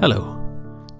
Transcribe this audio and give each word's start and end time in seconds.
Hello. 0.00 0.34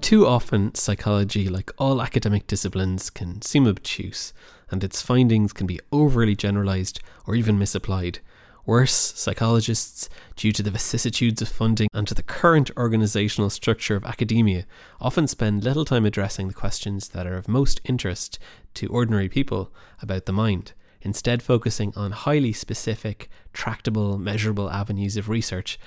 Too 0.02 0.26
often, 0.26 0.74
psychology, 0.74 1.48
like 1.48 1.70
all 1.78 2.02
academic 2.02 2.46
disciplines, 2.46 3.08
can 3.08 3.40
seem 3.40 3.66
obtuse, 3.66 4.34
and 4.70 4.84
its 4.84 5.00
findings 5.00 5.54
can 5.54 5.66
be 5.66 5.80
overly 5.90 6.36
generalized 6.36 7.00
or 7.26 7.34
even 7.34 7.58
misapplied. 7.58 8.18
Worse, 8.66 8.92
psychologists, 8.92 10.10
due 10.36 10.52
to 10.52 10.62
the 10.62 10.70
vicissitudes 10.70 11.40
of 11.40 11.48
funding 11.48 11.88
and 11.94 12.06
to 12.08 12.14
the 12.14 12.22
current 12.22 12.70
organizational 12.76 13.48
structure 13.48 13.96
of 13.96 14.04
academia, 14.04 14.66
often 15.00 15.26
spend 15.26 15.64
little 15.64 15.86
time 15.86 16.04
addressing 16.04 16.48
the 16.48 16.52
questions 16.52 17.08
that 17.08 17.26
are 17.26 17.38
of 17.38 17.48
most 17.48 17.80
interest 17.86 18.38
to 18.74 18.86
ordinary 18.88 19.30
people 19.30 19.72
about 20.02 20.26
the 20.26 20.32
mind, 20.32 20.74
instead, 21.00 21.42
focusing 21.42 21.94
on 21.96 22.12
highly 22.12 22.52
specific, 22.52 23.30
tractable, 23.54 24.18
measurable 24.18 24.70
avenues 24.70 25.16
of 25.16 25.30
research 25.30 25.78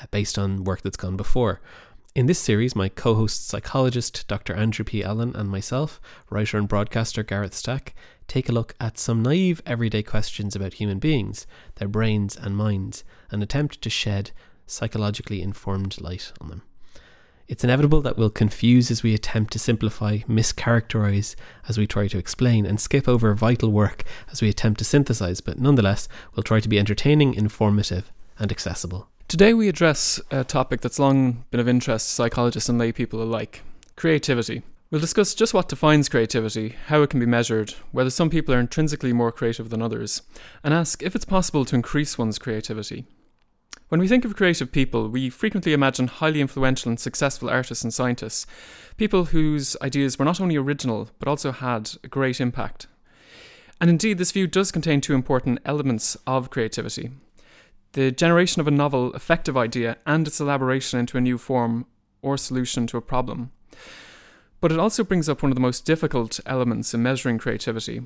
uh, 0.00 0.06
based 0.10 0.38
on 0.38 0.64
work 0.64 0.80
that's 0.80 0.96
gone 0.96 1.18
before. 1.18 1.60
In 2.14 2.26
this 2.26 2.38
series, 2.38 2.76
my 2.76 2.90
co 2.90 3.14
host 3.14 3.48
psychologist 3.48 4.28
Dr. 4.28 4.52
Andrew 4.52 4.84
P. 4.84 5.02
Allen 5.02 5.34
and 5.34 5.48
myself, 5.48 5.98
writer 6.28 6.58
and 6.58 6.68
broadcaster 6.68 7.22
Gareth 7.22 7.54
Stack, 7.54 7.94
take 8.28 8.50
a 8.50 8.52
look 8.52 8.74
at 8.78 8.98
some 8.98 9.22
naive 9.22 9.62
everyday 9.64 10.02
questions 10.02 10.54
about 10.54 10.74
human 10.74 10.98
beings, 10.98 11.46
their 11.76 11.88
brains 11.88 12.36
and 12.36 12.54
minds, 12.54 13.02
and 13.30 13.42
attempt 13.42 13.80
to 13.80 13.88
shed 13.88 14.30
psychologically 14.66 15.40
informed 15.40 16.02
light 16.02 16.34
on 16.38 16.48
them. 16.48 16.62
It's 17.48 17.64
inevitable 17.64 18.02
that 18.02 18.18
we'll 18.18 18.28
confuse 18.28 18.90
as 18.90 19.02
we 19.02 19.14
attempt 19.14 19.54
to 19.54 19.58
simplify, 19.58 20.18
mischaracterize 20.28 21.34
as 21.66 21.78
we 21.78 21.86
try 21.86 22.08
to 22.08 22.18
explain, 22.18 22.66
and 22.66 22.78
skip 22.78 23.08
over 23.08 23.34
vital 23.34 23.72
work 23.72 24.04
as 24.30 24.42
we 24.42 24.50
attempt 24.50 24.80
to 24.80 24.84
synthesize, 24.84 25.40
but 25.40 25.58
nonetheless, 25.58 26.08
we'll 26.36 26.44
try 26.44 26.60
to 26.60 26.68
be 26.68 26.78
entertaining, 26.78 27.32
informative, 27.32 28.12
and 28.38 28.52
accessible. 28.52 29.08
Today, 29.32 29.54
we 29.54 29.70
address 29.70 30.20
a 30.30 30.44
topic 30.44 30.82
that's 30.82 30.98
long 30.98 31.46
been 31.50 31.58
of 31.58 31.66
interest 31.66 32.06
to 32.06 32.14
psychologists 32.16 32.68
and 32.68 32.78
lay 32.78 32.92
people 32.92 33.22
alike 33.22 33.62
creativity. 33.96 34.60
We'll 34.90 35.00
discuss 35.00 35.34
just 35.34 35.54
what 35.54 35.70
defines 35.70 36.10
creativity, 36.10 36.76
how 36.88 37.00
it 37.00 37.08
can 37.08 37.18
be 37.18 37.24
measured, 37.24 37.70
whether 37.92 38.10
some 38.10 38.28
people 38.28 38.54
are 38.54 38.60
intrinsically 38.60 39.14
more 39.14 39.32
creative 39.32 39.70
than 39.70 39.80
others, 39.80 40.20
and 40.62 40.74
ask 40.74 41.02
if 41.02 41.16
it's 41.16 41.24
possible 41.24 41.64
to 41.64 41.74
increase 41.74 42.18
one's 42.18 42.38
creativity. 42.38 43.06
When 43.88 44.02
we 44.02 44.06
think 44.06 44.26
of 44.26 44.36
creative 44.36 44.70
people, 44.70 45.08
we 45.08 45.30
frequently 45.30 45.72
imagine 45.72 46.08
highly 46.08 46.42
influential 46.42 46.90
and 46.90 47.00
successful 47.00 47.48
artists 47.48 47.84
and 47.84 47.94
scientists, 47.94 48.46
people 48.98 49.24
whose 49.24 49.78
ideas 49.80 50.18
were 50.18 50.26
not 50.26 50.42
only 50.42 50.56
original, 50.56 51.08
but 51.18 51.26
also 51.26 51.52
had 51.52 51.90
a 52.04 52.08
great 52.08 52.38
impact. 52.38 52.86
And 53.80 53.88
indeed, 53.88 54.18
this 54.18 54.32
view 54.32 54.46
does 54.46 54.70
contain 54.70 55.00
two 55.00 55.14
important 55.14 55.58
elements 55.64 56.18
of 56.26 56.50
creativity 56.50 57.12
the 57.92 58.10
generation 58.10 58.60
of 58.60 58.68
a 58.68 58.70
novel, 58.70 59.12
effective 59.14 59.56
idea 59.56 59.98
and 60.06 60.26
its 60.26 60.40
elaboration 60.40 60.98
into 60.98 61.18
a 61.18 61.20
new 61.20 61.38
form 61.38 61.86
or 62.22 62.36
solution 62.36 62.86
to 62.86 62.96
a 62.96 63.02
problem. 63.02 63.50
But 64.60 64.72
it 64.72 64.78
also 64.78 65.04
brings 65.04 65.28
up 65.28 65.42
one 65.42 65.50
of 65.50 65.56
the 65.56 65.60
most 65.60 65.84
difficult 65.84 66.40
elements 66.46 66.94
in 66.94 67.02
measuring 67.02 67.38
creativity. 67.38 68.02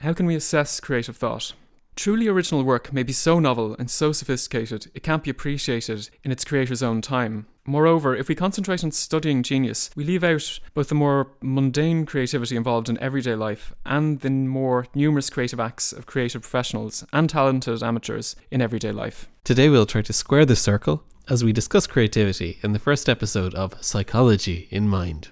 How 0.00 0.12
can 0.12 0.26
we 0.26 0.34
assess 0.34 0.80
creative 0.80 1.16
thought? 1.16 1.52
Truly 1.98 2.28
original 2.28 2.62
work 2.62 2.92
may 2.92 3.02
be 3.02 3.12
so 3.12 3.40
novel 3.40 3.74
and 3.76 3.90
so 3.90 4.12
sophisticated 4.12 4.88
it 4.94 5.02
can't 5.02 5.24
be 5.24 5.30
appreciated 5.30 6.08
in 6.22 6.30
its 6.30 6.44
creator's 6.44 6.80
own 6.80 7.02
time. 7.02 7.48
Moreover, 7.66 8.14
if 8.14 8.28
we 8.28 8.36
concentrate 8.36 8.84
on 8.84 8.92
studying 8.92 9.42
genius, 9.42 9.90
we 9.96 10.04
leave 10.04 10.22
out 10.22 10.60
both 10.74 10.90
the 10.90 10.94
more 10.94 11.32
mundane 11.42 12.06
creativity 12.06 12.54
involved 12.54 12.88
in 12.88 13.00
everyday 13.00 13.34
life 13.34 13.74
and 13.84 14.20
the 14.20 14.30
more 14.30 14.86
numerous 14.94 15.28
creative 15.28 15.58
acts 15.58 15.92
of 15.92 16.06
creative 16.06 16.42
professionals 16.42 17.04
and 17.12 17.28
talented 17.28 17.82
amateurs 17.82 18.36
in 18.52 18.62
everyday 18.62 18.92
life. 18.92 19.28
Today, 19.42 19.68
we'll 19.68 19.84
try 19.84 20.02
to 20.02 20.12
square 20.12 20.46
the 20.46 20.54
circle 20.54 21.02
as 21.28 21.42
we 21.42 21.52
discuss 21.52 21.88
creativity 21.88 22.60
in 22.62 22.74
the 22.74 22.78
first 22.78 23.08
episode 23.08 23.56
of 23.56 23.74
Psychology 23.84 24.68
in 24.70 24.88
Mind. 24.88 25.30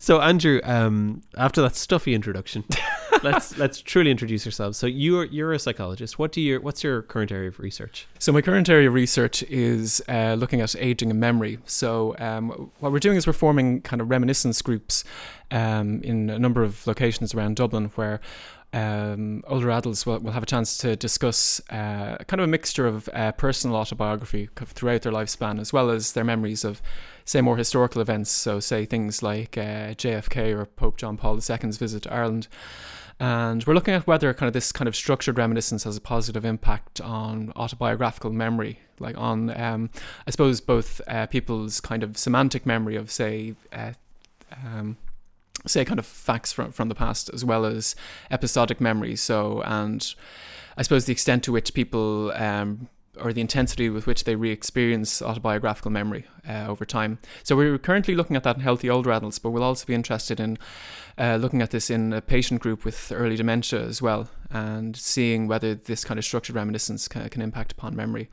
So, 0.00 0.20
Andrew, 0.20 0.60
um, 0.64 1.22
after 1.36 1.62
that 1.62 1.76
stuffy 1.76 2.12
introduction, 2.12 2.64
let's 3.22 3.58
let's 3.58 3.80
truly 3.80 4.10
introduce 4.10 4.44
yourselves. 4.44 4.78
So, 4.78 4.86
you're 4.86 5.24
you're 5.24 5.52
a 5.52 5.58
psychologist. 5.58 6.18
What 6.18 6.32
do 6.32 6.40
you 6.40 6.60
what's 6.60 6.82
your 6.82 7.02
current 7.02 7.32
area 7.32 7.48
of 7.48 7.58
research? 7.58 8.06
So, 8.18 8.32
my 8.32 8.42
current 8.42 8.68
area 8.68 8.88
of 8.88 8.94
research 8.94 9.42
is 9.44 10.02
uh, 10.08 10.34
looking 10.34 10.60
at 10.60 10.74
aging 10.76 11.10
and 11.10 11.20
memory. 11.20 11.58
So, 11.66 12.16
um, 12.18 12.70
what 12.80 12.92
we're 12.92 12.98
doing 12.98 13.16
is 13.16 13.26
we're 13.26 13.32
forming 13.32 13.80
kind 13.82 14.00
of 14.00 14.10
reminiscence 14.10 14.60
groups 14.62 15.04
um, 15.50 16.00
in 16.02 16.30
a 16.30 16.38
number 16.38 16.62
of 16.62 16.86
locations 16.86 17.34
around 17.34 17.56
Dublin 17.56 17.90
where 17.94 18.20
um, 18.74 19.44
older 19.46 19.70
adults 19.70 20.06
will, 20.06 20.18
will 20.20 20.32
have 20.32 20.42
a 20.42 20.46
chance 20.46 20.78
to 20.78 20.96
discuss 20.96 21.60
uh, 21.70 22.16
kind 22.26 22.40
of 22.40 22.44
a 22.44 22.46
mixture 22.46 22.86
of 22.86 23.08
uh, 23.12 23.32
personal 23.32 23.76
autobiography 23.76 24.48
throughout 24.56 25.02
their 25.02 25.12
lifespan, 25.12 25.60
as 25.60 25.72
well 25.72 25.90
as 25.90 26.12
their 26.12 26.24
memories 26.24 26.64
of, 26.64 26.80
say, 27.24 27.40
more 27.42 27.58
historical 27.58 28.00
events. 28.00 28.30
So, 28.30 28.60
say 28.60 28.86
things 28.86 29.22
like 29.22 29.58
uh, 29.58 29.92
JFK 29.94 30.58
or 30.58 30.64
Pope 30.64 30.96
John 30.96 31.16
Paul 31.16 31.36
II's 31.36 31.76
visit 31.76 32.04
to 32.04 32.12
Ireland. 32.12 32.48
And 33.20 33.64
we're 33.64 33.74
looking 33.74 33.94
at 33.94 34.06
whether 34.06 34.32
kind 34.34 34.48
of 34.48 34.52
this 34.52 34.72
kind 34.72 34.88
of 34.88 34.96
structured 34.96 35.38
reminiscence 35.38 35.84
has 35.84 35.96
a 35.96 36.00
positive 36.00 36.44
impact 36.44 37.00
on 37.00 37.52
autobiographical 37.54 38.32
memory, 38.32 38.80
like 38.98 39.16
on, 39.16 39.50
um, 39.60 39.90
I 40.26 40.30
suppose, 40.30 40.60
both 40.60 41.00
uh, 41.06 41.26
people's 41.26 41.80
kind 41.80 42.02
of 42.02 42.16
semantic 42.16 42.66
memory 42.66 42.96
of, 42.96 43.10
say, 43.10 43.54
uh, 43.72 43.92
um, 44.52 44.96
say 45.66 45.84
kind 45.84 45.98
of 45.98 46.06
facts 46.06 46.52
from 46.52 46.72
from 46.72 46.88
the 46.88 46.94
past 46.94 47.30
as 47.32 47.44
well 47.44 47.64
as 47.64 47.94
episodic 48.30 48.80
memories. 48.80 49.20
So 49.20 49.62
and 49.62 50.14
I 50.76 50.82
suppose 50.82 51.04
the 51.04 51.12
extent 51.12 51.44
to 51.44 51.52
which 51.52 51.74
people 51.74 52.32
um, 52.32 52.88
or 53.20 53.32
the 53.32 53.42
intensity 53.42 53.90
with 53.90 54.06
which 54.06 54.24
they 54.24 54.34
re-experience 54.34 55.20
autobiographical 55.20 55.90
memory 55.90 56.24
uh, 56.48 56.66
over 56.66 56.86
time. 56.86 57.18
So 57.42 57.54
we're 57.54 57.76
currently 57.78 58.14
looking 58.14 58.36
at 58.36 58.42
that 58.44 58.56
in 58.56 58.62
healthy 58.62 58.88
older 58.88 59.12
adults, 59.12 59.38
but 59.38 59.50
we'll 59.50 59.62
also 59.62 59.84
be 59.84 59.94
interested 59.94 60.40
in 60.40 60.58
uh, 61.18 61.36
looking 61.36 61.62
at 61.62 61.70
this 61.70 61.90
in 61.90 62.12
a 62.12 62.20
patient 62.20 62.60
group 62.60 62.84
with 62.84 63.12
early 63.12 63.36
dementia 63.36 63.82
as 63.82 64.00
well, 64.00 64.28
and 64.50 64.96
seeing 64.96 65.48
whether 65.48 65.74
this 65.74 66.04
kind 66.04 66.18
of 66.18 66.24
structured 66.24 66.56
reminiscence 66.56 67.08
can, 67.08 67.28
can 67.28 67.42
impact 67.42 67.72
upon 67.72 67.96
memory. 67.96 68.28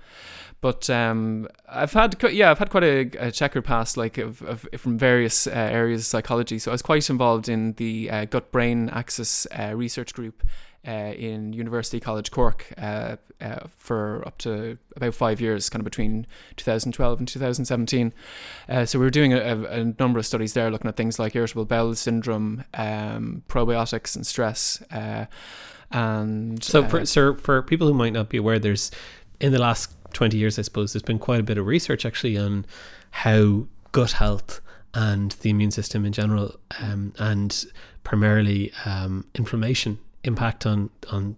But 0.61 0.89
um, 0.89 1.47
I've 1.69 1.93
had 1.93 2.21
yeah 2.33 2.51
I've 2.51 2.59
had 2.59 2.69
quite 2.69 2.83
a, 2.83 3.27
a 3.27 3.61
past 3.61 3.95
like 3.95 4.17
of, 4.17 4.41
of 4.41 4.67
from 4.77 4.97
various 4.97 5.47
uh, 5.47 5.51
areas 5.51 6.01
of 6.01 6.05
psychology. 6.07 6.59
So 6.59 6.71
I 6.71 6.73
was 6.73 6.81
quite 6.81 7.09
involved 7.09 7.47
in 7.47 7.73
the 7.73 8.09
uh, 8.09 8.25
gut 8.25 8.51
brain 8.51 8.89
axis 8.89 9.47
uh, 9.57 9.73
research 9.75 10.13
group. 10.13 10.43
Uh, 10.87 11.13
in 11.17 11.51
University 11.51 11.99
College 11.99 12.31
Cork 12.31 12.71
uh, 12.77 13.17
uh, 13.41 13.59
for 13.77 14.25
up 14.25 14.37
to 14.37 14.77
about 14.95 15.13
five 15.13 15.41
years, 15.41 15.69
kind 15.69 15.81
of 15.81 15.83
between 15.83 16.25
2012 16.55 17.19
and 17.19 17.27
2017. 17.27 18.13
so 18.85 18.97
we 18.97 19.03
were 19.03 19.11
doing 19.11 19.33
a, 19.33 19.39
a, 19.39 19.93
number 19.99 20.19
of 20.19 20.25
studies 20.25 20.53
there, 20.53 20.71
looking 20.71 20.87
at 20.87 20.95
things 20.95 21.19
like 21.19 21.35
irritable 21.35 21.65
bowel 21.65 21.95
syndrome, 21.95 22.63
um, 22.75 23.43
probiotics, 23.49 24.15
and 24.15 24.25
stress. 24.25 24.81
and 25.91 26.63
so, 26.63 26.87
for, 26.87 27.05
so 27.05 27.35
for 27.35 27.61
people 27.61 27.85
who 27.85 27.93
might 27.93 28.13
not 28.13 28.29
be 28.29 28.37
aware, 28.37 28.57
there's 28.57 28.89
in 29.41 29.51
the 29.51 29.59
last 29.59 29.91
20 30.13 30.37
years, 30.37 30.57
I 30.57 30.61
suppose, 30.61 30.93
there's 30.93 31.03
been 31.03 31.19
quite 31.19 31.39
a 31.41 31.43
bit 31.43 31.57
of 31.57 31.65
research 31.65 32.05
actually 32.05 32.37
on 32.37 32.65
how 33.11 33.67
gut 33.91 34.13
health 34.13 34.61
and 34.93 35.31
the 35.41 35.49
immune 35.49 35.71
system 35.71 36.05
in 36.05 36.13
general, 36.13 36.55
um, 36.81 37.13
and 37.19 37.65
primarily 38.03 38.71
um, 38.85 39.25
inflammation, 39.35 39.99
impact 40.23 40.65
on 40.65 40.89
on 41.11 41.35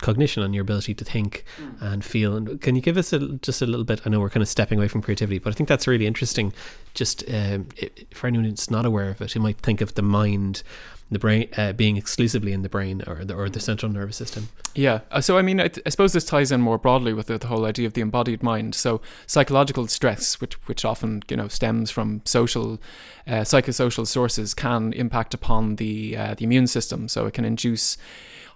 cognition, 0.00 0.42
on 0.42 0.52
your 0.52 0.62
ability 0.62 0.94
to 0.94 1.04
think 1.04 1.44
mm. 1.58 1.82
and 1.82 2.04
feel. 2.04 2.36
And 2.36 2.60
can 2.60 2.74
you 2.74 2.82
give 2.82 2.96
us 2.96 3.12
a, 3.12 3.18
just 3.18 3.62
a 3.62 3.66
little 3.66 3.84
bit? 3.84 4.00
I 4.04 4.10
know 4.10 4.20
we're 4.20 4.30
kind 4.30 4.42
of 4.42 4.48
stepping 4.48 4.78
away 4.78 4.88
from 4.88 5.02
creativity, 5.02 5.38
but 5.38 5.50
I 5.50 5.52
think 5.54 5.68
that's 5.68 5.86
really 5.86 6.06
interesting. 6.06 6.52
Just 6.94 7.22
um, 7.28 7.68
it, 7.76 8.06
for 8.14 8.26
anyone 8.26 8.48
who's 8.48 8.70
not 8.70 8.86
aware 8.86 9.10
of 9.10 9.20
it, 9.20 9.32
who 9.32 9.40
might 9.40 9.58
think 9.58 9.80
of 9.80 9.94
the 9.94 10.02
mind 10.02 10.62
the 11.10 11.18
brain 11.18 11.48
uh, 11.56 11.72
being 11.72 11.96
exclusively 11.96 12.52
in 12.52 12.62
the 12.62 12.68
brain 12.68 13.02
or 13.06 13.24
the, 13.24 13.34
or 13.34 13.48
the 13.48 13.60
central 13.60 13.90
nervous 13.90 14.16
system. 14.16 14.48
Yeah. 14.74 15.00
Uh, 15.10 15.20
so, 15.20 15.36
I 15.36 15.42
mean, 15.42 15.60
I, 15.60 15.70
I 15.84 15.88
suppose 15.88 16.12
this 16.12 16.24
ties 16.24 16.52
in 16.52 16.60
more 16.60 16.78
broadly 16.78 17.12
with 17.12 17.26
the, 17.26 17.38
the, 17.38 17.48
whole 17.48 17.64
idea 17.64 17.86
of 17.86 17.94
the 17.94 18.00
embodied 18.00 18.42
mind. 18.42 18.74
So, 18.74 19.00
psychological 19.26 19.88
stress, 19.88 20.40
which 20.40 20.54
which 20.66 20.84
often 20.84 21.22
you 21.28 21.36
know 21.36 21.48
stems 21.48 21.90
from 21.90 22.22
social, 22.24 22.80
uh, 23.26 23.40
psychosocial 23.40 24.06
sources, 24.06 24.54
can 24.54 24.92
impact 24.92 25.34
upon 25.34 25.76
the 25.76 26.16
uh, 26.16 26.34
the 26.34 26.44
immune 26.44 26.68
system. 26.68 27.08
So, 27.08 27.26
it 27.26 27.34
can 27.34 27.44
induce 27.44 27.96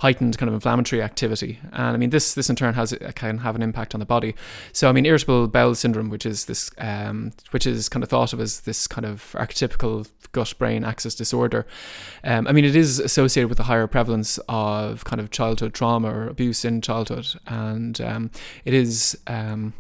heightened 0.05 0.37
kind 0.37 0.49
of 0.49 0.55
inflammatory 0.55 1.01
activity. 1.01 1.59
And 1.73 1.95
I 1.95 1.97
mean, 1.97 2.11
this 2.11 2.35
this 2.35 2.51
in 2.51 2.57
turn 2.57 2.75
has 2.75 2.95
can 3.15 3.39
have 3.39 3.57
an 3.57 3.63
impact 3.63 3.95
on 3.95 4.01
the 4.01 4.07
body. 4.07 4.35
So 4.71 4.91
I 4.91 4.93
mean, 4.93 5.07
irritable 5.07 5.49
bowel 5.49 5.75
syndrome, 5.75 6.11
which 6.11 6.27
is 6.27 6.45
this, 6.45 6.71
um, 6.77 7.33
which 7.53 7.67
is 7.67 7.89
kind 7.89 8.03
of 8.03 8.11
thought 8.11 8.35
of 8.35 8.41
as 8.41 8.61
this 8.61 8.87
kind 8.87 9.07
of 9.07 9.35
archetypical 9.39 10.07
gut 10.33 10.53
brain 10.59 10.85
axis 10.85 11.15
disorder. 11.15 11.67
Um, 12.23 12.47
I 12.47 12.53
mean, 12.53 12.67
it 12.67 12.77
is 12.77 13.01
associated 13.01 13.49
with 13.49 13.61
a 13.61 13.63
higher 13.63 13.87
prevalence 13.87 14.39
of 14.47 15.05
kind 15.05 15.21
of 15.23 15.31
childhood 15.31 15.73
trauma 15.73 16.13
or 16.13 16.29
abuse 16.29 16.67
in 16.67 16.83
childhood, 16.83 17.29
and 17.47 17.99
um, 18.03 18.31
it 18.67 18.75
is. 18.75 19.19
Um, 19.27 19.73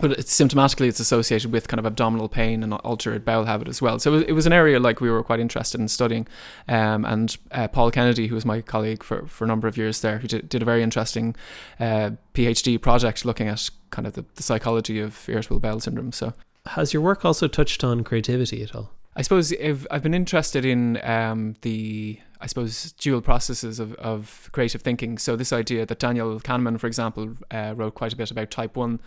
but 0.00 0.12
it's 0.12 0.38
symptomatically 0.38 0.88
it's 0.88 1.00
associated 1.00 1.52
with 1.52 1.68
kind 1.68 1.78
of 1.78 1.86
abdominal 1.86 2.28
pain 2.28 2.62
and 2.62 2.72
altered 2.74 3.24
bowel 3.24 3.44
habit 3.44 3.68
as 3.68 3.82
well. 3.82 3.98
So 3.98 4.14
it 4.14 4.32
was 4.32 4.46
an 4.46 4.52
area 4.52 4.78
like 4.78 5.00
we 5.00 5.10
were 5.10 5.22
quite 5.22 5.40
interested 5.40 5.80
in 5.80 5.88
studying. 5.88 6.26
Um, 6.68 7.04
and 7.04 7.36
uh, 7.52 7.68
Paul 7.68 7.90
Kennedy, 7.90 8.26
who 8.26 8.34
was 8.34 8.44
my 8.44 8.60
colleague 8.60 9.02
for, 9.02 9.26
for 9.26 9.44
a 9.44 9.48
number 9.48 9.68
of 9.68 9.76
years 9.76 10.00
there, 10.00 10.18
who 10.18 10.28
did, 10.28 10.48
did 10.48 10.62
a 10.62 10.64
very 10.64 10.82
interesting 10.82 11.34
uh, 11.80 12.10
PhD 12.34 12.80
project 12.80 13.24
looking 13.24 13.48
at 13.48 13.70
kind 13.90 14.06
of 14.06 14.14
the, 14.14 14.24
the 14.34 14.42
psychology 14.42 15.00
of 15.00 15.28
irritable 15.28 15.60
bowel 15.60 15.80
syndrome. 15.80 16.12
So 16.12 16.32
Has 16.66 16.92
your 16.92 17.02
work 17.02 17.24
also 17.24 17.48
touched 17.48 17.82
on 17.82 18.04
creativity 18.04 18.62
at 18.62 18.74
all? 18.74 18.92
I 19.16 19.22
suppose 19.22 19.50
if 19.52 19.84
I've 19.90 20.02
been 20.02 20.14
interested 20.14 20.64
in 20.64 21.00
um, 21.02 21.56
the, 21.62 22.20
I 22.40 22.46
suppose, 22.46 22.92
dual 22.92 23.20
processes 23.20 23.80
of, 23.80 23.94
of 23.94 24.48
creative 24.52 24.80
thinking. 24.80 25.18
So 25.18 25.34
this 25.34 25.52
idea 25.52 25.84
that 25.86 25.98
Daniel 25.98 26.38
Kahneman, 26.38 26.78
for 26.78 26.86
example, 26.86 27.34
uh, 27.50 27.74
wrote 27.76 27.96
quite 27.96 28.12
a 28.12 28.16
bit 28.16 28.30
about 28.30 28.52
type 28.52 28.76
one 28.76 29.00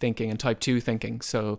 thinking 0.00 0.30
and 0.30 0.38
type 0.38 0.60
two 0.60 0.80
thinking. 0.80 1.20
So 1.20 1.58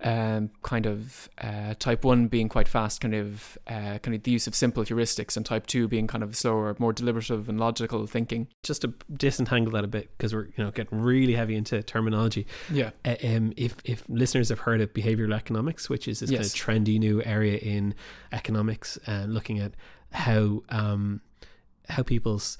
um, 0.00 0.50
kind 0.62 0.84
of 0.86 1.30
uh, 1.38 1.74
type 1.78 2.04
one 2.04 2.26
being 2.26 2.48
quite 2.48 2.68
fast, 2.68 3.00
kind 3.00 3.14
of 3.14 3.56
uh, 3.66 3.98
kind 4.02 4.14
of 4.14 4.22
the 4.22 4.30
use 4.32 4.46
of 4.46 4.54
simple 4.54 4.84
heuristics, 4.84 5.36
and 5.36 5.46
type 5.46 5.66
two 5.66 5.88
being 5.88 6.06
kind 6.06 6.22
of 6.22 6.36
slower, 6.36 6.76
more 6.78 6.92
deliberative 6.92 7.48
and 7.48 7.58
logical 7.58 8.06
thinking. 8.06 8.48
Just 8.62 8.82
to 8.82 8.92
disentangle 9.16 9.72
that 9.72 9.84
a 9.84 9.86
bit, 9.86 10.10
because 10.16 10.34
we're 10.34 10.46
you 10.46 10.64
know 10.64 10.70
getting 10.72 11.00
really 11.00 11.34
heavy 11.34 11.56
into 11.56 11.82
terminology. 11.82 12.46
Yeah. 12.70 12.90
Uh, 13.04 13.14
um, 13.24 13.54
if 13.56 13.76
if 13.84 14.04
listeners 14.08 14.50
have 14.50 14.58
heard 14.60 14.82
of 14.82 14.92
behavioral 14.92 15.34
economics, 15.34 15.88
which 15.88 16.06
is 16.06 16.20
this 16.20 16.30
Yes. 16.30 16.52
kind 16.52 16.78
of 16.78 16.84
trendy 16.84 16.98
new 16.98 17.22
area 17.22 17.56
in 17.56 17.94
economics, 18.32 18.98
uh, 19.06 19.24
looking 19.26 19.58
at 19.58 19.72
how 20.12 20.62
um, 20.68 21.22
how 21.88 22.02
people's 22.02 22.58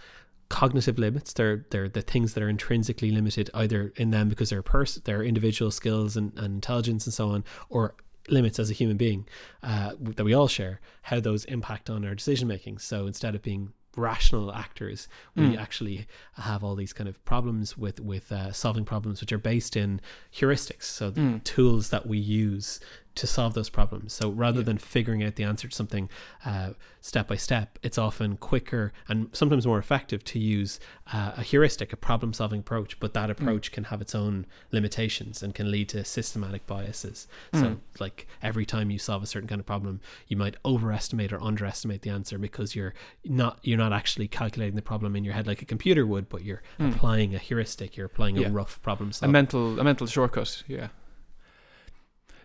cognitive 0.49 0.99
limits 0.99 1.33
they're 1.33 1.65
they're 1.71 1.89
the 1.89 2.03
things 2.03 2.35
that 2.35 2.43
are 2.43 2.49
intrinsically 2.49 3.11
limited 3.11 3.51
either 3.55 3.93
in 3.97 4.11
them 4.11 4.29
because 4.29 4.51
they're 4.51 4.63
pers- 4.63 4.97
their 5.05 5.23
individual 5.23 5.71
skills 5.71 6.17
and, 6.17 6.33
and 6.37 6.55
intelligence 6.55 7.07
and 7.07 7.15
so 7.15 7.31
on 7.31 7.43
or 7.69 7.95
limits 8.29 8.59
as 8.59 8.71
a 8.71 8.75
human 8.75 8.97
being 8.97 9.27
uh, 9.63 9.93
that 10.01 10.25
we 10.25 10.33
all 10.35 10.49
share 10.49 10.81
how 11.03 11.19
those 11.21 11.45
impact 11.47 11.91
on 11.91 12.05
our 12.05 12.15
decision 12.15 12.47
making 12.49 12.79
so 12.79 13.07
instead 13.07 13.35
of 13.35 13.43
being 13.43 13.73
rational 13.97 14.53
actors 14.53 15.07
we 15.37 15.45
Mm. 15.45 15.59
actually 15.59 16.07
have 16.35 16.65
all 16.65 16.75
these 16.75 16.93
kind 16.93 17.09
of 17.09 17.25
problems 17.25 17.79
with 17.79 18.01
with 18.01 18.33
uh, 18.33 18.51
solving 18.53 18.85
problems 18.85 19.21
which 19.21 19.33
are 19.33 19.39
based 19.39 19.77
in 19.77 20.01
heuristics 20.33 20.85
so 20.85 21.11
the 21.11 21.21
Mm. 21.21 21.45
tools 21.45 21.91
that 21.91 22.07
we 22.07 22.19
use 22.19 22.81
to 23.15 23.27
solve 23.27 23.55
those 23.55 23.69
problems 23.71 24.13
so 24.13 24.29
rather 24.31 24.59
Yeah. 24.61 24.65
than 24.65 24.79
figuring 24.79 25.23
out 25.23 25.37
the 25.37 25.45
answer 25.45 25.69
to 25.69 25.75
something 25.75 26.09
uh, 26.45 26.71
step 27.01 27.29
by 27.29 27.37
step 27.37 27.79
it's 27.83 27.97
often 27.99 28.37
quicker 28.37 28.93
and 29.09 29.29
sometimes 29.33 29.67
more 29.67 29.79
effective 29.79 30.25
to 30.25 30.39
use 30.39 30.81
uh, 31.13 31.33
a 31.37 31.43
heuristic 31.43 31.93
a 31.93 31.97
problem 31.97 32.33
solving 32.33 32.61
approach 32.61 32.99
but 33.01 33.11
Mm. 33.11 33.15
that 33.15 33.31
approach 33.31 33.71
can 33.73 33.85
have 33.85 34.01
its 34.01 34.15
own 34.15 34.47
limitations 34.73 35.43
and 35.43 35.55
can 35.55 35.71
lead 35.71 35.89
to 35.91 36.05
systematic 36.05 36.67
biases 36.67 37.29
so 37.53 37.61
Mm. 37.63 37.79
like 38.01 38.27
every 38.43 38.67
time 38.67 38.91
you 38.91 38.99
solve 38.99 39.23
a 39.23 39.27
certain 39.27 39.49
kind 39.49 39.61
of 39.61 39.67
problem 39.67 40.01
you 40.27 40.37
might 40.37 40.57
overestimate 40.65 41.33
or 41.33 41.41
underestimate 41.43 42.03
the 42.03 42.11
answer 42.11 42.37
because 42.39 42.75
you're 42.75 42.95
not 43.25 43.59
you're 43.63 43.79
not 43.79 43.93
actually 43.93 44.27
calculating 44.29 44.75
the 44.77 44.83
problem 44.83 45.15
in 45.15 45.25
your 45.25 45.35
head 45.35 45.47
like 45.47 45.63
a 45.63 45.65
computer 45.65 46.05
would 46.07 46.29
but 46.29 46.43
you're 46.45 46.63
Mm. 46.81 46.95
applying 46.95 47.35
a 47.35 47.39
heuristic 47.39 47.97
you're 47.97 48.07
applying 48.07 48.37
Yeah. 48.37 48.49
a 48.49 48.51
rough 48.51 48.83
problem 48.83 49.13
solving, 49.13 49.31
a 49.31 49.33
mental 49.33 49.79
a 49.79 49.85
mental 49.85 50.07
shortcut 50.07 50.63
yeah 50.67 50.89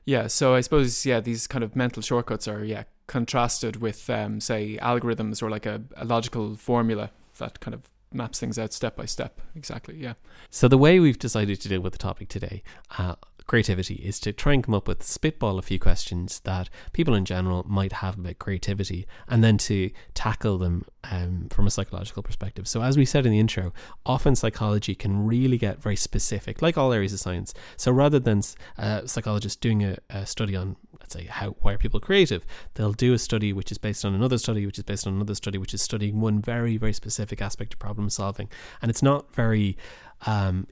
yeah 0.09 0.27
so 0.27 0.55
i 0.55 0.61
suppose 0.61 1.05
yeah 1.05 1.19
these 1.19 1.47
kind 1.47 1.63
of 1.63 1.75
mental 1.75 2.01
shortcuts 2.01 2.47
are 2.47 2.63
yeah 2.63 2.83
contrasted 3.07 3.81
with 3.81 4.09
um, 4.09 4.39
say 4.39 4.77
algorithms 4.81 5.41
or 5.41 5.49
like 5.49 5.65
a, 5.65 5.81
a 5.97 6.05
logical 6.05 6.55
formula 6.55 7.09
that 7.37 7.59
kind 7.59 7.73
of 7.73 7.81
maps 8.13 8.39
things 8.39 8.57
out 8.57 8.73
step 8.73 8.95
by 8.95 9.05
step. 9.05 9.41
Exactly 9.55 9.95
yeah. 9.97 10.13
So 10.49 10.67
the 10.67 10.77
way 10.77 10.99
we've 10.99 11.19
decided 11.19 11.61
to 11.61 11.69
deal 11.69 11.81
with 11.81 11.93
the 11.93 11.99
topic 11.99 12.29
today, 12.29 12.63
uh, 12.97 13.15
creativity, 13.49 13.95
is 13.95 14.19
to 14.19 14.31
try 14.31 14.53
and 14.53 14.63
come 14.63 14.75
up 14.75 14.87
with 14.87 15.03
spitball 15.03 15.57
a 15.57 15.61
few 15.61 15.79
questions 15.79 16.39
that 16.41 16.69
people 16.93 17.15
in 17.15 17.25
general 17.25 17.65
might 17.67 17.93
have 17.93 18.17
about 18.17 18.39
creativity, 18.39 19.07
and 19.27 19.43
then 19.43 19.57
to 19.57 19.89
tackle 20.13 20.57
them 20.59 20.85
um, 21.11 21.47
from 21.49 21.65
a 21.65 21.71
psychological 21.71 22.23
perspective. 22.23 22.67
So 22.67 22.81
as 22.83 22.95
we 22.95 23.05
said 23.05 23.25
in 23.25 23.31
the 23.31 23.39
intro, 23.39 23.73
often 24.05 24.35
psychology 24.35 24.93
can 24.93 25.25
really 25.25 25.57
get 25.57 25.81
very 25.81 25.95
specific, 25.95 26.61
like 26.61 26.77
all 26.77 26.93
areas 26.93 27.11
of 27.11 27.19
science. 27.19 27.53
So 27.75 27.91
rather 27.91 28.19
than 28.19 28.41
uh, 28.77 29.07
psychologists 29.07 29.57
doing 29.57 29.83
a, 29.83 29.97
a 30.09 30.25
study 30.25 30.55
on, 30.55 30.75
let's 30.99 31.13
say, 31.13 31.25
how 31.25 31.55
why 31.61 31.73
are 31.73 31.77
people 31.77 31.99
creative, 31.99 32.45
they'll 32.75 32.93
do 32.93 33.13
a 33.13 33.17
study 33.17 33.51
which 33.51 33.71
is 33.71 33.79
based 33.79 34.05
on 34.05 34.13
another 34.13 34.37
study, 34.37 34.65
which 34.65 34.77
is 34.77 34.83
based 34.83 35.07
on 35.07 35.13
another 35.13 35.35
study, 35.35 35.57
which 35.57 35.73
is 35.73 35.81
studying 35.81 36.21
one 36.21 36.39
very 36.39 36.77
very 36.77 36.93
specific 36.93 37.41
aspect 37.41 37.73
of 37.73 37.79
problem 37.79 38.09
solving, 38.09 38.47
and 38.81 38.91
it's 38.91 39.01
not 39.01 39.33
very 39.33 39.75
um, 40.27 40.67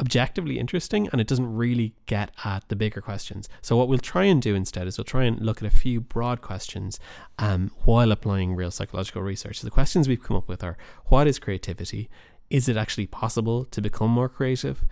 objectively 0.00 0.58
interesting 0.58 1.08
and 1.12 1.20
it 1.20 1.26
doesn't 1.26 1.54
really 1.54 1.94
get 2.06 2.30
at 2.44 2.66
the 2.68 2.76
bigger 2.76 3.00
questions. 3.00 3.48
So, 3.60 3.76
what 3.76 3.88
we'll 3.88 3.98
try 3.98 4.24
and 4.24 4.40
do 4.40 4.54
instead 4.54 4.86
is 4.86 4.98
we'll 4.98 5.04
try 5.04 5.24
and 5.24 5.40
look 5.40 5.62
at 5.62 5.72
a 5.72 5.76
few 5.76 6.00
broad 6.00 6.40
questions 6.40 6.98
um, 7.38 7.70
while 7.84 8.10
applying 8.10 8.54
real 8.54 8.70
psychological 8.70 9.22
research. 9.22 9.60
So, 9.60 9.66
the 9.66 9.70
questions 9.70 10.08
we've 10.08 10.22
come 10.22 10.36
up 10.36 10.48
with 10.48 10.64
are 10.64 10.76
what 11.06 11.26
is 11.26 11.38
creativity? 11.38 12.08
Is 12.48 12.68
it 12.68 12.76
actually 12.76 13.06
possible 13.06 13.64
to 13.66 13.80
become 13.80 14.10
more 14.10 14.28
creative? 14.28 14.84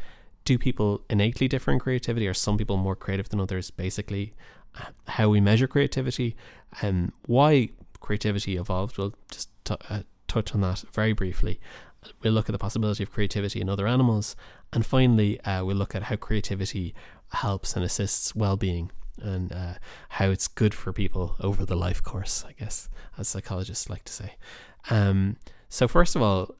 Do 0.45 0.59
people 0.59 1.03
innately 1.11 1.49
differ 1.49 1.73
in 1.73 1.79
creativity? 1.79 2.29
Are 2.29 2.35
some 2.35 2.57
people 2.57 2.77
more 2.77 2.97
creative 2.97 3.29
than 3.31 3.41
others? 3.41 3.71
Basically, 3.71 4.35
uh, 4.79 4.87
how 5.09 5.29
we 5.29 5.41
measure 5.41 5.67
creativity 5.67 6.37
and 6.81 7.13
why 7.27 7.71
creativity 8.01 8.57
evolved. 8.57 8.99
We'll 8.99 9.15
just 9.31 9.51
t- 9.65 9.75
uh, 9.91 10.03
touch 10.29 10.55
on 10.55 10.61
that 10.61 10.85
very 10.93 11.13
briefly. 11.13 11.59
We'll 12.23 12.33
look 12.33 12.49
at 12.49 12.53
the 12.53 12.59
possibility 12.59 13.03
of 13.03 13.13
creativity 13.13 13.61
in 13.61 13.69
other 13.69 13.87
animals. 13.87 14.37
And 14.73 14.85
finally, 14.85 15.41
uh, 15.43 15.65
we'll 15.65 15.77
look 15.77 15.95
at 15.95 16.05
how 16.05 16.17
creativity 16.17 16.95
helps 17.33 17.77
and 17.77 17.85
assists 17.85 18.35
well 18.35 18.57
being 18.57 18.91
and 19.21 19.53
uh, 19.53 19.75
how 20.11 20.31
it's 20.31 20.49
good 20.49 20.75
for 20.75 20.93
people 20.93 21.37
over 21.41 21.65
the 21.65 21.77
life 21.77 22.03
course, 22.03 22.45
I 22.47 22.53
guess, 22.53 22.89
as 23.17 23.29
psychologists 23.29 23.91
like 23.91 24.05
to 24.05 24.13
say. 24.13 24.35
Um, 24.91 25.37
so, 25.69 25.89
first 25.89 26.17
of 26.17 26.23
all, 26.23 26.55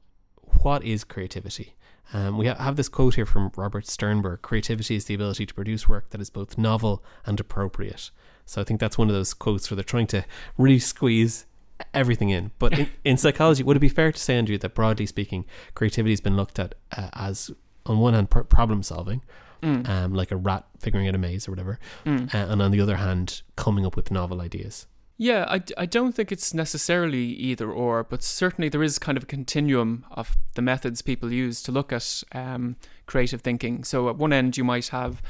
what 0.61 0.83
is 0.83 1.03
creativity? 1.03 1.75
Um, 2.11 2.37
we 2.37 2.47
have 2.47 2.75
this 2.75 2.89
quote 2.89 3.15
here 3.15 3.25
from 3.25 3.51
Robert 3.55 3.85
Sternberg 3.85 4.41
Creativity 4.41 4.95
is 4.95 5.05
the 5.05 5.13
ability 5.13 5.45
to 5.45 5.53
produce 5.53 5.87
work 5.87 6.09
that 6.09 6.19
is 6.19 6.29
both 6.29 6.57
novel 6.57 7.03
and 7.25 7.39
appropriate. 7.39 8.11
So, 8.45 8.61
I 8.61 8.63
think 8.63 8.79
that's 8.79 8.97
one 8.97 9.09
of 9.09 9.15
those 9.15 9.33
quotes 9.33 9.69
where 9.69 9.75
they're 9.75 9.83
trying 9.83 10.07
to 10.07 10.25
really 10.57 10.79
squeeze 10.79 11.45
everything 11.93 12.29
in. 12.29 12.51
But 12.59 12.77
in, 12.77 12.89
in 13.03 13.17
psychology, 13.17 13.63
would 13.63 13.77
it 13.77 13.79
be 13.79 13.89
fair 13.89 14.11
to 14.11 14.19
say, 14.19 14.35
Andrew, 14.37 14.57
that 14.57 14.75
broadly 14.75 15.05
speaking, 15.05 15.45
creativity 15.75 16.11
has 16.11 16.21
been 16.21 16.35
looked 16.35 16.59
at 16.59 16.75
uh, 16.95 17.09
as, 17.13 17.51
on 17.85 17.99
one 17.99 18.13
hand, 18.13 18.29
pr- 18.29 18.41
problem 18.41 18.83
solving, 18.83 19.21
Mm. 19.61 19.89
um, 19.89 20.13
like 20.13 20.31
a 20.31 20.37
rat 20.37 20.65
figuring 20.79 21.09
out 21.09 21.15
a 21.15 21.17
maze 21.17 21.45
or 21.45 21.51
whatever, 21.51 21.79
Mm. 22.05 22.33
uh, 22.33 22.37
and 22.51 22.61
on 22.61 22.71
the 22.71 22.79
other 22.79 22.95
hand, 22.95 23.41
coming 23.57 23.85
up 23.85 23.97
with 23.97 24.09
novel 24.09 24.39
ideas? 24.39 24.87
Yeah, 25.17 25.43
I, 25.49 25.61
I 25.77 25.85
don't 25.85 26.13
think 26.13 26.31
it's 26.31 26.53
necessarily 26.53 27.25
either 27.25 27.69
or, 27.69 28.05
but 28.05 28.23
certainly 28.23 28.69
there 28.69 28.81
is 28.81 28.97
kind 28.97 29.17
of 29.17 29.23
a 29.23 29.27
continuum 29.27 30.05
of 30.11 30.37
the 30.53 30.61
methods 30.61 31.01
people 31.01 31.33
use 31.33 31.61
to 31.63 31.73
look 31.73 31.91
at 31.91 32.23
um, 32.31 32.77
creative 33.05 33.41
thinking. 33.41 33.83
So 33.83 34.07
at 34.07 34.15
one 34.15 34.31
end, 34.31 34.55
you 34.55 34.63
might 34.63 34.87
have 34.87 35.21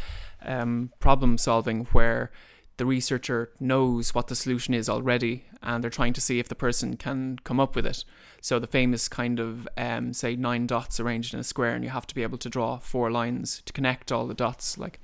um, 0.45 0.91
problem 0.99 1.39
solving 1.39 1.85
where 1.85 2.31
the 2.79 2.85
researcher 2.85 3.51
knows 3.59 4.15
what 4.15 4.27
the 4.27 4.35
solution 4.35 4.73
is 4.73 4.89
already 4.89 5.43
and 5.61 5.83
they're 5.83 5.91
trying 5.91 6.13
to 6.13 6.21
see 6.21 6.39
if 6.39 6.47
the 6.47 6.55
person 6.55 6.95
can 6.95 7.37
come 7.43 7.59
up 7.59 7.75
with 7.75 7.85
it. 7.85 8.05
So 8.41 8.57
the 8.57 8.67
famous 8.67 9.09
kind 9.09 9.39
of, 9.39 9.67
um, 9.77 10.13
say, 10.13 10.35
nine 10.35 10.65
dots 10.65 10.99
arranged 10.99 11.33
in 11.33 11.41
a 11.41 11.43
square, 11.43 11.75
and 11.75 11.83
you 11.83 11.89
have 11.89 12.07
to 12.07 12.15
be 12.15 12.23
able 12.23 12.37
to 12.37 12.49
draw 12.49 12.77
four 12.77 13.11
lines 13.11 13.61
to 13.65 13.73
connect 13.73 14.11
all 14.11 14.27
the 14.27 14.33
dots. 14.33 14.77
Like, 14.77 14.99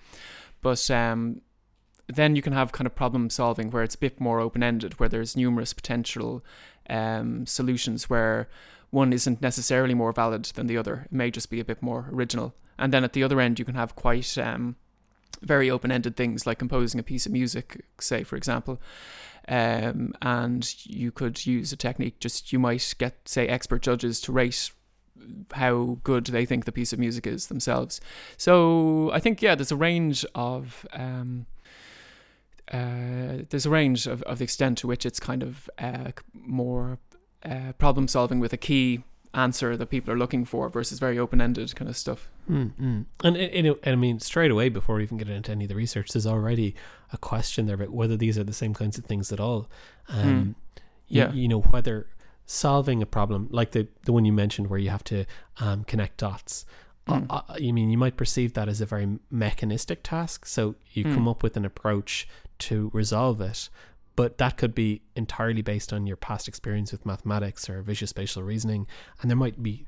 but 0.62 0.90
um, 0.90 1.42
then 2.08 2.38
you 2.38 2.42
can 2.42 2.54
have 2.54 2.72
kind 2.72 2.88
of 2.88 2.96
problem 2.96 3.30
solving 3.30 3.70
where 3.70 3.84
it's 3.84 3.96
a 3.96 4.00
bit 4.00 4.22
more 4.22 4.40
open 4.40 4.64
ended, 4.64 4.98
where 4.98 5.10
there's 5.10 5.36
numerous 5.36 5.74
potential 5.74 6.44
um, 6.90 7.46
solutions 7.46 8.10
where 8.10 8.48
one 8.92 9.12
isn't 9.12 9.42
necessarily 9.42 9.94
more 9.94 10.14
valid 10.14 10.46
than 10.46 10.68
the 10.68 10.78
other. 10.78 11.04
It 11.06 11.12
may 11.12 11.30
just 11.30 11.50
be 11.50 11.60
a 11.60 11.66
bit 11.66 11.82
more 11.82 12.10
original. 12.14 12.56
And 12.80 12.94
then 12.94 13.04
at 13.04 13.12
the 13.12 13.24
other 13.24 13.42
end, 13.42 13.60
you 13.60 13.66
can 13.66 13.76
have 13.76 13.96
quite 13.96 14.38
um, 14.38 14.78
very 15.42 15.70
open 15.70 15.92
ended 15.92 16.16
things 16.16 16.46
like 16.46 16.60
composing 16.60 17.00
a 17.00 17.04
piece 17.04 17.26
of 17.26 17.32
music, 17.32 17.86
say, 18.00 18.24
for 18.24 18.36
example. 18.36 18.82
Um, 19.48 20.14
and 20.22 20.74
you 20.86 21.12
could 21.12 21.46
use 21.46 21.72
a 21.72 21.78
technique, 21.78 22.20
just 22.20 22.52
you 22.52 22.60
might 22.60 22.96
get, 22.98 23.28
say, 23.28 23.48
expert 23.48 23.82
judges 23.82 24.20
to 24.22 24.32
rate 24.32 24.72
how 25.54 26.00
good 26.04 26.26
they 26.28 26.46
think 26.46 26.66
the 26.66 26.72
piece 26.72 26.94
of 26.94 27.00
music 27.00 27.28
is 27.28 27.48
themselves. 27.48 28.02
So 28.38 29.12
I 29.14 29.20
think, 29.20 29.42
yeah, 29.42 29.56
there's 29.56 29.72
a 29.72 29.76
range 29.76 30.26
of. 30.36 30.86
Um, 30.94 31.46
uh, 32.72 33.46
there's 33.50 33.68
a 33.68 33.70
range 33.70 34.08
of, 34.08 34.24
of 34.24 34.40
the 34.40 34.44
extent 34.44 34.80
to 34.80 34.88
which 34.88 35.06
it's 35.06 35.20
kind 35.20 35.44
of 35.44 35.70
uh, 35.78 36.12
more 36.34 36.98
uh, 37.44 37.74
problem 37.78 38.08
solving 38.08 38.40
with 38.40 38.54
a 38.54 38.58
key 38.58 39.04
answer 39.36 39.78
that 39.78 39.86
people 39.88 40.12
are 40.12 40.18
looking 40.18 40.46
for 40.46 40.68
versus 40.70 40.98
very 40.98 41.20
open 41.20 41.40
ended 41.40 41.76
kind 41.76 41.88
of 41.88 41.96
stuff. 41.96 42.28
Mm-hmm. 42.50 43.02
And, 43.24 43.38
it, 43.38 43.54
and 43.84 43.94
I 43.94 43.96
mean, 43.96 44.20
straight 44.20 44.52
away, 44.52 44.70
before 44.70 44.96
we 44.98 45.04
even 45.04 45.18
get 45.18 45.30
into 45.30 45.52
any 45.52 45.66
of 45.66 45.70
the 45.70 45.76
research, 45.76 46.12
there's 46.12 46.28
already 46.28 46.76
a 47.12 47.18
question 47.18 47.66
there 47.66 47.76
about 47.76 47.92
whether 47.92 48.16
these 48.18 48.38
are 48.38 48.44
the 48.44 48.54
same 48.54 48.74
kinds 48.74 48.98
of 48.98 49.06
things 49.06 49.32
at 49.32 49.40
all. 49.40 49.68
Um, 50.10 50.56
you- 51.08 51.22
Yeah. 51.22 51.32
You, 51.34 51.48
know, 51.48 51.62
whether 51.62 52.08
solving 52.46 53.02
a 53.02 53.06
problem, 53.06 53.48
like 53.52 53.72
the, 53.72 53.88
the 54.06 54.14
one 54.14 54.26
you 54.26 54.34
mentioned 54.34 54.70
where 54.70 54.80
you 54.80 54.90
have 54.90 55.04
to 55.06 55.26
um, 55.60 55.84
connect 55.84 56.18
dots, 56.18 56.66
Mm. 57.08 57.28
uh, 57.30 57.42
uh, 57.50 57.56
you 57.60 57.72
mean 57.72 57.92
you 57.92 58.00
might 58.00 58.18
perceive 58.18 58.54
that 58.54 58.68
as 58.68 58.82
a 58.82 58.86
very 58.88 59.20
mechanistic 59.30 60.02
task. 60.02 60.48
So 60.48 60.74
you 60.92 61.06
Mm. 61.06 61.14
come 61.14 61.28
up 61.28 61.44
with 61.44 61.56
an 61.56 61.64
approach 61.64 62.28
to 62.60 62.90
resolve 62.96 63.40
it. 63.42 63.70
But 64.16 64.40
that 64.40 64.58
could 64.58 64.74
be 64.74 65.04
entirely 65.16 65.62
based 65.62 65.94
on 65.94 66.08
your 66.08 66.18
past 66.18 66.48
experience 66.48 66.92
with 66.92 67.06
mathematics 67.06 67.70
or 67.70 67.84
visual 67.84 68.08
spatial 68.08 68.42
reasoning. 68.42 68.88
And 69.22 69.30
there 69.30 69.36
might 69.38 69.62
be 69.62 69.86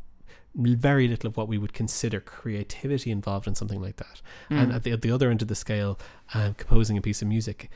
very 0.56 1.08
little 1.08 1.28
of 1.28 1.38
what 1.38 1.48
we 1.48 1.58
would 1.58 1.74
consider 1.74 2.20
creativity 2.20 3.12
involved 3.12 3.48
in 3.48 3.56
something 3.56 3.82
like 3.82 3.98
that. 3.98 4.22
Mm. 4.50 4.64
And 4.64 4.74
at 4.74 4.84
the, 4.84 4.92
at 4.92 5.02
the 5.02 5.12
other 5.12 5.30
end 5.30 5.42
of 5.42 5.48
the 5.48 5.56
scale, 5.56 6.00
um, 6.34 6.54
composing 6.56 6.98
a 6.98 7.02
piece 7.02 7.22
of 7.22 7.28
music 7.28 7.70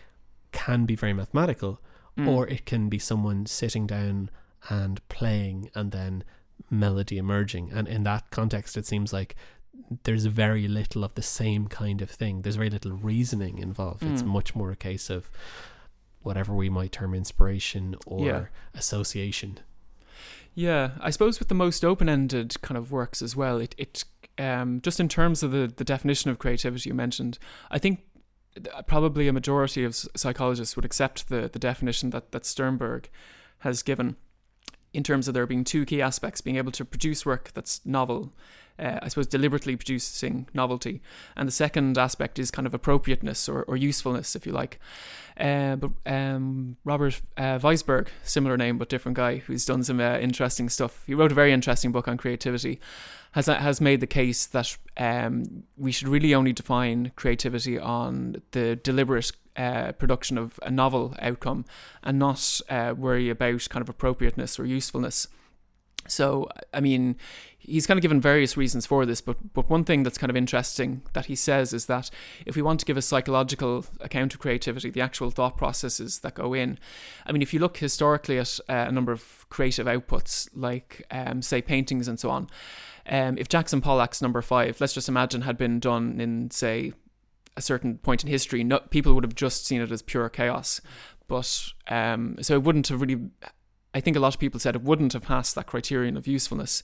can 0.52 0.86
be 0.86 0.96
very 0.96 1.14
mathematical, 1.14 1.80
Mm. 2.18 2.28
or 2.28 2.46
it 2.50 2.66
can 2.66 2.90
be 2.90 3.00
someone 3.00 3.46
sitting 3.46 3.88
down 3.88 4.30
and 4.70 5.00
playing 5.08 5.70
and 5.74 5.92
then 5.94 6.26
melody 6.70 7.18
emerging. 7.18 7.72
And 7.72 7.88
in 7.88 8.04
that 8.04 8.30
context, 8.32 8.76
it 8.76 8.86
seems 8.86 9.14
like 9.14 9.36
there's 10.04 10.26
very 10.26 10.68
little 10.68 11.04
of 11.06 11.16
the 11.16 11.22
same 11.22 11.68
kind 11.68 12.02
of 12.02 12.10
thing. 12.10 12.42
There's 12.42 12.58
very 12.58 12.70
little 12.70 12.92
reasoning 12.92 13.60
involved. 13.60 14.04
It's 14.04 14.24
Mm. 14.24 14.28
much 14.28 14.56
more 14.56 14.72
a 14.72 14.76
case 14.76 15.10
of 15.10 15.30
whatever 16.22 16.54
we 16.54 16.70
might 16.70 16.92
term 16.92 17.14
inspiration 17.14 17.96
or 18.06 18.26
Yeah. 18.26 18.46
association. 18.74 19.60
Yeah, 20.54 20.92
I 21.00 21.10
suppose 21.12 21.40
with 21.40 21.48
the 21.48 21.56
most 21.56 21.86
open-ended 21.86 22.62
kind 22.62 22.78
of 22.78 22.92
works 22.92 23.22
as 23.22 23.36
well, 23.36 23.58
it 23.58 23.74
it 23.78 24.04
um, 24.38 24.82
just 24.82 25.00
in 25.00 25.08
terms 25.08 25.44
of 25.44 25.52
the 25.52 25.72
the 25.74 25.84
definition 25.84 26.30
of 26.30 26.40
creativity 26.40 26.90
you 26.90 26.94
mentioned, 26.94 27.40
I 27.70 27.78
think 27.78 28.04
probably 28.86 29.28
a 29.28 29.34
majority 29.34 29.84
of 29.86 29.96
psychologists 29.96 30.76
would 30.76 30.86
accept 30.86 31.30
the 31.30 31.50
the 31.52 31.60
definition 31.60 32.10
that 32.10 32.32
that 32.32 32.46
Sternberg 32.46 33.10
has 33.60 33.82
given 33.82 34.18
in 34.94 35.04
terms 35.04 35.28
of 35.28 35.34
there 35.34 35.46
being 35.46 35.64
two 35.64 35.86
key 35.86 36.02
aspects 36.02 36.42
being 36.42 36.58
able 36.58 36.72
to 36.72 36.84
produce 36.84 37.26
work 37.26 37.52
that's 37.54 37.82
novel 37.86 38.34
uh, 38.80 39.00
i 39.02 39.08
suppose 39.08 39.28
deliberately 39.28 39.76
producing 39.76 40.48
novelty. 40.54 41.02
And 41.36 41.48
the 41.48 41.52
second 41.52 41.98
aspect 41.98 42.40
is 42.40 42.52
kind 42.52 42.66
of 42.66 42.74
appropriateness 42.74 43.48
or, 43.48 43.64
or 43.64 43.78
usefulness 43.78 44.36
if 44.36 44.46
you 44.46 44.52
like. 44.52 44.80
Uh, 45.40 45.76
but 45.76 45.92
um, 46.06 46.78
robert 46.84 47.22
uh, 47.38 47.58
weisberg 47.60 48.08
similar 48.24 48.58
name 48.58 48.78
but 48.78 48.90
different 48.90 49.16
guy 49.16 49.38
who's 49.38 49.66
done 49.66 49.84
some 49.84 50.00
uh, 50.00 50.18
interesting 50.18 50.70
stuff. 50.70 51.04
He 51.06 51.14
wrote 51.14 51.32
a 51.32 51.36
very 51.36 51.54
interesting 51.54 51.92
book 51.92 52.08
on 52.08 52.18
creativity. 52.18 52.80
Has 53.34 53.46
has 53.46 53.80
made 53.80 54.02
the 54.02 54.08
case 54.08 54.46
that 54.48 54.78
um, 54.98 55.64
we 55.78 55.94
should 55.94 56.10
really 56.10 56.36
only 56.36 56.52
define 56.52 57.14
creativity 57.16 57.80
on 57.80 58.42
the 58.52 58.76
deliberate 58.76 59.32
uh, 59.56 59.92
production 59.94 60.38
of 60.38 60.60
a 60.64 60.72
novel 60.72 61.16
outcome 61.20 61.66
and 62.04 62.20
not 62.20 62.62
uh, 62.70 62.94
worry 62.98 63.30
about 63.30 63.68
kind 63.70 63.82
of 63.82 63.90
appropriateness 63.90 64.60
or 64.60 64.66
usefulness. 64.66 65.28
So, 66.08 66.50
I 66.74 66.82
mean, 66.82 67.16
he's 67.58 67.86
kind 67.86 67.98
of 67.98 68.02
given 68.02 68.20
various 68.20 68.58
reasons 68.58 68.86
for 68.88 69.06
this, 69.06 69.22
but 69.22 69.54
but 69.54 69.70
one 69.70 69.84
thing 69.84 70.02
that's 70.02 70.18
kind 70.18 70.32
of 70.32 70.36
interesting 70.36 71.04
that 71.14 71.28
he 71.28 71.36
says 71.36 71.74
is 71.74 71.86
that 71.86 72.10
if 72.46 72.56
we 72.56 72.62
want 72.62 72.80
to 72.80 72.86
give 72.86 72.98
a 72.98 73.02
psychological 73.02 73.86
account 74.00 74.34
of 74.34 74.40
creativity, 74.40 74.90
the 74.90 75.02
actual 75.02 75.30
thought 75.30 75.58
processes 75.58 76.20
that 76.20 76.34
go 76.34 76.54
in, 76.54 76.80
I 77.26 77.32
mean, 77.32 77.44
if 77.44 77.54
you 77.54 77.60
look 77.60 77.78
historically 77.78 78.40
at 78.40 78.60
uh, 78.68 78.86
a 78.88 78.92
number 78.92 79.12
of 79.12 79.46
creative 79.50 79.86
outputs, 79.86 80.50
like 80.56 81.06
um, 81.12 81.42
say 81.44 81.62
paintings 81.62 82.08
and 82.08 82.20
so 82.20 82.32
on, 82.32 82.50
um, 83.08 83.38
if 83.38 83.48
Jackson 83.48 83.80
Pollock's 83.80 84.22
number 84.22 84.42
five, 84.42 84.82
let's 84.82 84.94
just 84.94 85.10
imagine, 85.10 85.42
had 85.42 85.58
been 85.58 85.80
done 85.80 86.20
in 86.20 86.50
say 86.50 86.94
a 87.58 87.62
certain 87.62 87.98
point 87.98 88.24
in 88.24 88.30
history, 88.30 88.64
no, 88.64 88.80
people 88.80 89.14
would 89.14 89.24
have 89.24 89.36
just 89.36 89.66
seen 89.66 89.82
it 89.82 89.92
as 89.92 90.02
pure 90.02 90.30
chaos. 90.30 90.82
But 91.28 91.70
um, 91.90 92.38
so 92.42 92.56
it 92.56 92.64
wouldn't 92.64 92.88
have 92.90 93.02
really. 93.02 93.20
I 93.94 94.00
think 94.00 94.16
a 94.16 94.22
lot 94.22 94.34
of 94.34 94.40
people 94.40 94.60
said 94.60 94.76
it 94.76 94.84
wouldn't 94.84 95.14
have 95.14 95.24
passed 95.24 95.56
that 95.56 95.68
criterion 95.68 96.16
of 96.16 96.28
usefulness. 96.28 96.82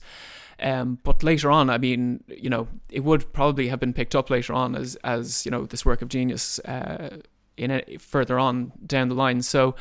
Um, 0.60 0.98
but 1.04 1.22
later 1.22 1.50
on, 1.50 1.70
I 1.70 1.78
mean, 1.78 2.22
you 2.28 2.50
know, 2.50 2.68
it 2.90 3.04
would 3.04 3.32
probably 3.32 3.68
have 3.68 3.80
been 3.80 3.94
picked 3.94 4.14
up 4.14 4.30
later 4.30 4.52
on 4.52 4.74
as 4.74 4.96
as 5.04 5.44
you 5.44 5.50
know 5.50 5.66
this 5.66 5.84
work 5.84 6.02
of 6.02 6.08
genius 6.08 6.58
uh, 6.60 7.18
in 7.56 7.70
a, 7.70 7.96
further 7.98 8.38
on 8.38 8.72
down 8.84 9.08
the 9.08 9.14
line. 9.14 9.42
So. 9.42 9.74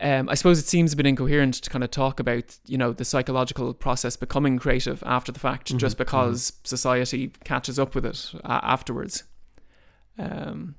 Um, 0.00 0.28
I 0.28 0.34
suppose 0.34 0.58
it 0.58 0.66
seems 0.66 0.92
a 0.92 0.96
bit 0.96 1.06
incoherent 1.06 1.54
to 1.54 1.70
kind 1.70 1.84
of 1.84 1.90
talk 1.92 2.18
about, 2.18 2.58
you 2.66 2.76
know, 2.76 2.92
the 2.92 3.04
psychological 3.04 3.72
process 3.72 4.16
becoming 4.16 4.58
creative 4.58 5.04
after 5.06 5.30
the 5.30 5.38
fact, 5.38 5.72
Mhm, 5.72 5.78
just 5.78 5.96
because 5.96 6.52
society 6.64 7.30
catches 7.44 7.78
up 7.78 7.94
with 7.94 8.04
it 8.04 8.32
uh, 8.42 8.58
afterwards. 8.64 9.22
Um, 10.18 10.76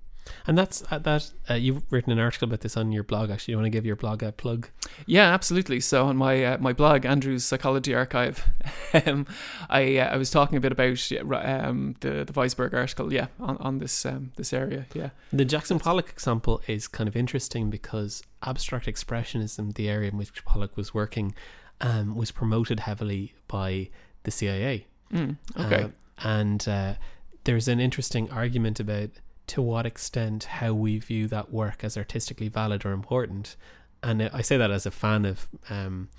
And 0.47 0.57
that's 0.57 0.83
uh, 0.91 0.99
that. 0.99 1.31
Uh, 1.49 1.53
you've 1.55 1.83
written 1.91 2.11
an 2.11 2.19
article 2.19 2.47
about 2.47 2.61
this 2.61 2.77
on 2.77 2.91
your 2.91 3.03
blog. 3.03 3.29
Actually, 3.29 3.53
you 3.53 3.57
want 3.57 3.65
to 3.65 3.71
give 3.71 3.85
your 3.85 3.95
blog 3.95 4.23
a 4.23 4.31
plug? 4.31 4.69
Yeah, 5.05 5.33
absolutely. 5.33 5.79
So 5.79 6.05
on 6.05 6.17
my 6.17 6.43
uh, 6.43 6.57
my 6.59 6.73
blog, 6.73 7.05
Andrew's 7.05 7.43
Psychology 7.43 7.93
Archive, 7.93 8.43
um, 9.05 9.27
I 9.69 9.97
uh, 9.97 10.13
I 10.13 10.17
was 10.17 10.31
talking 10.31 10.57
a 10.57 10.61
bit 10.61 10.71
about 10.71 11.11
um, 11.45 11.95
the 11.99 12.25
the 12.25 12.33
Weisberg 12.33 12.73
article, 12.73 13.13
yeah, 13.13 13.27
on, 13.39 13.57
on 13.57 13.79
this 13.79 14.05
um, 14.05 14.31
this 14.35 14.53
area, 14.53 14.85
yeah. 14.93 15.09
The 15.31 15.45
Jackson 15.45 15.79
Pollock 15.79 16.09
example 16.09 16.61
is 16.67 16.87
kind 16.87 17.07
of 17.07 17.15
interesting 17.15 17.69
because 17.69 18.23
abstract 18.43 18.85
expressionism, 18.87 19.73
the 19.75 19.89
area 19.89 20.09
in 20.09 20.17
which 20.17 20.45
Pollock 20.45 20.77
was 20.77 20.93
working, 20.93 21.35
um, 21.81 22.15
was 22.15 22.31
promoted 22.31 22.81
heavily 22.81 23.33
by 23.47 23.89
the 24.23 24.31
CIA. 24.31 24.87
Mm, 25.13 25.37
okay. 25.59 25.83
Uh, 25.83 25.87
and 26.19 26.67
uh, 26.67 26.93
there's 27.43 27.67
an 27.67 27.79
interesting 27.79 28.29
argument 28.31 28.79
about 28.79 29.09
to 29.47 29.61
what 29.61 29.85
extent 29.85 30.45
how 30.45 30.73
we 30.73 30.99
view 30.99 31.27
that 31.27 31.51
work 31.51 31.83
as 31.83 31.97
artistically 31.97 32.47
valid 32.47 32.85
or 32.85 32.91
important. 32.91 33.55
And 34.01 34.29
I 34.33 34.41
say 34.41 34.57
that 34.57 34.71
as 34.71 34.85
a 34.85 34.91
fan 34.91 35.25
of 35.25 35.47
um, 35.69 36.09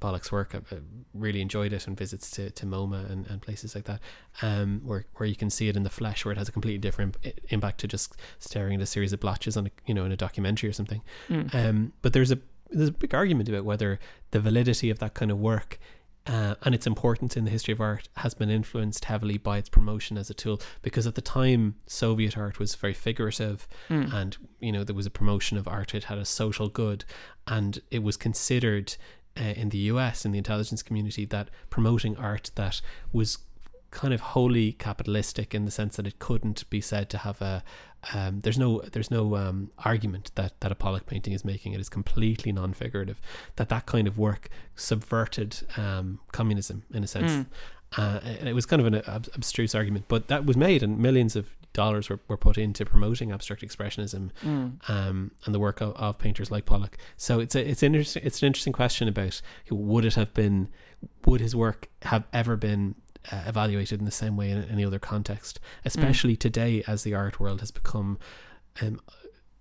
Pollock's 0.00 0.32
work. 0.32 0.54
I've 0.54 0.72
uh, 0.72 0.80
really 1.14 1.40
enjoyed 1.40 1.72
it 1.72 1.86
and 1.86 1.96
visits 1.96 2.30
to, 2.32 2.50
to 2.50 2.66
MoMA 2.66 3.08
and, 3.10 3.26
and 3.26 3.40
places 3.40 3.74
like 3.74 3.84
that, 3.84 4.00
um, 4.42 4.80
where 4.84 5.04
where 5.16 5.28
you 5.28 5.36
can 5.36 5.50
see 5.50 5.68
it 5.68 5.76
in 5.76 5.82
the 5.82 5.90
flesh, 5.90 6.24
where 6.24 6.32
it 6.32 6.38
has 6.38 6.48
a 6.48 6.52
completely 6.52 6.78
different 6.78 7.16
impact 7.50 7.78
to 7.80 7.86
just 7.86 8.16
staring 8.38 8.74
at 8.74 8.80
a 8.80 8.86
series 8.86 9.12
of 9.12 9.20
blotches 9.20 9.56
on 9.56 9.66
a 9.66 9.70
you 9.86 9.94
know 9.94 10.04
in 10.04 10.12
a 10.12 10.16
documentary 10.16 10.68
or 10.68 10.72
something. 10.72 11.02
Mm. 11.28 11.54
Um, 11.54 11.92
but 12.02 12.12
there's 12.12 12.32
a 12.32 12.38
there's 12.70 12.88
a 12.88 12.92
big 12.92 13.14
argument 13.14 13.48
about 13.48 13.64
whether 13.64 14.00
the 14.30 14.40
validity 14.40 14.90
of 14.90 14.98
that 15.00 15.14
kind 15.14 15.30
of 15.30 15.38
work 15.38 15.78
uh, 16.26 16.54
and 16.62 16.74
its 16.74 16.86
importance 16.86 17.36
in 17.36 17.44
the 17.44 17.50
history 17.50 17.72
of 17.72 17.80
art 17.80 18.08
has 18.16 18.34
been 18.34 18.50
influenced 18.50 19.06
heavily 19.06 19.38
by 19.38 19.58
its 19.58 19.68
promotion 19.68 20.18
as 20.18 20.28
a 20.30 20.34
tool. 20.34 20.60
Because 20.82 21.06
at 21.06 21.14
the 21.14 21.22
time, 21.22 21.76
Soviet 21.86 22.36
art 22.36 22.58
was 22.58 22.74
very 22.74 22.94
figurative, 22.94 23.66
Mm. 23.88 24.12
and 24.12 24.36
you 24.60 24.72
know 24.72 24.84
there 24.84 24.94
was 24.96 25.06
a 25.06 25.10
promotion 25.10 25.56
of 25.58 25.66
art. 25.66 25.94
It 25.94 26.04
had 26.04 26.18
a 26.18 26.24
social 26.24 26.68
good, 26.68 27.04
and 27.46 27.80
it 27.90 28.02
was 28.02 28.16
considered 28.16 28.96
uh, 29.40 29.42
in 29.44 29.68
the 29.70 29.78
U.S. 29.92 30.24
in 30.24 30.32
the 30.32 30.38
intelligence 30.38 30.82
community 30.82 31.24
that 31.26 31.48
promoting 31.70 32.16
art 32.16 32.50
that 32.56 32.80
was 33.12 33.38
kind 33.90 34.14
of 34.14 34.20
wholly 34.20 34.72
capitalistic 34.72 35.54
in 35.54 35.64
the 35.64 35.70
sense 35.70 35.96
that 35.96 36.06
it 36.06 36.18
couldn't 36.18 36.68
be 36.70 36.80
said 36.80 37.10
to 37.10 37.18
have 37.18 37.40
a 37.42 37.62
um, 38.14 38.40
there's 38.40 38.58
no 38.58 38.80
there's 38.92 39.10
no 39.10 39.36
um, 39.36 39.70
argument 39.84 40.30
that 40.36 40.58
that 40.60 40.72
a 40.72 40.74
Pollock 40.74 41.06
painting 41.06 41.32
is 41.32 41.44
making 41.44 41.72
it 41.72 41.80
is 41.80 41.88
completely 41.88 42.50
non-figurative 42.52 43.20
that 43.56 43.68
that 43.68 43.86
kind 43.86 44.06
of 44.08 44.16
work 44.18 44.48
subverted 44.76 45.56
um, 45.76 46.20
communism 46.32 46.84
in 46.92 47.04
a 47.04 47.06
sense 47.06 47.30
Mm. 47.32 47.46
uh, 47.98 48.20
and 48.40 48.48
it 48.48 48.54
was 48.54 48.66
kind 48.66 48.80
of 48.80 48.86
an 48.86 49.02
ab- 49.06 49.28
abstruse 49.34 49.74
argument 49.74 50.06
but 50.08 50.28
that 50.28 50.46
was 50.46 50.56
made 50.56 50.82
and 50.82 50.98
millions 50.98 51.36
of 51.36 51.50
dollars 51.72 52.08
were, 52.08 52.18
were 52.28 52.36
put 52.36 52.56
into 52.58 52.84
promoting 52.84 53.30
abstract 53.32 53.62
expressionism 53.62 54.30
Mm. 54.44 54.88
um, 54.88 55.30
and 55.44 55.54
the 55.54 55.58
work 55.60 55.80
of, 55.80 55.92
of 55.96 56.18
painters 56.18 56.50
like 56.50 56.64
Pollock. 56.66 56.96
So 57.16 57.38
it's 57.40 57.54
a, 57.54 57.68
it's 57.70 57.82
interesting 57.82 58.22
it's 58.24 58.42
an 58.42 58.46
interesting 58.46 58.72
question 58.72 59.08
about 59.08 59.40
would 59.70 60.04
it 60.04 60.14
have 60.14 60.32
been 60.34 60.68
would 61.26 61.40
his 61.40 61.54
work 61.54 61.88
have 62.02 62.24
ever 62.32 62.56
been 62.56 62.94
uh, 63.30 63.42
evaluated 63.46 63.98
in 63.98 64.04
the 64.04 64.10
same 64.10 64.36
way 64.36 64.50
in 64.50 64.64
any 64.64 64.84
other 64.84 64.98
context, 64.98 65.60
especially 65.84 66.36
today 66.36 66.82
as 66.86 67.02
the 67.02 67.14
art 67.14 67.40
world 67.40 67.60
has 67.60 67.70
become 67.70 68.18
um, 68.80 69.00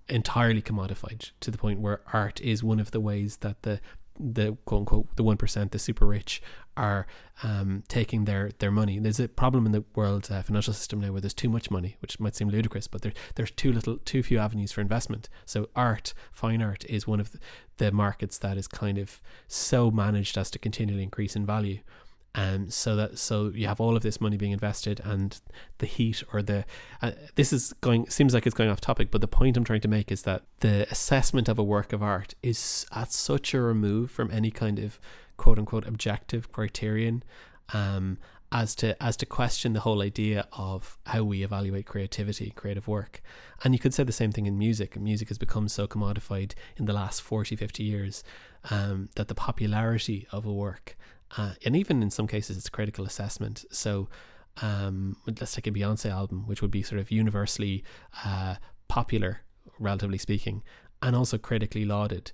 entirely 0.08 0.62
commodified 0.62 1.32
to 1.40 1.52
the 1.52 1.58
point 1.58 1.80
where 1.80 2.02
art 2.14 2.42
is 2.42 2.64
one 2.64 2.80
of 2.80 2.92
the 2.92 3.00
ways 3.00 3.38
that 3.38 3.62
the 3.64 3.80
the 4.22 4.58
quote 4.66 4.82
unquote 4.82 5.16
the 5.16 5.24
one 5.24 5.38
percent, 5.38 5.72
the 5.72 5.80
super 5.80 6.06
rich, 6.06 6.42
are 6.76 7.08
um, 7.42 7.84
taking 7.88 8.26
their 8.26 8.52
their 8.60 8.72
money. 8.72 9.00
There's 9.00 9.20
a 9.20 9.30
problem 9.30 9.66
in 9.66 9.72
the 9.72 9.86
world 9.96 10.28
uh, 10.30 10.42
financial 10.42 10.74
system 10.74 11.00
now 11.00 11.12
where 11.12 11.22
there's 11.22 11.34
too 11.34 11.50
much 11.50 11.72
money, 11.72 11.96
which 12.02 12.20
might 12.20 12.36
seem 12.36 12.50
ludicrous, 12.50 12.88
but 12.88 13.02
there 13.02 13.14
there's 13.36 13.52
too 13.52 13.72
little, 13.72 13.98
too 13.98 14.22
few 14.22 14.38
avenues 14.38 14.74
for 14.74 14.82
investment. 14.82 15.30
So 15.46 15.70
art, 15.76 16.14
fine 16.34 16.62
art, 16.62 16.84
is 16.90 17.08
one 17.08 17.22
of 17.22 17.32
the, 17.32 17.40
the 17.78 17.92
markets 17.92 18.38
that 18.40 18.58
is 18.58 18.68
kind 18.68 18.98
of 18.98 19.22
so 19.48 19.90
managed 19.90 20.38
as 20.38 20.52
to 20.52 20.60
continually 20.60 21.04
increase 21.04 21.36
in 21.38 21.46
value. 21.46 21.80
Um, 22.36 22.70
so 22.70 22.96
that 22.96 23.18
so 23.18 23.52
you 23.56 23.66
have 23.66 23.82
all 23.82 23.98
of 23.98 24.04
this 24.04 24.22
money 24.22 24.38
being 24.38 24.52
invested, 24.52 25.02
and 25.04 25.40
the 25.80 25.88
heat 25.88 26.24
or 26.32 26.44
the 26.44 26.64
uh, 27.02 27.12
this 27.36 27.52
is 27.52 27.74
going 27.82 28.08
seems 28.10 28.36
like 28.36 28.46
it's 28.46 28.56
going 28.56 28.70
off 28.70 28.80
topic, 28.80 29.10
but 29.10 29.22
the 29.22 29.28
point 29.28 29.58
I'm 29.58 29.64
trying 29.64 29.82
to 29.82 29.88
make 29.88 30.12
is 30.12 30.22
that 30.24 30.44
the 30.60 30.88
assessment 30.92 31.50
of 31.50 31.58
a 31.58 31.64
work 31.64 31.92
of 31.92 32.04
art 32.04 32.36
is 32.44 32.86
at 32.92 33.12
such 33.12 33.54
a 33.56 33.62
remove 33.62 34.12
from 34.12 34.30
any 34.30 34.52
kind 34.52 34.78
of 34.78 35.00
quote 35.38 35.58
unquote 35.58 35.88
objective 35.88 36.52
criterion, 36.52 37.24
um, 37.74 38.20
as 38.52 38.76
to 38.76 39.02
as 39.02 39.16
to 39.18 39.26
question 39.26 39.74
the 39.74 39.80
whole 39.80 40.02
idea 40.02 40.48
of 40.54 40.98
how 41.08 41.24
we 41.24 41.44
evaluate 41.44 41.86
creativity, 41.86 42.52
creative 42.52 42.88
work. 42.88 43.22
And 43.64 43.74
you 43.74 43.80
could 43.80 43.94
say 43.94 44.04
the 44.04 44.12
same 44.12 44.32
thing 44.32 44.46
in 44.46 44.58
music. 44.58 45.00
Music 45.00 45.28
has 45.30 45.38
become 45.38 45.68
so 45.68 45.88
commodified 45.88 46.54
in 46.78 46.86
the 46.86 46.94
last 46.94 47.22
40, 47.22 47.56
50 47.56 47.84
years 47.84 48.24
um, 48.70 49.10
that 49.16 49.28
the 49.28 49.36
popularity 49.36 50.28
of 50.32 50.46
a 50.46 50.54
work 50.54 50.98
uh, 51.38 51.54
and 51.66 51.76
even 51.76 52.02
in 52.02 52.10
some 52.10 52.28
cases 52.28 52.58
it's 52.58 52.70
critical 52.70 53.06
assessment. 53.06 53.66
So 53.72 54.10
um, 54.62 55.18
let's 55.26 55.54
take 55.54 55.68
a 55.68 55.72
Beyonce 55.72 56.10
album, 56.10 56.48
which 56.48 56.62
would 56.62 56.72
be 56.72 56.82
sort 56.82 57.00
of 57.00 57.12
universally 57.12 57.84
uh, 58.26 58.56
popular, 58.88 59.42
relatively 59.80 60.18
speaking, 60.18 60.64
and 61.02 61.16
also 61.16 61.38
critically 61.38 61.86
lauded. 61.86 62.32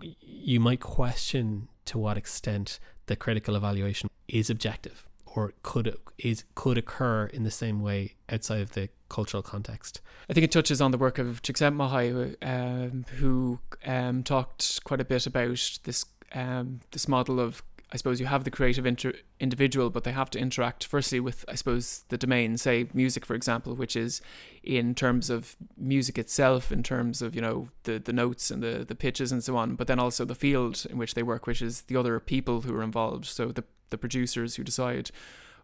You 0.00 0.60
might 0.60 0.80
question 0.80 1.68
to 1.86 1.98
what 1.98 2.16
extent 2.16 2.78
the 3.06 3.16
critical 3.16 3.56
evaluation 3.56 4.10
is 4.28 4.50
objective 4.50 5.06
or 5.26 5.52
could 5.62 5.96
is 6.18 6.44
could 6.54 6.78
occur 6.78 7.26
in 7.26 7.44
the 7.44 7.50
same 7.50 7.80
way 7.80 8.14
outside 8.28 8.62
of 8.62 8.72
the 8.72 8.88
cultural 9.08 9.42
context. 9.42 10.00
I 10.28 10.32
think 10.32 10.44
it 10.44 10.50
touches 10.50 10.80
on 10.80 10.90
the 10.90 10.98
work 10.98 11.18
of 11.18 11.42
Csikszentmihalyi, 11.42 12.36
um, 12.42 13.04
who 13.18 13.60
um, 13.84 14.22
talked 14.22 14.82
quite 14.84 15.00
a 15.00 15.04
bit 15.04 15.26
about 15.26 15.78
this 15.84 16.04
um, 16.32 16.80
this 16.90 17.06
model 17.06 17.38
of 17.38 17.62
I 17.92 17.96
suppose 17.96 18.18
you 18.18 18.26
have 18.26 18.42
the 18.42 18.50
creative 18.50 18.84
inter- 18.84 19.14
individual, 19.38 19.90
but 19.90 20.02
they 20.02 20.10
have 20.10 20.28
to 20.30 20.40
interact 20.40 20.84
firstly 20.84 21.20
with, 21.20 21.44
I 21.48 21.54
suppose, 21.54 22.04
the 22.08 22.18
domain, 22.18 22.56
say 22.56 22.88
music, 22.92 23.24
for 23.24 23.34
example, 23.34 23.76
which 23.76 23.94
is 23.94 24.20
in 24.64 24.94
terms 24.94 25.30
of 25.30 25.56
music 25.76 26.18
itself, 26.18 26.72
in 26.72 26.82
terms 26.82 27.22
of, 27.22 27.36
you 27.36 27.40
know, 27.40 27.68
the, 27.84 28.00
the 28.00 28.12
notes 28.12 28.50
and 28.50 28.60
the, 28.60 28.84
the 28.84 28.96
pitches 28.96 29.30
and 29.30 29.42
so 29.42 29.56
on, 29.56 29.76
but 29.76 29.86
then 29.86 30.00
also 30.00 30.24
the 30.24 30.34
field 30.34 30.84
in 30.90 30.98
which 30.98 31.14
they 31.14 31.22
work, 31.22 31.46
which 31.46 31.62
is 31.62 31.82
the 31.82 31.96
other 31.96 32.18
people 32.18 32.62
who 32.62 32.74
are 32.74 32.82
involved. 32.82 33.24
So 33.26 33.46
the, 33.46 33.62
the 33.90 33.98
producers 33.98 34.56
who 34.56 34.64
decide 34.64 35.12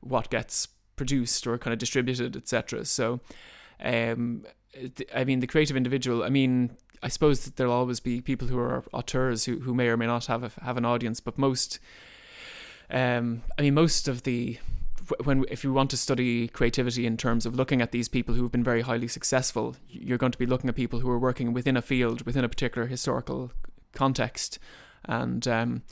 what 0.01 0.31
gets 0.31 0.69
produced 0.95 1.45
or 1.49 1.59
kind 1.59 1.73
of 1.73 1.81
distributed, 1.81 2.37
etc. 2.37 2.85
So, 2.85 3.19
um, 3.83 4.45
I 5.13 5.25
mean, 5.25 5.41
the 5.41 5.49
creative 5.49 5.77
individual, 5.77 6.23
I 6.23 6.29
mean, 6.29 6.77
I 7.03 7.09
suppose 7.09 7.45
there'll 7.47 7.73
always 7.73 7.99
be 7.99 8.21
people 8.21 8.47
who 8.47 8.59
are 8.61 8.85
auteurs 8.93 9.45
who, 9.47 9.59
who 9.59 9.75
may 9.75 9.89
or 9.89 9.97
may 9.97 10.07
not 10.07 10.27
have 10.27 10.45
a, 10.45 10.53
have 10.63 10.77
an 10.77 10.85
audience, 10.85 11.19
but 11.19 11.37
most 11.37 11.81
um, 12.93 13.43
I 13.59 13.63
mean, 13.63 13.75
most 13.75 14.07
of 14.07 14.23
the 14.23 14.59
when 15.25 15.45
if 15.51 15.65
you 15.65 15.73
want 15.73 15.91
to 15.91 15.97
study 15.97 16.47
creativity 16.49 17.07
in 17.07 17.17
terms 17.17 17.45
of 17.45 17.57
looking 17.57 17.83
at 17.83 17.91
these 17.91 18.09
people 18.09 18.35
who 18.35 18.43
have 18.43 18.53
been 18.53 18.63
very 18.63 18.83
highly 18.83 19.09
successful, 19.09 19.75
you're 19.89 20.19
going 20.19 20.33
to 20.33 20.39
be 20.39 20.47
looking 20.47 20.69
at 20.69 20.77
people 20.77 21.01
who 21.01 21.11
are 21.11 21.19
working 21.19 21.53
within 21.53 21.77
a 21.77 21.83
field, 21.83 22.25
within 22.25 22.45
a 22.45 22.49
particular 22.49 22.87
historical 22.87 23.51
context, 23.95 24.59
and 25.05 25.49
um, 25.49 25.83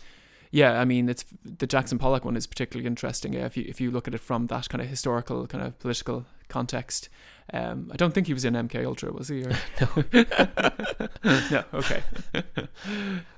yeah, 0.51 0.81
I 0.81 0.85
mean, 0.85 1.09
it's 1.09 1.25
the 1.45 1.67
Jackson 1.67 1.99
Pollock 1.99 2.25
one 2.25 2.37
is 2.37 2.47
particularly 2.47 2.87
interesting. 2.87 3.33
Yeah, 3.33 3.47
if 3.47 3.57
you 3.57 3.65
if 3.69 3.81
you 3.81 3.91
look 3.91 4.09
at 4.09 4.15
it 4.15 4.21
from 4.21 4.47
that 4.49 4.69
kind 4.69 4.83
of 4.83 4.89
historical, 4.89 5.47
kind 5.47 5.65
of 5.65 5.79
political 5.79 6.27
context. 6.49 7.09
Um, 7.53 7.91
I 7.93 7.97
don't 7.97 8.15
think 8.15 8.29
he 8.29 8.33
was 8.33 8.45
in 8.45 8.55
MK 8.55 8.85
Ultra, 8.85 9.13
was 9.13 9.29
he? 9.29 9.43
Or? 9.43 9.51
no. 9.81 10.05
no. 11.51 11.65
Okay. 11.75 12.03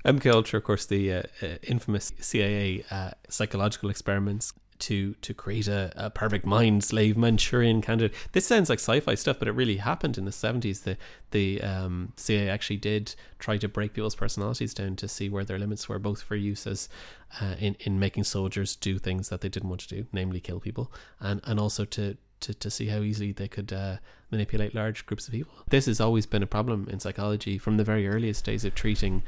MK 0.05 0.31
Ultra, 0.31 0.57
of 0.57 0.63
course, 0.63 0.85
the 0.85 1.13
uh, 1.13 1.23
uh, 1.41 1.47
infamous 1.63 2.13
CIA 2.19 2.83
uh, 2.91 3.11
psychological 3.27 3.89
experiments 3.89 4.53
to 4.79 5.13
to 5.15 5.33
create 5.33 5.67
a, 5.67 5.91
a 5.95 6.09
perfect 6.09 6.45
mind 6.45 6.83
slave 6.83 7.17
Manchurian 7.17 7.81
candidate. 7.81 8.15
This 8.31 8.45
sounds 8.45 8.69
like 8.69 8.79
sci-fi 8.79 9.15
stuff, 9.15 9.39
but 9.39 9.47
it 9.47 9.51
really 9.53 9.77
happened 9.77 10.17
in 10.17 10.25
the 10.25 10.31
seventies. 10.31 10.81
The 10.81 10.97
the 11.31 11.61
um, 11.61 12.13
CIA 12.15 12.49
actually 12.49 12.77
did 12.77 13.15
try 13.39 13.57
to 13.57 13.67
break 13.67 13.93
people's 13.93 14.15
personalities 14.15 14.73
down 14.73 14.95
to 14.97 15.07
see 15.07 15.29
where 15.29 15.43
their 15.43 15.59
limits 15.59 15.87
were, 15.89 15.99
both 15.99 16.21
for 16.21 16.35
use 16.35 16.67
as 16.67 16.89
uh, 17.41 17.55
in 17.59 17.75
in 17.81 17.99
making 17.99 18.23
soldiers 18.23 18.75
do 18.75 18.97
things 18.99 19.29
that 19.29 19.41
they 19.41 19.49
didn't 19.49 19.69
want 19.69 19.81
to 19.81 19.95
do, 19.95 20.05
namely 20.11 20.39
kill 20.39 20.59
people, 20.59 20.91
and 21.19 21.41
and 21.45 21.59
also 21.59 21.85
to 21.85 22.17
to, 22.43 22.53
to 22.53 22.69
see 22.69 22.87
how 22.87 22.99
easily 22.99 23.31
they 23.31 23.47
could 23.47 23.71
uh, 23.71 23.97
manipulate 24.29 24.75
large 24.75 25.05
groups 25.05 25.27
of 25.27 25.33
people. 25.33 25.53
This 25.69 25.85
has 25.85 26.01
always 26.01 26.25
been 26.25 26.43
a 26.43 26.47
problem 26.47 26.87
in 26.91 26.99
psychology 26.99 27.57
from 27.57 27.77
the 27.77 27.85
very 27.85 28.07
earliest 28.07 28.43
days 28.43 28.65
of 28.65 28.75
treating 28.75 29.23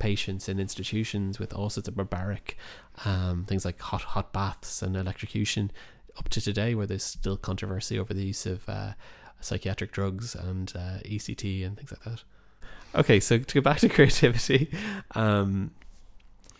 patients 0.00 0.48
in 0.48 0.58
institutions 0.58 1.38
with 1.38 1.52
all 1.52 1.70
sorts 1.70 1.86
of 1.86 1.94
barbaric 1.94 2.56
um, 3.04 3.44
things 3.44 3.64
like 3.64 3.78
hot 3.80 4.02
hot 4.02 4.32
baths 4.32 4.82
and 4.82 4.96
electrocution 4.96 5.70
up 6.16 6.28
to 6.28 6.40
today 6.40 6.74
where 6.74 6.86
there's 6.86 7.04
still 7.04 7.36
controversy 7.36 7.98
over 7.98 8.12
the 8.12 8.24
use 8.24 8.46
of 8.46 8.68
uh, 8.68 8.92
psychiatric 9.40 9.92
drugs 9.92 10.34
and 10.34 10.72
uh, 10.76 10.98
ECT 11.04 11.64
and 11.64 11.76
things 11.76 11.92
like 11.92 12.02
that. 12.04 12.22
Okay, 12.94 13.20
so 13.20 13.38
to 13.38 13.54
go 13.54 13.60
back 13.60 13.78
to 13.78 13.88
creativity, 13.96 14.70
um, 15.14 15.70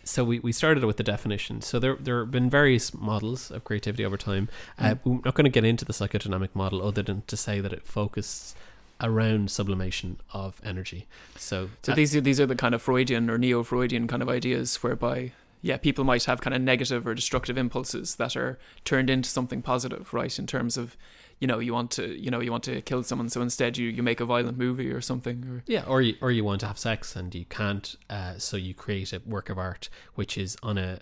so 0.03 0.23
we, 0.23 0.39
we 0.39 0.51
started 0.51 0.83
with 0.83 0.97
the 0.97 1.03
definition. 1.03 1.61
So 1.61 1.77
there 1.77 1.95
there 1.99 2.19
have 2.19 2.31
been 2.31 2.49
various 2.49 2.93
models 2.93 3.51
of 3.51 3.63
creativity 3.63 4.03
over 4.05 4.17
time. 4.17 4.49
Uh, 4.79 4.95
mm. 4.95 4.99
we're 5.05 5.21
not 5.25 5.35
going 5.35 5.45
to 5.45 5.51
get 5.51 5.65
into 5.65 5.85
the 5.85 5.93
psychodynamic 5.93 6.49
model 6.53 6.81
other 6.81 7.03
than 7.03 7.23
to 7.27 7.37
say 7.37 7.59
that 7.59 7.73
it 7.73 7.85
focuses 7.85 8.55
around 9.01 9.51
sublimation 9.51 10.19
of 10.33 10.61
energy. 10.63 11.07
So, 11.35 11.69
so 11.81 11.93
these 11.93 12.15
are 12.15 12.21
these 12.21 12.39
are 12.39 12.45
the 12.45 12.55
kind 12.55 12.75
of 12.75 12.81
Freudian 12.81 13.29
or 13.29 13.37
neo-Freudian 13.37 14.07
kind 14.07 14.21
of 14.21 14.29
ideas 14.29 14.81
whereby 14.83 15.31
yeah, 15.61 15.77
people 15.77 16.03
might 16.03 16.23
have 16.25 16.41
kind 16.41 16.55
of 16.55 16.61
negative 16.61 17.05
or 17.05 17.13
destructive 17.13 17.57
impulses 17.57 18.15
that 18.15 18.35
are 18.35 18.57
turned 18.83 19.09
into 19.09 19.29
something 19.29 19.61
positive, 19.61 20.11
right? 20.13 20.39
In 20.39 20.47
terms 20.47 20.75
of, 20.75 20.97
you 21.39 21.47
know, 21.47 21.59
you 21.59 21.71
want 21.71 21.91
to, 21.91 22.19
you 22.19 22.31
know, 22.31 22.39
you 22.39 22.51
want 22.51 22.63
to 22.63 22.81
kill 22.81 23.03
someone, 23.03 23.29
so 23.29 23.41
instead 23.41 23.77
you, 23.77 23.87
you 23.87 24.01
make 24.01 24.19
a 24.19 24.25
violent 24.25 24.57
movie 24.57 24.91
or 24.91 25.01
something, 25.01 25.45
or 25.47 25.63
yeah, 25.67 25.83
or 25.87 26.01
you, 26.01 26.15
or 26.19 26.31
you 26.31 26.43
want 26.43 26.61
to 26.61 26.67
have 26.67 26.79
sex 26.79 27.15
and 27.15 27.33
you 27.35 27.45
can't, 27.45 27.95
uh, 28.09 28.33
so 28.37 28.57
you 28.57 28.73
create 28.73 29.13
a 29.13 29.21
work 29.25 29.49
of 29.49 29.59
art 29.59 29.89
which 30.15 30.37
is 30.37 30.57
on 30.63 30.77
a 30.77 30.99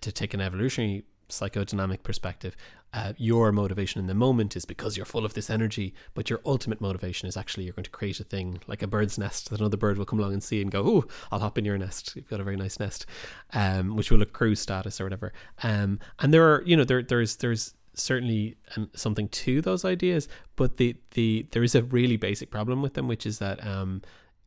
to 0.00 0.12
take 0.12 0.34
an 0.34 0.40
evolutionary 0.40 1.04
psychodynamic 1.28 2.02
perspective, 2.02 2.56
uh, 2.92 3.12
your 3.18 3.52
motivation 3.52 4.00
in 4.00 4.06
the 4.06 4.14
moment 4.14 4.56
is 4.56 4.64
because 4.64 4.96
you're 4.96 5.04
full 5.04 5.24
of 5.24 5.34
this 5.34 5.50
energy, 5.50 5.92
but 6.14 6.30
your 6.30 6.40
ultimate 6.46 6.80
motivation 6.80 7.28
is 7.28 7.36
actually 7.36 7.64
you're 7.64 7.74
going 7.74 7.84
to 7.84 7.90
create 7.90 8.20
a 8.20 8.24
thing 8.24 8.60
like 8.66 8.82
a 8.82 8.86
bird's 8.86 9.18
nest 9.18 9.50
that 9.50 9.60
another 9.60 9.76
bird 9.76 9.98
will 9.98 10.06
come 10.06 10.18
along 10.18 10.32
and 10.32 10.42
see 10.42 10.62
and 10.62 10.70
go, 10.70 10.82
"Oh, 10.86 11.04
I'll 11.30 11.40
hop 11.40 11.58
in 11.58 11.64
your 11.64 11.76
nest. 11.76 12.16
You've 12.16 12.28
got 12.28 12.40
a 12.40 12.44
very 12.44 12.56
nice 12.56 12.80
nest," 12.80 13.04
um, 13.52 13.96
which 13.96 14.10
will 14.10 14.22
accrue 14.22 14.54
status 14.54 15.00
or 15.00 15.04
whatever. 15.04 15.32
Um, 15.62 15.98
and 16.20 16.32
there 16.32 16.44
are, 16.50 16.62
you 16.64 16.76
know, 16.76 16.84
there 16.84 17.02
there's 17.02 17.36
there's 17.36 17.74
certainly 17.92 18.56
um, 18.76 18.90
something 18.94 19.28
to 19.28 19.60
those 19.60 19.84
ideas, 19.84 20.28
but 20.54 20.76
the 20.76 20.96
the 21.12 21.46
there 21.50 21.64
is 21.64 21.74
a 21.74 21.82
really 21.82 22.16
basic 22.16 22.50
problem 22.50 22.82
with 22.82 22.94
them, 22.94 23.08
which 23.08 23.26
is 23.26 23.38
that 23.40 23.64
um, 23.66 24.02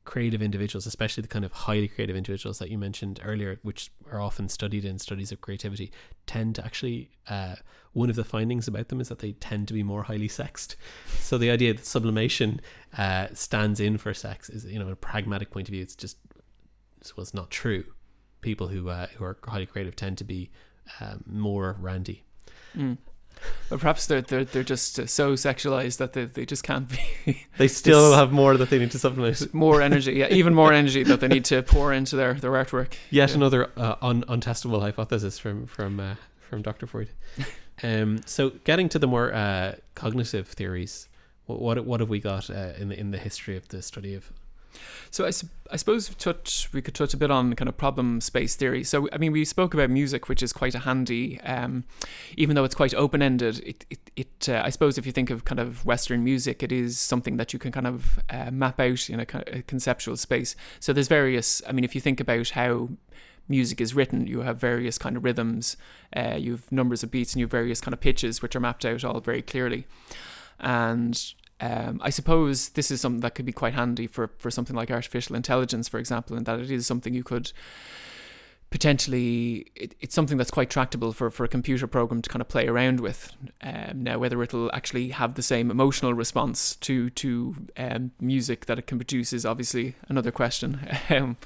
creative 0.09 0.41
individuals, 0.41 0.87
especially 0.87 1.21
the 1.21 1.27
kind 1.27 1.45
of 1.45 1.51
highly 1.51 1.87
creative 1.87 2.15
individuals 2.15 2.57
that 2.57 2.71
you 2.71 2.79
mentioned 2.79 3.19
earlier, 3.23 3.59
which 3.61 3.91
are 4.11 4.19
often 4.19 4.49
studied 4.49 4.83
in 4.83 4.97
studies 4.97 5.31
of 5.31 5.39
creativity, 5.39 5.91
tend 6.25 6.55
to 6.55 6.65
actually. 6.65 7.11
Uh, 7.27 7.55
one 7.93 8.09
of 8.09 8.15
the 8.15 8.23
findings 8.23 8.67
about 8.67 8.87
them 8.87 9.01
is 9.01 9.09
that 9.09 9.19
they 9.19 9.33
tend 9.33 9.67
to 9.67 9.73
be 9.73 9.83
more 9.83 10.03
highly 10.03 10.27
sexed. 10.27 10.75
So 11.19 11.37
the 11.37 11.51
idea 11.51 11.73
that 11.73 11.85
sublimation 11.85 12.59
uh, 12.97 13.27
stands 13.33 13.79
in 13.79 13.97
for 13.97 14.13
sex 14.13 14.49
is, 14.49 14.65
you 14.65 14.79
know, 14.79 14.89
a 14.89 14.95
pragmatic 14.95 15.51
point 15.51 15.67
of 15.67 15.73
view, 15.73 15.83
it's 15.83 15.95
just 15.95 16.17
was 17.15 17.33
not 17.33 17.51
true. 17.51 17.83
People 18.41 18.67
who 18.67 18.89
uh, 18.89 19.07
who 19.15 19.23
are 19.23 19.37
highly 19.43 19.67
creative 19.67 19.95
tend 19.95 20.17
to 20.17 20.23
be 20.23 20.49
um, 20.99 21.23
more 21.27 21.77
randy. 21.79 22.23
Mm. 22.75 22.97
But 23.69 23.79
perhaps 23.79 24.07
they're 24.07 24.21
they're 24.21 24.45
they're 24.45 24.63
just 24.63 24.95
so 25.09 25.33
sexualized 25.33 25.97
that 25.97 26.13
they, 26.13 26.25
they 26.25 26.45
just 26.45 26.63
can't 26.63 26.87
be. 26.89 27.45
they 27.57 27.67
still 27.67 28.13
have 28.13 28.31
more 28.31 28.57
that 28.57 28.69
they 28.69 28.79
need 28.79 28.91
to 28.91 28.99
supplement. 28.99 29.53
More 29.53 29.81
energy, 29.81 30.13
yeah, 30.13 30.27
even 30.29 30.53
more 30.53 30.73
energy 30.73 31.03
that 31.03 31.19
they 31.19 31.27
need 31.27 31.45
to 31.45 31.61
pour 31.61 31.93
into 31.93 32.15
their, 32.15 32.33
their 32.33 32.51
artwork. 32.51 32.93
Yet 33.09 33.29
yeah. 33.29 33.35
another 33.35 33.69
uh, 33.77 33.95
un- 34.01 34.23
untestable 34.23 34.81
hypothesis 34.81 35.37
from 35.37 35.67
from 35.67 35.99
uh, 35.99 36.15
from 36.39 36.61
Dr. 36.61 36.87
Freud. 36.87 37.09
um, 37.83 38.21
so 38.25 38.51
getting 38.63 38.89
to 38.89 38.99
the 38.99 39.07
more 39.07 39.33
uh, 39.33 39.75
cognitive 39.95 40.47
theories, 40.47 41.07
what, 41.45 41.61
what 41.61 41.85
what 41.85 41.99
have 41.99 42.09
we 42.09 42.19
got 42.19 42.49
uh, 42.49 42.73
in 42.77 42.89
the 42.89 42.99
in 42.99 43.11
the 43.11 43.17
history 43.17 43.55
of 43.55 43.67
the 43.69 43.81
study 43.81 44.15
of 44.15 44.31
so 45.11 45.25
I, 45.25 45.31
I 45.71 45.75
suppose 45.75 46.09
touch 46.15 46.69
we 46.73 46.81
could 46.81 46.95
touch 46.95 47.13
a 47.13 47.17
bit 47.17 47.31
on 47.31 47.53
kind 47.55 47.69
of 47.69 47.77
problem 47.77 48.21
space 48.21 48.55
theory. 48.55 48.83
So 48.83 49.07
I 49.11 49.17
mean 49.17 49.31
we 49.31 49.45
spoke 49.45 49.73
about 49.73 49.89
music, 49.89 50.29
which 50.29 50.43
is 50.43 50.53
quite 50.53 50.75
a 50.75 50.79
handy, 50.79 51.39
um, 51.41 51.83
even 52.37 52.55
though 52.55 52.63
it's 52.63 52.75
quite 52.75 52.93
open 52.93 53.21
ended. 53.21 53.59
It 53.65 53.85
it, 53.89 54.11
it 54.15 54.49
uh, 54.49 54.61
I 54.63 54.69
suppose 54.69 54.97
if 54.97 55.05
you 55.05 55.11
think 55.11 55.29
of 55.29 55.45
kind 55.45 55.59
of 55.59 55.85
Western 55.85 56.23
music, 56.23 56.63
it 56.63 56.71
is 56.71 56.97
something 56.97 57.37
that 57.37 57.53
you 57.53 57.59
can 57.59 57.71
kind 57.71 57.87
of 57.87 58.19
uh, 58.29 58.51
map 58.51 58.79
out 58.79 59.09
in 59.09 59.19
a, 59.19 59.25
conceptual 59.25 60.17
space. 60.17 60.55
So 60.79 60.93
there's 60.93 61.07
various. 61.07 61.61
I 61.67 61.71
mean, 61.71 61.83
if 61.83 61.95
you 61.95 62.01
think 62.01 62.19
about 62.19 62.49
how 62.49 62.89
music 63.49 63.81
is 63.81 63.95
written. 63.95 64.27
You 64.27 64.41
have 64.41 64.57
various 64.57 64.97
kind 64.97 65.17
of 65.17 65.23
rhythms, 65.23 65.75
uh, 66.15 66.35
you 66.37 66.51
have 66.51 66.71
numbers 66.71 67.03
of 67.03 67.11
beats, 67.11 67.33
and 67.33 67.39
you 67.39 67.45
have 67.45 67.51
various 67.51 67.81
kind 67.81 67.93
of 67.93 67.99
pitches 67.99 68.41
which 68.41 68.55
are 68.55 68.59
mapped 68.59 68.85
out 68.85 69.03
all 69.03 69.19
very 69.19 69.41
clearly. 69.41 69.85
And 70.59 71.33
um, 71.61 71.99
I 72.03 72.09
suppose 72.09 72.69
this 72.69 72.89
is 72.91 73.01
something 73.01 73.21
that 73.21 73.35
could 73.35 73.45
be 73.45 73.51
quite 73.51 73.73
handy 73.73 74.07
for, 74.07 74.31
for 74.37 74.49
something 74.49 74.75
like 74.75 74.91
artificial 74.91 75.35
intelligence, 75.35 75.87
for 75.87 75.99
example, 75.99 76.37
in 76.37 76.45
that 76.45 76.59
it 76.59 76.71
is 76.71 76.87
something 76.87 77.13
you 77.13 77.23
could 77.23 77.51
potentially 78.69 79.65
it, 79.75 79.95
it's 79.99 80.13
something 80.13 80.37
that's 80.37 80.51
quite 80.51 80.69
tractable 80.69 81.11
for, 81.11 81.31
for 81.31 81.43
a 81.43 81.47
computer 81.47 81.87
program 81.87 82.21
to 82.21 82.29
kind 82.29 82.41
of 82.41 82.47
play 82.47 82.67
around 82.67 82.99
with. 82.99 83.33
Um, 83.61 84.03
now, 84.03 84.19
whether 84.19 84.41
it'll 84.43 84.71
actually 84.73 85.09
have 85.09 85.35
the 85.35 85.41
same 85.41 85.71
emotional 85.71 86.13
response 86.13 86.75
to 86.77 87.09
to 87.11 87.55
um, 87.77 88.11
music 88.19 88.67
that 88.67 88.79
it 88.79 88.87
can 88.87 88.97
produce 88.97 89.33
is 89.33 89.45
obviously 89.45 89.95
another 90.07 90.31
question. 90.31 90.79
Um, 91.09 91.37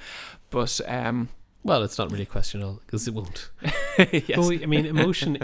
but 0.49 0.82
um, 0.88 1.30
well, 1.63 1.84
it's 1.84 1.97
not 1.97 2.12
really 2.12 2.26
questionable 2.26 2.82
because 2.86 3.08
it 3.08 3.13
won't. 3.13 3.49
yes. 3.97 4.23
But 4.36 4.45
we, 4.45 4.63
I 4.63 4.65
mean, 4.65 4.86
emotion 4.86 5.38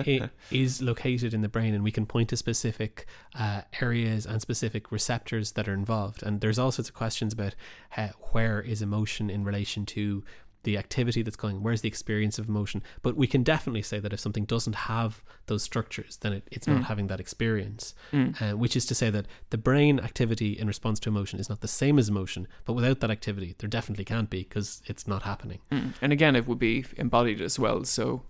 is 0.51 0.82
located 0.82 1.34
in 1.34 1.41
the 1.41 1.49
brain, 1.49 1.73
and 1.73 1.84
we 1.84 1.91
can 1.91 2.05
point 2.05 2.29
to 2.29 2.38
specific 2.38 3.05
uh, 3.38 3.62
areas 3.82 4.25
and 4.25 4.41
specific 4.41 4.91
receptors 4.91 5.53
that 5.53 5.67
are 5.67 5.73
involved. 5.73 6.21
And 6.21 6.41
there's 6.41 6.60
all 6.60 6.71
sorts 6.71 6.89
of 6.89 6.95
questions 6.95 7.34
about 7.34 7.55
uh, 7.95 8.10
where 8.32 8.60
is 8.60 8.82
emotion 8.82 9.29
in 9.29 9.43
relation 9.43 9.86
to 9.88 10.23
the 10.69 10.77
activity 10.77 11.23
that's 11.23 11.36
going 11.36 11.63
where's 11.63 11.82
the 11.82 11.88
experience 11.88 12.38
of 12.38 12.47
emotion 12.47 12.84
but 13.01 13.17
we 13.17 13.25
can 13.25 13.41
definitely 13.41 13.82
say 13.82 13.99
that 13.99 14.13
if 14.13 14.19
something 14.19 14.45
doesn't 14.45 14.75
have 14.75 15.23
those 15.47 15.63
structures 15.63 16.17
then 16.17 16.32
it, 16.32 16.47
it's 16.51 16.67
mm. 16.67 16.75
not 16.75 16.84
having 16.84 17.08
that 17.08 17.19
experience 17.19 17.95
mm. 18.13 18.39
uh, 18.39 18.55
which 18.55 18.75
is 18.75 18.86
to 18.86 18.93
say 18.93 19.10
that 19.10 19.25
the 19.49 19.58
brain 19.58 19.99
activity 19.99 20.51
in 20.60 20.67
response 20.67 20.99
to 20.99 21.10
emotion 21.10 21.39
is 21.39 21.49
not 21.49 21.62
the 21.62 21.67
same 21.67 21.97
as 21.97 22.08
emotion 22.08 22.47
but 22.65 22.73
without 22.73 22.99
that 22.99 23.10
activity 23.10 23.55
there 23.58 23.67
definitely 23.67 24.05
can't 24.05 24.29
be 24.29 24.43
because 24.43 24.84
it's 24.86 25.08
not 25.08 25.23
happening 25.23 25.60
mm. 25.71 25.91
and 26.03 26.13
again 26.13 26.36
it 26.36 26.47
would 26.47 26.60
be 26.60 26.86
embodied 26.97 27.41
as 27.41 27.58
well 27.58 27.84
so 27.84 28.21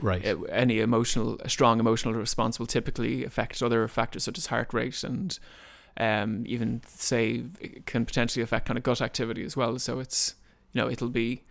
Right. 0.00 0.24
uh, 0.24 0.42
any 0.42 0.78
emotional, 0.78 1.40
a 1.40 1.48
strong 1.48 1.80
emotional 1.80 2.14
response 2.14 2.60
will 2.60 2.68
typically 2.68 3.24
affect 3.24 3.60
other 3.64 3.88
factors 3.88 4.22
such 4.22 4.38
as 4.38 4.46
heart 4.46 4.72
rate 4.72 5.02
and 5.02 5.36
um, 5.96 6.44
even 6.46 6.82
say 6.86 7.42
it 7.60 7.84
can 7.86 8.06
potentially 8.06 8.42
affect 8.42 8.66
kind 8.66 8.78
of 8.78 8.84
gut 8.84 9.02
activity 9.02 9.44
as 9.44 9.56
well. 9.56 9.76
So 9.80 9.98
it's 9.98 10.36
you 10.72 10.80
know 10.80 10.88
it'll 10.88 11.08
be 11.08 11.42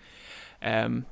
um, 0.62 1.06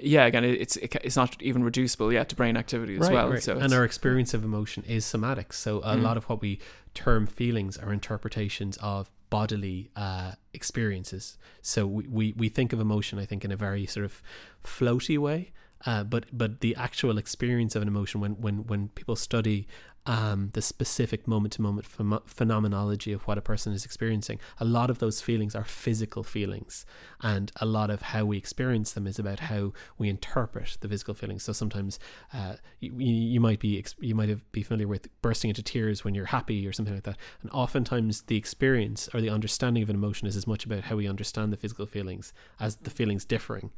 yeah 0.00 0.24
again 0.26 0.44
it- 0.44 0.60
it's 0.60 0.76
it, 0.76 0.96
it's 1.04 1.16
not 1.16 1.40
even 1.42 1.62
reducible 1.64 2.12
yet 2.12 2.28
to 2.30 2.36
brain 2.36 2.56
activity 2.56 2.94
as 2.94 3.00
right, 3.02 3.12
well. 3.12 3.30
right. 3.30 3.42
So 3.42 3.58
and 3.58 3.72
our 3.72 3.84
experience 3.84 4.34
of 4.34 4.42
emotion 4.44 4.82
is 4.86 5.04
somatic. 5.04 5.52
So 5.52 5.78
a 5.80 5.94
Mm. 5.96 6.02
lot 6.02 6.16
of 6.16 6.24
what 6.24 6.40
we 6.40 6.58
term 6.94 7.26
feelings 7.26 7.76
are 7.76 7.92
interpretations 7.92 8.76
of 8.78 9.10
bodily 9.30 9.90
uh, 9.96 10.32
experiences. 10.52 11.36
So 11.60 11.86
we, 11.86 12.06
we, 12.06 12.32
we 12.36 12.48
think 12.48 12.72
of 12.72 12.78
emotion, 12.80 13.18
I 13.18 13.26
think, 13.26 13.44
in 13.44 13.50
a 13.50 13.56
very 13.56 13.84
sort 13.86 14.04
of 14.04 14.22
floaty 14.62 15.18
way. 15.18 15.52
Uh, 15.86 16.02
but 16.04 16.26
but 16.32 16.60
the 16.60 16.74
actual 16.76 17.18
experience 17.18 17.76
of 17.76 17.82
an 17.82 17.88
emotion 17.88 18.20
when 18.20 18.40
when 18.40 18.66
when 18.66 18.88
people 18.88 19.16
study 19.16 19.66
um, 20.06 20.50
the 20.52 20.60
specific 20.60 21.26
moment 21.26 21.54
to 21.54 21.62
moment 21.62 21.86
phenomenology 22.26 23.12
of 23.12 23.22
what 23.22 23.38
a 23.38 23.42
person 23.42 23.72
is 23.72 23.84
experiencing, 23.84 24.38
a 24.58 24.64
lot 24.64 24.90
of 24.90 24.98
those 24.98 25.22
feelings 25.22 25.54
are 25.54 25.64
physical 25.64 26.22
feelings, 26.22 26.84
and 27.22 27.50
a 27.56 27.66
lot 27.66 27.90
of 27.90 28.02
how 28.02 28.24
we 28.24 28.36
experience 28.36 28.92
them 28.92 29.06
is 29.06 29.18
about 29.18 29.40
how 29.40 29.72
we 29.96 30.08
interpret 30.08 30.76
the 30.80 30.88
physical 30.88 31.14
feelings. 31.14 31.42
So 31.42 31.52
sometimes 31.52 31.98
uh, 32.32 32.56
you, 32.80 32.92
you 32.98 33.40
might 33.40 33.60
be 33.60 33.82
you 34.00 34.14
might 34.14 34.28
have 34.28 34.50
be 34.52 34.62
familiar 34.62 34.88
with 34.88 35.08
bursting 35.22 35.48
into 35.48 35.62
tears 35.62 36.04
when 36.04 36.14
you're 36.14 36.26
happy 36.26 36.66
or 36.66 36.72
something 36.72 36.94
like 36.94 37.04
that, 37.04 37.18
and 37.40 37.50
oftentimes 37.50 38.22
the 38.22 38.36
experience 38.36 39.08
or 39.14 39.20
the 39.20 39.30
understanding 39.30 39.82
of 39.82 39.90
an 39.90 39.96
emotion 39.96 40.28
is 40.28 40.36
as 40.36 40.46
much 40.46 40.66
about 40.66 40.84
how 40.84 40.96
we 40.96 41.08
understand 41.08 41.52
the 41.52 41.56
physical 41.56 41.86
feelings 41.86 42.32
as 42.60 42.76
the 42.76 42.90
feelings 42.90 43.24
differing. 43.24 43.70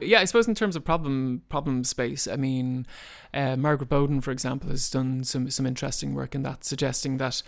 Yeah, 0.00 0.20
I 0.20 0.24
suppose 0.24 0.46
in 0.46 0.54
terms 0.54 0.76
of 0.76 0.84
problem 0.84 1.42
problem 1.48 1.84
space, 1.84 2.28
I 2.28 2.36
mean, 2.36 2.86
uh, 3.32 3.56
Margaret 3.56 3.88
Boden, 3.88 4.20
for 4.20 4.30
example, 4.30 4.70
has 4.70 4.90
done 4.90 5.24
some 5.24 5.50
some 5.50 5.66
interesting 5.66 6.14
work 6.14 6.34
in 6.34 6.42
that, 6.42 6.64
suggesting 6.64 7.16
that 7.16 7.42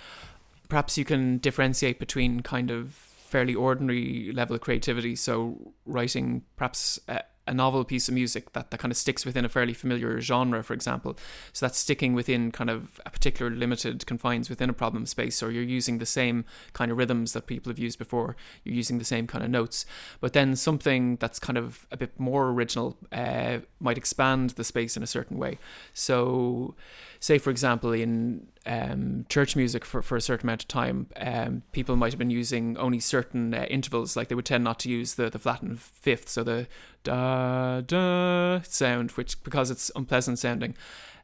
perhaps 0.69 0.97
you 0.97 1.05
can 1.05 1.39
differentiate 1.39 1.99
between 1.99 2.41
kind 2.41 2.71
of 2.71 2.93
fairly 2.93 3.55
ordinary 3.55 4.33
level 4.33 4.57
of 4.57 4.63
creativity, 4.63 5.15
so 5.15 5.73
writing 5.85 6.43
perhaps 6.57 6.99
a, 7.09 7.23
a 7.49 7.55
novel 7.55 7.85
piece 7.85 8.09
of 8.09 8.15
music 8.15 8.53
that, 8.53 8.71
that 8.71 8.79
kind 8.79 8.93
of 8.93 8.97
sticks 8.97 9.25
within 9.25 9.45
a 9.45 9.49
fairly 9.49 9.75
familiar 9.75 10.21
genre, 10.21 10.63
for 10.63 10.75
example. 10.75 11.17
So 11.53 11.67
that's 11.67 11.79
sticking 11.79 12.15
within 12.15 12.53
kind 12.53 12.71
of 12.71 13.01
a 13.07 13.11
particular 13.11 13.51
limited 13.51 14.07
confines 14.07 14.49
within 14.49 14.71
a 14.71 14.73
problem 14.73 15.07
space, 15.07 15.43
or 15.43 15.51
you're 15.51 15.63
using 15.63 15.99
the 15.99 16.07
same 16.07 16.45
kind 16.73 16.91
of 16.93 16.99
rhythms 16.99 17.33
that 17.33 17.47
people 17.47 17.71
have 17.71 17.79
used 17.79 17.99
before, 17.99 18.37
you're 18.65 18.75
using 18.75 18.99
the 18.99 19.05
same 19.05 19.27
kind 19.27 19.43
of 19.43 19.51
notes. 19.51 19.87
But 20.21 20.35
then 20.35 20.55
something 20.55 21.17
that's 21.17 21.39
kind 21.39 21.57
of 21.57 21.87
a 21.91 21.97
bit 21.97 22.19
more 22.21 22.51
original 22.51 22.97
uh, 23.11 23.59
might 23.81 23.99
expand 23.99 24.51
the 24.51 24.65
space 24.65 24.97
in 24.97 25.03
a 25.03 25.07
certain 25.07 25.39
way. 25.39 25.59
So, 25.93 26.75
say 27.21 27.39
for 27.39 27.51
example, 27.51 27.93
in 27.93 28.47
um, 28.67 29.27
church 29.29 29.57
music 29.57 29.85
for, 29.85 30.03
for 30.03 30.17
a 30.17 30.21
certain 30.21 30.47
amount 30.47 30.63
of 30.63 30.69
time, 30.69 31.07
um, 31.17 31.63
people 31.73 31.97
might 31.97 32.13
have 32.13 32.19
been 32.19 32.31
using 32.31 32.77
only 32.77 33.01
certain 33.01 33.55
uh, 33.55 33.67
intervals, 33.71 34.17
like 34.17 34.29
they 34.29 34.35
would 34.35 34.45
tend 34.45 34.65
not 34.65 34.79
to 34.81 34.91
use 34.91 35.15
the, 35.15 35.31
the 35.31 35.39
flattened 35.39 35.81
fifth, 35.81 36.29
so 36.29 36.43
the 36.45 36.69
da 37.03 37.81
da 37.81 38.61
sound, 38.63 39.13
which 39.13 39.43
because 39.43 39.71
it's 39.71 39.91
unpleasant 39.97 40.39
sounding. 40.39 40.75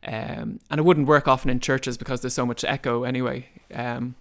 Um, 0.06 0.60
and 0.70 0.78
it 0.78 0.84
wouldn't 0.84 1.06
work 1.06 1.26
often 1.26 1.50
in 1.50 1.60
churches 1.60 1.96
because 1.96 2.20
there's 2.20 2.34
so 2.34 2.44
much 2.44 2.62
echo 2.64 3.04
anyway. 3.04 3.48
Um, 3.72 4.16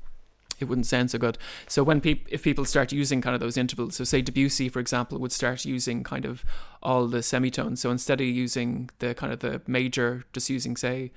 it 0.59 0.65
wouldn't 0.65 0.85
sound 0.85 1.11
so 1.11 1.17
good. 1.17 1.37
So 1.67 1.83
when 1.83 1.99
peop- 1.99 2.27
if 2.29 2.43
people 2.43 2.63
start 2.63 2.91
using 2.91 3.21
kind 3.21 3.33
of 3.33 3.41
those 3.41 3.57
intervals, 3.57 3.95
so 3.95 4.03
say 4.03 4.21
Debussy, 4.21 4.69
for 4.69 4.79
example, 4.79 5.19
would 5.19 5.31
start 5.31 5.65
using 5.65 6.03
kind 6.03 6.25
of 6.25 6.45
all 6.81 7.07
the 7.07 7.21
semitones. 7.21 7.81
So 7.81 7.91
instead 7.91 8.21
of 8.21 8.27
using 8.27 8.89
the 8.99 9.13
kind 9.13 9.33
of 9.33 9.39
the 9.39 9.61
major, 9.67 10.23
just 10.31 10.49
using 10.49 10.77
say 10.77 11.11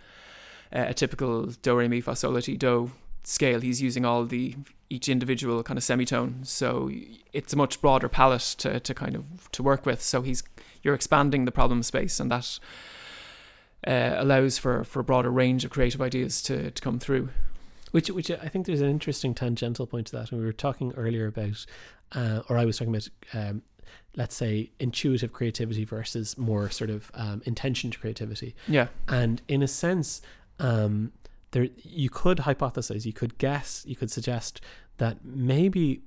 uh, 0.72 0.86
a 0.88 0.94
typical 0.94 1.46
do 1.62 1.76
re 1.76 1.88
mi 1.88 2.00
fa 2.00 2.16
sol 2.16 2.32
la 2.32 2.40
ti 2.40 2.56
do 2.56 2.90
scale, 3.22 3.60
he's 3.60 3.82
using 3.82 4.04
all 4.04 4.24
the 4.24 4.54
each 4.88 5.08
individual 5.08 5.62
kind 5.62 5.78
of 5.78 5.84
semitone. 5.84 6.44
So 6.44 6.90
it's 7.32 7.52
a 7.52 7.56
much 7.56 7.80
broader 7.80 8.08
palette 8.08 8.54
to, 8.58 8.78
to 8.78 8.94
kind 8.94 9.16
of 9.16 9.50
to 9.52 9.62
work 9.62 9.84
with. 9.84 10.00
So 10.02 10.22
he's 10.22 10.42
you're 10.82 10.94
expanding 10.94 11.44
the 11.44 11.52
problem 11.52 11.82
space, 11.82 12.20
and 12.20 12.30
that 12.30 12.58
uh, 13.86 14.14
allows 14.16 14.58
for 14.58 14.84
for 14.84 15.00
a 15.00 15.04
broader 15.04 15.30
range 15.30 15.64
of 15.64 15.70
creative 15.70 16.00
ideas 16.00 16.42
to 16.42 16.70
to 16.70 16.82
come 16.82 16.98
through. 16.98 17.30
Which, 17.92 18.10
which 18.10 18.30
I 18.30 18.48
think 18.48 18.66
there's 18.66 18.82
an 18.82 18.90
interesting 18.90 19.32
tangential 19.32 19.86
point 19.86 20.08
to 20.08 20.16
that. 20.16 20.30
And 20.30 20.40
we 20.40 20.44
were 20.44 20.52
talking 20.52 20.92
earlier 20.96 21.26
about, 21.28 21.64
uh, 22.12 22.40
or 22.48 22.58
I 22.58 22.64
was 22.66 22.76
talking 22.76 22.94
about, 22.94 23.08
um, 23.32 23.62
let's 24.16 24.34
say, 24.34 24.70
intuitive 24.78 25.32
creativity 25.32 25.84
versus 25.84 26.36
more 26.36 26.68
sort 26.68 26.90
of 26.90 27.10
um, 27.14 27.42
intentioned 27.46 27.98
creativity. 27.98 28.54
Yeah. 28.68 28.88
And 29.08 29.40
in 29.48 29.62
a 29.62 29.68
sense, 29.68 30.20
um, 30.58 31.12
there 31.52 31.68
you 31.82 32.10
could 32.10 32.38
hypothesize, 32.38 33.06
you 33.06 33.12
could 33.12 33.38
guess, 33.38 33.84
you 33.86 33.96
could 33.96 34.10
suggest 34.10 34.60
that 34.98 35.24
maybe 35.24 36.02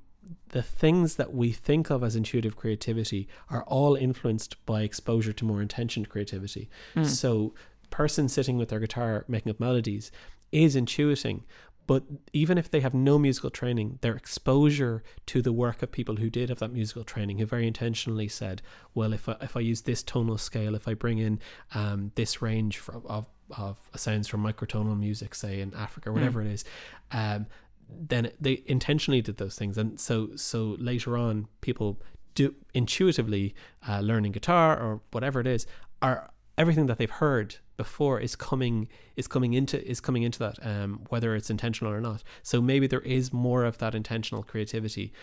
the 0.49 0.61
things 0.61 1.15
that 1.15 1.33
we 1.33 1.51
think 1.51 1.89
of 1.89 2.03
as 2.03 2.15
intuitive 2.15 2.55
creativity 2.55 3.27
are 3.49 3.63
all 3.63 3.95
influenced 3.95 4.63
by 4.65 4.81
exposure 4.81 5.33
to 5.33 5.45
more 5.45 5.61
intentioned 5.61 6.09
creativity. 6.09 6.69
Mm. 6.95 7.05
So, 7.05 7.53
person 7.89 8.29
sitting 8.29 8.57
with 8.57 8.69
their 8.69 8.79
guitar 8.79 9.25
making 9.27 9.49
up 9.49 9.59
melodies 9.59 10.11
is 10.51 10.75
intuiting, 10.75 11.41
but 11.87 12.03
even 12.33 12.59
if 12.59 12.69
they 12.69 12.81
have 12.81 12.93
no 12.93 13.17
musical 13.17 13.49
training, 13.49 13.97
their 14.01 14.15
exposure 14.15 15.01
to 15.25 15.41
the 15.41 15.51
work 15.51 15.81
of 15.81 15.91
people 15.91 16.17
who 16.17 16.29
did 16.29 16.49
have 16.49 16.59
that 16.59 16.71
musical 16.71 17.03
training, 17.03 17.39
who 17.39 17.47
very 17.47 17.65
intentionally 17.65 18.27
said, 18.27 18.61
"Well, 18.93 19.13
if 19.13 19.27
I, 19.27 19.37
if 19.41 19.57
I 19.57 19.61
use 19.61 19.81
this 19.81 20.03
tonal 20.03 20.37
scale, 20.37 20.75
if 20.75 20.87
I 20.87 20.93
bring 20.93 21.17
in 21.17 21.39
um, 21.73 22.11
this 22.13 22.43
range 22.43 22.77
from, 22.77 23.03
of 23.07 23.27
of 23.57 23.77
sounds 23.95 24.27
from 24.27 24.43
microtonal 24.43 24.97
music, 24.97 25.35
say 25.35 25.61
in 25.61 25.73
Africa, 25.73 26.09
or 26.09 26.13
whatever 26.13 26.41
it 26.41 26.47
is," 26.47 26.63
um, 27.11 27.47
then 27.89 28.31
they 28.39 28.63
intentionally 28.65 29.21
did 29.21 29.37
those 29.37 29.55
things, 29.55 29.77
and 29.77 29.99
so 29.99 30.35
so 30.35 30.75
later 30.79 31.17
on, 31.17 31.47
people 31.61 32.01
do 32.35 32.55
intuitively 32.73 33.53
uh, 33.87 33.99
learning 33.99 34.31
guitar 34.31 34.79
or 34.79 35.01
whatever 35.11 35.39
it 35.41 35.47
is 35.47 35.65
are 36.01 36.31
everything 36.57 36.85
that 36.85 36.97
they've 36.97 37.09
heard 37.09 37.55
before 37.75 38.19
is 38.19 38.35
coming 38.35 38.87
is 39.15 39.27
coming 39.27 39.53
into 39.53 39.85
is 39.89 39.99
coming 39.99 40.23
into 40.23 40.39
that 40.39 40.57
um, 40.61 41.01
whether 41.09 41.35
it's 41.35 41.49
intentional 41.49 41.91
or 41.91 42.01
not. 42.01 42.23
So 42.43 42.61
maybe 42.61 42.87
there 42.87 43.01
is 43.01 43.33
more 43.33 43.63
of 43.65 43.77
that 43.79 43.95
intentional 43.95 44.43
creativity 44.43 45.13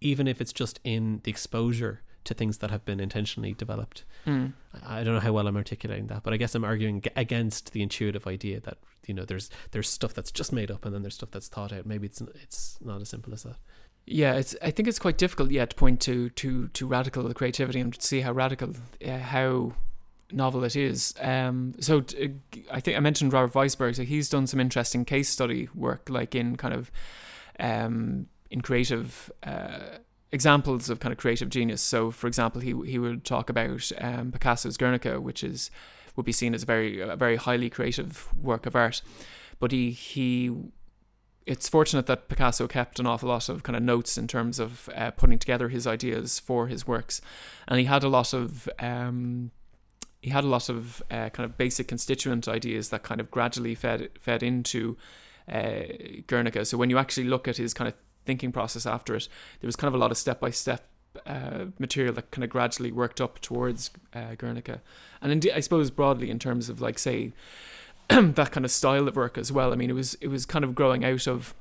even 0.00 0.28
if 0.28 0.40
it's 0.40 0.52
just 0.52 0.80
in 0.84 1.20
the 1.24 1.30
exposure 1.30 2.02
to 2.26 2.34
things 2.34 2.58
that 2.58 2.70
have 2.70 2.84
been 2.84 3.00
intentionally 3.00 3.54
developed 3.54 4.04
Mm. 4.26 4.52
I 4.84 5.04
don't 5.04 5.14
know 5.14 5.20
how 5.20 5.32
well 5.32 5.46
I'm 5.46 5.56
articulating 5.56 6.08
that 6.08 6.22
but 6.22 6.32
I 6.32 6.36
guess 6.36 6.54
I'm 6.54 6.64
arguing 6.64 7.02
against 7.14 7.72
the 7.72 7.82
intuitive 7.82 8.26
idea 8.26 8.60
that 8.60 8.78
you 9.06 9.14
know 9.14 9.24
there's 9.24 9.50
there's 9.70 9.88
stuff 9.88 10.14
that's 10.14 10.32
just 10.32 10.52
made 10.52 10.70
up 10.70 10.84
and 10.84 10.94
then 10.94 11.02
there's 11.02 11.14
stuff 11.14 11.30
that's 11.30 11.48
thought 11.48 11.72
out 11.72 11.86
maybe 11.86 12.06
it's 12.06 12.20
it's 12.42 12.78
not 12.84 13.00
as 13.00 13.08
simple 13.08 13.32
as 13.32 13.44
that 13.44 13.56
Yeah, 14.08 14.34
it's. 14.34 14.54
I 14.62 14.70
think 14.70 14.88
it's 14.88 15.00
quite 15.00 15.18
difficult 15.18 15.50
yet 15.50 15.70
to 15.70 15.76
point 15.76 16.00
to 16.02 16.30
to 16.30 16.68
to 16.68 16.86
radical 16.86 17.32
creativity 17.34 17.80
and 17.80 17.92
to 17.92 18.00
see 18.02 18.20
how 18.20 18.32
radical, 18.32 18.72
uh, 19.04 19.18
how 19.18 19.72
novel 20.30 20.62
it 20.64 20.76
is. 20.76 21.12
Um, 21.20 21.74
so 21.80 22.02
t- 22.02 22.24
uh, 22.24 22.58
I 22.70 22.80
think 22.80 22.96
I 22.96 23.00
mentioned 23.00 23.32
Robert 23.32 23.52
Weisberg. 23.52 23.96
So 23.96 24.04
he's 24.04 24.28
done 24.28 24.46
some 24.46 24.60
interesting 24.60 25.04
case 25.04 25.28
study 25.28 25.68
work, 25.74 26.08
like 26.08 26.36
in 26.36 26.54
kind 26.56 26.74
of, 26.74 26.90
um, 27.58 28.26
in 28.50 28.60
creative. 28.60 29.30
Uh, 29.42 29.98
examples 30.36 30.88
of 30.90 31.00
kind 31.00 31.12
of 31.12 31.18
creative 31.18 31.48
genius. 31.48 31.82
So 31.82 32.10
for 32.10 32.26
example 32.28 32.60
he 32.60 32.72
he 32.92 32.98
would 32.98 33.24
talk 33.24 33.46
about 33.50 33.90
um, 33.98 34.32
Picasso's 34.32 34.76
Guernica 34.76 35.20
which 35.20 35.42
is 35.42 35.70
would 36.14 36.26
be 36.26 36.32
seen 36.40 36.54
as 36.54 36.62
a 36.62 36.66
very 36.66 37.00
a 37.00 37.16
very 37.16 37.36
highly 37.36 37.68
creative 37.76 38.12
work 38.50 38.66
of 38.66 38.74
art. 38.76 39.02
But 39.58 39.72
he 39.72 39.90
he 39.90 40.52
it's 41.46 41.68
fortunate 41.68 42.06
that 42.06 42.28
Picasso 42.28 42.66
kept 42.66 42.98
an 42.98 43.06
awful 43.06 43.28
lot 43.28 43.48
of 43.48 43.62
kind 43.62 43.76
of 43.76 43.82
notes 43.82 44.18
in 44.18 44.26
terms 44.26 44.58
of 44.58 44.88
uh, 44.94 45.12
putting 45.12 45.38
together 45.38 45.68
his 45.68 45.86
ideas 45.86 46.40
for 46.40 46.66
his 46.66 46.86
works, 46.86 47.20
and 47.68 47.78
he 47.78 47.86
had 47.86 48.02
a 48.02 48.08
lot 48.08 48.34
of 48.34 48.68
um, 48.80 49.52
he 50.20 50.30
had 50.30 50.42
a 50.42 50.48
lot 50.48 50.68
of 50.68 51.02
uh, 51.10 51.28
kind 51.30 51.44
of 51.48 51.56
basic 51.56 51.86
constituent 51.86 52.48
ideas 52.48 52.88
that 52.88 53.04
kind 53.04 53.20
of 53.20 53.30
gradually 53.30 53.76
fed 53.76 54.10
fed 54.18 54.42
into 54.42 54.96
uh, 55.48 55.82
Guernica. 56.26 56.64
So 56.64 56.76
when 56.76 56.90
you 56.90 56.98
actually 56.98 57.28
look 57.28 57.46
at 57.46 57.58
his 57.58 57.72
kind 57.72 57.88
of 57.88 57.94
thinking 58.26 58.52
process 58.52 58.84
after 58.84 59.14
it, 59.14 59.28
there 59.60 59.68
was 59.68 59.76
kind 59.76 59.88
of 59.88 59.94
a 59.94 59.98
lot 59.98 60.10
of 60.10 60.16
step 60.16 60.40
by 60.40 60.50
step 60.50 60.86
material 61.78 62.12
that 62.12 62.30
kind 62.30 62.44
of 62.44 62.50
gradually 62.50 62.92
worked 62.92 63.22
up 63.22 63.40
towards 63.40 63.90
uh, 64.14 64.34
Guernica, 64.36 64.82
and 65.22 65.32
indeed, 65.32 65.52
I 65.52 65.60
suppose 65.60 65.90
broadly 65.90 66.30
in 66.30 66.38
terms 66.38 66.68
of 66.68 66.80
like 66.82 66.98
say 66.98 67.32
that 68.08 68.52
kind 68.52 68.64
of 68.64 68.70
style 68.70 69.08
of 69.08 69.16
work 69.16 69.38
as 69.38 69.50
well. 69.50 69.72
I 69.72 69.76
mean, 69.76 69.90
it 69.90 69.94
was 69.94 70.14
it 70.20 70.28
was 70.28 70.46
kind 70.46 70.64
of 70.64 70.74
growing 70.74 71.04
out 71.04 71.26
of 71.26 71.54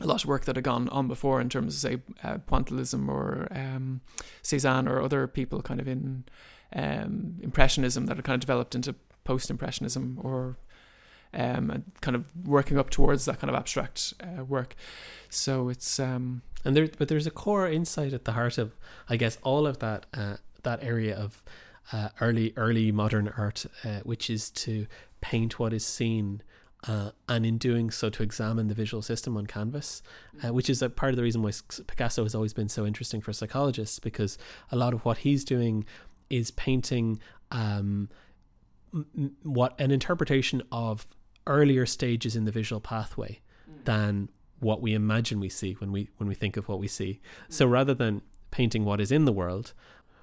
a 0.00 0.06
lot 0.06 0.24
of 0.24 0.28
work 0.28 0.44
that 0.44 0.56
had 0.56 0.64
gone 0.64 0.88
on 0.88 1.06
before 1.06 1.40
in 1.40 1.48
terms 1.48 1.74
of 1.74 1.80
say 1.80 2.02
uh, 2.22 2.38
pointillism 2.38 3.08
or 3.08 3.46
um, 3.52 4.00
Cézanne 4.42 4.88
or 4.88 5.00
other 5.00 5.26
people 5.26 5.62
kind 5.62 5.80
of 5.80 5.86
in 5.86 6.24
um, 6.74 7.36
impressionism 7.42 8.06
that 8.06 8.16
had 8.16 8.24
kind 8.24 8.34
of 8.34 8.40
developed 8.40 8.74
into 8.74 8.94
post 9.22 9.50
impressionism 9.50 10.18
or 10.22 10.56
um, 11.34 11.70
and 11.70 11.84
kind 12.00 12.14
of 12.14 12.24
working 12.46 12.78
up 12.78 12.90
towards 12.90 13.24
that 13.24 13.40
kind 13.40 13.50
of 13.50 13.56
abstract 13.56 14.14
uh, 14.20 14.44
work. 14.44 14.74
So 15.28 15.68
it's 15.68 15.98
um, 15.98 16.42
and 16.64 16.76
there 16.76 16.88
but 16.98 17.08
there's 17.08 17.26
a 17.26 17.30
core 17.30 17.68
insight 17.68 18.12
at 18.12 18.24
the 18.24 18.32
heart 18.32 18.58
of 18.58 18.76
I 19.08 19.16
guess 19.16 19.38
all 19.42 19.66
of 19.66 19.78
that 19.80 20.06
uh, 20.14 20.36
that 20.62 20.82
area 20.82 21.16
of 21.16 21.42
uh, 21.92 22.08
early 22.20 22.52
early 22.56 22.92
modern 22.92 23.28
art, 23.36 23.66
uh, 23.84 24.00
which 24.04 24.30
is 24.30 24.50
to 24.50 24.86
paint 25.20 25.58
what 25.58 25.72
is 25.72 25.84
seen. 25.84 26.42
Uh, 26.86 27.12
and 27.30 27.46
in 27.46 27.56
doing 27.56 27.90
so, 27.90 28.10
to 28.10 28.22
examine 28.22 28.68
the 28.68 28.74
visual 28.74 29.00
system 29.00 29.38
on 29.38 29.46
canvas, 29.46 30.02
uh, 30.42 30.52
which 30.52 30.68
is 30.68 30.82
a 30.82 30.90
part 30.90 31.12
of 31.12 31.16
the 31.16 31.22
reason 31.22 31.40
why 31.40 31.50
Picasso 31.86 32.22
has 32.24 32.34
always 32.34 32.52
been 32.52 32.68
so 32.68 32.84
interesting 32.84 33.22
for 33.22 33.32
psychologists, 33.32 33.98
because 33.98 34.36
a 34.70 34.76
lot 34.76 34.92
of 34.92 35.02
what 35.02 35.16
he's 35.16 35.44
doing 35.44 35.86
is 36.28 36.50
painting 36.50 37.18
um, 37.50 38.10
m- 38.92 39.34
what 39.42 39.74
an 39.80 39.90
interpretation 39.90 40.62
of 40.70 41.06
earlier 41.46 41.86
stages 41.86 42.36
in 42.36 42.44
the 42.44 42.52
visual 42.52 42.80
pathway 42.80 43.40
mm. 43.70 43.84
than 43.84 44.28
what 44.60 44.80
we 44.80 44.94
imagine 44.94 45.40
we 45.40 45.48
see 45.48 45.74
when 45.74 45.92
we 45.92 46.08
when 46.16 46.28
we 46.28 46.34
think 46.34 46.56
of 46.56 46.68
what 46.68 46.78
we 46.78 46.88
see. 46.88 47.20
So 47.48 47.66
rather 47.66 47.94
than 47.94 48.22
painting 48.50 48.84
what 48.84 49.00
is 49.00 49.12
in 49.12 49.24
the 49.24 49.32
world, 49.32 49.74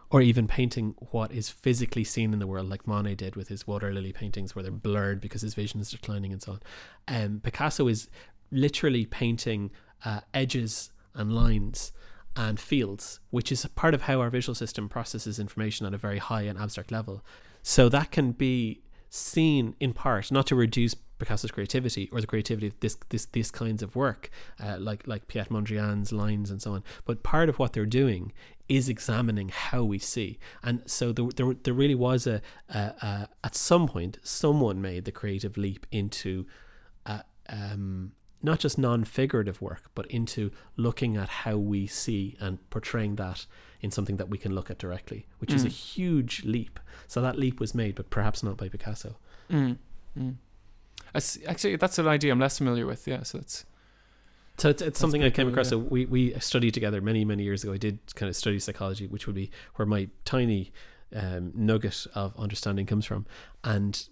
or 0.09 0.21
even 0.21 0.47
painting 0.47 0.95
what 1.11 1.31
is 1.31 1.49
physically 1.49 2.03
seen 2.03 2.33
in 2.33 2.39
the 2.39 2.47
world, 2.47 2.69
like 2.69 2.87
Monet 2.87 3.15
did 3.15 3.35
with 3.35 3.47
his 3.47 3.67
water 3.67 3.93
lily 3.93 4.11
paintings, 4.11 4.55
where 4.55 4.63
they're 4.63 4.71
blurred 4.71 5.21
because 5.21 5.41
his 5.41 5.53
vision 5.53 5.79
is 5.79 5.91
declining 5.91 6.31
and 6.31 6.41
so 6.41 6.53
on. 6.53 6.59
Um, 7.07 7.41
Picasso 7.43 7.87
is 7.87 8.09
literally 8.51 9.05
painting 9.05 9.71
uh, 10.03 10.21
edges 10.33 10.91
and 11.13 11.33
lines 11.33 11.91
and 12.35 12.59
fields, 12.59 13.19
which 13.29 13.51
is 13.51 13.65
part 13.75 13.93
of 13.93 14.03
how 14.03 14.21
our 14.21 14.29
visual 14.29 14.55
system 14.55 14.89
processes 14.89 15.39
information 15.39 15.85
at 15.85 15.93
a 15.93 15.97
very 15.97 16.17
high 16.17 16.43
and 16.43 16.57
abstract 16.57 16.91
level. 16.91 17.23
So 17.61 17.89
that 17.89 18.11
can 18.11 18.31
be 18.31 18.81
seen 19.09 19.75
in 19.79 19.93
part 19.93 20.31
not 20.31 20.47
to 20.47 20.55
reduce 20.55 20.95
Picasso's 21.21 21.51
creativity 21.51 22.09
or 22.11 22.19
the 22.19 22.25
creativity 22.25 22.67
of 22.67 22.79
this 22.79 22.97
this 23.09 23.27
these 23.27 23.51
kinds 23.51 23.83
of 23.83 23.95
work, 23.95 24.31
uh, 24.59 24.77
like 24.79 25.07
like 25.07 25.27
Piet 25.27 25.49
Mondrian's 25.49 26.11
lines 26.11 26.49
and 26.49 26.59
so 26.59 26.73
on. 26.73 26.83
But 27.05 27.21
part 27.21 27.47
of 27.47 27.59
what 27.59 27.73
they're 27.73 27.85
doing 27.85 28.33
is 28.67 28.89
examining 28.89 29.49
how 29.49 29.83
we 29.83 29.99
see, 29.99 30.39
and 30.63 30.81
so 30.87 31.11
there 31.11 31.27
there, 31.35 31.53
there 31.53 31.75
really 31.75 31.95
was 31.95 32.25
a, 32.25 32.41
a, 32.69 32.79
a 32.79 33.29
at 33.43 33.55
some 33.55 33.87
point 33.87 34.17
someone 34.23 34.81
made 34.81 35.05
the 35.05 35.11
creative 35.11 35.57
leap 35.57 35.85
into. 35.91 36.47
Uh, 37.05 37.21
um, 37.49 38.13
not 38.43 38.57
just 38.57 38.79
non-figurative 38.79 39.61
work, 39.61 39.91
but 39.93 40.07
into 40.07 40.49
looking 40.75 41.15
at 41.15 41.29
how 41.29 41.57
we 41.57 41.85
see 41.85 42.35
and 42.39 42.57
portraying 42.71 43.15
that 43.15 43.45
in 43.81 43.91
something 43.91 44.17
that 44.17 44.29
we 44.29 44.37
can 44.39 44.55
look 44.55 44.71
at 44.71 44.79
directly, 44.79 45.27
which 45.37 45.51
mm. 45.51 45.55
is 45.57 45.63
a 45.63 45.67
mm. 45.67 45.71
huge 45.71 46.43
leap. 46.43 46.79
So 47.07 47.21
that 47.21 47.37
leap 47.37 47.59
was 47.59 47.75
made, 47.75 47.93
but 47.93 48.09
perhaps 48.09 48.41
not 48.41 48.57
by 48.57 48.67
Picasso. 48.67 49.17
Mm. 49.51 49.77
Mm 50.17 50.35
actually, 51.13 51.75
that's 51.75 51.99
an 51.99 52.07
idea 52.07 52.31
I'm 52.31 52.39
less 52.39 52.57
familiar 52.57 52.85
with. 52.85 53.07
Yeah, 53.07 53.23
so 53.23 53.39
it's 53.39 53.65
so 54.57 54.69
it's, 54.69 54.81
it's 54.81 54.99
something 54.99 55.23
I 55.23 55.29
came 55.29 55.45
cool, 55.45 55.53
across. 55.53 55.67
Yeah. 55.67 55.71
So 55.71 55.77
we 55.79 56.05
we 56.05 56.33
studied 56.39 56.73
together 56.73 57.01
many 57.01 57.25
many 57.25 57.43
years 57.43 57.63
ago. 57.63 57.73
I 57.73 57.77
did 57.77 57.99
kind 58.15 58.29
of 58.29 58.35
study 58.35 58.59
psychology, 58.59 59.07
which 59.07 59.25
would 59.27 59.35
be 59.35 59.49
where 59.75 59.85
my 59.85 60.09
tiny 60.25 60.71
um, 61.15 61.51
nugget 61.55 62.05
of 62.13 62.37
understanding 62.37 62.85
comes 62.85 63.05
from, 63.05 63.25
and 63.63 64.07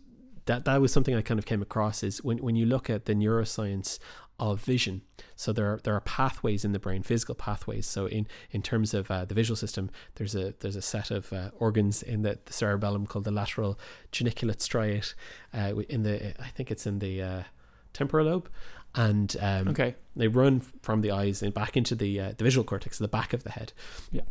that 0.45 0.65
that 0.65 0.81
was 0.81 0.91
something 0.91 1.15
I 1.15 1.21
kind 1.21 1.39
of 1.39 1.45
came 1.45 1.61
across. 1.61 2.03
Is 2.03 2.23
when 2.23 2.39
when 2.39 2.55
you 2.55 2.65
look 2.65 2.89
at 2.89 3.05
the 3.05 3.13
neuroscience 3.13 3.99
of 4.39 4.61
vision. 4.61 5.01
So 5.35 5.53
there 5.53 5.73
are 5.73 5.79
there 5.83 5.93
are 5.93 6.01
pathways 6.01 6.65
in 6.65 6.71
the 6.71 6.79
brain, 6.79 7.03
physical 7.03 7.35
pathways. 7.35 7.85
So 7.87 8.07
in 8.07 8.27
in 8.51 8.61
terms 8.61 8.93
of 8.93 9.09
uh, 9.11 9.25
the 9.25 9.35
visual 9.35 9.55
system, 9.55 9.89
there's 10.15 10.35
a 10.35 10.53
there's 10.59 10.75
a 10.75 10.81
set 10.81 11.11
of 11.11 11.31
uh, 11.33 11.51
organs 11.59 12.01
in 12.01 12.21
the, 12.21 12.39
the, 12.45 12.53
cerebellum 12.53 13.05
called 13.05 13.25
the 13.25 13.31
lateral 13.31 13.79
geniculate 14.11 14.59
striate. 14.59 15.13
Uh, 15.53 15.79
in 15.89 16.03
the 16.03 16.41
I 16.41 16.49
think 16.49 16.71
it's 16.71 16.85
in 16.87 16.99
the 16.99 17.21
uh, 17.21 17.43
temporal 17.93 18.25
lobe, 18.25 18.49
and 18.95 19.35
um, 19.39 19.67
okay, 19.69 19.95
they 20.15 20.27
run 20.27 20.61
from 20.81 21.01
the 21.01 21.11
eyes 21.11 21.41
and 21.43 21.53
back 21.53 21.77
into 21.77 21.95
the 21.95 22.19
uh, 22.19 22.33
the 22.37 22.43
visual 22.43 22.63
cortex, 22.63 22.97
the 22.97 23.07
back 23.07 23.33
of 23.33 23.43
the 23.43 23.51
head. 23.51 23.73
Yeah, 24.11 24.23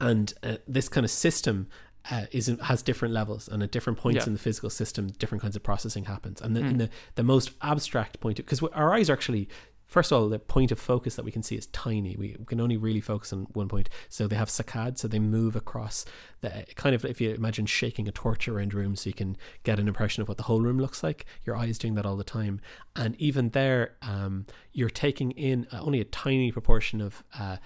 and 0.00 0.32
uh, 0.42 0.56
this 0.66 0.88
kind 0.88 1.04
of 1.04 1.10
system 1.10 1.68
uh, 2.10 2.26
is 2.32 2.54
has 2.62 2.82
different 2.82 3.14
levels 3.14 3.48
and 3.48 3.62
at 3.62 3.70
different 3.70 3.98
points 3.98 4.18
yeah. 4.18 4.26
in 4.26 4.32
the 4.32 4.38
physical 4.38 4.70
system 4.70 5.08
different 5.18 5.42
kinds 5.42 5.56
of 5.56 5.62
processing 5.62 6.04
happens 6.04 6.40
and 6.40 6.56
the, 6.56 6.60
mm. 6.60 6.70
in 6.70 6.78
the, 6.78 6.90
the 7.14 7.22
most 7.22 7.52
abstract 7.62 8.20
point 8.20 8.36
because 8.36 8.62
our 8.62 8.94
eyes 8.94 9.08
are 9.08 9.12
actually 9.12 9.48
first 9.86 10.10
of 10.10 10.18
all 10.18 10.28
the 10.28 10.38
point 10.38 10.72
of 10.72 10.78
focus 10.78 11.16
that 11.16 11.24
we 11.24 11.30
can 11.30 11.42
see 11.42 11.54
is 11.54 11.66
tiny 11.66 12.16
we, 12.16 12.34
we 12.38 12.44
can 12.44 12.60
only 12.60 12.76
really 12.76 13.00
focus 13.00 13.32
on 13.32 13.46
one 13.52 13.68
point 13.68 13.88
so 14.08 14.26
they 14.26 14.36
have 14.36 14.48
saccades 14.48 14.98
so 14.98 15.06
they 15.06 15.18
move 15.18 15.54
across 15.54 16.04
the 16.40 16.64
kind 16.74 16.94
of 16.94 17.04
if 17.04 17.20
you 17.20 17.30
imagine 17.32 17.66
shaking 17.66 18.08
a 18.08 18.12
torch 18.12 18.48
around 18.48 18.74
room 18.74 18.96
so 18.96 19.08
you 19.08 19.14
can 19.14 19.36
get 19.62 19.78
an 19.78 19.86
impression 19.86 20.22
of 20.22 20.28
what 20.28 20.38
the 20.38 20.44
whole 20.44 20.60
room 20.60 20.78
looks 20.78 21.02
like 21.02 21.26
your 21.44 21.54
eyes 21.54 21.78
doing 21.78 21.94
that 21.94 22.06
all 22.06 22.16
the 22.16 22.24
time 22.24 22.60
and 22.96 23.14
even 23.16 23.50
there 23.50 23.92
um, 24.02 24.46
you're 24.72 24.90
taking 24.90 25.30
in 25.32 25.66
uh, 25.72 25.80
only 25.82 26.00
a 26.00 26.04
tiny 26.04 26.50
proportion 26.50 27.00
of 27.00 27.22
uh, 27.38 27.58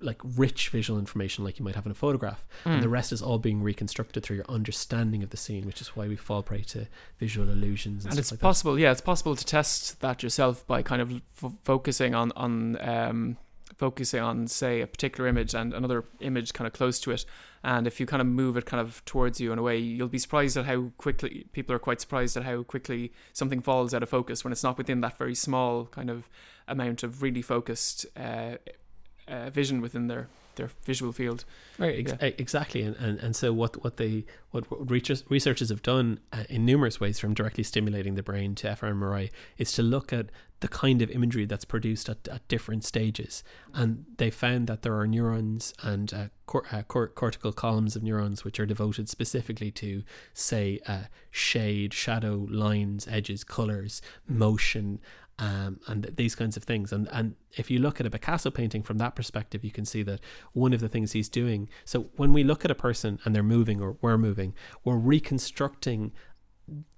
like 0.00 0.20
rich 0.36 0.68
visual 0.68 0.98
information 0.98 1.44
like 1.44 1.58
you 1.58 1.64
might 1.64 1.74
have 1.74 1.86
in 1.86 1.92
a 1.92 1.94
photograph 1.94 2.46
mm. 2.64 2.72
and 2.72 2.82
the 2.82 2.88
rest 2.88 3.12
is 3.12 3.20
all 3.22 3.38
being 3.38 3.62
reconstructed 3.62 4.22
through 4.22 4.36
your 4.36 4.46
understanding 4.48 5.22
of 5.22 5.30
the 5.30 5.36
scene 5.36 5.66
which 5.66 5.80
is 5.80 5.88
why 5.88 6.08
we 6.08 6.16
fall 6.16 6.42
prey 6.42 6.62
to 6.62 6.86
visual 7.18 7.48
illusions 7.48 8.04
and, 8.04 8.12
and 8.12 8.18
it's 8.18 8.30
like 8.30 8.40
possible 8.40 8.74
that. 8.74 8.80
yeah 8.80 8.90
it's 8.90 9.00
possible 9.00 9.36
to 9.36 9.44
test 9.44 10.00
that 10.00 10.22
yourself 10.22 10.66
by 10.66 10.82
kind 10.82 11.02
of 11.02 11.12
f- 11.12 11.52
focusing 11.64 12.14
on 12.14 12.32
on 12.36 12.80
um, 12.80 13.36
focusing 13.76 14.20
on 14.20 14.46
say 14.46 14.80
a 14.80 14.86
particular 14.86 15.28
image 15.28 15.54
and 15.54 15.72
another 15.72 16.04
image 16.20 16.52
kind 16.52 16.66
of 16.66 16.72
close 16.72 17.00
to 17.00 17.10
it 17.10 17.24
and 17.62 17.86
if 17.86 17.98
you 17.98 18.06
kind 18.06 18.20
of 18.20 18.26
move 18.26 18.56
it 18.56 18.66
kind 18.66 18.80
of 18.80 19.02
towards 19.04 19.40
you 19.40 19.52
in 19.52 19.58
a 19.58 19.62
way 19.62 19.78
you'll 19.78 20.08
be 20.08 20.18
surprised 20.18 20.56
at 20.56 20.66
how 20.66 20.90
quickly 20.98 21.46
people 21.52 21.74
are 21.74 21.78
quite 21.78 22.00
surprised 22.00 22.36
at 22.36 22.44
how 22.44 22.62
quickly 22.62 23.12
something 23.32 23.60
falls 23.60 23.94
out 23.94 24.02
of 24.02 24.08
focus 24.08 24.44
when 24.44 24.52
it's 24.52 24.62
not 24.62 24.76
within 24.76 25.00
that 25.00 25.16
very 25.16 25.34
small 25.34 25.86
kind 25.86 26.10
of 26.10 26.28
amount 26.68 27.02
of 27.02 27.22
really 27.22 27.42
focused 27.42 28.06
uh, 28.16 28.56
uh, 29.28 29.50
vision 29.50 29.80
within 29.80 30.06
their 30.06 30.28
their 30.56 30.70
visual 30.84 31.12
field. 31.12 31.44
Right, 31.78 31.98
ex- 32.00 32.12
yeah. 32.20 32.30
exactly, 32.38 32.82
and, 32.82 32.96
and 32.96 33.18
and 33.18 33.36
so 33.36 33.52
what 33.52 33.82
what 33.82 33.96
they 33.96 34.24
what, 34.50 34.64
researchers 34.90 35.68
have 35.70 35.82
done 35.82 36.20
uh, 36.32 36.44
in 36.48 36.64
numerous 36.64 37.00
ways, 37.00 37.18
from 37.18 37.34
directly 37.34 37.64
stimulating 37.64 38.14
the 38.14 38.22
brain 38.22 38.54
to 38.56 38.68
fMRI, 38.68 39.30
is 39.58 39.72
to 39.72 39.82
look 39.82 40.12
at 40.12 40.26
the 40.60 40.68
kind 40.68 41.00
of 41.00 41.10
imagery 41.10 41.46
that's 41.46 41.64
produced 41.64 42.08
at, 42.08 42.28
at 42.28 42.46
different 42.48 42.84
stages, 42.84 43.42
and 43.72 44.04
they 44.18 44.30
found 44.30 44.66
that 44.66 44.82
there 44.82 44.98
are 44.98 45.06
neurons 45.06 45.72
and 45.82 46.12
uh, 46.12 46.26
cor- 46.46 46.66
uh, 46.70 46.82
cor- 46.82 47.08
cortical 47.08 47.52
columns 47.52 47.96
of 47.96 48.02
neurons 48.02 48.44
which 48.44 48.60
are 48.60 48.66
devoted 48.66 49.08
specifically 49.08 49.70
to, 49.70 50.02
say, 50.34 50.78
uh, 50.86 51.04
shade, 51.30 51.94
shadow, 51.94 52.46
lines, 52.50 53.08
edges, 53.08 53.42
colors, 53.42 54.02
motion, 54.28 55.00
um, 55.40 55.80
and 55.86 56.12
these 56.16 56.34
kinds 56.34 56.56
of 56.56 56.64
things. 56.64 56.92
And 56.92 57.08
and 57.10 57.34
if 57.56 57.70
you 57.70 57.78
look 57.78 57.98
at 57.98 58.06
a 58.06 58.10
Picasso 58.10 58.50
painting 58.50 58.82
from 58.82 58.98
that 58.98 59.16
perspective, 59.16 59.64
you 59.64 59.72
can 59.72 59.84
see 59.84 60.02
that 60.04 60.20
one 60.52 60.72
of 60.72 60.80
the 60.80 60.88
things 60.88 61.12
he's 61.12 61.28
doing. 61.28 61.68
So 61.84 62.10
when 62.16 62.32
we 62.32 62.44
look 62.44 62.64
at 62.64 62.70
a 62.70 62.74
person 62.74 63.18
and 63.24 63.34
they're 63.34 63.42
moving 63.42 63.80
or 63.80 63.96
we're 64.02 64.18
moving, 64.18 64.54
we're 64.84 64.98
reconstructing. 64.98 66.12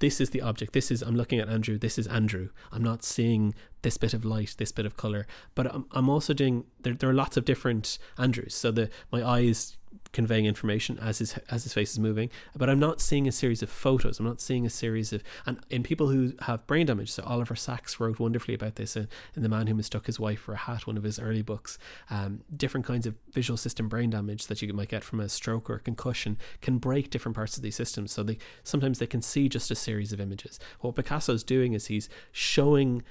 This 0.01 0.21
is 0.21 0.31
the 0.31 0.43
object. 0.43 0.73
This 0.73 0.91
is 0.91 1.03
I'm 1.03 1.17
looking 1.17 1.39
at 1.39 1.49
Andrew. 1.49 1.79
This 1.79 1.99
is 1.99 2.07
Andrew. 2.09 2.51
I'm 2.73 2.83
not 2.83 3.05
seeing 3.05 3.55
this 3.83 3.97
bit 3.97 4.13
of 4.13 4.25
light, 4.25 4.57
this 4.59 4.73
bit 4.73 4.85
of 4.85 4.97
color, 4.97 5.27
but 5.55 5.73
I'm, 5.73 5.87
I'm 5.93 6.11
also 6.11 6.35
doing. 6.35 6.65
There, 6.81 6.95
there 6.95 7.09
are 7.09 7.15
lots 7.15 7.37
of 7.37 7.45
different 7.45 7.99
Andrews. 8.19 8.55
So 8.55 8.71
the 8.73 8.91
my 9.11 9.27
eyes 9.27 9.79
conveying 10.13 10.47
information 10.47 10.99
as 10.99 11.19
his 11.19 11.39
as 11.51 11.65
his 11.65 11.73
face 11.73 11.93
is 11.93 11.99
moving. 11.99 12.31
But 12.57 12.69
I'm 12.69 12.79
not 12.79 13.01
seeing 13.01 13.27
a 13.27 13.33
series 13.33 13.63
of 13.63 13.71
photos. 13.71 14.19
I'm 14.19 14.27
not 14.27 14.41
seeing 14.41 14.67
a 14.67 14.71
series 14.71 15.13
of 15.13 15.23
and 15.47 15.59
in 15.71 15.83
people 15.83 16.09
who 16.09 16.33
have 16.43 16.67
brain 16.67 16.87
damage. 16.87 17.11
So 17.11 17.23
Oliver 17.25 17.57
Sacks 17.57 17.99
wrote 17.99 18.19
wonderfully 18.19 18.55
about 18.55 18.77
this 18.77 18.97
in, 18.97 19.09
in 19.35 19.43
the 19.43 19.49
Man 19.49 19.67
Who 19.67 19.75
Mistook 19.75 20.07
His 20.07 20.21
Wife 20.21 20.41
for 20.41 20.53
a 20.53 20.57
Hat, 20.59 20.87
one 20.87 20.97
of 20.97 21.03
his 21.03 21.19
early 21.19 21.43
books. 21.43 21.79
Um, 22.11 22.43
different 22.55 22.87
kinds 22.87 23.07
of 23.07 23.15
visual 23.33 23.57
system 23.57 23.89
brain 23.89 24.11
damage 24.11 24.47
that 24.47 24.63
you 24.63 24.73
might 24.73 24.89
get 24.89 25.05
from 25.05 25.21
a 25.21 25.29
stroke 25.29 25.71
or 25.71 25.77
a 25.77 25.81
concussion 25.81 26.39
can 26.61 26.79
break 26.79 27.11
different 27.11 27.37
parts 27.37 27.57
of 27.57 27.63
these 27.63 27.77
systems. 27.77 28.13
So 28.13 28.23
they 28.23 28.39
sometimes 28.63 28.99
they 28.99 29.07
can 29.07 29.23
see 29.23 29.49
just 29.49 29.71
a 29.71 29.75
series 29.75 30.13
of 30.13 30.21
images. 30.21 30.59
What 30.81 30.95
Picasso's 30.95 31.43
doing 31.43 31.73
is 31.73 31.87
he's 31.87 32.09
showing 32.33 33.03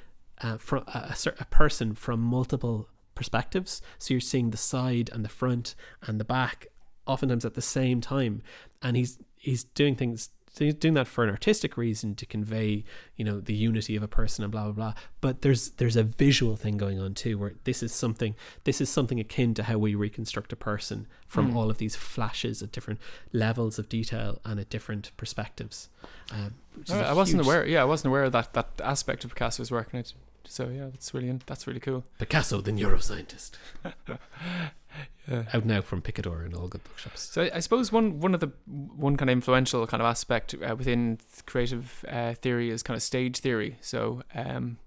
uh, 0.41 0.57
from 0.57 0.83
a, 0.87 1.15
a 1.39 1.45
person 1.45 1.95
from 1.95 2.19
multiple 2.19 2.89
perspectives. 3.15 3.81
So 3.99 4.13
you're 4.13 4.21
seeing 4.21 4.49
the 4.49 4.57
side 4.57 5.09
and 5.13 5.23
the 5.23 5.29
front 5.29 5.75
and 6.01 6.19
the 6.19 6.25
back 6.25 6.67
oftentimes 7.05 7.45
at 7.45 7.53
the 7.53 7.61
same 7.61 8.01
time, 8.01 8.41
and 8.81 8.97
he's 8.97 9.19
he's 9.37 9.63
doing 9.63 9.95
things 9.95 10.29
he's 10.59 10.73
doing 10.73 10.93
that 10.95 11.07
for 11.07 11.23
an 11.23 11.29
artistic 11.29 11.77
reason 11.77 12.15
to 12.15 12.25
convey 12.25 12.83
you 13.15 13.23
know 13.23 13.39
the 13.39 13.53
unity 13.53 13.95
of 13.95 14.03
a 14.03 14.07
person 14.07 14.43
and 14.43 14.51
blah 14.51 14.63
blah 14.65 14.71
blah. 14.71 14.93
But 15.21 15.41
there's 15.41 15.71
there's 15.71 15.95
a 15.95 16.03
visual 16.03 16.55
thing 16.55 16.77
going 16.77 16.99
on 16.99 17.13
too 17.13 17.37
where 17.37 17.53
this 17.63 17.81
is 17.81 17.93
something 17.93 18.35
this 18.63 18.81
is 18.81 18.89
something 18.89 19.19
akin 19.19 19.53
to 19.55 19.63
how 19.63 19.77
we 19.77 19.95
reconstruct 19.95 20.51
a 20.51 20.55
person 20.55 21.07
from 21.27 21.51
mm. 21.51 21.55
all 21.55 21.69
of 21.69 21.77
these 21.77 21.95
flashes 21.95 22.61
at 22.61 22.71
different 22.71 22.99
levels 23.31 23.79
of 23.79 23.87
detail 23.87 24.39
and 24.43 24.59
at 24.59 24.69
different 24.69 25.11
perspectives 25.17 25.89
um, 26.31 26.55
I 26.89 27.13
wasn't 27.13 27.41
aware 27.41 27.65
yeah 27.65 27.81
I 27.81 27.85
wasn't 27.85 28.11
aware 28.11 28.23
of 28.23 28.31
that 28.33 28.53
that 28.53 28.69
aspect 28.83 29.23
of 29.23 29.33
Picasso's 29.33 29.71
work 29.71 29.89
and 29.93 30.11
so 30.45 30.69
yeah 30.69 30.85
that's 30.91 31.13
really 31.13 31.39
that's 31.45 31.67
really 31.67 31.79
cool. 31.79 32.03
Picasso 32.19 32.61
the 32.61 32.71
neuroscientist 32.71 33.51
Yeah. 35.27 35.43
Out 35.53 35.65
now 35.65 35.81
from 35.81 36.01
Picador 36.01 36.43
and 36.43 36.53
all 36.53 36.67
good 36.67 36.83
bookshops. 36.83 37.21
So 37.21 37.49
I, 37.53 37.59
suppose 37.59 37.91
one 37.91 38.19
one 38.19 38.33
of 38.33 38.39
the 38.39 38.51
one 38.65 39.17
kind 39.17 39.29
of 39.29 39.33
influential 39.33 39.85
kind 39.85 40.01
of 40.01 40.07
aspect 40.07 40.55
uh, 40.55 40.75
within 40.75 41.19
creative 41.45 42.03
uh, 42.09 42.33
theory 42.33 42.69
is 42.69 42.83
kind 42.83 42.95
of 42.95 43.03
stage 43.03 43.37
theory. 43.39 43.77
So 43.81 44.23
um, 44.33 44.77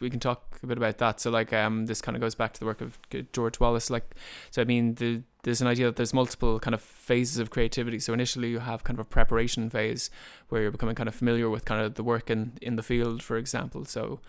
we 0.00 0.10
can 0.10 0.18
talk 0.18 0.58
a 0.62 0.66
bit 0.66 0.78
about 0.78 0.98
that. 0.98 1.20
So 1.20 1.30
like 1.30 1.52
um, 1.52 1.86
this 1.86 2.00
kind 2.00 2.16
of 2.16 2.20
goes 2.20 2.34
back 2.34 2.52
to 2.54 2.60
the 2.60 2.66
work 2.66 2.80
of 2.80 2.98
George 3.32 3.60
Wallas. 3.60 3.90
Like 3.90 4.16
so, 4.50 4.62
I 4.62 4.64
mean 4.64 4.94
the 4.94 5.22
there's 5.42 5.60
an 5.60 5.68
idea 5.68 5.86
that 5.86 5.96
there's 5.96 6.12
multiple 6.12 6.58
kind 6.58 6.74
of 6.74 6.80
phases 6.80 7.38
of 7.38 7.50
creativity. 7.50 8.00
So 8.00 8.12
initially 8.12 8.48
you 8.48 8.58
have 8.58 8.82
kind 8.82 8.98
of 8.98 9.06
a 9.06 9.08
preparation 9.08 9.70
phase 9.70 10.10
where 10.48 10.62
you're 10.62 10.72
becoming 10.72 10.96
kind 10.96 11.08
of 11.08 11.14
familiar 11.14 11.48
with 11.48 11.64
kind 11.64 11.80
of 11.84 11.94
the 11.94 12.02
work 12.02 12.30
in 12.30 12.52
in 12.60 12.76
the 12.76 12.82
field, 12.82 13.22
for 13.22 13.36
example. 13.36 13.84
So 13.84 14.20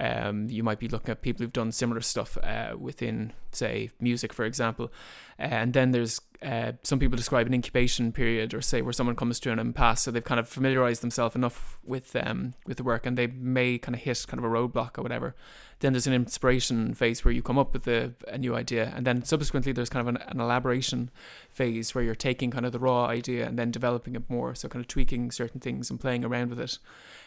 um, 0.00 0.48
you 0.48 0.62
might 0.62 0.78
be 0.78 0.88
looking 0.88 1.10
at 1.10 1.20
people 1.20 1.44
who've 1.44 1.52
done 1.52 1.72
similar 1.72 2.00
stuff 2.00 2.38
uh, 2.42 2.74
within, 2.78 3.32
say, 3.52 3.90
music, 4.00 4.32
for 4.32 4.46
example. 4.46 4.90
And 5.38 5.74
then 5.74 5.90
there's 5.90 6.20
uh, 6.42 6.72
some 6.82 6.98
people 6.98 7.16
describe 7.16 7.46
an 7.46 7.52
incubation 7.52 8.12
period, 8.12 8.54
or 8.54 8.62
say 8.62 8.80
where 8.80 8.94
someone 8.94 9.14
comes 9.14 9.38
to 9.40 9.52
an 9.52 9.58
impasse, 9.58 10.02
so 10.02 10.10
they've 10.10 10.24
kind 10.24 10.40
of 10.40 10.48
familiarized 10.48 11.02
themselves 11.02 11.36
enough 11.36 11.78
with 11.84 12.16
um, 12.16 12.54
with 12.66 12.78
the 12.78 12.82
work, 12.82 13.04
and 13.04 13.18
they 13.18 13.26
may 13.26 13.76
kind 13.76 13.94
of 13.94 14.00
hit 14.00 14.24
kind 14.26 14.38
of 14.38 14.44
a 14.44 14.48
roadblock 14.48 14.98
or 14.98 15.02
whatever. 15.02 15.34
Then 15.80 15.92
there's 15.92 16.06
an 16.06 16.14
inspiration 16.14 16.94
phase 16.94 17.24
where 17.24 17.32
you 17.32 17.42
come 17.42 17.58
up 17.58 17.72
with 17.72 17.86
a, 17.88 18.12
a 18.28 18.38
new 18.38 18.54
idea, 18.54 18.92
and 18.96 19.06
then 19.06 19.22
subsequently 19.24 19.72
there's 19.72 19.90
kind 19.90 20.08
of 20.08 20.14
an, 20.14 20.22
an 20.28 20.40
elaboration 20.40 21.10
phase 21.50 21.94
where 21.94 22.04
you're 22.04 22.14
taking 22.14 22.50
kind 22.50 22.64
of 22.64 22.72
the 22.72 22.78
raw 22.78 23.06
idea 23.06 23.46
and 23.46 23.58
then 23.58 23.70
developing 23.70 24.14
it 24.14 24.28
more, 24.28 24.54
so 24.54 24.68
kind 24.68 24.82
of 24.82 24.88
tweaking 24.88 25.30
certain 25.30 25.60
things 25.60 25.90
and 25.90 26.00
playing 26.00 26.24
around 26.24 26.48
with 26.48 26.60
it. 26.60 26.78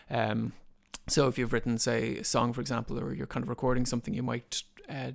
Um, 0.10 0.54
so 1.08 1.28
if 1.28 1.38
you've 1.38 1.54
written, 1.54 1.78
say, 1.78 2.18
a 2.18 2.24
song, 2.24 2.54
for 2.54 2.62
example, 2.62 3.00
or 3.00 3.14
you're 3.14 3.28
kind 3.28 3.44
of 3.44 3.50
recording 3.50 3.86
something, 3.86 4.14
you 4.14 4.24
might 4.24 4.64
uh, 4.90 5.12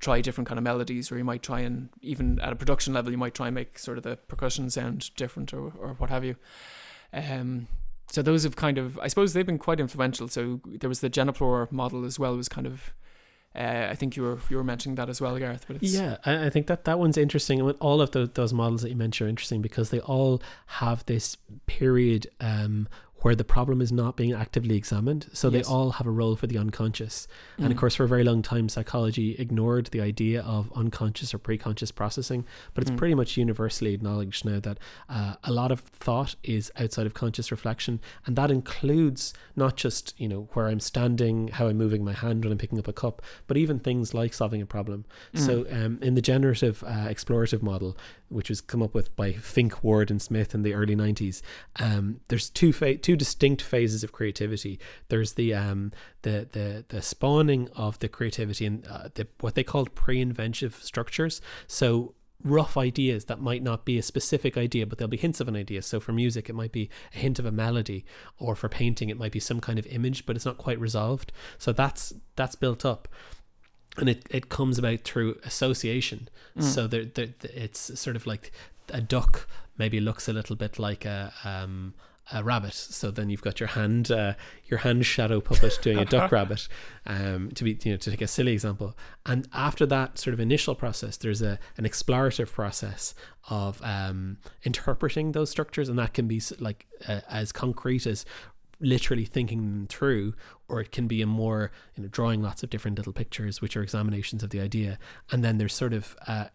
try 0.00 0.20
different 0.20 0.48
kind 0.48 0.58
of 0.58 0.64
melodies, 0.64 1.10
or 1.10 1.18
you 1.18 1.24
might 1.24 1.42
try 1.42 1.60
and 1.60 1.88
even 2.02 2.38
at 2.40 2.52
a 2.52 2.56
production 2.56 2.92
level, 2.92 3.10
you 3.10 3.18
might 3.18 3.34
try 3.34 3.46
and 3.46 3.54
make 3.54 3.78
sort 3.78 3.96
of 3.98 4.04
the 4.04 4.16
percussion 4.28 4.70
sound 4.70 5.14
different, 5.16 5.52
or 5.52 5.72
or 5.78 5.94
what 5.98 6.10
have 6.10 6.24
you. 6.24 6.36
Um, 7.12 7.68
so 8.10 8.22
those 8.22 8.44
have 8.44 8.56
kind 8.56 8.78
of, 8.78 8.98
I 8.98 9.08
suppose, 9.08 9.32
they've 9.32 9.46
been 9.46 9.58
quite 9.58 9.80
influential. 9.80 10.28
So 10.28 10.60
there 10.66 10.88
was 10.88 11.00
the 11.00 11.10
Geneplore 11.10 11.70
model 11.72 12.04
as 12.04 12.18
well, 12.18 12.36
was 12.36 12.48
kind 12.48 12.66
of. 12.66 12.92
Uh, 13.56 13.86
I 13.88 13.94
think 13.94 14.16
you 14.16 14.24
were 14.24 14.38
you 14.50 14.56
were 14.56 14.64
mentioning 14.64 14.96
that 14.96 15.08
as 15.08 15.20
well, 15.20 15.38
Gareth. 15.38 15.64
But 15.68 15.80
yeah, 15.80 16.16
I, 16.24 16.46
I 16.46 16.50
think 16.50 16.66
that 16.66 16.84
that 16.86 16.98
one's 16.98 17.16
interesting, 17.16 17.62
all 17.62 18.00
of 18.00 18.10
the, 18.10 18.26
those 18.26 18.52
models 18.52 18.82
that 18.82 18.90
you 18.90 18.96
mentioned 18.96 19.26
are 19.26 19.30
interesting 19.30 19.62
because 19.62 19.90
they 19.90 20.00
all 20.00 20.42
have 20.66 21.06
this 21.06 21.36
period 21.66 22.26
um, 22.40 22.88
where 23.24 23.34
the 23.34 23.42
problem 23.42 23.80
is 23.80 23.90
not 23.90 24.16
being 24.16 24.34
actively 24.34 24.76
examined. 24.76 25.30
So 25.32 25.48
yes. 25.48 25.66
they 25.66 25.72
all 25.72 25.92
have 25.92 26.06
a 26.06 26.10
role 26.10 26.36
for 26.36 26.46
the 26.46 26.58
unconscious. 26.58 27.26
Mm. 27.56 27.64
And 27.64 27.72
of 27.72 27.78
mm. 27.78 27.80
course, 27.80 27.94
for 27.94 28.04
a 28.04 28.08
very 28.08 28.22
long 28.22 28.42
time, 28.42 28.68
psychology 28.68 29.34
ignored 29.38 29.86
the 29.86 30.02
idea 30.02 30.42
of 30.42 30.70
unconscious 30.76 31.32
or 31.32 31.38
preconscious 31.38 31.92
processing. 31.92 32.44
But 32.74 32.84
it's 32.84 32.90
mm. 32.90 32.98
pretty 32.98 33.14
much 33.14 33.38
universally 33.38 33.94
acknowledged 33.94 34.44
now 34.44 34.60
that 34.60 34.78
uh, 35.08 35.36
a 35.42 35.50
lot 35.50 35.72
of 35.72 35.80
thought 35.80 36.36
is 36.42 36.70
outside 36.78 37.06
of 37.06 37.14
conscious 37.14 37.50
reflection. 37.50 37.98
And 38.26 38.36
that 38.36 38.50
includes 38.50 39.32
not 39.56 39.76
just, 39.76 40.12
you 40.18 40.28
know, 40.28 40.50
where 40.52 40.66
I'm 40.66 40.80
standing, 40.80 41.48
how 41.48 41.68
I'm 41.68 41.78
moving 41.78 42.04
my 42.04 42.12
hand 42.12 42.44
when 42.44 42.52
I'm 42.52 42.58
picking 42.58 42.78
up 42.78 42.88
a 42.88 42.92
cup, 42.92 43.22
but 43.46 43.56
even 43.56 43.78
things 43.78 44.12
like 44.12 44.34
solving 44.34 44.60
a 44.60 44.66
problem. 44.66 45.06
Mm. 45.32 45.46
So 45.46 45.66
um, 45.72 45.98
in 46.02 46.14
the 46.14 46.20
generative 46.20 46.84
uh, 46.84 47.08
explorative 47.08 47.62
model, 47.62 47.96
which 48.34 48.48
was 48.48 48.60
come 48.60 48.82
up 48.82 48.94
with 48.94 49.14
by 49.16 49.32
Finke, 49.32 49.82
Ward, 49.82 50.10
and 50.10 50.20
Smith 50.20 50.54
in 50.54 50.62
the 50.62 50.74
early 50.74 50.96
90s, 50.96 51.40
um, 51.76 52.20
there's 52.28 52.50
two, 52.50 52.72
fa- 52.72 52.96
two 52.96 53.16
distinct 53.16 53.62
phases 53.62 54.02
of 54.04 54.12
creativity. 54.12 54.78
There's 55.08 55.34
the 55.34 55.54
um, 55.54 55.92
the 56.22 56.48
the 56.50 56.84
the 56.88 57.02
spawning 57.02 57.68
of 57.76 57.98
the 58.00 58.08
creativity 58.08 58.66
and 58.66 58.86
uh, 58.86 59.08
the, 59.14 59.26
what 59.40 59.54
they 59.54 59.64
called 59.64 59.94
pre-inventive 59.94 60.74
structures. 60.82 61.40
So 61.66 62.14
rough 62.42 62.76
ideas 62.76 63.24
that 63.24 63.40
might 63.40 63.62
not 63.62 63.84
be 63.84 63.98
a 63.98 64.02
specific 64.02 64.56
idea, 64.56 64.86
but 64.86 64.98
there'll 64.98 65.08
be 65.08 65.16
hints 65.16 65.40
of 65.40 65.48
an 65.48 65.56
idea. 65.56 65.80
So 65.80 65.98
for 65.98 66.12
music, 66.12 66.48
it 66.48 66.54
might 66.54 66.72
be 66.72 66.90
a 67.14 67.18
hint 67.18 67.38
of 67.38 67.46
a 67.46 67.52
melody, 67.52 68.04
or 68.38 68.54
for 68.54 68.68
painting, 68.68 69.08
it 69.08 69.18
might 69.18 69.32
be 69.32 69.40
some 69.40 69.60
kind 69.60 69.78
of 69.78 69.86
image, 69.86 70.26
but 70.26 70.36
it's 70.36 70.44
not 70.44 70.58
quite 70.58 70.78
resolved. 70.78 71.32
So 71.58 71.72
that's 71.72 72.12
that's 72.36 72.54
built 72.54 72.84
up. 72.84 73.08
And 73.96 74.08
it, 74.08 74.26
it 74.30 74.48
comes 74.48 74.78
about 74.78 75.04
through 75.04 75.38
association. 75.44 76.28
Mm. 76.58 76.62
So 76.62 76.86
there, 76.86 77.04
there, 77.04 77.28
it's 77.42 77.98
sort 77.98 78.16
of 78.16 78.26
like 78.26 78.50
a 78.90 79.00
duck 79.00 79.48
maybe 79.78 80.00
looks 80.00 80.28
a 80.28 80.32
little 80.32 80.56
bit 80.56 80.78
like 80.78 81.04
a 81.04 81.32
um, 81.44 81.94
a 82.32 82.42
rabbit. 82.42 82.72
So 82.72 83.10
then 83.10 83.28
you've 83.28 83.42
got 83.42 83.60
your 83.60 83.68
hand, 83.68 84.10
uh, 84.10 84.34
your 84.66 84.78
hand 84.78 85.04
shadow 85.04 85.40
puppet 85.40 85.78
doing 85.82 85.98
a 85.98 86.04
duck 86.04 86.32
rabbit. 86.32 86.68
Um, 87.06 87.50
to 87.52 87.64
be, 87.64 87.78
you 87.82 87.92
know, 87.92 87.96
to 87.98 88.10
take 88.10 88.22
a 88.22 88.26
silly 88.26 88.52
example. 88.52 88.96
And 89.26 89.46
after 89.52 89.84
that 89.86 90.18
sort 90.18 90.32
of 90.32 90.40
initial 90.40 90.74
process, 90.74 91.16
there's 91.16 91.42
a 91.42 91.58
an 91.76 91.84
explorative 91.84 92.50
process 92.50 93.14
of 93.50 93.80
um, 93.82 94.38
interpreting 94.62 95.32
those 95.32 95.50
structures, 95.50 95.88
and 95.88 95.98
that 95.98 96.14
can 96.14 96.26
be 96.26 96.40
like 96.58 96.86
uh, 97.06 97.20
as 97.28 97.52
concrete 97.52 98.06
as 98.06 98.24
literally 98.80 99.24
thinking 99.24 99.62
them 99.62 99.86
through, 99.86 100.34
or 100.68 100.80
it 100.80 100.92
can 100.92 101.06
be 101.06 101.22
a 101.22 101.26
more, 101.26 101.70
you 101.94 102.02
know, 102.02 102.08
drawing 102.08 102.42
lots 102.42 102.62
of 102.62 102.70
different 102.70 102.96
little 102.96 103.12
pictures, 103.12 103.60
which 103.60 103.76
are 103.76 103.82
examinations 103.82 104.42
of 104.42 104.50
the 104.50 104.60
idea. 104.60 104.98
And 105.30 105.44
then 105.44 105.58
there's 105.58 105.74
sort 105.74 105.92
of 105.92 106.16
uh, 106.26 106.46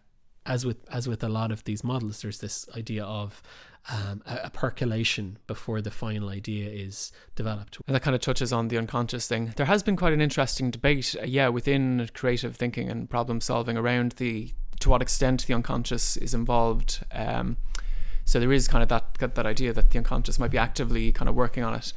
as 0.46 0.64
with 0.64 0.78
as 0.90 1.08
with 1.08 1.22
a 1.22 1.28
lot 1.28 1.52
of 1.52 1.64
these 1.64 1.84
models, 1.84 2.22
there's 2.22 2.38
this 2.38 2.68
idea 2.76 3.04
of 3.04 3.42
um, 3.88 4.22
a, 4.26 4.40
a, 4.44 4.50
percolation 4.50 5.38
before 5.46 5.80
the 5.80 5.90
final 5.90 6.28
idea 6.28 6.68
is 6.68 7.12
developed. 7.34 7.78
And 7.86 7.94
that 7.94 8.02
kind 8.02 8.14
of 8.14 8.20
touches 8.20 8.52
on 8.52 8.68
the 8.68 8.76
unconscious 8.76 9.26
thing. 9.26 9.52
There 9.56 9.66
has 9.66 9.82
been 9.82 9.96
quite 9.96 10.12
an 10.12 10.20
interesting 10.20 10.70
debate, 10.70 11.16
uh, 11.18 11.24
yeah, 11.24 11.48
within 11.48 12.08
creative 12.12 12.56
thinking 12.56 12.90
and 12.90 13.08
problem 13.08 13.40
solving 13.40 13.76
around 13.76 14.12
the 14.12 14.52
to 14.80 14.90
what 14.90 15.02
extent 15.02 15.46
the 15.46 15.54
unconscious 15.54 16.16
is 16.16 16.34
involved. 16.34 17.04
Um, 17.12 17.56
so 18.24 18.38
there 18.38 18.52
is 18.52 18.68
kind 18.68 18.82
of 18.82 18.88
that 18.88 19.34
that 19.34 19.46
idea 19.46 19.72
that 19.72 19.90
the 19.90 19.98
unconscious 19.98 20.38
might 20.38 20.50
be 20.50 20.58
actively 20.58 21.12
kind 21.12 21.28
of 21.28 21.34
working 21.34 21.62
on 21.62 21.74
it. 21.74 21.92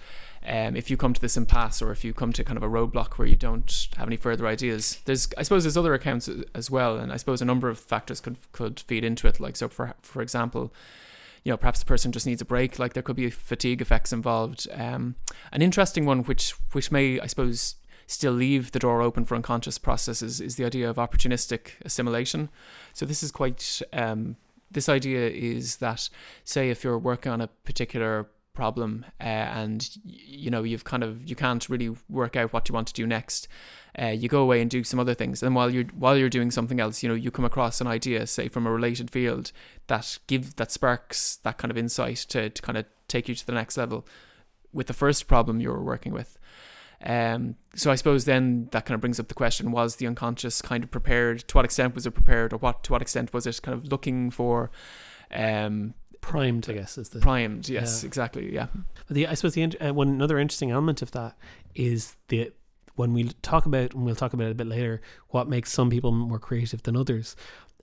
Um, 0.45 0.75
if 0.75 0.89
you 0.89 0.97
come 0.97 1.13
to 1.13 1.21
this 1.21 1.37
impasse 1.37 1.81
or 1.81 1.91
if 1.91 2.03
you 2.03 2.13
come 2.13 2.33
to 2.33 2.43
kind 2.43 2.57
of 2.57 2.63
a 2.63 2.69
roadblock 2.69 3.13
where 3.13 3.27
you 3.27 3.35
don't 3.35 3.87
have 3.97 4.07
any 4.07 4.17
further 4.17 4.45
ideas, 4.45 4.99
there's 5.05 5.29
I 5.37 5.43
suppose 5.43 5.63
there's 5.63 5.77
other 5.77 5.93
accounts 5.93 6.29
as 6.53 6.69
well, 6.69 6.97
and 6.97 7.13
I 7.13 7.17
suppose 7.17 7.41
a 7.41 7.45
number 7.45 7.69
of 7.69 7.79
factors 7.79 8.19
could 8.19 8.37
could 8.51 8.79
feed 8.79 9.03
into 9.03 9.27
it. 9.27 9.39
Like 9.39 9.55
so, 9.55 9.69
for 9.69 9.93
for 10.01 10.21
example, 10.21 10.73
you 11.43 11.51
know 11.51 11.57
perhaps 11.57 11.79
the 11.79 11.85
person 11.85 12.11
just 12.11 12.25
needs 12.25 12.41
a 12.41 12.45
break 12.45 12.79
like 12.79 12.93
there 12.93 13.03
could 13.03 13.15
be 13.15 13.29
fatigue 13.29 13.81
effects 13.81 14.13
involved 14.13 14.67
um, 14.73 15.15
an 15.51 15.61
interesting 15.61 16.05
one 16.05 16.23
which 16.23 16.51
which 16.71 16.91
may 16.91 17.19
i 17.19 17.27
suppose 17.27 17.75
still 18.07 18.33
leave 18.33 18.71
the 18.71 18.79
door 18.79 19.01
open 19.01 19.25
for 19.25 19.35
unconscious 19.35 19.77
processes 19.77 20.41
is 20.41 20.55
the 20.55 20.65
idea 20.65 20.89
of 20.89 20.97
opportunistic 20.97 21.71
assimilation 21.83 22.49
so 22.93 23.05
this 23.05 23.23
is 23.23 23.31
quite 23.31 23.81
um, 23.93 24.35
this 24.71 24.89
idea 24.89 25.29
is 25.29 25.77
that 25.77 26.09
say 26.43 26.69
if 26.69 26.83
you're 26.83 26.97
working 26.97 27.31
on 27.31 27.41
a 27.41 27.47
particular 27.47 28.27
problem 28.53 29.05
uh, 29.19 29.23
and 29.23 29.97
you 30.03 30.51
know 30.51 30.63
you've 30.63 30.83
kind 30.83 31.03
of 31.03 31.27
you 31.27 31.35
can't 31.35 31.67
really 31.69 31.95
work 32.09 32.35
out 32.35 32.53
what 32.53 32.69
you 32.69 32.73
want 32.73 32.87
to 32.87 32.93
do 32.93 33.07
next 33.07 33.47
uh, 33.99 34.07
you 34.07 34.29
go 34.29 34.41
away 34.41 34.61
and 34.61 34.69
do 34.69 34.83
some 34.83 34.99
other 34.99 35.13
things 35.13 35.41
and 35.41 35.55
while 35.55 35.69
you're 35.69 35.85
while 35.97 36.15
you're 36.15 36.29
doing 36.29 36.51
something 36.51 36.79
else 36.79 37.01
you 37.01 37.09
know 37.09 37.15
you 37.15 37.31
come 37.31 37.45
across 37.45 37.81
an 37.81 37.87
idea 37.87 38.25
say 38.27 38.47
from 38.47 38.67
a 38.67 38.71
related 38.71 39.09
field 39.09 39.51
that 39.87 40.19
give 40.27 40.55
that 40.57 40.71
sparks 40.71 41.37
that 41.37 41.57
kind 41.57 41.71
of 41.71 41.77
insight 41.77 42.17
to, 42.17 42.49
to 42.49 42.61
kind 42.61 42.77
of 42.77 42.85
take 43.07 43.27
you 43.27 43.35
to 43.35 43.45
the 43.45 43.51
next 43.51 43.75
level 43.75 44.05
with 44.71 44.87
the 44.87 44.93
first 44.93 45.27
problem 45.27 45.59
you 45.59 45.69
were 45.69 45.83
working 45.83 46.13
with 46.13 46.37
um, 47.05 47.55
so 47.75 47.91
I 47.91 47.95
suppose 47.95 48.23
then 48.23 48.69
that 48.71 48.85
kind 48.85 48.95
of 48.95 49.01
brings 49.01 49.19
up 49.19 49.27
the 49.27 49.33
question: 49.33 49.73
Was 49.73 49.97
the 49.97 50.07
unconscious 50.07 50.61
kind 50.61 50.85
of 50.85 50.89
prepared? 50.89 51.45
To 51.49 51.57
what 51.57 51.65
extent 51.65 51.95
was 51.95 52.05
it 52.05 52.11
prepared, 52.11 52.53
or 52.53 52.57
what 52.59 52.81
to 52.83 52.93
what 52.93 53.01
extent 53.01 53.33
was 53.33 53.45
it 53.45 53.61
kind 53.61 53.77
of 53.77 53.91
looking 53.91 54.31
for 54.31 54.71
um, 55.33 55.93
primed, 56.23 56.67
I 56.69 56.73
guess, 56.73 56.97
is 56.97 57.09
the 57.09 57.19
primed. 57.19 57.69
Yes, 57.69 58.01
yeah. 58.01 58.07
exactly. 58.07 58.51
Yeah. 58.51 58.67
But 59.07 59.15
the 59.15 59.27
I 59.27 59.35
suppose 59.35 59.53
the 59.53 59.77
uh, 59.79 59.93
one 59.93 60.07
another 60.07 60.39
interesting 60.39 60.71
element 60.71 61.01
of 61.01 61.11
that 61.11 61.37
is 61.75 62.15
the 62.29 62.51
when 62.95 63.13
we 63.13 63.25
talk 63.41 63.65
about 63.65 63.93
and 63.93 64.05
we'll 64.05 64.15
talk 64.15 64.33
about 64.33 64.47
it 64.47 64.51
a 64.51 64.55
bit 64.55 64.67
later 64.67 65.01
what 65.29 65.47
makes 65.47 65.71
some 65.71 65.89
people 65.89 66.11
more 66.11 66.39
creative 66.39 66.81
than 66.83 66.95
others. 66.95 67.35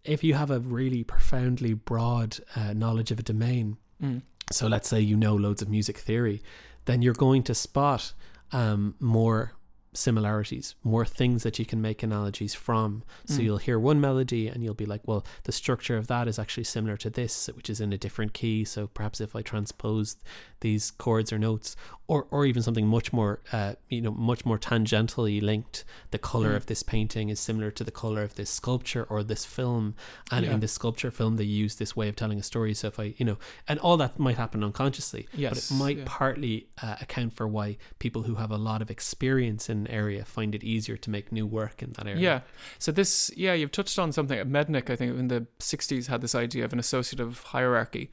If 0.03 0.25
you 0.25 0.35
have 0.35 0.51
a 0.51 0.59
really 0.59 1.05
profoundly 1.05 1.75
broad 1.75 2.39
uh, 2.57 2.73
knowledge 2.73 3.11
of 3.11 3.19
a 3.19 3.23
domain, 3.23 3.77
mm. 4.03 4.23
so 4.51 4.67
let's 4.67 4.89
say 4.89 5.01
you 5.01 5.17
know 5.17 5.35
loads 5.35 5.61
of 5.61 5.69
music 5.69 5.99
theory, 5.99 6.43
then 6.87 7.03
you're 7.03 7.13
going 7.13 7.43
to 7.45 7.55
spot 7.55 8.15
um, 8.53 8.95
more 8.99 9.53
similarities, 9.93 10.75
more 10.85 11.05
things 11.05 11.43
that 11.43 11.59
you 11.59 11.67
can 11.67 11.83
make 11.83 12.03
analogies 12.03 12.55
from. 12.55 13.03
So 13.25 13.41
mm. 13.41 13.45
you'll 13.45 13.59
hear 13.59 13.79
one 13.79 14.01
melody 14.01 14.47
and 14.47 14.63
you'll 14.63 14.75
be 14.75 14.87
like, 14.87 15.07
well, 15.07 15.25
the 15.45 15.53
structure 15.53 15.97
of 15.97 16.07
that 16.07 16.29
is 16.29 16.39
actually 16.39 16.65
similar 16.65 16.97
to 16.99 17.11
this, 17.11 17.49
which 17.55 17.69
is 17.69 17.81
in 17.81 17.93
a 17.93 17.99
different 17.99 18.33
key. 18.33 18.65
So 18.65 18.87
perhaps 18.87 19.21
if 19.21 19.35
I 19.35 19.43
transpose 19.43 20.17
these 20.61 20.91
chords 20.91 21.33
or 21.33 21.39
notes, 21.39 21.75
or 22.07 22.27
or 22.33 22.45
even 22.45 22.61
something 22.61 22.89
much 22.89 23.13
more, 23.13 23.41
uh, 23.53 23.75
you 23.89 24.01
know, 24.01 24.11
much 24.11 24.45
more 24.45 24.59
tangentially 24.59 25.41
linked, 25.41 25.85
the 26.11 26.19
color 26.19 26.53
mm. 26.53 26.57
of 26.57 26.67
this 26.67 26.83
painting 26.83 27.29
is 27.29 27.39
similar 27.39 27.71
to 27.71 27.85
the 27.85 27.93
color 27.93 28.23
of 28.23 28.35
this 28.35 28.51
sculpture 28.51 29.05
or 29.05 29.23
this 29.23 29.45
film. 29.45 29.95
And 30.31 30.45
yeah. 30.45 30.55
in 30.55 30.61
this 30.61 30.73
sculpture 30.73 31.13
film, 31.13 31.37
they 31.37 31.45
use 31.45 31.77
this 31.77 31.95
way 31.95 32.09
of 32.09 32.17
telling 32.17 32.41
a 32.41 32.43
story. 32.43 32.75
So 32.75 32.89
if 32.89 32.99
I, 32.99 33.15
you 33.17 33.25
know, 33.25 33.39
and 33.69 33.79
all 33.79 33.97
that 33.99 34.19
might 34.19 34.37
happen 34.37 34.65
unconsciously, 34.65 35.29
yes, 35.33 35.51
but 35.51 35.75
it 35.75 35.79
might 35.79 35.99
yeah. 35.99 36.05
partly 36.07 36.67
uh, 36.83 36.97
account 37.01 37.35
for 37.35 37.47
why 37.47 37.77
people 38.01 38.25
who 38.25 38.35
have 38.35 38.51
a 38.51 38.59
lot 38.59 38.83
of 38.83 38.91
experience 38.91 39.71
in 39.71 39.80
area 39.89 40.25
find 40.25 40.55
it 40.55 40.65
easier 40.65 40.97
to 40.97 41.11
make 41.11 41.33
new 41.33 41.47
work 41.47 41.83
in 41.83 41.93
that 41.93 42.07
area. 42.07 42.21
Yeah. 42.21 42.41
So 42.79 42.93
this, 42.93 43.31
yeah, 43.37 43.55
you've 43.55 43.73
touched 43.73 43.99
on 43.99 44.13
something. 44.13 44.39
Mednick, 44.39 44.91
I 44.91 44.97
think, 44.97 45.19
in 45.19 45.29
the 45.29 45.47
'60s 45.59 46.07
had 46.07 46.21
this 46.21 46.35
idea 46.35 46.65
of 46.65 46.73
an 46.73 46.79
associative 46.79 47.43
hierarchy. 47.45 48.11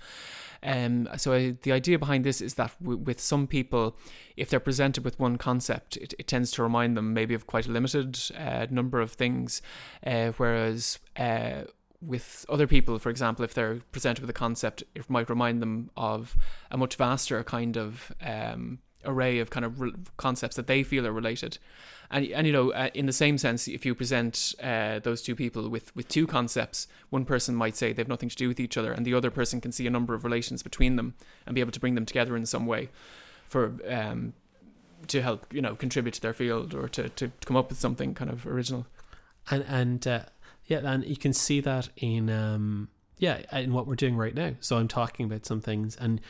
Um, 0.64 1.08
so 1.18 1.34
I, 1.34 1.56
the 1.62 1.72
idea 1.72 2.00
behind 2.00 2.24
this 2.24 2.42
is 2.42 2.56
that 2.56 2.74
w- 2.82 2.98
with 2.98 3.20
some 3.20 3.48
people, 3.48 3.96
if 4.36 4.50
they're 4.50 4.60
presented 4.60 5.04
with 5.04 5.20
one 5.20 5.38
concept, 5.38 5.98
it, 5.98 6.14
it 6.18 6.28
tends 6.28 6.52
to 6.52 6.64
remind 6.64 6.98
them 6.98 7.14
maybe 7.14 7.34
of 7.34 7.48
quite 7.48 7.68
a 7.68 7.72
limited 7.72 8.20
uh, 8.36 8.68
number 8.70 9.00
of 9.00 9.12
things, 9.12 9.62
uh, 10.06 10.32
whereas 10.38 11.00
uh, 11.16 11.62
with 12.02 12.46
other 12.50 12.68
people, 12.68 13.00
for 13.00 13.10
example, 13.10 13.44
if 13.44 13.54
they're 13.54 13.82
presented 13.92 14.22
with 14.22 14.30
a 14.30 14.34
concept, 14.34 14.84
it 14.96 15.10
might 15.10 15.30
remind 15.30 15.62
them 15.62 15.90
of 15.96 16.36
a 16.72 16.78
much 16.78 16.96
vaster 16.96 17.44
kind 17.44 17.78
of 17.78 18.12
um, 18.22 18.80
array 19.08 19.40
of 19.40 19.50
kind 19.50 19.66
of 19.66 19.82
re- 19.82 19.94
concepts 20.18 20.56
that 20.58 20.68
they 20.68 20.84
feel 20.84 21.08
are 21.08 21.12
related. 21.12 21.58
And, 22.12 22.26
and 22.28 22.46
you 22.46 22.54
know, 22.54 22.72
uh, 22.72 22.90
in 22.94 23.06
the 23.06 23.14
same 23.14 23.38
sense, 23.38 23.68
if 23.68 23.86
you 23.86 23.96
present 23.96 24.54
uh, 24.62 25.00
those 25.00 25.22
two 25.22 25.36
people 25.36 25.70
with, 25.70 25.96
with 25.96 26.08
two 26.08 26.28
concepts, 26.28 26.88
one 27.10 27.26
person 27.26 27.56
might 27.56 27.76
say 27.76 27.92
they've 27.92 28.08
nothing 28.08 28.30
to 28.30 28.36
do 28.36 28.48
with 28.48 28.60
each 28.60 28.78
other, 28.78 28.94
and 28.94 29.06
the 29.06 29.14
other 29.14 29.32
person 29.32 29.60
can 29.60 29.72
see 29.72 29.88
a 29.88 29.90
number 29.90 30.14
of 30.14 30.24
relations 30.24 30.62
between 30.62 30.96
them 30.96 31.16
and 31.46 31.56
be 31.56 31.62
able 31.62 31.72
to 31.72 31.80
bring 31.80 31.96
them 31.96 32.06
together 32.06 32.38
in 32.38 32.46
some 32.46 32.66
way 32.66 32.90
for 33.48 33.74
um, 33.90 34.34
to 35.08 35.22
help 35.22 35.54
you 35.54 35.62
know 35.62 35.76
contribute 35.76 36.14
to 36.14 36.22
their 36.22 36.34
field 36.34 36.74
or 36.74 36.88
to, 36.90 37.10
to 37.10 37.32
come 37.46 37.56
up 37.56 37.70
with 37.70 37.80
something 37.80 38.14
kind 38.14 38.30
of 38.30 38.46
original. 38.46 38.88
And 39.50 39.66
and 39.68 40.08
uh, 40.08 40.24
yeah, 40.66 40.80
and 40.84 41.06
you 41.06 41.18
can 41.18 41.34
see 41.34 41.62
that 41.62 41.90
in 41.98 42.30
um, 42.30 42.90
yeah 43.18 43.42
in 43.52 43.74
what 43.74 43.88
we're 43.88 43.96
doing 43.96 44.16
right 44.16 44.36
now. 44.36 44.54
So 44.60 44.78
I'm 44.78 44.88
talking 44.88 45.26
about 45.26 45.46
some 45.46 45.62
things, 45.62 45.96
and 45.96 46.22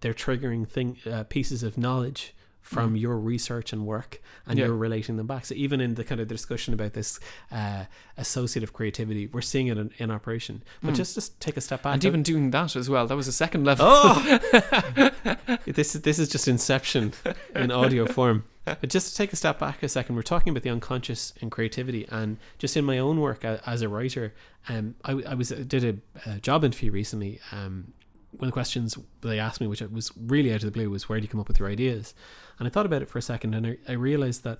they're 0.00 0.14
triggering 0.14 0.68
thing 0.68 0.98
uh, 1.10 1.24
pieces 1.24 1.62
of 1.62 1.76
knowledge 1.78 2.34
from 2.66 2.94
mm. 2.94 3.00
your 3.00 3.16
research 3.16 3.72
and 3.72 3.86
work 3.86 4.20
and 4.44 4.58
yeah. 4.58 4.64
you're 4.64 4.74
relating 4.74 5.16
them 5.16 5.26
back. 5.26 5.46
So 5.46 5.54
even 5.54 5.80
in 5.80 5.94
the 5.94 6.02
kind 6.02 6.20
of 6.20 6.26
discussion 6.26 6.74
about 6.74 6.94
this 6.94 7.20
uh, 7.52 7.84
associative 8.16 8.72
creativity 8.72 9.28
we're 9.28 9.40
seeing 9.40 9.68
it 9.68 9.78
in, 9.78 9.92
in 9.98 10.10
operation. 10.10 10.64
But 10.82 10.94
mm. 10.94 10.96
just 10.96 11.14
just 11.14 11.40
take 11.40 11.56
a 11.56 11.60
step 11.60 11.82
back. 11.82 11.94
And 11.94 12.04
even 12.04 12.24
doing 12.24 12.50
that 12.50 12.74
as 12.74 12.90
well 12.90 13.06
that 13.06 13.14
was 13.14 13.28
a 13.28 13.32
second 13.32 13.64
level. 13.64 13.86
Oh! 13.88 15.10
This 15.66 15.94
is 15.94 16.02
this 16.02 16.18
is 16.18 16.28
just 16.28 16.48
inception 16.48 17.12
in 17.54 17.70
audio 17.70 18.06
form. 18.06 18.44
But 18.64 18.88
just 18.88 19.10
to 19.10 19.16
take 19.16 19.32
a 19.32 19.36
step 19.36 19.60
back 19.60 19.82
a 19.84 19.88
second. 19.88 20.16
We're 20.16 20.22
talking 20.22 20.50
about 20.50 20.64
the 20.64 20.70
unconscious 20.70 21.32
and 21.40 21.52
creativity 21.52 22.06
and 22.10 22.38
just 22.58 22.76
in 22.76 22.84
my 22.84 22.98
own 22.98 23.20
work 23.20 23.44
as 23.44 23.82
a 23.82 23.88
writer 23.88 24.34
um, 24.68 24.96
I, 25.04 25.12
I 25.12 25.34
was 25.34 25.50
did 25.50 25.84
a, 25.84 26.30
a 26.30 26.40
job 26.40 26.64
interview 26.64 26.90
recently 26.90 27.40
um, 27.52 27.92
one 28.38 28.48
of 28.48 28.50
the 28.50 28.52
questions 28.52 28.96
they 29.22 29.38
asked 29.38 29.60
me, 29.60 29.66
which 29.66 29.80
was 29.80 30.12
really 30.16 30.52
out 30.52 30.56
of 30.56 30.66
the 30.66 30.70
blue, 30.70 30.90
was 30.90 31.08
where 31.08 31.18
do 31.18 31.24
you 31.24 31.28
come 31.28 31.40
up 31.40 31.48
with 31.48 31.58
your 31.58 31.68
ideas? 31.68 32.14
And 32.58 32.66
I 32.66 32.70
thought 32.70 32.86
about 32.86 33.02
it 33.02 33.08
for 33.08 33.18
a 33.18 33.22
second, 33.22 33.54
and 33.54 33.66
I, 33.66 33.76
I 33.88 33.92
realized 33.92 34.44
that 34.44 34.58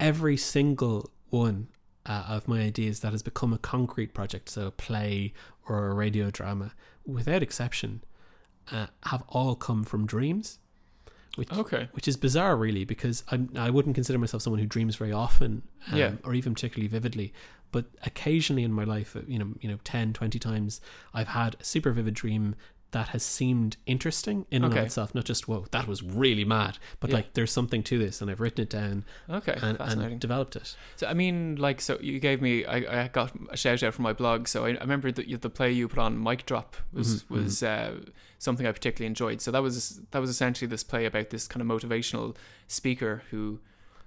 every 0.00 0.36
single 0.36 1.10
one 1.30 1.68
uh, 2.06 2.24
of 2.28 2.48
my 2.48 2.60
ideas 2.60 3.00
that 3.00 3.12
has 3.12 3.22
become 3.22 3.52
a 3.52 3.58
concrete 3.58 4.14
project, 4.14 4.48
so 4.48 4.66
a 4.66 4.70
play 4.70 5.32
or 5.68 5.88
a 5.88 5.94
radio 5.94 6.30
drama, 6.30 6.72
without 7.06 7.42
exception, 7.42 8.02
uh, 8.70 8.86
have 9.04 9.22
all 9.28 9.54
come 9.54 9.84
from 9.84 10.06
dreams. 10.06 10.58
Which, 11.36 11.52
okay. 11.52 11.88
which 11.92 12.06
is 12.06 12.16
bizarre, 12.16 12.56
really, 12.56 12.84
because 12.84 13.24
I'm, 13.28 13.50
I 13.56 13.68
wouldn't 13.68 13.96
consider 13.96 14.20
myself 14.20 14.44
someone 14.44 14.60
who 14.60 14.66
dreams 14.66 14.94
very 14.94 15.10
often, 15.10 15.62
um, 15.90 15.98
yeah. 15.98 16.12
or 16.22 16.32
even 16.32 16.54
particularly 16.54 16.86
vividly. 16.86 17.32
But 17.72 17.86
occasionally 18.04 18.62
in 18.62 18.72
my 18.72 18.84
life, 18.84 19.16
you 19.26 19.40
know, 19.40 19.48
you 19.60 19.68
know, 19.68 19.78
10, 19.82 20.12
20 20.12 20.38
times, 20.38 20.80
I've 21.12 21.26
had 21.26 21.56
a 21.58 21.64
super 21.64 21.90
vivid 21.90 22.14
dream 22.14 22.54
that 22.94 23.08
has 23.08 23.24
seemed 23.24 23.76
interesting 23.86 24.46
in 24.52 24.64
okay. 24.64 24.70
and 24.70 24.78
of 24.78 24.86
itself. 24.86 25.14
Not 25.16 25.24
just 25.24 25.48
whoa, 25.48 25.66
that 25.72 25.88
was 25.88 26.02
really 26.02 26.44
mad, 26.44 26.78
but 27.00 27.10
yeah. 27.10 27.16
like 27.16 27.34
there's 27.34 27.50
something 27.50 27.82
to 27.82 27.98
this, 27.98 28.22
and 28.22 28.30
I've 28.30 28.40
written 28.40 28.62
it 28.62 28.70
down. 28.70 29.04
Okay, 29.28 29.58
and, 29.60 29.78
and 29.80 30.20
developed 30.20 30.54
it. 30.54 30.76
So 30.94 31.08
I 31.08 31.12
mean, 31.12 31.56
like, 31.56 31.80
so 31.80 31.98
you 32.00 32.20
gave 32.20 32.40
me, 32.40 32.64
I, 32.64 33.02
I 33.02 33.08
got 33.08 33.32
a 33.50 33.56
shout 33.56 33.82
out 33.82 33.94
from 33.94 34.04
my 34.04 34.12
blog. 34.12 34.46
So 34.46 34.64
I, 34.64 34.70
I 34.70 34.80
remember 34.80 35.10
the, 35.10 35.34
the 35.34 35.50
play 35.50 35.72
you 35.72 35.88
put 35.88 35.98
on, 35.98 36.22
Mic 36.22 36.46
Drop, 36.46 36.76
was 36.92 37.24
mm-hmm, 37.24 37.34
was 37.34 37.54
mm-hmm. 37.60 37.98
Uh, 37.98 38.10
something 38.38 38.64
I 38.64 38.70
particularly 38.70 39.08
enjoyed. 39.08 39.40
So 39.40 39.50
that 39.50 39.62
was 39.62 40.00
that 40.12 40.20
was 40.20 40.30
essentially 40.30 40.68
this 40.68 40.84
play 40.84 41.04
about 41.04 41.30
this 41.30 41.48
kind 41.48 41.60
of 41.60 41.66
motivational 41.66 42.36
speaker 42.68 43.24
who 43.32 43.58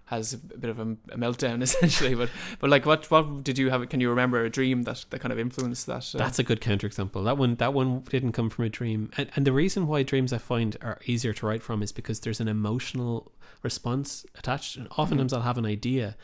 has 0.08 0.34
a 0.34 0.38
bit 0.38 0.70
of 0.70 0.80
a, 0.80 0.84
a, 1.12 1.18
meltdown 1.18 1.62
essentially. 1.68 2.16
But 2.16 2.30
but 2.60 2.70
like, 2.70 2.86
what 2.86 3.10
what 3.12 3.44
did 3.44 3.58
you 3.58 3.70
have? 3.70 3.88
Can 3.90 4.00
you 4.00 4.10
remember 4.10 4.44
a 4.44 4.50
dream 4.50 4.84
that, 4.84 5.06
that 5.10 5.20
kind 5.20 5.32
of 5.32 5.40
influenced 5.40 5.86
that? 5.86 6.14
Uh? 6.16 6.18
That's 6.18 6.40
a 6.40 6.44
good 6.44 6.62
counterexample. 6.62 7.24
That 7.24 7.38
one 7.38 7.56
that 7.56 7.74
one 7.74 8.02
didn't 8.02 8.32
come 8.32 8.50
from 8.50 8.66
a 8.66 8.70
dream, 8.70 9.12
and 9.18 9.30
and 9.36 9.46
the 9.46 9.52
reason 9.52 9.88
why 9.88 10.04
dreams 10.04 10.34
I 10.34 10.38
find 10.38 10.76
are 10.82 11.00
easier 11.06 11.34
to 11.34 11.46
write 11.46 11.62
from 11.62 11.84
is 11.84 11.92
because 11.92 12.22
there's 12.22 12.40
an 12.40 12.48
emotional 12.48 13.32
response 13.64 14.26
attached, 14.36 14.78
and 14.78 14.88
oftentimes 14.98 15.32
mm-hmm. 15.32 15.42
I'll 15.42 15.48
have 15.48 15.58
an 15.58 15.66
idea, 15.66 16.16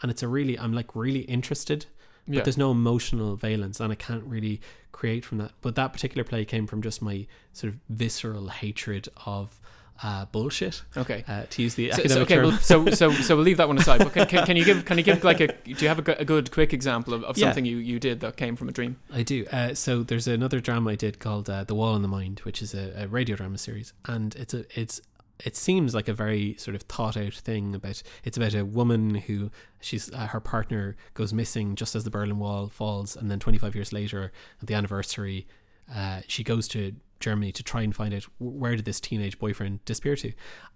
and 0.00 0.10
it's 0.10 0.22
a 0.22 0.28
really 0.28 0.58
I'm 0.58 0.72
like 0.72 0.94
really 0.94 1.22
interested. 1.22 1.86
But 2.26 2.36
yeah. 2.36 2.42
there's 2.42 2.56
no 2.56 2.70
emotional 2.70 3.36
valence, 3.36 3.80
and 3.80 3.92
I 3.92 3.96
can't 3.96 4.24
really 4.24 4.60
create 4.92 5.26
from 5.26 5.38
that. 5.38 5.52
But 5.60 5.74
that 5.74 5.92
particular 5.92 6.24
play 6.24 6.46
came 6.46 6.66
from 6.66 6.80
just 6.80 7.02
my 7.02 7.26
sort 7.52 7.74
of 7.74 7.80
visceral 7.90 8.48
hatred 8.48 9.08
of 9.26 9.60
uh, 10.02 10.24
bullshit. 10.26 10.82
Okay. 10.96 11.24
Uh, 11.26 11.44
to 11.50 11.62
use 11.62 11.74
the 11.74 11.90
so, 11.90 11.98
academic 11.98 12.28
so, 12.28 12.34
okay. 12.34 12.38
Well, 12.42 12.58
so 12.58 12.90
so 12.90 13.12
so 13.12 13.36
we'll 13.36 13.44
leave 13.44 13.58
that 13.58 13.68
one 13.68 13.78
aside. 13.78 14.00
But 14.00 14.12
can, 14.12 14.26
can, 14.26 14.46
can, 14.46 14.56
you 14.56 14.64
give 14.64 14.84
can 14.84 14.98
you 14.98 15.04
give 15.04 15.22
like 15.24 15.40
a 15.40 15.48
do 15.48 15.74
you 15.78 15.88
have 15.88 16.06
a, 16.06 16.12
a 16.12 16.24
good 16.24 16.50
quick 16.50 16.72
example 16.72 17.14
of, 17.14 17.24
of 17.24 17.38
yeah. 17.38 17.46
something 17.46 17.64
you, 17.64 17.78
you 17.78 18.00
did 18.00 18.20
that 18.20 18.36
came 18.36 18.56
from 18.56 18.68
a 18.68 18.72
dream? 18.72 18.96
I 19.12 19.22
do. 19.22 19.46
Uh, 19.50 19.74
so 19.74 20.02
there's 20.02 20.26
another 20.26 20.60
drama 20.60 20.90
I 20.90 20.96
did 20.96 21.18
called 21.18 21.48
uh, 21.48 21.64
The 21.64 21.74
Wall 21.74 21.94
in 21.96 22.02
the 22.02 22.08
Mind, 22.08 22.40
which 22.40 22.60
is 22.60 22.74
a, 22.74 22.92
a 22.96 23.08
radio 23.08 23.36
drama 23.36 23.58
series, 23.58 23.92
and 24.06 24.34
it's 24.36 24.54
a 24.54 24.64
it's 24.78 25.00
it 25.44 25.56
seems 25.56 25.94
like 25.94 26.08
a 26.08 26.14
very 26.14 26.54
sort 26.58 26.74
of 26.74 26.82
thought 26.82 27.16
out 27.16 27.34
thing 27.34 27.74
about 27.74 28.02
it's 28.22 28.36
about 28.36 28.54
a 28.54 28.64
woman 28.64 29.14
who 29.14 29.50
she's 29.80 30.12
uh, 30.12 30.26
her 30.28 30.40
partner 30.40 30.96
goes 31.14 31.32
missing 31.32 31.74
just 31.74 31.94
as 31.94 32.04
the 32.04 32.10
Berlin 32.10 32.38
Wall 32.38 32.68
falls 32.68 33.16
and 33.16 33.30
then 33.30 33.40
25 33.40 33.74
years 33.74 33.92
later 33.92 34.32
at 34.60 34.68
the 34.68 34.74
anniversary 34.74 35.46
uh, 35.92 36.20
she 36.28 36.44
goes 36.44 36.68
to 36.68 36.94
Germany 37.24 37.52
to 37.52 37.62
try 37.62 37.82
and 37.82 37.94
find 37.94 38.12
out 38.14 38.26
where 38.38 38.76
did 38.76 38.84
this 38.84 39.00
teenage 39.00 39.38
boyfriend 39.38 39.84
disappear 39.84 40.16
to. 40.16 40.32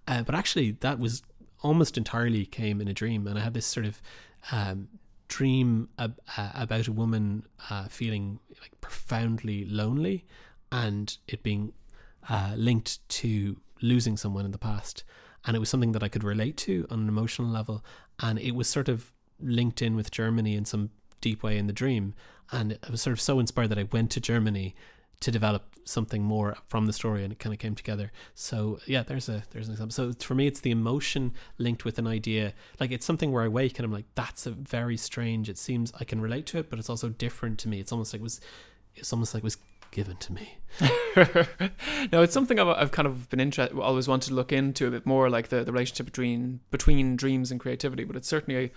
Uh, 0.07 0.22
but 0.22 0.34
actually, 0.34 0.72
that 0.80 0.99
was 0.99 1.22
almost 1.62 1.96
entirely 1.96 2.46
came 2.46 2.80
in 2.80 2.88
a 2.88 2.94
dream, 3.03 3.26
and 3.26 3.38
I 3.38 3.42
had 3.42 3.55
this 3.55 3.66
sort 3.66 3.86
of 3.86 4.01
um, 4.53 4.88
dream 5.28 5.88
ab- 5.99 6.20
uh, 6.36 6.51
about 6.55 6.88
a 6.88 6.92
woman 6.92 7.44
uh, 7.70 7.86
feeling 7.88 8.40
like 8.62 8.72
profoundly 8.80 9.64
lonely, 9.66 10.24
and 10.70 11.07
it 11.26 11.42
being 11.42 11.72
uh, 12.28 12.55
linked 12.57 13.07
to 13.20 13.61
losing 13.82 14.16
someone 14.16 14.44
in 14.44 14.53
the 14.53 14.59
past. 14.59 15.05
And 15.44 15.57
it 15.57 15.61
was 15.61 15.68
something 15.68 15.92
that 15.92 16.03
I 16.03 16.09
could 16.09 16.24
relate 16.24 16.57
to 16.59 16.86
on 16.90 17.01
an 17.01 17.09
emotional 17.09 17.49
level, 17.49 17.84
and 18.20 18.38
it 18.38 18.55
was 18.55 18.68
sort 18.68 18.88
of 18.88 19.12
linked 19.40 19.82
in 19.82 19.96
with 19.96 20.11
Germany 20.11 20.55
in 20.57 20.64
some 20.64 20.90
deep 21.20 21.42
way 21.42 21.59
in 21.59 21.66
the 21.66 21.72
dream. 21.72 22.14
And 22.51 22.78
I 22.86 22.90
was 22.90 23.03
sort 23.03 23.12
of 23.12 23.20
so 23.20 23.38
inspired 23.38 23.70
that 23.70 23.78
I 23.78 23.88
went 23.92 24.11
to 24.12 24.20
Germany 24.20 24.74
to 25.21 25.31
develop 25.31 25.75
something 25.85 26.23
more 26.23 26.57
from 26.69 26.87
the 26.87 26.93
story 26.93 27.25
and 27.25 27.33
it 27.33 27.39
kind 27.39 27.53
of 27.53 27.59
came 27.59 27.75
together. 27.75 28.12
So 28.35 28.79
yeah 28.87 29.03
there's 29.03 29.29
a 29.29 29.43
there's 29.51 29.69
an 29.69 29.73
example. 29.73 29.93
So 29.93 30.12
for 30.12 30.35
me 30.35 30.47
it's 30.47 30.61
the 30.61 30.71
emotion 30.71 31.33
linked 31.57 31.85
with 31.85 31.99
an 31.99 32.07
idea. 32.07 32.53
Like 32.79 32.93
it's 32.93 33.07
something 33.07 33.33
where 33.33 33.43
i 33.43 33.49
wake 33.49 33.79
and 33.79 33.85
i'm 33.85 33.93
like 33.93 34.07
that's 34.14 34.47
a 34.47 34.51
very 34.51 34.97
strange 34.97 35.49
it 35.49 35.59
seems 35.59 35.93
i 35.99 36.05
can 36.05 36.21
relate 36.21 36.47
to 36.47 36.59
it 36.59 36.71
but 36.71 36.79
it's 36.79 36.91
also 36.91 37.09
different 37.09 37.59
to 37.61 37.69
me. 37.69 37.81
It's 37.81 37.93
almost 37.93 38.12
like 38.12 38.21
it 38.21 38.25
was 38.25 38.41
it's 38.95 39.12
almost 39.12 39.35
like 39.35 39.43
it 39.43 39.45
was 39.45 39.59
given 39.91 40.16
to 40.19 40.33
me. 40.33 40.59
No 42.12 42.23
it's 42.23 42.35
something 42.35 42.61
I've, 42.61 42.69
I've, 42.69 42.91
kind 42.93 43.09
of 43.09 43.29
been 43.29 43.41
interested 43.41 43.77
always 43.77 44.07
wanted 44.07 44.29
to 44.29 44.35
look 44.35 44.53
into 44.53 44.87
a 44.87 44.91
bit 44.91 45.05
more 45.05 45.29
like 45.29 45.49
the, 45.49 45.64
the 45.64 45.73
relationship 45.73 46.07
between 46.07 46.61
between 46.71 47.16
dreams 47.16 47.51
and 47.51 47.59
creativity 47.59 48.05
but 48.05 48.14
it's 48.14 48.29
certainly 48.29 48.66
a, 48.66 48.71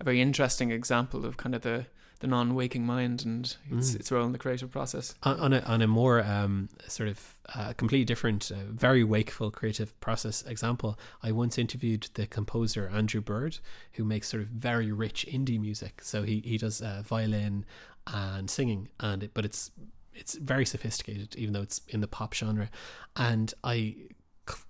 a 0.00 0.04
very 0.04 0.20
interesting 0.20 0.72
example 0.72 1.24
of 1.24 1.36
kind 1.36 1.54
of 1.54 1.62
the 1.62 1.86
the 2.24 2.28
non-waking 2.28 2.86
mind 2.86 3.22
and 3.26 3.54
its, 3.70 3.90
mm. 3.90 4.00
its 4.00 4.10
role 4.10 4.24
in 4.24 4.32
the 4.32 4.38
creative 4.38 4.70
process. 4.70 5.14
On, 5.24 5.52
a, 5.52 5.60
on 5.60 5.82
a 5.82 5.86
more 5.86 6.22
um, 6.24 6.70
sort 6.88 7.10
of 7.10 7.36
uh, 7.54 7.74
completely 7.74 8.06
different, 8.06 8.50
uh, 8.50 8.64
very 8.70 9.04
wakeful 9.04 9.50
creative 9.50 9.98
process 10.00 10.42
example, 10.44 10.98
I 11.22 11.32
once 11.32 11.58
interviewed 11.58 12.08
the 12.14 12.26
composer 12.26 12.88
Andrew 12.88 13.20
Bird, 13.20 13.58
who 13.92 14.04
makes 14.04 14.28
sort 14.28 14.42
of 14.42 14.48
very 14.48 14.90
rich 14.90 15.26
indie 15.30 15.60
music. 15.60 16.00
So 16.02 16.22
he 16.22 16.40
he 16.40 16.56
does 16.56 16.80
uh, 16.80 17.02
violin 17.04 17.66
and 18.06 18.48
singing, 18.48 18.88
and 18.98 19.24
it, 19.24 19.32
but 19.34 19.44
it's 19.44 19.70
it's 20.14 20.34
very 20.36 20.64
sophisticated, 20.64 21.36
even 21.36 21.52
though 21.52 21.60
it's 21.60 21.82
in 21.88 22.00
the 22.00 22.08
pop 22.08 22.32
genre. 22.32 22.70
And 23.16 23.52
I 23.62 23.96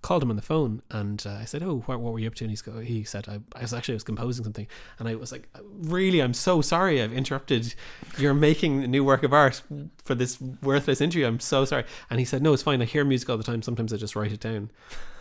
called 0.02 0.22
him 0.22 0.30
on 0.30 0.36
the 0.36 0.42
phone 0.42 0.82
and 0.90 1.24
uh, 1.26 1.38
I 1.40 1.44
said, 1.44 1.62
"Oh, 1.62 1.82
what, 1.86 2.00
what, 2.00 2.12
were 2.12 2.18
you 2.18 2.28
up 2.28 2.34
to?" 2.36 2.44
And 2.44 2.50
he's 2.50 2.62
go, 2.62 2.78
he 2.80 3.04
said, 3.04 3.28
I, 3.28 3.40
"I 3.56 3.62
was 3.62 3.74
actually 3.74 3.94
I 3.94 3.96
was 3.96 4.04
composing 4.04 4.44
something," 4.44 4.66
and 4.98 5.08
I 5.08 5.14
was 5.16 5.32
like, 5.32 5.48
"Really? 5.62 6.20
I'm 6.20 6.34
so 6.34 6.60
sorry. 6.60 7.02
I've 7.02 7.12
interrupted. 7.12 7.74
You're 8.18 8.34
making 8.34 8.84
a 8.84 8.86
new 8.86 9.04
work 9.04 9.22
of 9.22 9.32
art 9.32 9.62
for 10.04 10.14
this 10.14 10.40
worthless 10.40 11.00
interview. 11.00 11.26
I'm 11.26 11.40
so 11.40 11.64
sorry." 11.64 11.84
And 12.10 12.18
he 12.18 12.24
said, 12.24 12.42
"No, 12.42 12.52
it's 12.52 12.62
fine. 12.62 12.82
I 12.82 12.84
hear 12.84 13.04
music 13.04 13.28
all 13.30 13.36
the 13.36 13.44
time. 13.44 13.62
Sometimes 13.62 13.92
I 13.92 13.96
just 13.96 14.14
write 14.14 14.32
it 14.32 14.40
down." 14.40 14.70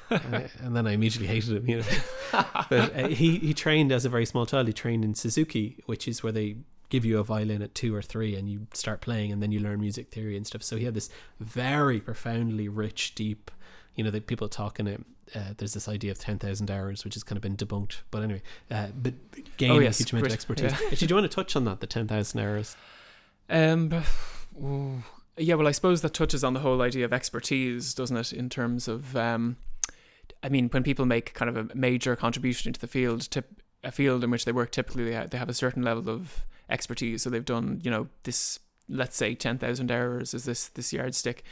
and, 0.10 0.36
I, 0.36 0.49
and, 0.60 0.76
then 0.76 0.86
I 0.86 0.91
immediately 0.91 1.28
hated 1.28 1.58
him, 1.58 1.68
you 1.68 1.78
know. 1.78 2.43
but 2.70 2.95
uh, 2.95 3.08
he 3.08 3.39
he 3.39 3.54
trained 3.54 3.91
as 3.91 4.06
a 4.06 4.10
very 4.10 4.26
small 4.26 4.45
child. 4.45 4.68
He 4.68 4.74
trained 4.74 5.04
in 5.04 5.16
Suzuki, 5.16 5.78
which 5.86 6.08
is 6.08 6.22
where 6.22 6.32
they 6.32 6.58
give 6.89 7.04
you 7.04 7.18
a 7.18 7.24
violin 7.24 7.64
at 7.64 7.74
two 7.74 7.95
or 7.95 8.04
three 8.04 8.36
and 8.36 8.47
you 8.47 8.68
start 8.72 9.01
playing 9.01 9.32
and 9.32 9.41
then 9.41 9.51
you 9.51 9.60
learn 9.60 9.80
music 9.80 10.10
theory 10.10 10.38
and 10.38 10.45
stuff. 10.45 10.62
So 10.62 10.76
he 10.76 10.86
had 10.86 10.93
this 10.93 11.10
very 11.39 11.99
profoundly 11.99 12.70
rich, 12.70 13.16
deep 13.16 13.49
you 13.96 14.04
know, 14.04 14.12
the 14.12 14.22
people 14.22 14.48
talking 14.48 14.88
it. 14.88 15.04
Uh, 15.36 15.54
there's 15.58 15.74
this 15.74 15.88
idea 15.88 16.12
of 16.12 16.20
10,000 16.20 16.70
hours, 16.70 17.04
which 17.06 17.14
has 17.14 17.24
kind 17.24 17.38
of 17.38 17.41
been 17.41 17.56
debunked. 17.56 18.02
But 18.12 18.24
anyway, 18.24 18.41
uh, 18.70 18.88
but 18.96 19.14
gaining 19.58 19.78
oh, 19.78 19.80
yes, 19.80 20.00
a 20.00 20.04
huge 20.04 20.14
amount 20.14 20.28
of 20.28 20.34
expertise. 20.34 20.72
Yeah. 20.72 20.88
Actually, 20.91 21.08
do 21.08 21.12
you 21.12 21.16
want 21.16 21.32
to 21.32 21.36
touch 21.36 21.56
on 21.56 21.66
that, 21.66 21.80
the 21.80 21.88
10,000 21.88 22.39
hours? 22.39 22.76
Um, 23.50 24.04
yeah, 25.38 25.56
well, 25.56 25.68
I 25.68 25.72
suppose 25.72 26.02
that 26.02 26.14
touches 26.14 26.44
on 26.44 26.54
the 26.54 26.60
whole 26.60 26.82
idea 26.82 27.06
of 27.06 27.14
expertise, 27.14 27.94
doesn't 27.94 28.18
it? 28.18 28.34
In 28.34 28.50
terms 28.50 28.88
of, 28.88 29.16
um, 29.16 29.58
I 30.44 30.50
mean, 30.50 30.70
when 30.70 30.84
people 30.84 31.06
make 31.06 31.34
kind 31.34 31.50
of 31.50 31.72
a 31.72 31.76
major 31.76 32.16
contribution 32.16 32.70
into 32.70 32.80
the 32.80 32.88
field, 32.88 33.30
tip, 33.32 33.62
a 33.84 33.91
field 33.91 34.24
in 34.24 34.32
which 34.32 34.46
they 34.46 34.52
work, 34.52 34.72
typically 34.72 35.06
they 35.06 35.14
have, 35.14 35.30
they 35.30 35.38
have 35.38 35.50
a 35.50 35.54
certain 35.54 35.84
level 35.84 36.10
of 36.10 36.46
expertise. 36.70 37.24
So 37.24 37.30
they've 37.30 37.44
done, 37.44 37.80
you 37.84 37.91
know, 37.91 38.08
this 38.24 38.60
let's 38.89 39.16
say 39.16 39.34
ten 39.34 39.58
thousand 39.58 39.91
hours 39.91 40.34
is 40.34 40.46
this 40.46 40.70
this 40.70 40.94
yardstick. 40.94 41.44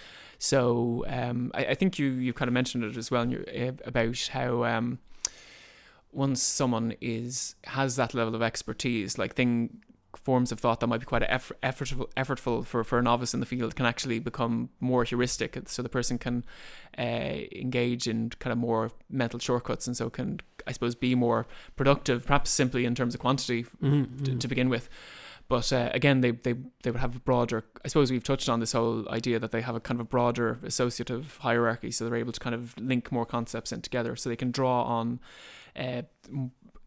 So 0.43 1.05
um, 1.07 1.51
I, 1.53 1.65
I, 1.65 1.73
think 1.75 1.99
you 1.99 2.07
you 2.07 2.33
kind 2.33 2.49
of 2.49 2.53
mentioned 2.53 2.83
it 2.83 2.97
as 2.97 3.11
well 3.11 3.27
your, 3.27 3.41
uh, 3.41 3.73
about 3.85 4.29
how 4.33 4.63
um, 4.63 4.97
once 6.11 6.41
someone 6.41 6.95
is 6.99 7.53
has 7.65 7.95
that 7.97 8.15
level 8.15 8.33
of 8.33 8.41
expertise, 8.41 9.19
like 9.19 9.35
thing 9.35 9.81
forms 10.15 10.51
of 10.51 10.59
thought 10.59 10.79
that 10.79 10.87
might 10.87 10.99
be 10.99 11.05
quite 11.05 11.21
effort, 11.27 11.61
effortful, 11.61 12.09
effortful 12.17 12.65
for, 12.65 12.83
for 12.83 12.97
a 12.97 13.03
novice 13.03 13.35
in 13.35 13.39
the 13.39 13.45
field 13.45 13.75
can 13.75 13.85
actually 13.85 14.17
become 14.17 14.69
more 14.79 15.03
heuristic. 15.03 15.55
So 15.67 15.83
the 15.83 15.89
person 15.89 16.17
can 16.17 16.43
uh, 16.97 17.01
engage 17.55 18.07
in 18.07 18.31
kind 18.39 18.51
of 18.51 18.57
more 18.57 18.91
mental 19.11 19.39
shortcuts 19.39 19.85
and 19.85 19.95
so 19.95 20.09
can, 20.09 20.39
I 20.65 20.71
suppose, 20.71 20.95
be 20.95 21.13
more 21.13 21.45
productive, 21.75 22.25
perhaps 22.25 22.49
simply 22.49 22.85
in 22.85 22.95
terms 22.95 23.13
of 23.13 23.21
quantity 23.21 23.65
mm-hmm. 23.81 24.23
to, 24.23 24.37
to 24.37 24.47
begin 24.47 24.69
with. 24.69 24.89
But 25.51 25.73
uh, 25.73 25.89
again, 25.93 26.21
they, 26.21 26.31
they 26.31 26.55
they 26.81 26.91
would 26.91 27.01
have 27.01 27.17
a 27.17 27.19
broader. 27.19 27.65
I 27.83 27.89
suppose 27.89 28.09
we've 28.09 28.23
touched 28.23 28.47
on 28.47 28.61
this 28.61 28.71
whole 28.71 29.05
idea 29.09 29.37
that 29.37 29.51
they 29.51 29.59
have 29.59 29.75
a 29.75 29.81
kind 29.81 29.99
of 29.99 30.05
a 30.05 30.07
broader 30.07 30.59
associative 30.63 31.39
hierarchy, 31.41 31.91
so 31.91 32.05
they're 32.05 32.15
able 32.15 32.31
to 32.31 32.39
kind 32.39 32.55
of 32.55 32.73
link 32.77 33.11
more 33.11 33.25
concepts 33.25 33.73
in 33.73 33.81
together, 33.81 34.15
so 34.15 34.29
they 34.29 34.37
can 34.37 34.51
draw 34.51 34.83
on 34.83 35.19
uh, 35.75 36.03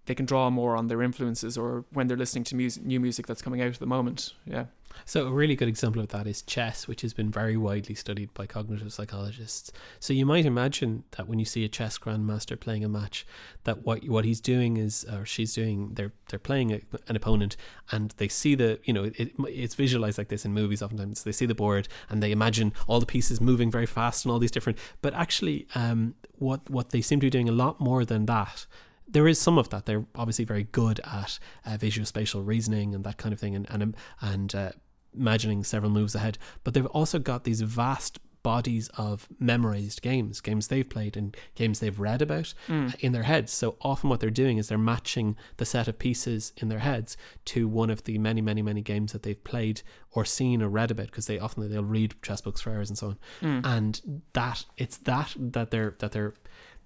they 0.07 0.15
can 0.15 0.27
draw 0.27 0.51
more 0.51 0.77
on 0.77 0.89
their 0.89 1.03
influences 1.03 1.57
or 1.57 1.85
when 1.93 2.07
they're 2.07 2.17
listening 2.17 2.45
to 2.45 2.55
music, 2.55 2.85
new 2.85 3.01
music 3.01 3.27
that's 3.27 3.43
coming 3.43 3.61
out 3.61 3.69
at 3.69 3.79
the 3.79 3.87
moment. 3.87 4.35
Yeah. 4.47 4.67
So 5.05 5.27
a 5.27 5.33
really 5.33 5.57
good 5.57 5.69
example 5.69 6.01
of 6.01 6.09
that 6.09 6.27
is 6.27 6.43
chess, 6.43 6.87
which 6.87 7.03
has 7.03 7.13
been 7.13 7.31
very 7.31 7.57
widely 7.57 7.95
studied 7.95 8.33
by 8.35 8.47
cognitive 8.47 8.93
psychologists. 8.93 9.73
So 10.01 10.13
you 10.13 10.25
might 10.25 10.47
imagine 10.47 11.05
that 11.13 11.29
when 11.29 11.39
you 11.39 11.45
see 11.45 11.65
a 11.65 11.69
chess 11.69 11.99
grandmaster 11.99 12.59
playing 12.59 12.85
a 12.85 12.89
match, 12.89 13.27
that 13.65 13.85
what 13.85 14.09
what 14.09 14.25
he's 14.25 14.41
doing 14.41 14.77
is 14.77 15.05
or 15.13 15.27
she's 15.27 15.55
doing 15.55 15.91
they're 15.95 16.13
they're 16.29 16.39
playing 16.39 16.73
a, 16.73 16.81
an 17.09 17.17
opponent 17.17 17.57
and 17.91 18.15
they 18.19 18.29
see 18.29 18.55
the 18.55 18.79
you 18.85 18.93
know 18.93 19.11
it, 19.17 19.33
it's 19.49 19.75
visualized 19.75 20.19
like 20.19 20.29
this 20.29 20.45
in 20.45 20.53
movies 20.53 20.83
oftentimes 20.83 21.25
they 21.25 21.33
see 21.33 21.47
the 21.47 21.55
board 21.55 21.89
and 22.09 22.23
they 22.23 22.31
imagine 22.31 22.73
all 22.87 23.01
the 23.01 23.07
pieces 23.07 23.41
moving 23.41 23.71
very 23.71 23.87
fast 23.87 24.25
and 24.25 24.33
all 24.33 24.39
these 24.39 24.51
different 24.51 24.79
but 25.03 25.15
actually 25.15 25.67
um, 25.75 26.15
what 26.39 26.69
what 26.71 26.91
they 26.91 27.01
seem 27.01 27.21
to 27.21 27.27
be 27.27 27.31
doing 27.31 27.49
a 27.49 27.53
lot 27.53 27.81
more 27.81 28.05
than 28.05 28.27
that 28.27 28.67
there 29.07 29.29
is 29.29 29.39
some 29.39 29.59
of 29.59 29.71
that. 29.71 29.87
They're 29.87 30.05
obviously 30.15 30.45
very 30.45 30.65
good 30.65 31.01
at 31.01 31.39
uh, 31.65 31.77
visual 31.77 32.07
spatial 32.07 32.43
reasoning 32.43 32.95
and 32.95 33.05
that 33.05 33.17
kind 33.17 33.33
of 33.33 33.41
thing, 33.41 33.55
and 33.55 33.67
and 33.71 33.83
um, 33.83 33.95
and 34.21 34.55
uh, 34.55 34.73
imagining 35.15 35.65
several 35.65 35.91
moves 35.91 36.15
ahead. 36.15 36.39
But 36.63 36.75
they've 36.75 36.87
also 36.87 37.19
got 37.19 37.45
these 37.45 37.61
vast 37.61 38.19
bodies 38.45 38.91
of 38.99 39.27
memorized 39.41 40.03
games, 40.03 40.41
games 40.41 40.69
they've 40.69 40.89
played 40.89 41.17
and 41.17 41.35
games 41.57 41.81
they've 41.81 41.99
read 41.99 42.21
about 42.21 42.53
mm. 42.69 42.95
in 43.01 43.13
their 43.13 43.23
heads. 43.23 43.51
So 43.53 43.77
often 43.81 44.11
what 44.11 44.21
they're 44.21 44.31
doing 44.31 44.59
is 44.59 44.69
they're 44.69 44.79
matching 44.79 45.37
the 45.57 45.65
set 45.65 45.89
of 45.89 45.99
pieces 45.99 46.53
in 46.59 46.69
their 46.69 46.81
heads 46.81 47.17
to 47.47 47.67
one 47.67 47.89
of 47.89 48.05
the 48.05 48.19
many, 48.19 48.43
many, 48.43 48.61
many 48.61 48.83
games 48.83 49.13
that 49.13 49.23
they've 49.23 49.43
played 49.43 49.81
or 50.13 50.27
seen 50.27 50.63
or 50.63 50.69
read 50.69 50.91
about 50.91 51.07
because 51.07 51.27
they 51.27 51.39
often 51.39 51.69
they'll 51.69 51.83
read 51.83 52.15
chess 52.23 52.43
books 52.43 52.61
for 52.61 52.71
hours 52.71 52.91
and 52.91 52.99
so 52.99 53.07
on. 53.09 53.19
Mm. 53.41 53.67
And 53.67 54.23
that 54.35 54.67
it's 54.77 54.99
that 54.99 55.35
that 55.39 55.71
they're 55.71 55.97
that 55.99 56.13
they're 56.13 56.35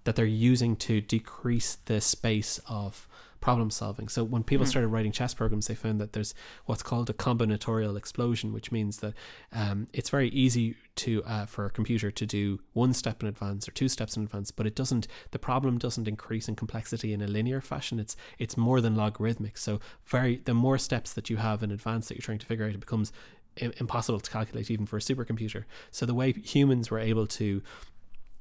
that 0.09 0.17
they're 0.17 0.25
using 0.25 0.75
to 0.75 1.03
decrease 1.03 1.77
the 1.85 2.01
space 2.01 2.59
of 2.67 3.07
problem 3.41 3.71
solving. 3.71 4.09
So 4.09 4.25
when 4.25 4.43
people 4.43 4.65
mm. 4.65 4.71
started 4.71 4.89
writing 4.89 5.13
chess 5.13 5.35
programs, 5.35 5.67
they 5.67 5.75
found 5.75 6.01
that 6.01 6.15
there's 6.15 6.33
what's 6.65 6.83
called 6.83 7.11
a 7.11 7.13
combinatorial 7.13 7.95
explosion, 7.95 8.55
which 8.55 8.73
means 8.73 9.01
that 9.01 9.13
um, 9.53 9.87
it's 9.93 10.09
very 10.09 10.31
easy 10.31 10.77
to 10.97 11.23
uh, 11.25 11.45
for 11.45 11.67
a 11.67 11.71
computer 11.71 12.11
to 12.11 12.25
do 12.25 12.59
one 12.73 12.95
step 12.95 13.23
in 13.23 13.29
advance 13.29 13.69
or 13.69 13.73
two 13.73 13.87
steps 13.87 14.17
in 14.17 14.23
advance, 14.23 14.51
but 14.51 14.67
it 14.67 14.75
doesn't. 14.75 15.09
The 15.33 15.39
problem 15.39 15.77
doesn't 15.77 16.09
increase 16.09 16.49
in 16.49 16.57
complexity 16.57 17.13
in 17.13 17.21
a 17.21 17.27
linear 17.27 17.61
fashion. 17.61 18.01
It's 18.01 18.17
it's 18.39 18.57
more 18.57 18.81
than 18.81 18.97
logarithmic. 18.97 19.59
So 19.59 19.79
very 20.07 20.37
the 20.37 20.55
more 20.55 20.79
steps 20.79 21.13
that 21.13 21.29
you 21.29 21.37
have 21.37 21.63
in 21.63 21.71
advance 21.71 22.09
that 22.09 22.15
you're 22.15 22.23
trying 22.23 22.39
to 22.39 22.47
figure 22.47 22.65
out, 22.65 22.73
it 22.73 22.81
becomes 22.81 23.13
impossible 23.59 24.21
to 24.21 24.31
calculate 24.31 24.71
even 24.71 24.87
for 24.87 24.97
a 24.97 25.01
supercomputer. 25.01 25.65
So 25.91 26.07
the 26.07 26.15
way 26.15 26.33
humans 26.33 26.91
were 26.91 26.99
able 26.99 27.27
to 27.27 27.63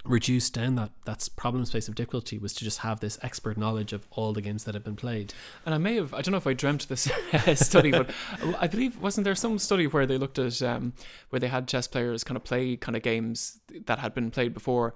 reduce 0.07 0.49
down 0.49 0.75
that 0.75 0.91
that's 1.05 1.29
problem 1.29 1.65
space 1.65 1.87
of 1.87 1.95
difficulty 1.95 2.37
was 2.37 2.53
to 2.53 2.63
just 2.63 2.79
have 2.79 2.99
this 2.99 3.19
expert 3.21 3.57
knowledge 3.57 3.93
of 3.93 4.07
all 4.11 4.33
the 4.33 4.41
games 4.41 4.63
that 4.63 4.73
have 4.73 4.83
been 4.83 4.95
played. 4.95 5.33
And 5.65 5.75
I 5.75 5.77
may 5.77 5.95
have 5.95 6.13
I 6.13 6.21
don't 6.21 6.31
know 6.31 6.37
if 6.37 6.47
I 6.47 6.53
dreamt 6.53 6.87
this 6.87 7.09
study, 7.55 7.91
but 7.91 8.09
I 8.59 8.67
believe 8.67 8.99
wasn't 8.99 9.25
there 9.25 9.35
some 9.35 9.59
study 9.59 9.87
where 9.87 10.05
they 10.05 10.17
looked 10.17 10.39
at 10.39 10.61
um, 10.61 10.93
where 11.29 11.39
they 11.39 11.47
had 11.47 11.67
chess 11.67 11.87
players 11.87 12.23
kind 12.23 12.37
of 12.37 12.43
play 12.43 12.77
kind 12.77 12.95
of 12.95 13.03
games 13.03 13.59
that 13.85 13.99
had 13.99 14.13
been 14.13 14.31
played 14.31 14.53
before, 14.53 14.93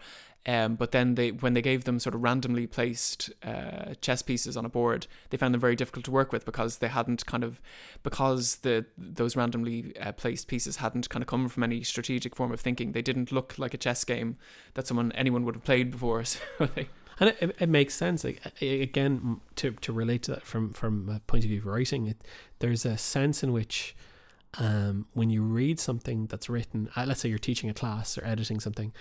um, 0.47 0.75
but 0.75 0.91
then 0.91 1.15
they, 1.15 1.31
when 1.31 1.53
they 1.53 1.61
gave 1.61 1.83
them 1.83 1.99
sort 1.99 2.15
of 2.15 2.23
randomly 2.23 2.65
placed 2.65 3.31
uh, 3.43 3.93
chess 4.01 4.23
pieces 4.23 4.57
on 4.57 4.65
a 4.65 4.69
board, 4.69 5.05
they 5.29 5.37
found 5.37 5.53
them 5.53 5.61
very 5.61 5.75
difficult 5.75 6.03
to 6.05 6.11
work 6.11 6.31
with 6.31 6.45
because 6.45 6.79
they 6.79 6.87
hadn't 6.87 7.25
kind 7.27 7.43
of 7.43 7.61
because 8.01 8.57
the 8.57 8.85
those 8.97 9.35
randomly 9.35 9.95
uh, 9.99 10.11
placed 10.13 10.47
pieces 10.47 10.77
hadn't 10.77 11.09
kind 11.09 11.21
of 11.21 11.27
come 11.27 11.47
from 11.47 11.61
any 11.61 11.83
strategic 11.83 12.35
form 12.35 12.51
of 12.51 12.59
thinking. 12.59 12.93
They 12.93 13.03
didn't 13.03 13.31
look 13.31 13.59
like 13.59 13.75
a 13.75 13.77
chess 13.77 14.03
game 14.03 14.37
that 14.73 14.87
someone 14.87 15.11
anyone 15.11 15.45
would 15.45 15.55
have 15.55 15.63
played 15.63 15.91
before. 15.91 16.23
So 16.61 16.65
they, 16.75 16.89
and 17.19 17.29
it, 17.39 17.55
it, 17.59 17.69
makes 17.69 17.93
sense. 17.93 18.23
Like 18.23 18.41
again, 18.61 19.41
to 19.57 19.71
to 19.71 19.93
relate 19.93 20.23
to 20.23 20.31
that 20.31 20.43
from 20.43 20.73
from 20.73 21.07
a 21.07 21.19
point 21.19 21.43
of 21.43 21.49
view 21.49 21.59
of 21.59 21.67
writing, 21.67 22.07
it, 22.07 22.17
there's 22.59 22.83
a 22.83 22.97
sense 22.97 23.43
in 23.43 23.53
which 23.53 23.95
um, 24.57 25.05
when 25.13 25.29
you 25.29 25.41
read 25.43 25.79
something 25.79 26.27
that's 26.27 26.49
written, 26.49 26.89
uh, 26.95 27.05
let's 27.07 27.21
say 27.21 27.29
you're 27.29 27.37
teaching 27.37 27.69
a 27.69 27.73
class 27.73 28.17
or 28.17 28.25
editing 28.25 28.59
something, 28.59 28.91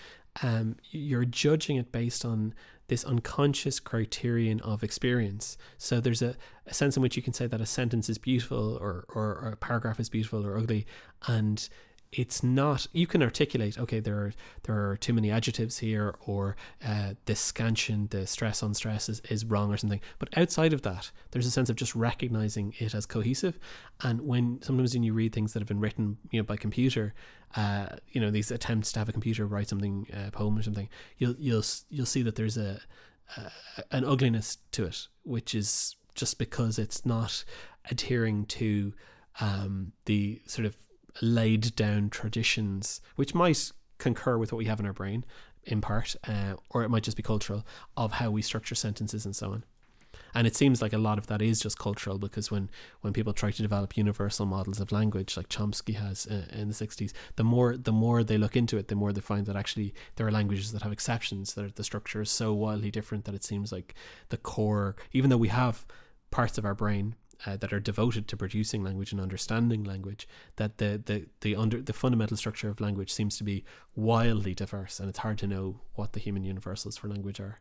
um, 0.43 0.77
you're 0.91 1.25
judging 1.25 1.77
it 1.77 1.93
based 1.93 2.25
on 2.25 2.55
this 2.89 3.05
unconscious 3.05 3.79
criterion 3.79 4.61
of 4.61 4.83
experience. 4.83 5.57
So 5.79 6.01
there's 6.01 6.23
a, 6.23 6.35
a 6.67 6.75
sense 6.75 6.97
in 6.97 7.03
which 7.03 7.17
you 7.17 7.23
can 7.23 7.33
say 7.33 7.47
that 7.47 7.61
a 7.61 7.67
sentence 7.67 8.09
is 8.09 8.19
beautiful 8.19 8.77
or, 8.81 9.05
or, 9.09 9.25
or 9.37 9.51
a 9.53 9.57
paragraph 9.57 10.01
is 10.01 10.09
beautiful 10.09 10.45
or 10.45 10.59
ugly, 10.59 10.87
and 11.27 11.69
it's 12.13 12.43
not 12.43 12.89
you 12.93 13.07
can 13.07 13.23
articulate 13.23 13.79
okay 13.79 14.01
there 14.01 14.17
are 14.17 14.33
there 14.65 14.91
are 14.91 14.97
too 14.97 15.13
many 15.13 15.31
adjectives 15.31 15.79
here 15.79 16.17
or 16.27 16.57
uh, 16.85 17.15
the 17.27 17.37
scansion 17.37 18.09
the 18.11 18.27
stress 18.27 18.63
on 18.63 18.75
stress 18.75 19.09
is, 19.09 19.21
is 19.31 19.45
wrong 19.45 19.73
or 19.73 19.77
something. 19.77 20.01
But 20.19 20.37
outside 20.37 20.73
of 20.73 20.83
that 20.83 21.11
there's 21.31 21.47
a 21.47 21.51
sense 21.51 21.71
of 21.71 21.77
just 21.77 21.95
recognizing 21.95 22.75
it 22.79 22.95
as 22.95 23.07
cohesive. 23.07 23.59
And 24.03 24.23
when 24.23 24.61
sometimes 24.63 24.95
when 24.95 25.05
you 25.05 25.13
read 25.13 25.33
things 25.33 25.53
that 25.53 25.61
have 25.61 25.69
been 25.69 25.81
written 25.81 26.19
you 26.31 26.41
know 26.41 26.45
by 26.45 26.57
computer 26.57 27.15
uh, 27.55 27.87
you 28.09 28.21
know 28.21 28.31
these 28.31 28.51
attempts 28.51 28.93
to 28.93 28.99
have 28.99 29.09
a 29.09 29.13
computer 29.13 29.47
write 29.47 29.69
something 29.69 30.07
a 30.13 30.27
uh, 30.27 30.31
poem 30.31 30.59
or 30.59 30.63
something 30.63 30.89
you'll 31.19 31.37
you'll 31.39 31.65
you'll 31.89 32.07
see 32.07 32.23
that 32.23 32.37
there's 32.37 32.57
a, 32.57 32.81
a 33.37 33.51
an 33.93 34.05
ugliness 34.05 34.59
to 34.73 34.85
it 34.85 35.07
which 35.23 35.55
is 35.55 35.97
just 36.15 36.39
because 36.39 36.79
it's 36.79 37.07
not 37.07 37.45
adhering 37.91 38.45
to 38.45 38.93
um, 39.41 39.93
the 40.07 40.41
sort 40.47 40.67
of 40.67 40.77
laid 41.21 41.75
down 41.77 42.11
traditions, 42.11 43.01
which 43.17 43.35
might 43.35 43.73
concur 43.99 44.39
with 44.39 44.53
what 44.53 44.59
we 44.59 44.65
have 44.65 44.81
in 44.81 44.87
our 44.87 44.93
brain 44.93 45.25
in 45.65 45.81
part, 45.81 46.17
uh, 46.27 46.55
or 46.71 46.83
it 46.83 46.89
might 46.89 47.03
just 47.03 47.17
be 47.17 47.23
cultural, 47.23 47.67
of 47.97 48.13
how 48.13 48.31
we 48.31 48.43
structure 48.43 48.75
sentences 48.75 49.25
and 49.25 49.37
so 49.37 49.53
on. 49.53 49.65
And 50.35 50.47
it 50.47 50.57
seems 50.57 50.81
like 50.81 50.93
a 50.93 50.99
lot 50.99 51.19
of 51.19 51.27
that 51.27 51.43
is 51.43 51.61
just 51.61 51.79
cultural 51.79 52.19
because 52.19 52.51
when, 52.51 52.71
when 53.01 53.13
people 53.13 53.33
try 53.33 53.51
to 53.51 53.63
develop 53.63 53.97
universal 53.97 54.47
models 54.47 54.81
of 54.81 54.93
language, 54.93 55.37
like 55.37 55.49
Chomsky 55.49 55.97
has 55.97 56.27
uh, 56.27 56.47
in 56.53 56.69
the 56.69 56.75
60s, 56.75 57.13
the 57.37 57.45
more 57.45 57.77
the 57.77 57.93
more 57.93 58.23
they 58.23 58.39
look 58.39 58.57
into 58.57 58.79
it, 58.79 58.89
the 58.89 58.95
more 58.95 59.13
they 59.13 59.21
find 59.21 59.47
that 59.47 59.57
actually 59.57 59.93
there 60.17 60.27
are 60.27 60.33
languages 60.33 60.73
that 60.73 60.83
have 60.83 60.93
exceptions, 60.93 61.55
that 61.55 61.77
the 61.77 61.85
structure 61.85 62.21
is 62.21 62.31
so 62.31 62.53
wildly 62.53 62.91
different 62.91 63.25
that 63.25 63.35
it 63.35 63.45
seems 63.45 63.73
like 63.73 63.95
the 64.29 64.37
core, 64.37 64.95
even 65.13 65.31
though 65.31 65.37
we 65.37 65.49
have 65.49 65.85
parts 66.31 66.59
of 66.59 66.65
our 66.65 66.75
brain 66.75 67.17
uh, 67.47 67.57
that 67.57 67.73
are 67.73 67.81
devoted 67.81 68.29
to 68.29 68.37
producing 68.37 68.83
language 68.83 69.13
and 69.13 69.21
understanding 69.21 69.85
language 69.85 70.29
that 70.57 70.79
the 70.79 71.01
the 71.05 71.27
the 71.41 71.57
under 71.57 71.81
the 71.81 71.93
fundamental 71.93 72.37
structure 72.37 72.69
of 72.69 72.81
language 72.81 73.13
seems 73.13 73.37
to 73.37 73.45
be 73.45 73.65
wildly 73.95 74.55
diverse 74.55 75.01
and 75.01 75.09
it's 75.09 75.21
hard 75.21 75.39
to 75.39 75.47
know 75.47 75.81
what 75.95 76.13
the 76.13 76.21
human 76.21 76.45
universals 76.45 76.97
for 76.97 77.09
language 77.09 77.41
are 77.41 77.61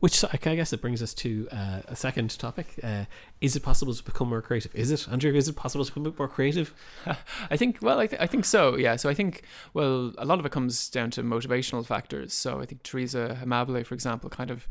which 0.00 0.24
I 0.24 0.36
guess 0.38 0.72
it 0.72 0.80
brings 0.80 1.02
us 1.02 1.12
to 1.14 1.46
uh, 1.52 1.80
a 1.86 1.94
second 1.94 2.36
topic. 2.38 2.74
Uh, 2.82 3.04
is 3.42 3.54
it 3.54 3.62
possible 3.62 3.94
to 3.94 4.02
become 4.02 4.30
more 4.30 4.40
creative? 4.40 4.74
Is 4.74 4.90
it, 4.90 5.06
Andrew? 5.08 5.32
Is 5.34 5.46
it 5.46 5.56
possible 5.56 5.84
to 5.84 5.92
become 5.92 6.14
more 6.16 6.28
creative? 6.28 6.74
I 7.50 7.56
think. 7.56 7.78
Well, 7.82 8.00
I, 8.00 8.06
th- 8.06 8.20
I 8.20 8.26
think 8.26 8.46
so. 8.46 8.76
Yeah. 8.76 8.96
So 8.96 9.10
I 9.10 9.14
think. 9.14 9.42
Well, 9.74 10.14
a 10.16 10.24
lot 10.24 10.38
of 10.38 10.46
it 10.46 10.52
comes 10.52 10.88
down 10.88 11.10
to 11.12 11.22
motivational 11.22 11.84
factors. 11.84 12.32
So 12.32 12.60
I 12.60 12.66
think 12.66 12.82
Teresa 12.82 13.38
Amabile, 13.44 13.84
for 13.84 13.94
example, 13.94 14.30
kind 14.30 14.50
of 14.50 14.66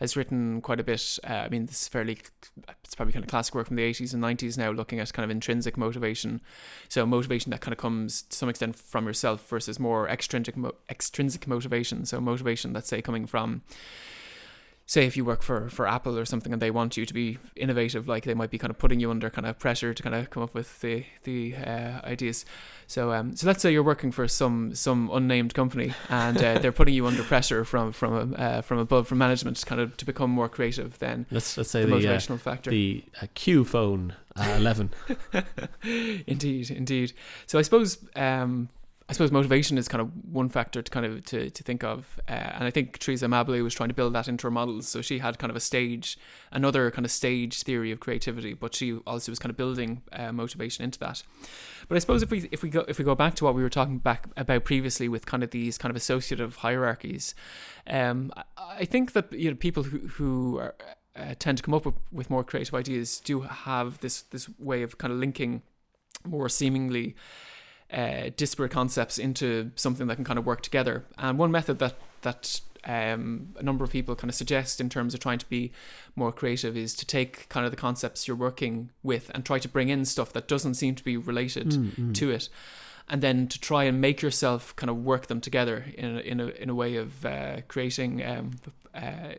has 0.00 0.16
written 0.16 0.60
quite 0.60 0.80
a 0.80 0.84
bit. 0.84 1.18
Uh, 1.28 1.32
I 1.32 1.48
mean, 1.48 1.66
this 1.66 1.82
is 1.82 1.88
fairly. 1.88 2.18
It's 2.82 2.96
probably 2.96 3.12
kind 3.12 3.24
of 3.24 3.30
classic 3.30 3.54
work 3.54 3.68
from 3.68 3.76
the 3.76 3.84
eighties 3.84 4.12
and 4.12 4.20
nineties 4.20 4.58
now, 4.58 4.72
looking 4.72 4.98
at 4.98 5.12
kind 5.12 5.24
of 5.24 5.30
intrinsic 5.30 5.76
motivation. 5.76 6.40
So 6.88 7.06
motivation 7.06 7.50
that 7.50 7.60
kind 7.60 7.72
of 7.72 7.78
comes 7.78 8.22
to 8.22 8.36
some 8.36 8.48
extent 8.48 8.74
from 8.74 9.06
yourself 9.06 9.48
versus 9.48 9.78
more 9.78 10.08
extrinsic 10.08 10.56
mo- 10.56 10.74
extrinsic 10.90 11.46
motivation. 11.46 12.04
So 12.04 12.20
motivation, 12.20 12.72
let's 12.72 12.88
say, 12.88 13.00
coming 13.00 13.26
from 13.26 13.62
say 14.92 15.06
if 15.06 15.16
you 15.16 15.24
work 15.24 15.42
for 15.42 15.70
for 15.70 15.86
Apple 15.86 16.18
or 16.18 16.26
something 16.26 16.52
and 16.52 16.60
they 16.60 16.70
want 16.70 16.98
you 16.98 17.06
to 17.06 17.14
be 17.14 17.38
innovative, 17.56 18.06
like 18.06 18.24
they 18.24 18.34
might 18.34 18.50
be 18.50 18.58
kind 18.58 18.70
of 18.70 18.76
putting 18.76 19.00
you 19.00 19.10
under 19.10 19.30
kind 19.30 19.46
of 19.46 19.58
pressure 19.58 19.94
to 19.94 20.02
kind 20.02 20.14
of 20.14 20.28
come 20.28 20.42
up 20.42 20.52
with 20.52 20.80
the 20.82 21.06
the 21.22 21.56
uh, 21.56 22.00
ideas. 22.04 22.44
So 22.86 23.10
um, 23.10 23.34
so 23.34 23.46
let's 23.46 23.62
say 23.62 23.72
you're 23.72 23.82
working 23.82 24.12
for 24.12 24.28
some 24.28 24.74
some 24.74 25.08
unnamed 25.10 25.54
company 25.54 25.94
and 26.10 26.36
uh, 26.36 26.58
they're 26.58 26.78
putting 26.80 26.94
you 26.94 27.06
under 27.06 27.22
pressure 27.22 27.64
from 27.64 27.92
from 27.92 28.34
uh, 28.36 28.60
from 28.60 28.78
above 28.78 29.08
from 29.08 29.16
management, 29.16 29.64
kind 29.64 29.80
of 29.80 29.96
to 29.96 30.04
become 30.04 30.30
more 30.30 30.48
creative. 30.48 30.98
Then 30.98 31.24
let's 31.30 31.56
let's 31.56 31.70
say 31.70 31.84
the, 31.84 31.86
the 31.86 31.96
motivational 31.96 32.34
uh, 32.34 32.48
factor. 32.48 32.70
the 32.70 33.02
uh, 33.22 33.26
Q 33.34 33.64
phone 33.64 34.14
uh, 34.36 34.56
eleven. 34.58 34.90
indeed, 36.26 36.70
indeed. 36.70 37.14
So 37.46 37.58
I 37.58 37.62
suppose 37.62 37.96
um, 38.14 38.68
I 39.12 39.14
suppose 39.14 39.30
motivation 39.30 39.76
is 39.76 39.88
kind 39.88 40.00
of 40.00 40.10
one 40.24 40.48
factor 40.48 40.80
to 40.80 40.90
kind 40.90 41.04
of 41.04 41.22
to, 41.26 41.50
to 41.50 41.62
think 41.62 41.84
of, 41.84 42.18
uh, 42.30 42.32
and 42.32 42.64
I 42.64 42.70
think 42.70 42.96
Teresa 42.96 43.26
Amabile 43.26 43.62
was 43.62 43.74
trying 43.74 43.90
to 43.90 43.94
build 43.94 44.14
that 44.14 44.26
into 44.26 44.46
her 44.46 44.50
models. 44.50 44.88
So 44.88 45.02
she 45.02 45.18
had 45.18 45.38
kind 45.38 45.50
of 45.50 45.56
a 45.56 45.60
stage, 45.60 46.16
another 46.50 46.90
kind 46.90 47.04
of 47.04 47.10
stage 47.10 47.62
theory 47.62 47.92
of 47.92 48.00
creativity, 48.00 48.54
but 48.54 48.74
she 48.74 48.94
also 49.06 49.30
was 49.30 49.38
kind 49.38 49.50
of 49.50 49.58
building 49.58 50.00
uh, 50.14 50.32
motivation 50.32 50.82
into 50.82 50.98
that. 51.00 51.24
But 51.88 51.96
I 51.96 51.98
suppose 51.98 52.22
if 52.22 52.30
we 52.30 52.48
if 52.50 52.62
we 52.62 52.70
go 52.70 52.86
if 52.88 52.98
we 52.98 53.04
go 53.04 53.14
back 53.14 53.34
to 53.34 53.44
what 53.44 53.54
we 53.54 53.62
were 53.62 53.68
talking 53.68 53.98
back 53.98 54.28
about 54.34 54.64
previously 54.64 55.10
with 55.10 55.26
kind 55.26 55.42
of 55.42 55.50
these 55.50 55.76
kind 55.76 55.90
of 55.90 55.96
associative 55.96 56.56
hierarchies, 56.56 57.34
um, 57.88 58.32
I 58.56 58.86
think 58.86 59.12
that 59.12 59.30
you 59.30 59.50
know 59.50 59.56
people 59.56 59.82
who 59.82 59.98
who 60.08 60.56
are, 60.56 60.74
uh, 61.16 61.34
tend 61.38 61.58
to 61.58 61.62
come 61.62 61.74
up 61.74 61.84
with, 61.84 61.96
with 62.12 62.30
more 62.30 62.44
creative 62.44 62.74
ideas 62.74 63.20
do 63.20 63.42
have 63.42 63.98
this 63.98 64.22
this 64.22 64.48
way 64.58 64.82
of 64.82 64.96
kind 64.96 65.12
of 65.12 65.18
linking 65.18 65.60
more 66.24 66.48
seemingly 66.48 67.14
uh, 67.92 68.30
disparate 68.36 68.72
concepts 68.72 69.18
into 69.18 69.70
something 69.76 70.06
that 70.06 70.16
can 70.16 70.24
kind 70.24 70.38
of 70.38 70.46
work 70.46 70.62
together. 70.62 71.04
And 71.18 71.38
one 71.38 71.50
method 71.50 71.78
that 71.78 71.94
that 72.22 72.60
um, 72.84 73.48
a 73.58 73.62
number 73.62 73.84
of 73.84 73.90
people 73.90 74.14
kind 74.16 74.28
of 74.30 74.34
suggest 74.34 74.80
in 74.80 74.88
terms 74.88 75.14
of 75.14 75.20
trying 75.20 75.38
to 75.38 75.48
be 75.48 75.72
more 76.16 76.32
creative 76.32 76.76
is 76.76 76.94
to 76.96 77.06
take 77.06 77.48
kind 77.48 77.64
of 77.64 77.70
the 77.70 77.76
concepts 77.76 78.26
you're 78.26 78.36
working 78.36 78.90
with 79.02 79.30
and 79.34 79.44
try 79.44 79.58
to 79.58 79.68
bring 79.68 79.88
in 79.88 80.04
stuff 80.04 80.32
that 80.32 80.48
doesn't 80.48 80.74
seem 80.74 80.94
to 80.96 81.04
be 81.04 81.16
related 81.16 81.68
Mm, 81.70 82.14
to 82.14 82.30
it. 82.30 82.48
And 83.08 83.22
then 83.22 83.46
to 83.48 83.60
try 83.60 83.84
and 83.84 84.00
make 84.00 84.22
yourself 84.22 84.74
kind 84.76 84.88
of 84.90 84.96
work 85.04 85.26
them 85.26 85.40
together 85.40 85.84
in 85.98 86.16
a, 86.16 86.20
in 86.20 86.40
a, 86.40 86.46
in 86.46 86.70
a 86.70 86.74
way 86.74 86.96
of 86.96 87.26
uh, 87.26 87.60
creating 87.68 88.24
um, 88.24 88.50
uh, 88.94 89.34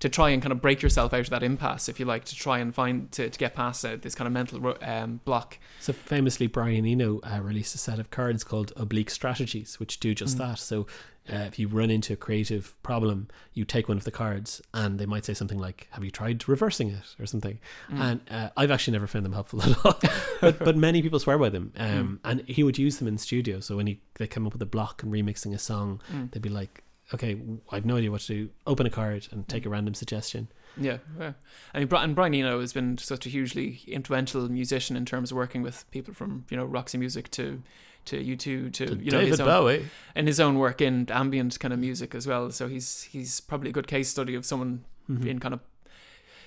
to 0.00 0.08
try 0.08 0.30
and 0.30 0.42
kind 0.42 0.52
of 0.52 0.60
break 0.60 0.82
yourself 0.82 1.12
out 1.14 1.20
of 1.20 1.30
that 1.30 1.42
impasse, 1.42 1.88
if 1.88 2.00
you 2.00 2.06
like, 2.06 2.24
to 2.24 2.34
try 2.34 2.58
and 2.58 2.74
find 2.74 3.12
to, 3.12 3.28
to 3.30 3.38
get 3.38 3.54
past 3.54 3.84
uh, 3.84 3.96
this 4.00 4.14
kind 4.14 4.26
of 4.26 4.32
mental 4.32 4.76
um, 4.82 5.20
block. 5.24 5.58
So 5.80 5.92
famously, 5.92 6.46
Brian 6.46 6.84
Eno 6.86 7.20
uh, 7.22 7.40
released 7.40 7.74
a 7.74 7.78
set 7.78 7.98
of 7.98 8.10
cards 8.10 8.42
called 8.42 8.72
Oblique 8.76 9.10
Strategies, 9.10 9.78
which 9.78 10.00
do 10.00 10.14
just 10.14 10.36
Mm. 10.36 10.38
that. 10.38 10.58
So 10.58 10.86
uh, 11.30 11.44
if 11.46 11.58
you 11.58 11.68
run 11.68 11.90
into 11.90 12.14
a 12.14 12.16
creative 12.16 12.82
problem, 12.82 13.28
you 13.52 13.64
take 13.64 13.88
one 13.88 13.98
of 13.98 14.04
the 14.04 14.10
cards, 14.10 14.62
and 14.72 14.98
they 14.98 15.06
might 15.06 15.24
say 15.26 15.34
something 15.34 15.58
like, 15.58 15.86
"Have 15.90 16.02
you 16.02 16.10
tried 16.10 16.48
reversing 16.48 16.88
it?" 16.88 17.14
or 17.20 17.26
something. 17.26 17.58
Mm. 17.92 18.00
And 18.00 18.20
uh, 18.30 18.48
I've 18.56 18.70
actually 18.70 18.92
never 18.92 19.06
found 19.06 19.24
them 19.26 19.34
helpful 19.34 19.62
at 19.64 19.84
all, 19.84 19.98
but 20.40 20.58
but 20.58 20.76
many 20.78 21.02
people 21.02 21.20
swear 21.20 21.36
by 21.38 21.50
them. 21.50 21.72
Mm. 21.76 21.98
Um, 22.00 22.20
And 22.24 22.40
he 22.48 22.62
would 22.62 22.78
use 22.78 22.98
them 22.98 23.06
in 23.06 23.18
studio. 23.18 23.60
So 23.60 23.76
when 23.76 23.86
he 23.86 24.00
they 24.14 24.26
come 24.26 24.46
up 24.46 24.54
with 24.54 24.62
a 24.62 24.66
block 24.66 25.02
and 25.02 25.12
remixing 25.12 25.54
a 25.54 25.58
song, 25.58 26.00
Mm. 26.12 26.30
they'd 26.32 26.42
be 26.42 26.48
like, 26.48 26.82
"Okay, 27.14 27.40
I 27.70 27.74
have 27.76 27.84
no 27.86 27.96
idea 27.96 28.10
what 28.10 28.20
to 28.22 28.26
do. 28.34 28.50
Open 28.66 28.86
a 28.86 28.90
card 28.90 29.28
and 29.32 29.46
take 29.48 29.66
a 29.66 29.68
random 29.68 29.94
suggestion." 29.94 30.48
Yeah, 30.80 30.98
yeah. 31.18 31.32
I 31.74 31.78
mean, 31.80 31.88
Bri- 31.88 31.98
and 31.98 32.14
Brian 32.14 32.32
Eno 32.34 32.60
has 32.60 32.72
been 32.72 32.96
such 32.98 33.26
a 33.26 33.28
hugely 33.28 33.80
influential 33.88 34.48
musician 34.48 34.96
in 34.96 35.04
terms 35.04 35.30
of 35.32 35.36
working 35.36 35.62
with 35.62 35.84
people 35.90 36.14
from 36.14 36.44
you 36.50 36.56
know 36.56 36.64
Roxy 36.64 36.98
Music 36.98 37.30
to 37.32 37.62
to 38.06 38.22
U 38.22 38.36
two 38.36 38.70
to, 38.70 38.86
To 38.86 38.92
you 38.96 39.10
know 39.10 39.18
David 39.18 39.28
his 39.30 39.40
own, 39.40 39.46
Bowie. 39.48 39.86
and 40.14 40.26
his 40.28 40.40
own 40.40 40.58
work 40.58 40.80
in 40.80 41.06
ambient 41.10 41.58
kind 41.60 41.74
of 41.74 41.80
music 41.80 42.14
as 42.14 42.26
well. 42.26 42.50
So 42.50 42.68
he's 42.68 43.02
he's 43.02 43.40
probably 43.40 43.70
a 43.70 43.72
good 43.72 43.86
case 43.88 44.08
study 44.08 44.34
of 44.34 44.44
someone 44.46 44.84
Mhm. 45.10 45.26
in 45.26 45.38
kind 45.40 45.54
of 45.54 45.60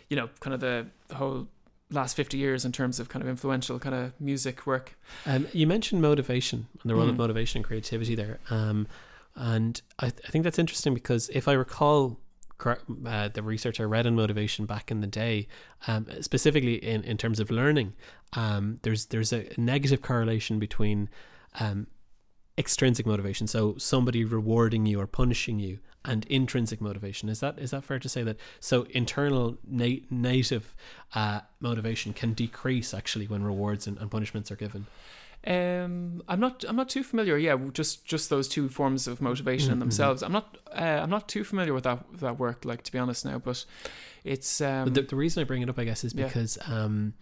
you 0.10 0.16
know 0.16 0.30
kind 0.40 0.54
of 0.54 0.60
the, 0.62 0.88
the 1.10 1.16
whole 1.16 1.48
last 1.92 2.16
50 2.16 2.38
years 2.38 2.66
in 2.66 2.72
terms 2.72 3.00
of 3.00 3.08
kind 3.10 3.22
of 3.22 3.30
influential 3.30 3.78
kind 3.78 3.94
of 3.94 4.14
music 4.20 4.66
work 4.66 4.96
Um, 5.28 5.48
you 5.54 5.68
mentioned 5.68 6.02
motivation 6.02 6.68
and 6.82 6.90
the 6.90 6.96
role 6.96 7.08
of 7.10 7.14
Mm. 7.16 7.20
motivation 7.20 7.60
and 7.60 7.66
creativity 7.66 8.16
there. 8.16 8.40
Um, 8.50 8.88
and 9.36 9.82
I, 10.00 10.10
th- 10.10 10.22
I 10.28 10.32
think 10.32 10.44
that's 10.44 10.60
interesting 10.60 10.94
because 10.94 11.30
if 11.30 11.48
I 11.48 11.54
recall 11.54 12.20
uh, 12.66 13.30
the 13.30 13.44
research 13.44 13.80
I 13.80 13.84
read 13.84 14.08
on 14.08 14.16
motivation 14.16 14.66
back 14.66 14.92
in 14.92 15.02
the 15.02 15.08
day, 15.08 15.48
um, 15.88 16.08
specifically 16.22 16.76
in, 16.76 17.04
in 17.04 17.18
terms 17.18 17.40
of 17.40 17.52
learning, 17.52 17.94
um, 18.34 18.80
there's 18.84 19.08
there's 19.08 19.34
a 19.34 19.50
negative 19.58 20.02
correlation 20.02 20.60
between 20.60 21.10
um, 21.60 21.88
extrinsic 22.58 23.06
motivation, 23.06 23.48
so 23.48 23.76
somebody 23.78 24.24
rewarding 24.24 24.86
you 24.86 25.00
or 25.00 25.08
punishing 25.08 25.60
you, 25.60 25.80
and 26.06 26.26
intrinsic 26.26 26.80
motivation. 26.80 27.30
Is 27.30 27.40
that 27.40 27.58
is 27.60 27.72
that 27.72 27.84
fair 27.84 28.00
to 28.00 28.10
say 28.10 28.24
that? 28.24 28.38
So 28.60 28.84
internal 28.92 29.58
na- 29.68 30.04
native 30.10 30.76
uh, 31.16 31.42
motivation 31.60 32.14
can 32.14 32.34
decrease 32.34 32.94
actually 32.94 33.28
when 33.28 33.44
rewards 33.44 33.88
and, 33.88 33.98
and 33.98 34.10
punishments 34.10 34.52
are 34.52 34.56
given. 34.56 34.86
Um 35.46 36.22
i'm 36.30 36.40
not 36.40 36.64
i'm 36.70 36.76
not 36.76 36.88
too 36.88 37.04
familiar 37.04 37.38
yeah 37.38 37.58
just 37.74 38.06
just 38.06 38.30
those 38.30 38.48
two 38.48 38.70
forms 38.70 39.08
of 39.08 39.22
motivation 39.22 39.72
in 39.72 39.78
Mhm. 39.78 39.82
themselves 39.82 40.24
i'm 40.24 40.32
not 40.32 40.58
uh, 40.74 41.00
i'm 41.04 41.10
not 41.10 41.28
too 41.28 41.44
familiar 41.44 41.74
with 41.74 41.84
that 41.84 42.10
with 42.12 42.22
that 42.22 42.40
work 42.40 42.64
like 42.64 42.82
to 42.84 42.92
be 42.92 42.98
honest 42.98 43.26
now 43.26 43.38
but 43.40 43.66
it's 44.24 44.62
um 44.62 44.94
the, 44.94 45.02
the 45.02 45.18
reason 45.18 45.42
I 45.42 45.44
bring 45.44 45.62
it 45.62 45.70
up, 45.70 45.78
I 45.78 45.84
guess, 45.84 46.06
is 46.06 46.14
Yeah. 46.14 46.28
because, 46.28 46.58
um, 46.68 47.14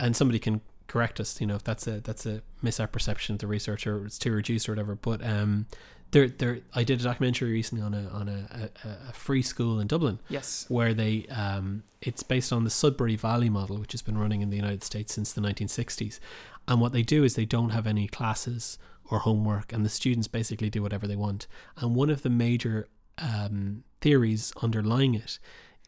and 0.00 0.16
somebody 0.16 0.40
can 0.40 0.60
correct 0.88 1.20
us, 1.20 1.40
you 1.40 1.46
know, 1.46 1.54
if 1.54 1.62
that's 1.62 1.86
a 1.86 2.00
that's 2.00 2.26
a 2.26 2.42
misapperception 2.64 3.30
of 3.30 3.38
the 3.38 3.46
research 3.46 3.86
or 3.86 4.04
it's 4.04 4.18
too 4.18 4.32
reduced 4.32 4.68
or 4.68 4.72
whatever. 4.72 4.96
But 4.96 5.24
um, 5.24 5.66
there, 6.10 6.26
there, 6.28 6.58
I 6.74 6.82
did 6.82 7.00
a 7.00 7.04
documentary 7.04 7.52
recently 7.52 7.84
on 7.84 7.94
a 7.94 8.08
on 8.08 8.28
a, 8.28 8.68
a, 8.84 8.88
a 9.10 9.12
free 9.12 9.42
school 9.42 9.78
in 9.78 9.86
Dublin 9.86 10.18
yes 10.28 10.66
where 10.68 10.92
they, 10.92 11.26
um, 11.26 11.84
it's 12.02 12.24
based 12.24 12.52
on 12.52 12.64
the 12.64 12.70
Sudbury 12.70 13.14
Valley 13.14 13.48
model, 13.48 13.78
which 13.78 13.92
has 13.92 14.02
been 14.02 14.18
running 14.18 14.42
in 14.42 14.50
the 14.50 14.56
United 14.56 14.82
States 14.82 15.14
since 15.14 15.32
the 15.32 15.40
1960s. 15.40 16.18
And 16.66 16.80
what 16.80 16.92
they 16.92 17.02
do 17.02 17.24
is 17.24 17.34
they 17.34 17.44
don't 17.44 17.70
have 17.70 17.86
any 17.86 18.08
classes 18.08 18.78
or 19.10 19.20
homework, 19.20 19.72
and 19.72 19.84
the 19.84 19.90
students 19.90 20.28
basically 20.28 20.70
do 20.70 20.82
whatever 20.82 21.06
they 21.06 21.16
want. 21.16 21.46
And 21.76 21.94
one 21.94 22.10
of 22.10 22.22
the 22.22 22.30
major 22.30 22.88
um, 23.18 23.84
theories 24.00 24.52
underlying 24.62 25.14
it 25.14 25.38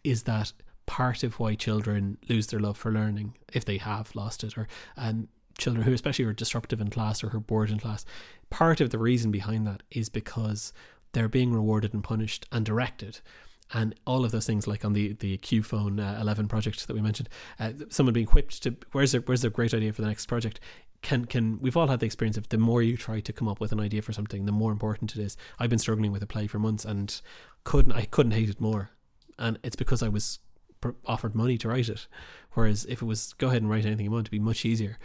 is 0.05 0.24
that 0.24 0.53
part 0.85 1.22
of 1.22 1.41
why 1.41 1.55
children 1.55 2.18
lose 2.29 2.49
their 2.49 2.61
love 2.61 2.77
for 2.77 2.93
learning, 2.93 3.35
if 3.53 3.64
they 3.64 3.79
have 3.79 4.14
lost 4.14 4.45
it, 4.45 4.57
or 4.57 4.68
um, 4.97 5.29
children 5.59 5.85
who 5.85 5.93
especially 5.93 6.24
are 6.24 6.33
disruptive 6.33 6.81
in 6.81 6.91
class 6.91 7.24
or 7.24 7.31
who 7.31 7.39
are 7.39 7.41
bored 7.41 7.70
in 7.70 7.79
class, 7.79 8.05
part 8.51 8.81
of 8.81 8.91
the 8.91 8.99
reason 8.99 9.31
behind 9.31 9.66
that 9.66 9.83
is 9.91 10.09
because 10.09 10.72
they're 11.12 11.29
being 11.29 11.53
rewarded 11.53 11.95
and 11.95 12.05
punished 12.05 12.47
and 12.53 12.64
directed. 12.64 13.20
And 13.74 13.94
all 14.06 14.24
of 14.24 14.30
those 14.30 14.46
things, 14.46 14.66
like 14.66 14.84
on 14.84 14.92
the 14.92 15.14
the 15.14 15.36
Q 15.38 15.62
Phone 15.62 15.98
uh, 15.98 16.18
11 16.20 16.46
project 16.48 16.86
that 16.86 16.94
we 16.94 17.00
mentioned, 17.00 17.28
uh, 17.58 17.72
someone 17.88 18.12
being 18.12 18.28
whipped 18.28 18.62
to 18.62 18.76
where's 18.92 19.12
their 19.12 19.20
where's 19.22 19.42
their 19.42 19.50
great 19.50 19.74
idea 19.74 19.92
for 19.92 20.02
the 20.02 20.08
next 20.08 20.26
project. 20.26 20.60
Can 21.02 21.24
can 21.24 21.58
we've 21.60 21.76
all 21.76 21.88
had 21.88 22.00
the 22.00 22.06
experience 22.06 22.36
of 22.36 22.48
the 22.48 22.58
more 22.58 22.82
you 22.82 22.96
try 22.96 23.20
to 23.20 23.32
come 23.32 23.48
up 23.48 23.60
with 23.60 23.72
an 23.72 23.80
idea 23.80 24.02
for 24.02 24.12
something, 24.12 24.46
the 24.46 24.52
more 24.52 24.72
important 24.72 25.16
it 25.16 25.20
is. 25.20 25.36
I've 25.58 25.70
been 25.70 25.78
struggling 25.78 26.12
with 26.12 26.22
a 26.22 26.26
play 26.26 26.46
for 26.46 26.58
months 26.58 26.84
and 26.84 27.20
couldn't 27.64 27.92
I 27.92 28.04
couldn't 28.04 28.32
hate 28.32 28.48
it 28.48 28.60
more, 28.60 28.90
and 29.38 29.58
it's 29.64 29.76
because 29.76 30.02
I 30.02 30.08
was 30.08 30.38
offered 31.04 31.34
money 31.34 31.58
to 31.58 31.68
write 31.68 31.88
it. 31.88 32.06
Whereas 32.52 32.84
if 32.84 33.02
it 33.02 33.06
was 33.06 33.32
go 33.34 33.48
ahead 33.48 33.62
and 33.62 33.70
write 33.70 33.84
anything 33.84 34.04
you 34.04 34.10
want, 34.10 34.24
it'd 34.24 34.30
be 34.30 34.38
much 34.38 34.64
easier. 34.64 34.98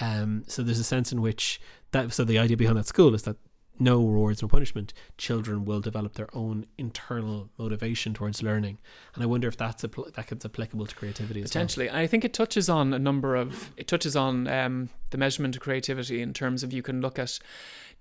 Um, 0.00 0.44
so 0.46 0.62
there's 0.62 0.78
a 0.78 0.84
sense 0.84 1.12
in 1.12 1.22
which 1.22 1.60
that 1.92 2.12
so 2.12 2.24
the 2.24 2.38
idea 2.38 2.56
behind 2.56 2.76
that 2.78 2.86
school 2.86 3.14
is 3.14 3.22
that 3.22 3.36
no 3.78 3.98
rewards, 3.98 4.42
no 4.42 4.48
punishment. 4.48 4.92
Children 5.16 5.64
will 5.64 5.80
develop 5.80 6.14
their 6.14 6.28
own 6.34 6.66
internal 6.76 7.48
motivation 7.58 8.14
towards 8.14 8.42
learning, 8.42 8.78
and 9.14 9.22
I 9.22 9.26
wonder 9.26 9.48
if 9.48 9.56
that's 9.56 9.82
appl- 9.82 10.12
that 10.14 10.26
gets 10.28 10.44
applicable 10.44 10.86
to 10.86 10.94
creativity 10.94 11.42
potentially. 11.42 11.90
I 11.90 12.06
think 12.06 12.24
it 12.24 12.32
touches 12.32 12.68
on 12.68 12.92
a 12.92 12.98
number 12.98 13.36
of 13.36 13.72
it 13.76 13.86
touches 13.88 14.16
on 14.16 14.46
um 14.48 14.88
the 15.10 15.18
measurement 15.18 15.56
of 15.56 15.62
creativity 15.62 16.20
in 16.22 16.32
terms 16.32 16.62
of 16.62 16.72
you 16.72 16.82
can 16.82 17.00
look 17.00 17.18
at 17.18 17.38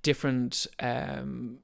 different 0.03 0.67
um 0.79 1.59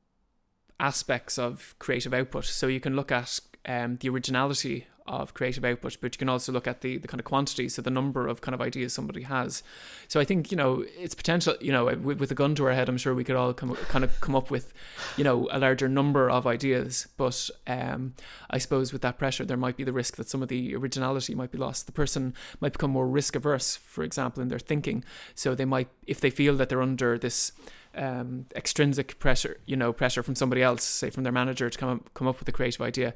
aspects 0.80 1.38
of 1.38 1.76
creative 1.80 2.14
output. 2.14 2.46
So 2.46 2.68
you 2.68 2.80
can 2.80 2.96
look 2.96 3.12
at 3.12 3.40
um 3.66 3.98
the 3.98 4.10
originality 4.10 4.88
of 5.06 5.34
creative 5.34 5.66
output 5.66 5.98
but 6.02 6.16
you 6.16 6.18
can 6.18 6.30
also 6.30 6.52
look 6.52 6.68
at 6.68 6.82
the 6.82 6.98
the 6.98 7.08
kind 7.08 7.20
of 7.20 7.26
quantity 7.26 7.68
so 7.68 7.82
the 7.82 7.90
number 7.90 8.28
of 8.28 8.42
kind 8.42 8.56
of 8.56 8.62
ideas 8.62 8.94
somebody 8.94 9.24
has 9.24 9.64
so 10.08 10.20
i 10.20 10.24
think 10.24 10.52
you 10.52 10.58
know 10.58 10.86
it's 10.98 11.16
potential 11.16 11.56
you 11.60 11.72
know 11.72 11.86
with, 11.86 12.20
with 12.20 12.32
a 12.32 12.36
gun 12.36 12.56
to 12.56 12.66
our 12.66 12.74
head 12.74 12.88
i'm 12.88 12.98
sure 12.98 13.14
we 13.14 13.24
could 13.24 13.36
all 13.36 13.54
come 13.54 13.76
kind 13.76 14.04
of 14.04 14.20
come 14.22 14.36
up 14.36 14.50
with 14.50 14.74
you 15.18 15.24
know 15.24 15.48
a 15.52 15.60
larger 15.60 15.90
number 15.90 16.30
of 16.30 16.48
ideas 16.48 17.08
but 17.18 17.50
um 17.68 18.14
I 18.54 18.60
suppose 18.60 18.94
with 18.94 19.02
that 19.02 19.18
pressure, 19.18 19.46
there 19.46 19.58
might 19.58 19.78
be 19.78 19.84
the 19.84 19.92
risk 19.92 20.16
that 20.18 20.30
some 20.30 20.44
of 20.44 20.48
the 20.48 20.76
originality 20.76 21.34
might 21.34 21.52
be 21.52 21.58
lost. 21.58 21.88
The 21.88 21.92
person 21.92 22.34
might 22.62 22.74
become 22.74 22.92
more 22.92 23.08
risk 23.08 23.36
averse, 23.36 23.76
for 23.76 24.04
example, 24.04 24.42
in 24.42 24.50
their 24.50 24.60
thinking. 24.60 25.04
So 25.34 25.56
they 25.56 25.66
might, 25.66 25.90
if 26.06 26.20
they 26.20 26.30
feel 26.30 26.56
that 26.58 26.70
they're 26.70 26.82
under 26.82 27.18
this 27.18 27.52
um, 27.96 28.46
extrinsic 28.56 29.20
pressure, 29.20 29.58
you 29.66 29.76
know, 29.76 29.94
pressure 29.94 30.24
from 30.24 30.36
somebody 30.36 30.62
else, 30.62 30.84
say 30.84 31.10
from 31.10 31.24
their 31.24 31.32
manager, 31.32 31.70
to 31.70 31.78
come 31.78 31.90
up, 31.90 32.14
come 32.14 32.28
up 32.28 32.40
with 32.40 32.48
a 32.48 32.52
creative 32.52 32.82
idea, 32.82 33.14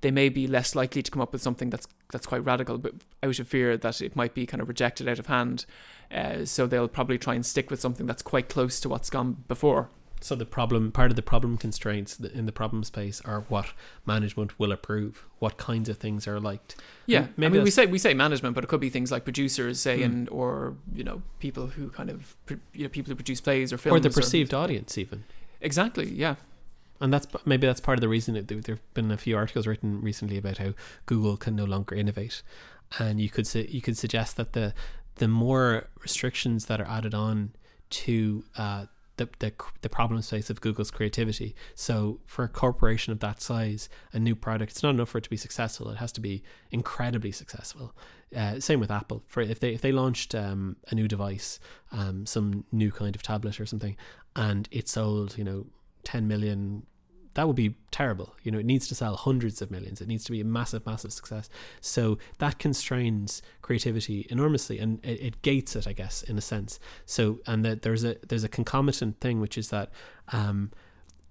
they 0.00 0.10
may 0.10 0.28
be 0.28 0.46
less 0.46 0.74
likely 0.74 1.02
to 1.02 1.10
come 1.10 1.22
up 1.22 1.32
with 1.32 1.42
something 1.42 1.70
that's 1.70 1.86
that's 2.12 2.26
quite 2.26 2.44
radical, 2.44 2.78
but 2.78 2.94
out 3.22 3.38
of 3.38 3.48
fear 3.48 3.76
that 3.76 4.00
it 4.02 4.14
might 4.14 4.34
be 4.34 4.46
kind 4.46 4.60
of 4.60 4.68
rejected 4.68 5.08
out 5.08 5.18
of 5.18 5.26
hand. 5.26 5.64
Uh, 6.10 6.44
so 6.44 6.66
they'll 6.66 6.88
probably 6.88 7.16
try 7.18 7.34
and 7.34 7.46
stick 7.46 7.70
with 7.70 7.80
something 7.80 8.06
that's 8.06 8.22
quite 8.22 8.48
close 8.48 8.80
to 8.80 8.88
what's 8.88 9.08
gone 9.08 9.44
before. 9.48 9.88
So 10.24 10.34
the 10.36 10.46
problem, 10.46 10.92
part 10.92 11.10
of 11.10 11.16
the 11.16 11.22
problem 11.22 11.58
constraints 11.58 12.18
in 12.18 12.46
the 12.46 12.52
problem 12.52 12.84
space 12.84 13.20
are 13.24 13.40
what 13.48 13.66
management 14.06 14.58
will 14.58 14.70
approve, 14.72 15.26
what 15.40 15.56
kinds 15.56 15.88
of 15.88 15.96
things 15.98 16.26
are 16.28 16.38
liked. 16.38 16.76
Yeah, 17.06 17.18
And 17.18 17.28
I 17.28 17.32
maybe 17.36 17.54
mean, 17.54 17.64
we 17.64 17.70
say 17.70 17.86
we 17.86 17.98
say 17.98 18.14
management, 18.14 18.54
but 18.54 18.64
it 18.64 18.68
could 18.68 18.80
be 18.80 18.90
things 18.90 19.10
like 19.10 19.24
producers, 19.24 19.80
say, 19.80 19.98
Hmm. 19.98 20.04
and 20.04 20.28
or 20.30 20.76
you 20.94 21.04
know 21.04 21.22
people 21.40 21.66
who 21.68 21.90
kind 21.90 22.08
of 22.10 22.36
you 22.72 22.84
know 22.84 22.88
people 22.88 23.10
who 23.10 23.16
produce 23.16 23.40
plays 23.40 23.72
or 23.72 23.78
films 23.78 23.96
or 23.96 24.00
the 24.00 24.10
perceived 24.10 24.54
audience 24.54 24.96
even. 24.96 25.24
exactly, 25.60 26.08
yeah, 26.10 26.36
And 27.00 27.12
that's 27.12 27.26
maybe 27.44 27.66
that's 27.66 27.80
part 27.80 27.98
of 27.98 28.00
the 28.00 28.08
reason 28.08 28.34
that 28.34 28.46
there 28.48 28.60
have 28.76 28.94
been 28.94 29.10
a 29.10 29.16
few 29.16 29.36
articles 29.36 29.66
written 29.66 30.00
recently 30.00 30.38
about 30.38 30.58
how 30.58 30.74
Google 31.06 31.36
can 31.36 31.56
no 31.56 31.64
longer 31.64 31.94
innovate, 31.96 32.42
and 32.98 33.20
you 33.20 33.28
could 33.28 33.46
say, 33.46 33.66
you 33.68 33.80
could 33.82 33.98
suggest 33.98 34.36
that 34.36 34.52
the 34.52 34.72
the 35.16 35.28
more 35.28 35.88
restrictions 36.00 36.66
that 36.66 36.80
are 36.80 36.88
added 36.88 37.12
on 37.14 37.50
to 37.90 38.44
uh, 38.56 38.86
the, 39.22 39.28
the 39.38 39.52
the 39.80 39.88
problem 39.88 40.22
space 40.22 40.50
of 40.50 40.60
Google's 40.60 40.90
creativity. 40.90 41.54
So 41.74 42.20
for 42.26 42.44
a 42.44 42.48
corporation 42.48 43.12
of 43.12 43.20
that 43.20 43.40
size, 43.40 43.88
a 44.12 44.18
new 44.18 44.34
product, 44.34 44.72
it's 44.72 44.82
not 44.82 44.94
enough 44.94 45.10
for 45.10 45.18
it 45.18 45.24
to 45.24 45.30
be 45.30 45.36
successful. 45.36 45.90
It 45.90 45.98
has 45.98 46.12
to 46.12 46.20
be 46.20 46.42
incredibly 46.70 47.32
successful. 47.32 47.94
Uh, 48.36 48.60
same 48.60 48.80
with 48.80 48.90
Apple. 48.90 49.22
For 49.26 49.40
if 49.40 49.60
they 49.60 49.74
if 49.74 49.80
they 49.80 49.92
launched 49.92 50.34
um, 50.34 50.76
a 50.88 50.94
new 50.94 51.08
device, 51.08 51.60
um, 51.90 52.26
some 52.26 52.64
new 52.72 52.90
kind 52.90 53.14
of 53.14 53.22
tablet 53.22 53.60
or 53.60 53.66
something, 53.66 53.96
and 54.34 54.68
it 54.70 54.88
sold, 54.88 55.36
you 55.38 55.44
know, 55.44 55.66
ten 56.04 56.26
million 56.26 56.86
that 57.34 57.46
would 57.46 57.56
be 57.56 57.74
terrible. 57.90 58.34
You 58.42 58.52
know, 58.52 58.58
it 58.58 58.66
needs 58.66 58.88
to 58.88 58.94
sell 58.94 59.16
hundreds 59.16 59.62
of 59.62 59.70
millions. 59.70 60.00
It 60.00 60.08
needs 60.08 60.24
to 60.24 60.32
be 60.32 60.40
a 60.40 60.44
massive, 60.44 60.84
massive 60.84 61.12
success. 61.12 61.48
So 61.80 62.18
that 62.38 62.58
constrains 62.58 63.42
creativity 63.62 64.26
enormously, 64.30 64.78
and 64.78 65.04
it, 65.04 65.20
it 65.20 65.42
gates 65.42 65.76
it, 65.76 65.86
I 65.86 65.92
guess, 65.92 66.22
in 66.22 66.36
a 66.36 66.40
sense. 66.40 66.78
So, 67.06 67.40
and 67.46 67.64
that 67.64 67.82
there's 67.82 68.04
a 68.04 68.16
there's 68.26 68.44
a 68.44 68.48
concomitant 68.48 69.20
thing, 69.20 69.40
which 69.40 69.56
is 69.56 69.70
that 69.70 69.90
um, 70.28 70.70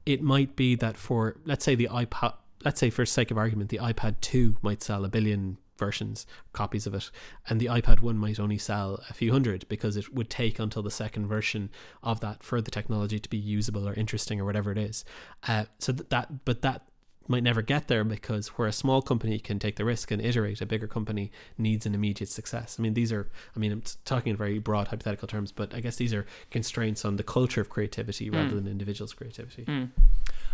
it 0.06 0.22
might 0.22 0.56
be 0.56 0.76
that 0.76 0.98
for 0.98 1.38
let's 1.46 1.64
say 1.64 1.76
the 1.76 1.88
iPad, 1.92 2.34
let's 2.66 2.80
say 2.80 2.90
for 2.90 3.06
sake 3.06 3.32
of 3.32 3.38
argument, 3.38 3.70
the 3.70 3.80
iPad 3.80 4.16
two 4.22 4.58
might 4.62 4.82
sell 4.82 5.06
a 5.06 5.10
billion 5.10 5.58
versions 5.78 6.26
copies 6.54 6.86
of 6.86 6.94
it 6.94 7.10
and 7.50 7.60
the 7.60 7.66
iPad 7.66 8.02
1 8.02 8.16
might 8.18 8.40
only 8.40 8.58
sell 8.58 9.02
a 9.10 9.14
few 9.14 9.32
hundred 9.32 9.68
because 9.68 9.98
it 9.98 10.14
would 10.14 10.30
take 10.30 10.60
until 10.60 10.84
the 10.84 10.92
second 10.92 11.26
version 11.28 11.70
of 12.04 12.20
that 12.20 12.44
for 12.44 12.62
the 12.62 12.70
technology 12.72 13.20
to 13.20 13.30
be 13.30 13.38
usable 13.38 13.88
or 13.90 13.94
interesting 13.96 14.40
or 14.40 14.46
whatever 14.46 14.72
it 14.72 14.78
is 14.78 15.04
uh, 15.48 15.66
so 15.80 15.92
that, 15.92 16.10
that 16.12 16.46
but 16.46 16.62
that 16.62 16.84
might 17.28 17.44
never 17.44 17.62
get 17.62 17.88
there 17.88 18.04
because 18.04 18.50
where 18.50 18.68
a 18.68 18.74
small 18.74 19.02
company 19.02 19.40
can 19.40 19.58
take 19.58 19.76
the 19.78 19.86
risk 19.86 20.12
and 20.12 20.22
iterate 20.22 20.60
a 20.62 20.66
bigger 20.66 20.88
company 20.88 21.32
needs 21.58 21.86
an 21.86 21.96
immediate 21.96 22.28
success 22.30 22.76
i 22.78 22.82
mean 22.82 22.94
these 22.94 23.12
are 23.12 23.30
i 23.56 23.60
mean 23.60 23.72
i'm 23.72 23.82
talking 24.06 24.32
in 24.32 24.38
very 24.38 24.60
broad 24.60 24.88
hypothetical 24.90 25.28
terms 25.28 25.52
but 25.52 25.74
i 25.74 25.80
guess 25.80 25.96
these 25.96 26.14
are 26.14 26.26
constraints 26.50 27.06
on 27.06 27.16
the 27.16 27.24
culture 27.24 27.62
of 27.62 27.70
creativity 27.70 28.30
rather 28.30 28.50
Mm. 28.50 28.56
than 28.56 28.68
individuals 28.68 29.14
creativity 29.14 29.64
Mm. 29.66 29.90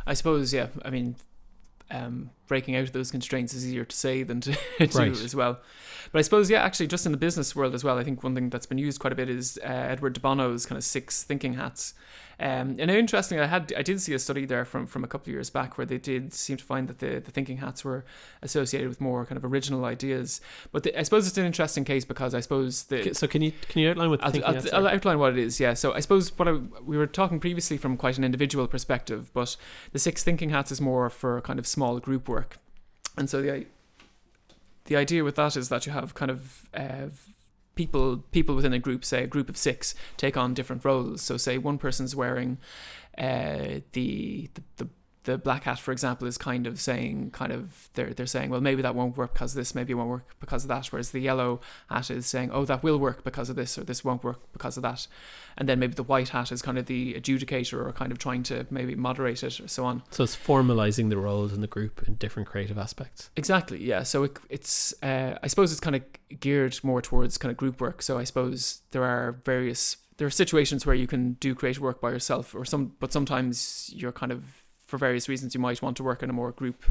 I 0.05 0.13
suppose, 0.13 0.53
yeah. 0.53 0.67
I 0.85 0.89
mean, 0.89 1.17
um, 1.91 2.29
breaking 2.47 2.75
out 2.75 2.83
of 2.83 2.93
those 2.93 3.11
constraints 3.11 3.53
is 3.53 3.65
easier 3.65 3.85
to 3.85 3.95
say 3.95 4.23
than 4.23 4.41
to 4.41 4.51
do 4.79 4.87
Right. 4.97 5.11
as 5.11 5.35
well. 5.35 5.59
But 6.11 6.19
I 6.19 6.21
suppose, 6.21 6.49
yeah, 6.49 6.63
actually, 6.63 6.87
just 6.87 7.05
in 7.05 7.11
the 7.11 7.17
business 7.17 7.55
world 7.55 7.75
as 7.75 7.83
well, 7.83 7.97
I 7.97 8.03
think 8.03 8.23
one 8.23 8.33
thing 8.33 8.49
that's 8.49 8.65
been 8.65 8.77
used 8.77 8.99
quite 8.99 9.11
a 9.13 9.15
bit 9.15 9.29
is 9.29 9.59
uh, 9.63 9.67
Edward 9.67 10.13
de 10.13 10.19
Bono's 10.21 10.65
kind 10.65 10.77
of 10.77 10.83
six 10.83 11.23
thinking 11.23 11.55
hats. 11.55 11.93
Um, 12.39 12.75
and 12.77 12.91
interestingly, 12.91 13.43
I 13.43 13.47
had 13.47 13.73
I 13.75 13.81
did 13.81 13.99
see 13.99 14.13
a 14.13 14.19
study 14.19 14.45
there 14.45 14.63
from, 14.63 14.85
from 14.85 15.03
a 15.03 15.07
couple 15.07 15.23
of 15.31 15.33
years 15.33 15.49
back 15.49 15.75
where 15.75 15.87
they 15.87 15.97
did 15.97 16.35
seem 16.35 16.55
to 16.57 16.63
find 16.63 16.87
that 16.87 16.99
the, 16.99 17.19
the 17.19 17.31
thinking 17.31 17.57
hats 17.57 17.83
were 17.83 18.05
associated 18.43 18.87
with 18.89 19.01
more 19.01 19.25
kind 19.25 19.37
of 19.37 19.43
original 19.43 19.85
ideas. 19.85 20.39
But 20.71 20.83
the, 20.83 20.97
I 20.97 21.01
suppose 21.01 21.27
it's 21.27 21.37
an 21.39 21.45
interesting 21.47 21.83
case 21.83 22.05
because 22.05 22.35
I 22.35 22.39
suppose 22.41 22.83
the 22.83 23.11
so 23.15 23.25
can 23.25 23.41
you 23.41 23.53
can 23.69 23.81
you 23.81 23.89
outline 23.89 24.11
what 24.11 24.19
the 24.19 24.25
I'll, 24.27 24.31
thinking 24.31 24.47
I'll, 24.49 24.53
hats 24.53 24.71
I'll 24.71 24.87
outline 24.87 25.17
what 25.17 25.33
it 25.33 25.39
is. 25.39 25.59
Yeah. 25.59 25.73
So 25.73 25.93
I 25.93 25.99
suppose 25.99 26.29
what 26.37 26.47
I, 26.47 26.51
we 26.85 26.95
were 26.95 27.07
talking 27.07 27.39
previously 27.39 27.75
from 27.75 27.97
quite 27.97 28.19
an 28.19 28.23
individual 28.23 28.67
perspective, 28.67 29.31
but 29.33 29.57
the 29.91 29.99
six 29.99 30.23
thinking 30.23 30.51
hats 30.51 30.71
is 30.71 30.79
more 30.79 31.09
for 31.09 31.41
kind 31.41 31.57
of 31.57 31.65
small 31.65 31.97
group 31.99 32.29
work, 32.29 32.36
and 33.17 33.29
so 33.29 33.41
the 33.41 33.65
the 34.85 34.95
idea 34.95 35.23
with 35.23 35.35
that 35.35 35.55
is 35.55 35.69
that 35.69 35.85
you 35.85 35.91
have 35.91 36.13
kind 36.13 36.31
of 36.31 36.69
uh, 36.73 37.07
people 37.75 38.23
people 38.31 38.55
within 38.55 38.73
a 38.73 38.79
group, 38.79 39.05
say 39.05 39.23
a 39.23 39.27
group 39.27 39.47
of 39.49 39.55
six, 39.55 39.95
take 40.17 40.35
on 40.35 40.53
different 40.53 40.83
roles. 40.83 41.21
So 41.21 41.37
say 41.37 41.57
one 41.57 41.77
person's 41.77 42.15
wearing 42.15 42.57
uh, 43.17 43.81
the, 43.93 44.49
the 44.53 44.63
the 44.77 44.89
the 45.27 45.37
black 45.37 45.65
hat, 45.65 45.77
for 45.77 45.91
example, 45.91 46.25
is 46.25 46.37
kind 46.37 46.65
of 46.65 46.79
saying, 46.79 47.31
kind 47.31 47.51
of 47.51 47.89
they're 47.95 48.13
they're 48.13 48.25
saying, 48.25 48.49
well, 48.49 48.61
maybe 48.61 48.81
that 48.81 48.95
won't 48.95 49.17
work 49.17 49.33
because 49.33 49.51
of 49.53 49.57
this, 49.57 49.75
maybe 49.75 49.91
it 49.91 49.95
won't 49.95 50.09
work 50.09 50.35
because 50.39 50.63
of 50.63 50.69
that. 50.69 50.87
Whereas 50.87 51.11
the 51.11 51.19
yellow 51.19 51.59
hat 51.89 52.09
is 52.09 52.25
saying, 52.25 52.49
oh, 52.51 52.63
that 52.65 52.81
will 52.81 52.97
work 52.97 53.25
because 53.25 53.49
of 53.49 53.57
this, 53.57 53.77
or 53.77 53.83
this 53.83 54.05
won't 54.05 54.23
work 54.23 54.39
because 54.53 54.77
of 54.77 54.83
that. 54.83 55.05
And 55.57 55.67
then 55.67 55.79
maybe 55.79 55.95
the 55.95 56.03
white 56.03 56.29
hat 56.29 56.51
is 56.53 56.61
kind 56.61 56.77
of 56.77 56.85
the 56.85 57.13
adjudicator, 57.13 57.85
or 57.85 57.91
kind 57.91 58.13
of 58.13 58.19
trying 58.19 58.43
to 58.43 58.65
maybe 58.69 58.95
moderate 58.95 59.43
it, 59.43 59.59
or 59.59 59.67
so 59.67 59.83
on. 59.83 60.01
So 60.11 60.23
it's 60.23 60.37
formalizing 60.37 61.09
the 61.09 61.17
roles 61.17 61.51
in 61.51 61.59
the 61.59 61.67
group 61.67 62.07
in 62.07 62.15
different 62.15 62.47
creative 62.47 62.77
aspects. 62.77 63.29
Exactly, 63.35 63.83
yeah. 63.83 64.03
So 64.03 64.23
it, 64.23 64.39
it's, 64.49 64.93
uh, 65.03 65.37
I 65.43 65.47
suppose 65.47 65.71
it's 65.73 65.81
kind 65.81 65.97
of 65.97 66.03
geared 66.39 66.79
more 66.83 67.01
towards 67.01 67.37
kind 67.37 67.51
of 67.51 67.57
group 67.57 67.81
work. 67.81 68.01
So 68.01 68.17
I 68.17 68.23
suppose 68.23 68.81
there 68.91 69.03
are 69.03 69.41
various, 69.43 69.97
there 70.17 70.27
are 70.27 70.31
situations 70.31 70.85
where 70.85 70.95
you 70.95 71.07
can 71.07 71.33
do 71.33 71.53
creative 71.53 71.81
work 71.81 71.99
by 71.99 72.11
yourself, 72.11 72.55
or 72.55 72.63
some, 72.63 72.93
but 73.01 73.11
sometimes 73.11 73.91
you're 73.93 74.13
kind 74.13 74.31
of, 74.31 74.63
for 74.87 74.97
various 74.97 75.29
reasons, 75.29 75.53
you 75.53 75.61
might 75.61 75.81
want 75.81 75.97
to 75.97 76.03
work 76.03 76.23
in 76.23 76.29
a 76.29 76.33
more 76.33 76.51
group, 76.51 76.85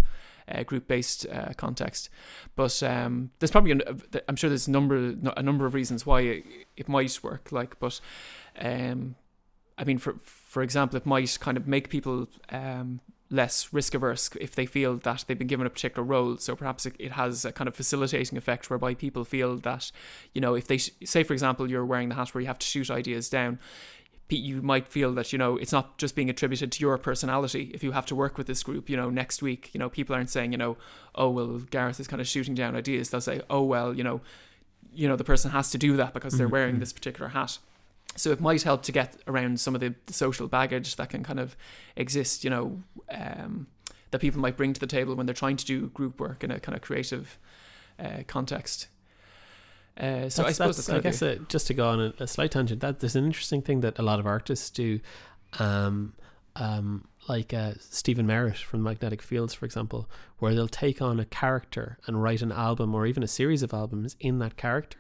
uh, 0.46 0.62
group-based 0.62 1.26
uh, 1.26 1.52
context. 1.56 2.08
But 2.54 2.82
um, 2.82 3.30
there's 3.38 3.50
probably, 3.50 3.72
an, 3.72 3.82
I'm 4.28 4.36
sure 4.36 4.48
there's 4.48 4.68
a 4.68 4.70
number, 4.70 5.14
a 5.36 5.42
number 5.42 5.66
of 5.66 5.74
reasons 5.74 6.06
why 6.06 6.20
it, 6.20 6.44
it 6.76 6.88
might 6.88 7.18
work. 7.22 7.50
Like, 7.50 7.78
but, 7.80 8.00
um, 8.60 9.16
I 9.78 9.84
mean, 9.84 9.98
for 9.98 10.14
for 10.22 10.62
example, 10.62 10.96
it 10.96 11.04
might 11.04 11.38
kind 11.40 11.56
of 11.58 11.66
make 11.66 11.90
people 11.90 12.28
um, 12.50 13.00
less 13.28 13.72
risk 13.72 13.94
averse 13.94 14.30
if 14.40 14.54
they 14.54 14.64
feel 14.64 14.96
that 14.96 15.24
they've 15.26 15.38
been 15.38 15.48
given 15.48 15.66
a 15.66 15.70
particular 15.70 16.02
role. 16.02 16.38
So 16.38 16.56
perhaps 16.56 16.86
it, 16.86 16.94
it 16.98 17.12
has 17.12 17.44
a 17.44 17.52
kind 17.52 17.68
of 17.68 17.74
facilitating 17.74 18.38
effect 18.38 18.70
whereby 18.70 18.94
people 18.94 19.24
feel 19.24 19.58
that, 19.58 19.92
you 20.32 20.40
know, 20.40 20.54
if 20.54 20.66
they 20.66 20.78
sh- 20.78 20.92
say, 21.04 21.24
for 21.24 21.34
example, 21.34 21.70
you're 21.70 21.84
wearing 21.84 22.08
the 22.08 22.14
hat 22.14 22.32
where 22.32 22.40
you 22.40 22.46
have 22.46 22.58
to 22.58 22.66
shoot 22.66 22.90
ideas 22.90 23.28
down. 23.28 23.58
You 24.28 24.60
might 24.60 24.88
feel 24.88 25.12
that 25.14 25.32
you 25.32 25.38
know 25.38 25.56
it's 25.56 25.72
not 25.72 25.98
just 25.98 26.16
being 26.16 26.28
attributed 26.28 26.72
to 26.72 26.80
your 26.80 26.98
personality. 26.98 27.70
If 27.72 27.84
you 27.84 27.92
have 27.92 28.06
to 28.06 28.16
work 28.16 28.36
with 28.36 28.48
this 28.48 28.62
group, 28.62 28.90
you 28.90 28.96
know, 28.96 29.08
next 29.08 29.40
week, 29.40 29.70
you 29.72 29.78
know, 29.78 29.88
people 29.88 30.14
aren't 30.16 30.30
saying, 30.30 30.52
you 30.52 30.58
know, 30.58 30.76
oh 31.14 31.30
well, 31.30 31.58
Gareth 31.70 32.00
is 32.00 32.08
kind 32.08 32.20
of 32.20 32.26
shooting 32.26 32.54
down 32.54 32.74
ideas. 32.74 33.10
They'll 33.10 33.20
say, 33.20 33.42
oh 33.48 33.62
well, 33.62 33.94
you 33.94 34.02
know, 34.02 34.20
you 34.92 35.06
know, 35.08 35.16
the 35.16 35.24
person 35.24 35.52
has 35.52 35.70
to 35.70 35.78
do 35.78 35.96
that 35.96 36.12
because 36.12 36.36
they're 36.38 36.48
Mhm, 36.48 36.52
wearing 36.52 36.78
this 36.80 36.92
particular 36.92 37.28
hat. 37.28 37.58
So 38.16 38.30
it 38.32 38.40
might 38.40 38.62
help 38.62 38.82
to 38.84 38.92
get 38.92 39.16
around 39.26 39.60
some 39.60 39.74
of 39.74 39.80
the, 39.80 39.94
the 40.06 40.12
social 40.12 40.48
baggage 40.48 40.96
that 40.96 41.10
can 41.10 41.22
kind 41.22 41.38
of 41.38 41.54
exist, 41.96 42.44
you 42.44 42.50
know, 42.50 42.82
um, 43.10 43.66
that 44.10 44.20
people 44.20 44.40
might 44.40 44.56
bring 44.56 44.72
to 44.72 44.80
the 44.80 44.86
table 44.86 45.14
when 45.14 45.26
they're 45.26 45.34
trying 45.34 45.58
to 45.58 45.66
do 45.66 45.88
group 45.88 46.18
work 46.18 46.42
in 46.42 46.50
a 46.50 46.58
kind 46.58 46.74
of 46.74 46.82
creative 46.82 47.38
uh, 47.98 48.22
context. 48.26 48.88
Uh, 49.98 50.28
so 50.28 50.44
I 50.44 50.52
suppose 50.52 50.76
that's- 50.76 50.86
that's, 50.86 50.90
I 50.90 51.00
guess 51.00 51.22
uh, 51.22 51.38
just 51.48 51.66
to 51.68 51.74
go 51.74 51.88
on 51.88 52.00
a, 52.00 52.12
a 52.20 52.26
slight 52.26 52.50
tangent, 52.50 52.80
that 52.80 53.00
there's 53.00 53.16
an 53.16 53.24
interesting 53.24 53.62
thing 53.62 53.80
that 53.80 53.98
a 53.98 54.02
lot 54.02 54.18
of 54.20 54.26
artists 54.26 54.68
do, 54.70 55.00
um, 55.58 56.12
um, 56.56 57.08
like 57.28 57.52
uh, 57.54 57.72
Stephen 57.80 58.26
Merritt 58.26 58.58
from 58.58 58.82
Magnetic 58.82 59.22
Fields, 59.22 59.54
for 59.54 59.64
example, 59.64 60.08
where 60.38 60.54
they'll 60.54 60.68
take 60.68 61.00
on 61.02 61.18
a 61.18 61.24
character 61.24 61.98
and 62.06 62.22
write 62.22 62.42
an 62.42 62.52
album 62.52 62.94
or 62.94 63.06
even 63.06 63.22
a 63.22 63.26
series 63.28 63.62
of 63.62 63.72
albums 63.72 64.16
in 64.20 64.38
that 64.38 64.56
character. 64.56 64.98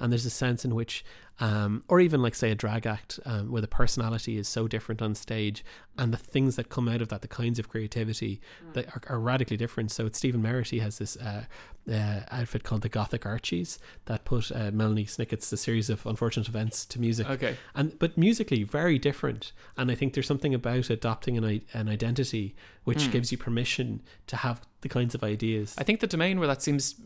And 0.00 0.10
there's 0.10 0.24
a 0.26 0.30
sense 0.30 0.64
in 0.64 0.74
which, 0.74 1.04
um, 1.40 1.84
or 1.88 2.00
even 2.00 2.20
like 2.20 2.34
say 2.34 2.50
a 2.50 2.54
drag 2.54 2.86
act 2.86 3.20
um, 3.24 3.50
where 3.52 3.62
the 3.62 3.68
personality 3.68 4.38
is 4.38 4.48
so 4.48 4.66
different 4.66 5.00
on 5.00 5.14
stage, 5.14 5.64
and 5.96 6.12
the 6.12 6.16
things 6.18 6.56
that 6.56 6.68
come 6.68 6.88
out 6.88 7.00
of 7.00 7.08
that, 7.08 7.22
the 7.22 7.28
kinds 7.28 7.58
of 7.58 7.68
creativity 7.68 8.40
that 8.72 8.86
are, 8.88 9.02
are 9.08 9.20
radically 9.20 9.56
different. 9.56 9.90
So 9.92 10.06
it's 10.06 10.18
Stephen 10.18 10.42
Merritt. 10.42 10.68
He 10.70 10.80
has 10.80 10.98
this 10.98 11.16
uh, 11.16 11.44
uh, 11.90 12.20
outfit 12.30 12.64
called 12.64 12.82
the 12.82 12.88
Gothic 12.88 13.24
Archies 13.24 13.78
that 14.06 14.24
put 14.24 14.50
uh, 14.50 14.70
Lemony 14.72 15.08
Snicket's 15.08 15.48
The 15.50 15.56
Series 15.56 15.88
of 15.88 16.04
Unfortunate 16.06 16.48
Events 16.48 16.84
to 16.86 17.00
music, 17.00 17.28
okay. 17.30 17.56
and 17.74 17.98
but 17.98 18.18
musically 18.18 18.64
very 18.64 18.98
different. 18.98 19.52
And 19.76 19.90
I 19.90 19.94
think 19.94 20.14
there's 20.14 20.26
something 20.26 20.54
about 20.54 20.90
adopting 20.90 21.36
an 21.38 21.62
an 21.72 21.88
identity 21.88 22.54
which 22.84 23.04
Hmm. 23.04 23.10
gives 23.12 23.30
you 23.30 23.38
permission 23.38 24.02
to 24.26 24.36
have 24.36 24.60
the 24.80 24.88
kinds 24.88 25.14
of 25.14 25.22
ideas. 25.22 25.74
I 25.78 25.84
think 25.84 26.00
the 26.00 26.06
domain 26.06 26.38
where 26.38 26.48
that 26.48 26.62
seems 26.62 26.96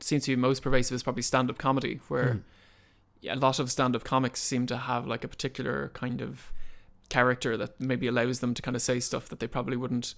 seems 0.00 0.24
to 0.24 0.32
be 0.32 0.36
most 0.36 0.62
pervasive 0.62 0.94
is 0.94 1.02
probably 1.02 1.22
stand 1.22 1.50
up 1.50 1.58
comedy, 1.58 2.00
where 2.08 2.32
Hmm. 2.34 2.38
A 3.28 3.36
lot 3.36 3.58
of 3.58 3.70
stand 3.70 3.94
up 3.96 4.04
comics 4.04 4.40
seem 4.42 4.66
to 4.66 4.76
have 4.76 5.06
like 5.06 5.24
a 5.24 5.28
particular 5.28 5.90
kind 5.94 6.20
of 6.20 6.52
character 7.08 7.56
that 7.56 7.78
maybe 7.80 8.06
allows 8.06 8.40
them 8.40 8.54
to 8.54 8.62
kind 8.62 8.74
of 8.76 8.82
say 8.82 8.98
stuff 9.00 9.28
that 9.28 9.38
they 9.40 9.46
probably 9.46 9.76
wouldn't 9.76 10.14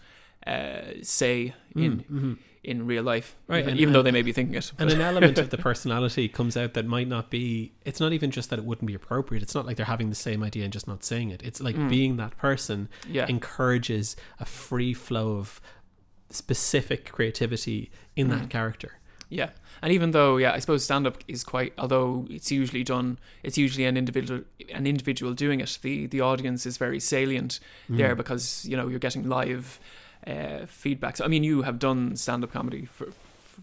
uh, 0.47 0.93
say 1.03 1.55
in 1.75 1.99
Mm, 1.99 2.05
mhm. 2.11 2.39
in 2.63 2.87
real 2.87 3.03
life, 3.03 3.37
Right, 3.49 3.61
even, 3.61 3.71
and- 3.71 3.81
even 3.81 3.93
though 3.95 4.03
they 4.03 4.11
may 4.13 4.23
be 4.23 4.33
thinking 4.33 4.55
it. 4.55 4.71
And 4.79 4.91
an 4.93 5.01
element 5.11 5.39
of 5.39 5.51
the 5.51 5.57
personality 5.59 6.29
comes 6.29 6.57
out 6.57 6.75
that 6.75 6.87
might 6.87 7.09
not 7.09 7.31
be. 7.31 7.73
It's 7.85 8.01
not 8.01 8.13
even 8.13 8.31
just 8.31 8.51
that 8.51 8.59
it 8.59 8.65
wouldn't 8.65 8.87
be 8.87 8.95
appropriate. 8.95 9.43
It's 9.43 9.55
not 9.55 9.67
like 9.67 9.77
they're 9.77 9.87
having 9.87 10.09
the 10.11 10.15
same 10.17 10.43
idea 10.43 10.65
and 10.65 10.73
just 10.73 10.87
not 10.87 11.05
saying 11.05 11.31
it. 11.31 11.43
It's 11.43 11.61
like 11.61 11.75
Mm. 11.77 11.89
being 11.89 12.17
that 12.19 12.37
person 12.37 12.89
yeah, 13.09 13.27
encourages 13.29 14.15
a 14.39 14.45
free 14.45 14.93
flow 14.95 15.37
of 15.39 15.61
specific 16.31 17.11
creativity 17.13 17.91
in 18.15 18.29
Mm. 18.29 18.31
that 18.41 18.51
character. 18.51 18.99
Yeah, 19.29 19.51
and 19.83 19.93
even 19.93 20.12
though, 20.12 20.37
yeah, 20.37 20.53
I 20.53 20.61
suppose 20.61 20.85
stand 20.85 21.07
up 21.07 21.18
is 21.27 21.43
quite. 21.45 21.72
Although 21.79 22.27
it's 22.31 22.53
usually 22.53 22.85
done, 22.85 23.18
it's 23.43 23.59
usually 23.59 23.85
an 23.85 23.97
individual, 23.97 24.43
an 24.72 24.87
individual 24.87 25.35
doing 25.35 25.61
it. 25.61 25.79
The 25.83 26.07
the 26.07 26.20
audience 26.20 26.64
is 26.64 26.77
very 26.79 27.01
salient 27.01 27.59
Mm. 27.91 27.97
there 27.97 28.14
because 28.14 28.64
you 28.68 28.77
know 28.77 28.87
you're 28.89 29.01
getting 29.01 29.29
live 29.29 29.81
uh, 30.27 30.66
feedback. 30.66 31.16
So 31.16 31.24
I 31.24 31.29
mean, 31.29 31.43
you 31.45 31.62
have 31.62 31.79
done 31.79 32.14
stand 32.16 32.45
up 32.45 32.53
comedy 32.53 32.87
for 32.87 33.09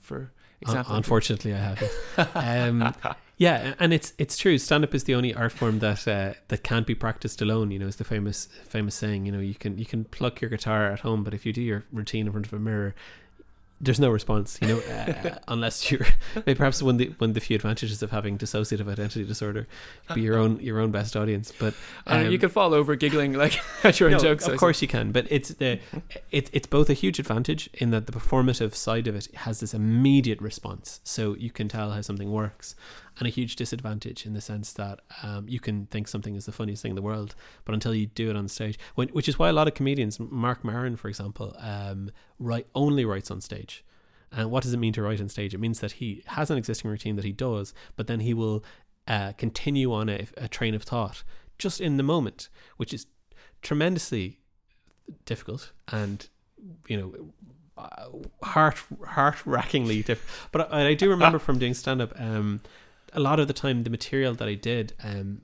for 0.02 0.32
example. 0.62 0.96
unfortunately, 0.96 1.54
I 1.54 1.58
haven't. 1.58 1.92
um, 2.36 2.94
yeah, 3.38 3.74
and 3.80 3.94
it's 3.94 4.14
it's 4.18 4.38
true. 4.38 4.58
Stand 4.58 4.84
up 4.84 4.94
is 4.94 5.06
the 5.06 5.16
only 5.16 5.34
art 5.34 5.54
form 5.54 5.80
that 5.80 6.06
uh, 6.08 6.34
that 6.50 6.64
can't 6.64 6.86
be 6.86 6.96
practiced 6.96 7.42
alone. 7.42 7.72
You 7.72 7.80
know, 7.80 7.88
is 7.88 7.96
the 7.96 8.04
famous 8.04 8.48
famous 8.66 8.96
saying. 8.96 9.26
You 9.26 9.32
know, 9.32 9.40
you 9.40 9.56
can 9.56 9.78
you 9.78 9.86
can 9.86 10.04
pluck 10.06 10.42
your 10.42 10.50
guitar 10.50 10.92
at 10.92 11.00
home, 11.02 11.24
but 11.24 11.34
if 11.34 11.46
you 11.46 11.54
do 11.54 11.62
your 11.62 11.84
routine 11.94 12.26
in 12.28 12.32
front 12.34 12.48
of 12.48 12.54
a 12.54 12.60
mirror, 12.60 12.96
there's 13.84 14.00
no 14.00 14.10
response. 14.10 14.58
You 14.62 14.68
know, 14.70 14.80
uh, 14.80 15.38
unless 15.48 15.92
you're 15.92 16.06
maybe 16.36 16.56
perhaps 16.56 16.82
one 16.82 16.96
of 16.96 17.00
the 17.00 17.08
one 17.18 17.32
of 17.32 17.34
the 17.34 17.42
few 17.42 17.56
advantages 17.56 18.02
of 18.02 18.12
having 18.12 18.38
dissociative 18.38 18.88
identity 18.88 19.26
disorder, 19.26 19.68
be 20.14 20.22
your 20.22 20.38
own 20.38 20.60
your 20.60 20.80
own 20.80 20.92
best 20.92 21.16
audience. 21.16 21.52
But 21.52 21.74
Uh, 22.10 22.20
you 22.20 22.36
um, 22.36 22.38
can 22.38 22.50
fall 22.50 22.74
over 22.74 22.96
giggling 22.96 23.34
like 23.34 23.60
at 23.84 24.00
your 24.00 24.10
own 24.10 24.14
no, 24.14 24.20
jokes. 24.20 24.48
Of 24.48 24.58
course 24.58 24.82
you 24.82 24.88
can, 24.88 25.12
but 25.12 25.28
it's 25.30 25.50
the 25.50 25.80
it, 26.32 26.50
it's 26.54 26.68
both 26.68 26.90
a 26.90 26.94
huge 26.94 27.20
advantage 27.20 27.70
in 27.74 27.92
that 27.92 28.08
the 28.08 28.12
performative 28.12 28.74
side 28.76 29.08
of 29.08 29.16
it 29.16 29.28
has 29.36 29.60
this 29.60 29.74
immediate 29.74 30.42
response, 30.42 31.02
so 31.04 31.36
you 31.36 31.52
can 31.52 31.68
tell 31.68 31.92
how 31.92 32.02
something 32.02 32.32
works, 32.32 32.76
and 33.20 33.28
a 33.28 33.32
huge 33.32 33.56
disadvantage 33.56 34.26
in 34.26 34.34
the 34.34 34.42
sense 34.42 34.74
that 34.74 35.02
um, 35.22 35.48
you 35.48 35.60
can 35.60 35.86
think 35.88 36.08
something 36.08 36.36
is 36.36 36.46
the 36.46 36.52
funniest 36.52 36.82
thing 36.82 36.92
in 36.92 36.96
the 36.96 37.02
world, 37.02 37.36
but 37.66 37.74
until 37.74 37.94
you 37.94 38.08
do 38.08 38.30
it 38.30 38.36
on 38.36 38.48
stage, 38.48 38.80
when, 38.96 39.10
which 39.10 39.30
is 39.30 39.38
why 39.38 39.50
a 39.50 39.54
lot 39.54 39.68
of 39.68 39.74
comedians, 39.74 40.20
Marc 40.20 40.64
Maron, 40.64 40.96
for 40.96 41.08
example, 41.08 41.56
um, 41.60 42.12
write 42.40 42.68
only 42.74 43.06
writes 43.06 43.30
on 43.30 43.42
stage. 43.42 43.84
And 44.32 44.50
what 44.50 44.64
does 44.64 44.74
it 44.74 44.78
mean 44.78 44.94
to 44.94 45.04
write 45.04 45.22
on 45.22 45.30
stage? 45.30 45.54
It 45.54 45.60
means 45.60 45.80
that 45.82 45.94
he 45.94 46.24
has 46.26 46.50
an 46.50 46.58
existing 46.58 46.90
routine 46.90 47.16
that 47.18 47.26
he 47.26 47.32
does, 47.32 47.74
but 47.96 48.08
then 48.08 48.22
he 48.22 48.34
will 48.34 48.64
uh, 49.08 49.34
continue 49.34 49.94
on 49.94 50.10
a, 50.10 50.28
a 50.38 50.48
train 50.48 50.74
of 50.74 50.84
thought 50.84 51.24
just 51.58 51.80
in 51.80 51.98
the 51.98 52.04
moment, 52.04 52.50
which 52.78 52.94
is 52.94 53.06
tremendously 53.62 54.40
difficult 55.26 55.72
and 55.92 56.28
you 56.88 56.98
know 56.98 57.34
uh, 57.78 58.08
heart 58.44 58.82
heart 59.08 59.46
rackingly 59.46 60.04
difficult. 60.04 60.50
But 60.52 60.74
I, 60.74 60.90
I 60.90 60.94
do 60.94 61.10
remember 61.10 61.40
from 61.40 61.60
doing 61.60 61.74
stand 61.74 62.02
up, 62.02 62.14
um, 62.20 62.62
a 63.14 63.20
lot 63.20 63.40
of 63.40 63.48
the 63.48 63.54
time 63.54 63.84
the 63.84 63.90
material 63.90 64.34
that 64.36 64.48
I 64.48 64.56
did, 64.56 64.94
um, 65.04 65.42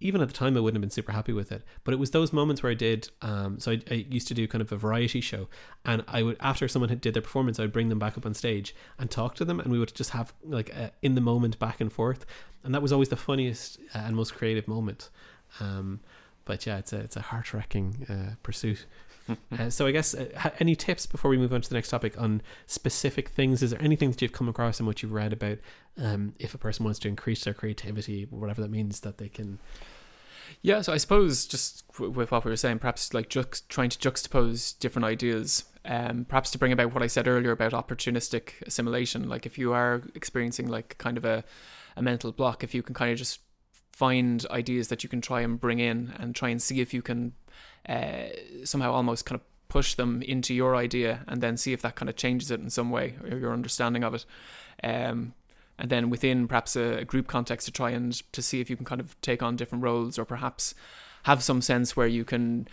even 0.00 0.20
at 0.20 0.28
the 0.28 0.34
time 0.34 0.56
I 0.56 0.60
wouldn't 0.60 0.76
have 0.76 0.82
been 0.82 0.90
super 0.90 1.12
happy 1.12 1.32
with 1.32 1.52
it. 1.52 1.62
But 1.84 1.94
it 1.94 1.96
was 1.96 2.10
those 2.10 2.32
moments 2.32 2.62
where 2.62 2.72
I 2.72 2.74
did. 2.74 3.08
Um, 3.22 3.60
so 3.60 3.72
I, 3.72 3.82
I 3.90 3.94
used 4.10 4.28
to 4.28 4.34
do 4.34 4.48
kind 4.48 4.60
of 4.60 4.72
a 4.72 4.76
variety 4.76 5.20
show, 5.20 5.48
and 5.84 6.04
I 6.08 6.22
would 6.22 6.36
after 6.40 6.68
someone 6.68 6.88
had 6.88 7.00
did 7.00 7.14
their 7.14 7.22
performance, 7.22 7.58
I'd 7.58 7.72
bring 7.72 7.88
them 7.88 7.98
back 7.98 8.18
up 8.18 8.26
on 8.26 8.34
stage 8.34 8.74
and 8.98 9.10
talk 9.10 9.34
to 9.36 9.44
them, 9.44 9.60
and 9.60 9.70
we 9.70 9.78
would 9.78 9.94
just 9.94 10.10
have 10.10 10.32
like 10.44 10.70
a 10.70 10.92
in 11.02 11.14
the 11.14 11.20
moment 11.20 11.58
back 11.58 11.80
and 11.80 11.92
forth, 11.92 12.26
and 12.64 12.74
that 12.74 12.82
was 12.82 12.92
always 12.92 13.08
the 13.08 13.16
funniest 13.16 13.78
uh, 13.94 13.98
and 13.98 14.16
most 14.16 14.34
creative 14.34 14.68
moment. 14.68 15.10
Um, 15.60 16.00
but 16.44 16.66
yeah, 16.66 16.78
it's 16.78 16.92
a 16.92 16.98
it's 16.98 17.16
a 17.16 17.22
heart 17.22 17.52
wrecking 17.54 18.06
uh, 18.08 18.34
pursuit. 18.42 18.86
Uh, 19.58 19.68
so 19.68 19.86
I 19.86 19.92
guess 19.92 20.14
uh, 20.14 20.50
any 20.60 20.74
tips 20.74 21.06
before 21.06 21.30
we 21.30 21.36
move 21.36 21.52
on 21.52 21.60
to 21.60 21.68
the 21.68 21.74
next 21.74 21.90
topic 21.90 22.18
on 22.20 22.42
specific 22.66 23.28
things? 23.28 23.62
Is 23.62 23.70
there 23.70 23.82
anything 23.82 24.10
that 24.10 24.22
you've 24.22 24.32
come 24.32 24.48
across 24.48 24.80
and 24.80 24.86
what 24.86 25.02
you've 25.02 25.12
read 25.12 25.32
about? 25.32 25.58
Um, 25.98 26.34
if 26.38 26.54
a 26.54 26.58
person 26.58 26.84
wants 26.84 26.98
to 27.00 27.08
increase 27.08 27.44
their 27.44 27.54
creativity, 27.54 28.26
whatever 28.30 28.62
that 28.62 28.70
means, 28.70 29.00
that 29.00 29.18
they 29.18 29.28
can. 29.28 29.58
Yeah, 30.62 30.80
so 30.80 30.92
I 30.92 30.96
suppose 30.96 31.46
just 31.46 31.84
with 31.98 32.30
what 32.30 32.44
we 32.44 32.50
were 32.50 32.56
saying, 32.56 32.78
perhaps 32.78 33.12
like 33.12 33.28
trying 33.28 33.90
to 33.90 33.98
juxtapose 33.98 34.78
different 34.78 35.04
ideas, 35.04 35.64
um, 35.84 36.24
perhaps 36.24 36.50
to 36.52 36.58
bring 36.58 36.72
about 36.72 36.94
what 36.94 37.02
I 37.02 37.08
said 37.08 37.28
earlier 37.28 37.52
about 37.52 37.72
opportunistic 37.72 38.62
assimilation. 38.66 39.28
Like 39.28 39.44
if 39.44 39.58
you 39.58 39.72
are 39.72 40.02
experiencing 40.14 40.68
like 40.68 40.96
kind 40.98 41.18
of 41.18 41.24
a, 41.24 41.44
a 41.96 42.02
mental 42.02 42.32
block, 42.32 42.64
if 42.64 42.74
you 42.74 42.82
can 42.82 42.94
kind 42.94 43.12
of 43.12 43.18
just 43.18 43.40
find 43.92 44.46
ideas 44.50 44.88
that 44.88 45.02
you 45.02 45.08
can 45.08 45.20
try 45.20 45.42
and 45.42 45.60
bring 45.60 45.78
in 45.78 46.14
and 46.18 46.34
try 46.34 46.48
and 46.48 46.62
see 46.62 46.80
if 46.80 46.94
you 46.94 47.02
can 47.02 47.34
uh, 47.88 48.26
somehow 48.64 48.92
almost 48.92 49.24
kind 49.26 49.40
of 49.40 49.46
push 49.68 49.94
them 49.94 50.22
into 50.22 50.52
your 50.54 50.76
idea 50.76 51.24
and 51.26 51.40
then 51.40 51.56
see 51.56 51.72
if 51.72 51.82
that 51.82 51.94
kind 51.94 52.08
of 52.08 52.16
changes 52.16 52.50
it 52.50 52.60
in 52.60 52.68
some 52.68 52.90
way 52.90 53.14
or 53.28 53.38
your 53.38 53.52
understanding 53.52 54.04
of 54.04 54.14
it. 54.14 54.24
Um, 54.84 55.34
and 55.78 55.90
then 55.90 56.10
within 56.10 56.46
perhaps 56.46 56.76
a, 56.76 56.98
a 56.98 57.04
group 57.04 57.26
context 57.26 57.66
to 57.66 57.72
try 57.72 57.90
and 57.90 58.12
to 58.32 58.42
see 58.42 58.60
if 58.60 58.68
you 58.68 58.76
can 58.76 58.84
kind 58.84 59.00
of 59.00 59.20
take 59.22 59.42
on 59.42 59.56
different 59.56 59.82
roles 59.82 60.18
or 60.18 60.24
perhaps 60.24 60.74
have 61.24 61.42
some 61.42 61.62
sense 61.62 61.96
where 61.96 62.06
you 62.06 62.24
can 62.24 62.68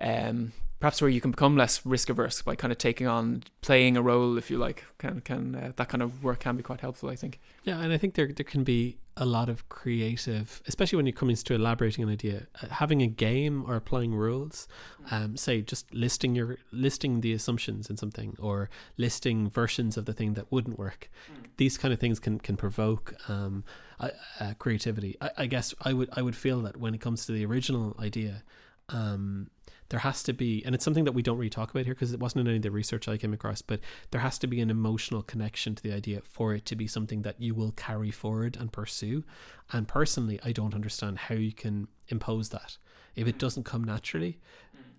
um 0.00 0.52
perhaps 0.80 1.00
where 1.02 1.10
you 1.10 1.20
can 1.20 1.30
become 1.30 1.56
less 1.56 1.84
risk 1.84 2.08
averse 2.08 2.42
by 2.42 2.54
kind 2.54 2.72
of 2.72 2.78
taking 2.78 3.06
on 3.06 3.42
playing 3.62 3.96
a 3.96 4.02
role 4.02 4.38
if 4.38 4.50
you 4.50 4.58
like 4.58 4.84
can 4.98 5.20
can 5.20 5.54
uh, 5.54 5.72
that 5.76 5.88
kind 5.88 6.02
of 6.02 6.22
work 6.22 6.40
can 6.40 6.56
be 6.56 6.62
quite 6.62 6.80
helpful 6.80 7.08
i 7.08 7.16
think 7.16 7.40
Yeah, 7.64 7.80
and 7.80 7.92
I 7.92 7.98
think 7.98 8.14
there 8.14 8.32
there 8.32 8.44
can 8.44 8.64
be 8.64 8.98
a 9.20 9.26
lot 9.26 9.48
of 9.48 9.68
creative, 9.68 10.62
especially 10.66 10.96
when 10.96 11.08
it 11.08 11.16
comes 11.16 11.42
to 11.42 11.54
elaborating 11.54 12.04
an 12.04 12.10
idea. 12.10 12.46
Uh, 12.62 12.68
having 12.68 13.02
a 13.02 13.06
game 13.08 13.64
or 13.66 13.74
applying 13.74 14.14
rules, 14.14 14.68
um, 15.10 15.36
say 15.36 15.60
just 15.60 15.92
listing 15.92 16.36
your 16.36 16.58
listing 16.70 17.20
the 17.20 17.32
assumptions 17.32 17.90
in 17.90 17.96
something 17.96 18.36
or 18.38 18.70
listing 18.96 19.50
versions 19.50 19.96
of 19.96 20.04
the 20.04 20.12
thing 20.12 20.34
that 20.34 20.50
wouldn't 20.52 20.78
work. 20.78 21.10
These 21.56 21.76
kind 21.76 21.92
of 21.92 21.98
things 22.00 22.20
can 22.20 22.38
can 22.38 22.56
provoke 22.56 23.14
um, 23.28 23.64
uh, 23.98 24.10
uh, 24.40 24.54
creativity. 24.58 25.16
I, 25.20 25.30
I 25.38 25.46
guess 25.46 25.74
I 25.82 25.92
would 25.92 26.08
I 26.12 26.22
would 26.22 26.36
feel 26.36 26.62
that 26.62 26.76
when 26.76 26.94
it 26.94 27.00
comes 27.00 27.26
to 27.26 27.32
the 27.32 27.44
original 27.44 27.96
idea. 27.98 28.44
Um, 28.90 29.50
there 29.90 30.00
has 30.00 30.22
to 30.24 30.32
be, 30.32 30.62
and 30.64 30.74
it's 30.74 30.84
something 30.84 31.04
that 31.04 31.12
we 31.12 31.22
don't 31.22 31.38
really 31.38 31.48
talk 31.48 31.70
about 31.70 31.84
here 31.84 31.94
because 31.94 32.12
it 32.12 32.20
wasn't 32.20 32.42
in 32.42 32.48
any 32.48 32.56
of 32.56 32.62
the 32.62 32.70
research 32.70 33.08
I 33.08 33.16
came 33.16 33.32
across, 33.32 33.62
but 33.62 33.80
there 34.10 34.20
has 34.20 34.38
to 34.40 34.46
be 34.46 34.60
an 34.60 34.70
emotional 34.70 35.22
connection 35.22 35.74
to 35.74 35.82
the 35.82 35.92
idea 35.92 36.20
for 36.22 36.54
it 36.54 36.66
to 36.66 36.76
be 36.76 36.86
something 36.86 37.22
that 37.22 37.40
you 37.40 37.54
will 37.54 37.72
carry 37.72 38.10
forward 38.10 38.56
and 38.58 38.70
pursue. 38.70 39.24
And 39.72 39.88
personally, 39.88 40.38
I 40.44 40.52
don't 40.52 40.74
understand 40.74 41.18
how 41.18 41.36
you 41.36 41.52
can 41.52 41.88
impose 42.08 42.50
that 42.50 42.76
if 43.16 43.26
it 43.26 43.38
doesn't 43.38 43.64
come 43.64 43.82
naturally. 43.82 44.38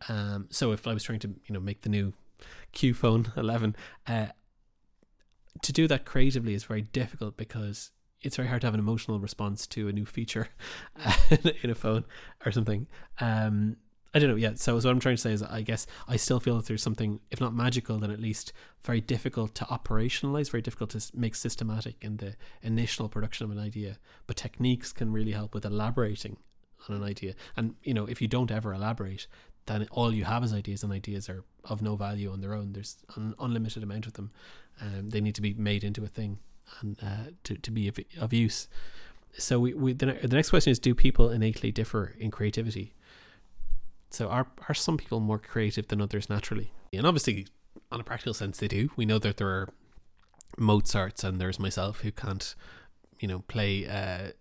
Um, 0.07 0.47
so 0.49 0.71
if 0.71 0.87
I 0.87 0.93
was 0.93 1.03
trying 1.03 1.19
to, 1.19 1.27
you 1.27 1.53
know, 1.53 1.59
make 1.59 1.81
the 1.81 1.89
new 1.89 2.13
Q 2.71 2.93
phone 2.93 3.31
11, 3.37 3.75
uh, 4.07 4.27
to 5.61 5.73
do 5.73 5.87
that 5.87 6.05
creatively 6.05 6.53
is 6.53 6.63
very 6.63 6.81
difficult 6.81 7.37
because 7.37 7.91
it's 8.21 8.35
very 8.35 8.47
hard 8.47 8.61
to 8.61 8.67
have 8.67 8.73
an 8.73 8.79
emotional 8.79 9.19
response 9.19 9.65
to 9.67 9.87
a 9.87 9.91
new 9.91 10.05
feature 10.05 10.49
in 11.63 11.69
a 11.69 11.75
phone 11.75 12.05
or 12.45 12.51
something. 12.51 12.87
Um, 13.19 13.77
I 14.13 14.19
don't 14.19 14.29
know. 14.29 14.35
Yeah. 14.35 14.53
So, 14.55 14.79
so 14.79 14.87
what 14.89 14.93
I'm 14.93 14.99
trying 14.99 15.15
to 15.15 15.21
say 15.21 15.33
is, 15.33 15.43
I 15.43 15.61
guess 15.61 15.85
I 16.07 16.15
still 16.15 16.39
feel 16.39 16.55
that 16.57 16.65
there's 16.65 16.81
something, 16.81 17.19
if 17.29 17.39
not 17.39 17.53
magical, 17.53 17.99
then 17.99 18.11
at 18.11 18.19
least 18.19 18.53
very 18.83 19.01
difficult 19.01 19.53
to 19.55 19.65
operationalize, 19.65 20.49
very 20.49 20.61
difficult 20.61 20.89
to 20.91 21.11
make 21.13 21.35
systematic 21.35 21.97
in 22.01 22.17
the 22.17 22.35
initial 22.63 23.07
production 23.07 23.45
of 23.45 23.51
an 23.51 23.59
idea. 23.59 23.99
But 24.25 24.37
techniques 24.37 24.91
can 24.91 25.11
really 25.11 25.33
help 25.33 25.53
with 25.53 25.65
elaborating 25.65 26.37
on 26.87 26.95
an 26.95 27.03
idea. 27.03 27.35
And 27.55 27.75
you 27.83 27.93
know, 27.93 28.05
if 28.05 28.21
you 28.21 28.27
don't 28.27 28.51
ever 28.51 28.73
elaborate, 28.73 29.27
then 29.65 29.87
all 29.91 30.11
you 30.11 30.23
have 30.23 30.43
is 30.43 30.53
ideas, 30.53 30.83
and 30.83 30.91
ideas 30.91 31.29
are 31.29 31.43
of 31.65 31.81
no 31.81 31.95
value 31.95 32.31
on 32.31 32.41
their 32.41 32.55
own. 32.55 32.73
There's 32.73 32.97
an 33.15 33.35
unlimited 33.39 33.83
amount 33.83 34.07
of 34.07 34.13
them. 34.13 34.31
Um, 34.81 35.09
they 35.09 35.21
need 35.21 35.35
to 35.35 35.41
be 35.41 35.53
made 35.53 35.83
into 35.83 36.03
a 36.03 36.07
thing 36.07 36.39
and 36.81 36.97
uh, 37.01 37.31
to 37.43 37.55
to 37.55 37.71
be 37.71 37.87
of, 37.87 37.99
of 38.19 38.33
use. 38.33 38.67
So 39.37 39.59
we, 39.59 39.73
we 39.73 39.93
the, 39.93 40.07
the 40.07 40.35
next 40.35 40.49
question 40.49 40.71
is: 40.71 40.79
Do 40.79 40.95
people 40.95 41.29
innately 41.29 41.71
differ 41.71 42.15
in 42.17 42.31
creativity? 42.31 42.95
So 44.09 44.27
are 44.29 44.47
are 44.67 44.75
some 44.75 44.97
people 44.97 45.19
more 45.19 45.39
creative 45.39 45.87
than 45.87 46.01
others 46.01 46.29
naturally? 46.29 46.71
And 46.93 47.05
obviously, 47.05 47.47
on 47.91 47.99
a 47.99 48.03
practical 48.03 48.33
sense, 48.33 48.57
they 48.57 48.67
do. 48.67 48.89
We 48.95 49.05
know 49.05 49.19
that 49.19 49.37
there 49.37 49.47
are 49.47 49.69
Mozarts, 50.57 51.23
and 51.23 51.39
there's 51.39 51.59
myself 51.59 52.01
who 52.01 52.11
can't, 52.11 52.55
you 53.19 53.27
know, 53.27 53.39
play 53.47 53.87
uh, 53.87 54.31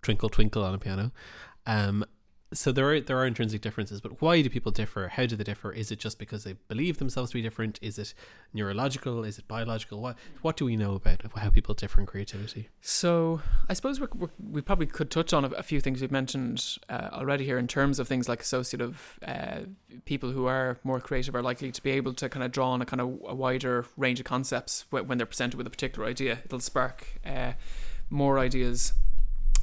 Twinkle 0.00 0.30
Twinkle 0.30 0.64
on 0.64 0.74
a 0.74 0.78
piano. 0.78 1.12
Um, 1.66 2.04
so 2.52 2.72
there 2.72 2.90
are 2.90 3.00
there 3.00 3.18
are 3.18 3.26
intrinsic 3.26 3.60
differences, 3.60 4.00
but 4.00 4.20
why 4.20 4.42
do 4.42 4.50
people 4.50 4.72
differ? 4.72 5.08
How 5.08 5.26
do 5.26 5.36
they 5.36 5.44
differ? 5.44 5.72
Is 5.72 5.90
it 5.90 5.98
just 5.98 6.18
because 6.18 6.44
they 6.44 6.54
believe 6.68 6.98
themselves 6.98 7.30
to 7.30 7.34
be 7.34 7.42
different? 7.42 7.78
Is 7.82 7.98
it 7.98 8.14
neurological? 8.52 9.24
Is 9.24 9.38
it 9.38 9.48
biological? 9.48 10.00
What 10.00 10.16
what 10.42 10.56
do 10.56 10.64
we 10.64 10.76
know 10.76 10.94
about 10.94 11.22
how 11.36 11.50
people 11.50 11.74
differ 11.74 12.00
in 12.00 12.06
creativity? 12.06 12.68
So 12.80 13.40
I 13.68 13.72
suppose 13.74 14.00
we're, 14.00 14.08
we're, 14.14 14.30
we 14.50 14.60
probably 14.60 14.86
could 14.86 15.10
touch 15.10 15.32
on 15.32 15.44
a, 15.44 15.62
few 15.62 15.80
things 15.80 16.00
we've 16.00 16.10
mentioned 16.10 16.78
uh, 16.88 17.08
already 17.12 17.44
here 17.44 17.58
in 17.58 17.68
terms 17.68 17.98
of 17.98 18.08
things 18.08 18.28
like 18.28 18.40
associative 18.40 19.18
uh, 19.26 19.60
people 20.04 20.30
who 20.32 20.46
are 20.46 20.78
more 20.82 21.00
creative 21.00 21.34
are 21.34 21.42
likely 21.42 21.70
to 21.70 21.82
be 21.82 21.90
able 21.90 22.12
to 22.14 22.28
kind 22.28 22.44
of 22.44 22.50
draw 22.50 22.70
on 22.70 22.82
a 22.82 22.86
kind 22.86 23.00
of 23.00 23.08
a 23.26 23.34
wider 23.34 23.86
range 23.96 24.18
of 24.18 24.26
concepts 24.26 24.84
when 24.90 25.18
they're 25.18 25.26
presented 25.26 25.56
with 25.56 25.66
a 25.66 25.70
particular 25.70 26.08
idea. 26.08 26.40
It'll 26.44 26.60
spark 26.60 27.06
uh, 27.24 27.52
more 28.10 28.38
ideas. 28.38 28.92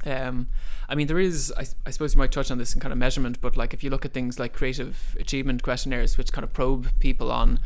Um, 0.06 0.48
I 0.88 0.94
mean, 0.94 1.06
there 1.06 1.18
is, 1.18 1.52
I, 1.56 1.66
I 1.86 1.90
suppose 1.90 2.14
you 2.14 2.18
might 2.18 2.32
touch 2.32 2.50
on 2.50 2.58
this 2.58 2.74
in 2.74 2.80
kind 2.80 2.92
of 2.92 2.98
measurement, 2.98 3.40
but 3.40 3.56
like 3.56 3.74
if 3.74 3.84
you 3.84 3.90
look 3.90 4.04
at 4.04 4.12
things 4.12 4.38
like 4.38 4.52
creative 4.52 5.16
achievement 5.18 5.62
questionnaires, 5.62 6.16
which 6.16 6.32
kind 6.32 6.44
of 6.44 6.52
probe 6.52 6.88
people 6.98 7.30
on 7.30 7.60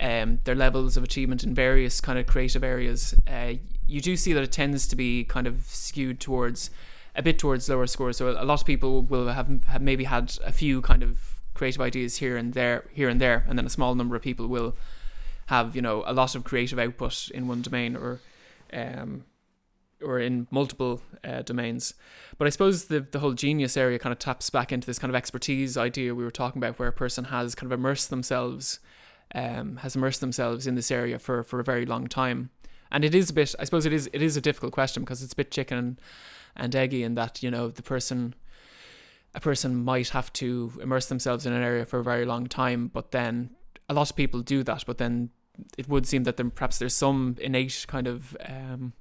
um, 0.00 0.40
their 0.44 0.54
levels 0.54 0.96
of 0.96 1.04
achievement 1.04 1.44
in 1.44 1.54
various 1.54 2.00
kind 2.00 2.18
of 2.18 2.26
creative 2.26 2.64
areas, 2.64 3.14
uh, 3.26 3.54
you 3.86 4.00
do 4.00 4.16
see 4.16 4.32
that 4.32 4.42
it 4.42 4.52
tends 4.52 4.86
to 4.88 4.96
be 4.96 5.24
kind 5.24 5.46
of 5.46 5.64
skewed 5.66 6.20
towards 6.20 6.70
a 7.14 7.22
bit 7.22 7.38
towards 7.38 7.68
lower 7.68 7.86
scores. 7.86 8.16
So 8.16 8.30
a 8.30 8.44
lot 8.44 8.60
of 8.60 8.66
people 8.66 9.02
will 9.02 9.28
have, 9.28 9.64
have 9.64 9.82
maybe 9.82 10.04
had 10.04 10.36
a 10.44 10.52
few 10.52 10.82
kind 10.82 11.02
of 11.02 11.40
creative 11.54 11.80
ideas 11.80 12.18
here 12.18 12.36
and 12.36 12.54
there, 12.54 12.84
here 12.92 13.08
and 13.08 13.20
there, 13.20 13.44
and 13.48 13.58
then 13.58 13.66
a 13.66 13.70
small 13.70 13.94
number 13.94 14.14
of 14.14 14.22
people 14.22 14.46
will 14.46 14.76
have 15.48 15.74
you 15.74 15.80
know 15.82 16.04
a 16.06 16.12
lot 16.12 16.34
of 16.34 16.44
creative 16.44 16.78
output 16.78 17.30
in 17.30 17.48
one 17.48 17.62
domain 17.62 17.96
or 17.96 18.20
um, 18.72 19.24
or 20.02 20.18
in 20.18 20.46
multiple 20.50 21.00
uh, 21.24 21.42
domains. 21.42 21.94
But 22.36 22.46
I 22.46 22.50
suppose 22.50 22.86
the 22.86 23.00
the 23.00 23.18
whole 23.18 23.32
genius 23.32 23.76
area 23.76 23.98
kind 23.98 24.12
of 24.12 24.18
taps 24.18 24.50
back 24.50 24.72
into 24.72 24.86
this 24.86 24.98
kind 24.98 25.10
of 25.10 25.16
expertise 25.16 25.76
idea 25.76 26.14
we 26.14 26.24
were 26.24 26.30
talking 26.30 26.62
about, 26.62 26.78
where 26.78 26.88
a 26.88 26.92
person 26.92 27.24
has 27.24 27.54
kind 27.54 27.70
of 27.72 27.78
immersed 27.78 28.10
themselves, 28.10 28.80
um, 29.34 29.76
has 29.78 29.96
immersed 29.96 30.20
themselves 30.20 30.66
in 30.66 30.74
this 30.74 30.90
area 30.90 31.18
for 31.18 31.42
for 31.42 31.60
a 31.60 31.64
very 31.64 31.86
long 31.86 32.06
time. 32.06 32.50
And 32.90 33.04
it 33.04 33.14
is 33.14 33.28
a 33.28 33.34
bit, 33.34 33.54
I 33.58 33.64
suppose, 33.64 33.84
it 33.84 33.92
is 33.92 34.08
it 34.12 34.22
is 34.22 34.36
a 34.36 34.40
difficult 34.40 34.72
question 34.72 35.02
because 35.02 35.22
it's 35.22 35.34
a 35.34 35.36
bit 35.36 35.50
chicken 35.50 35.98
and 36.56 36.74
eggy 36.74 37.02
in 37.02 37.14
that 37.14 37.42
you 37.42 37.50
know 37.50 37.68
the 37.68 37.82
person. 37.82 38.34
A 39.34 39.40
person 39.40 39.84
might 39.84 40.08
have 40.08 40.32
to 40.34 40.72
immerse 40.82 41.06
themselves 41.06 41.44
in 41.44 41.52
an 41.52 41.62
area 41.62 41.84
for 41.84 41.98
a 41.98 42.02
very 42.02 42.24
long 42.24 42.46
time, 42.46 42.88
but 42.88 43.10
then 43.10 43.50
a 43.86 43.94
lot 43.94 44.08
of 44.08 44.16
people 44.16 44.40
do 44.40 44.62
that. 44.64 44.84
But 44.86 44.96
then 44.96 45.30
it 45.76 45.86
would 45.86 46.06
seem 46.06 46.24
that 46.24 46.38
then 46.38 46.50
perhaps 46.50 46.78
there's 46.78 46.94
some 46.94 47.36
innate 47.38 47.84
kind 47.88 48.06
of 48.06 48.36
um, 48.46 48.94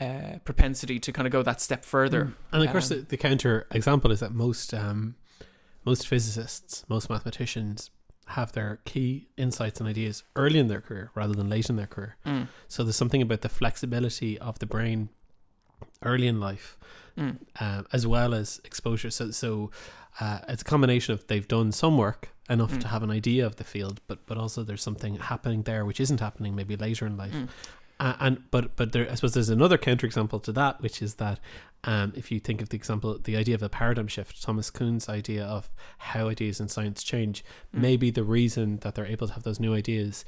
uh, 0.00 0.38
propensity 0.44 0.98
to 1.00 1.12
kind 1.12 1.26
of 1.26 1.32
go 1.32 1.42
that 1.42 1.60
step 1.60 1.84
further. 1.84 2.24
Mm. 2.24 2.34
And 2.52 2.62
of 2.64 2.70
course, 2.70 2.90
Um, 2.90 2.98
the, 2.98 3.04
the 3.04 3.16
counter 3.16 3.66
example 3.72 4.10
is 4.12 4.20
that 4.20 4.32
most 4.32 4.72
um, 4.74 5.14
most 5.84 6.06
physicists, 6.06 6.84
most 6.88 7.08
mathematicians 7.10 7.90
have 8.26 8.52
their 8.52 8.78
key 8.84 9.28
insights 9.36 9.80
and 9.80 9.88
ideas 9.88 10.22
early 10.36 10.58
in 10.58 10.68
their 10.68 10.82
career 10.82 11.10
rather 11.14 11.32
than 11.34 11.48
late 11.48 11.70
in 11.70 11.76
their 11.76 11.86
career. 11.86 12.16
Mm, 12.26 12.48
So 12.68 12.82
there's 12.84 12.96
something 12.96 13.22
about 13.22 13.40
the 13.40 13.48
flexibility 13.48 14.38
of 14.38 14.58
the 14.58 14.66
brain 14.66 15.08
early 16.02 16.26
in 16.26 16.38
life, 16.38 16.76
mm, 17.16 17.38
um, 17.60 17.86
as 17.92 18.06
well 18.06 18.34
as 18.34 18.60
exposure. 18.64 19.10
So 19.10 19.30
so 19.30 19.70
uh, 20.20 20.40
it's 20.48 20.62
a 20.62 20.64
combination 20.64 21.14
of 21.14 21.26
they've 21.26 21.48
done 21.48 21.72
some 21.72 21.96
work 21.96 22.28
enough 22.50 22.72
Mm. 22.72 22.80
to 22.80 22.88
have 22.88 23.02
an 23.02 23.10
idea 23.10 23.46
of 23.46 23.56
the 23.56 23.64
field, 23.64 24.00
but 24.06 24.26
but 24.26 24.36
also 24.36 24.62
there's 24.62 24.82
something 24.82 25.16
happening 25.16 25.62
there 25.64 25.84
which 25.84 26.00
isn't 26.00 26.20
happening 26.20 26.54
maybe 26.54 26.76
later 26.76 27.06
in 27.06 27.16
life. 27.16 27.34
mm, 27.34 27.48
Uh, 28.00 28.14
and 28.20 28.50
but 28.52 28.76
but 28.76 28.92
there, 28.92 29.10
I 29.10 29.14
suppose 29.16 29.34
there's 29.34 29.48
another 29.48 29.76
counterexample 29.76 30.40
to 30.44 30.52
that, 30.52 30.80
which 30.80 31.02
is 31.02 31.14
that 31.16 31.40
um, 31.84 32.12
if 32.16 32.30
you 32.30 32.38
think 32.38 32.62
of 32.62 32.68
the 32.68 32.76
example, 32.76 33.18
the 33.22 33.36
idea 33.36 33.54
of 33.56 33.62
a 33.62 33.68
paradigm 33.68 34.06
shift, 34.06 34.40
Thomas 34.42 34.70
Kuhn's 34.70 35.08
idea 35.08 35.44
of 35.44 35.68
how 35.98 36.28
ideas 36.28 36.60
in 36.60 36.68
science 36.68 37.02
change, 37.02 37.44
mm. 37.74 37.80
maybe 37.80 38.10
the 38.10 38.22
reason 38.22 38.76
that 38.78 38.94
they're 38.94 39.06
able 39.06 39.26
to 39.26 39.32
have 39.34 39.42
those 39.42 39.58
new 39.58 39.74
ideas 39.74 40.24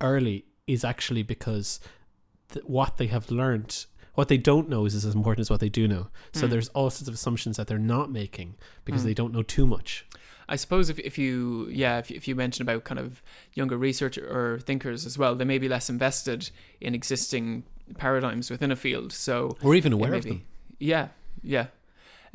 early 0.00 0.46
is 0.66 0.84
actually 0.84 1.22
because 1.22 1.80
th- 2.52 2.64
what 2.66 2.96
they 2.96 3.06
have 3.06 3.30
learned, 3.30 3.86
what 4.14 4.28
they 4.28 4.36
don't 4.38 4.68
know, 4.68 4.84
is 4.84 4.94
as 4.94 5.04
important 5.14 5.40
as 5.42 5.50
what 5.50 5.60
they 5.60 5.68
do 5.68 5.86
know. 5.86 6.08
So 6.32 6.46
Mm. 6.46 6.50
there's 6.50 6.68
all 6.70 6.90
sorts 6.90 7.08
of 7.08 7.14
assumptions 7.14 7.56
that 7.56 7.66
they're 7.68 7.78
not 7.78 8.10
making 8.10 8.56
because 8.84 9.02
Mm. 9.02 9.06
they 9.06 9.14
don't 9.14 9.32
know 9.32 9.42
too 9.42 9.66
much. 9.66 10.04
I 10.48 10.56
suppose 10.56 10.90
if, 10.90 10.98
if 10.98 11.18
you 11.18 11.68
yeah 11.70 11.98
if, 11.98 12.10
if 12.10 12.28
you 12.28 12.34
mention 12.34 12.62
about 12.62 12.84
kind 12.84 12.98
of 12.98 13.22
younger 13.54 13.76
research 13.76 14.16
or 14.18 14.60
thinkers 14.60 15.06
as 15.06 15.18
well, 15.18 15.34
they 15.34 15.44
may 15.44 15.58
be 15.58 15.68
less 15.68 15.90
invested 15.90 16.50
in 16.80 16.94
existing 16.94 17.64
paradigms 17.98 18.50
within 18.50 18.70
a 18.70 18.76
field. 18.76 19.12
So 19.12 19.56
Or 19.62 19.74
even 19.74 19.92
aware 19.92 20.14
of 20.14 20.24
them. 20.24 20.42
Yeah, 20.78 21.08
yeah. 21.42 21.66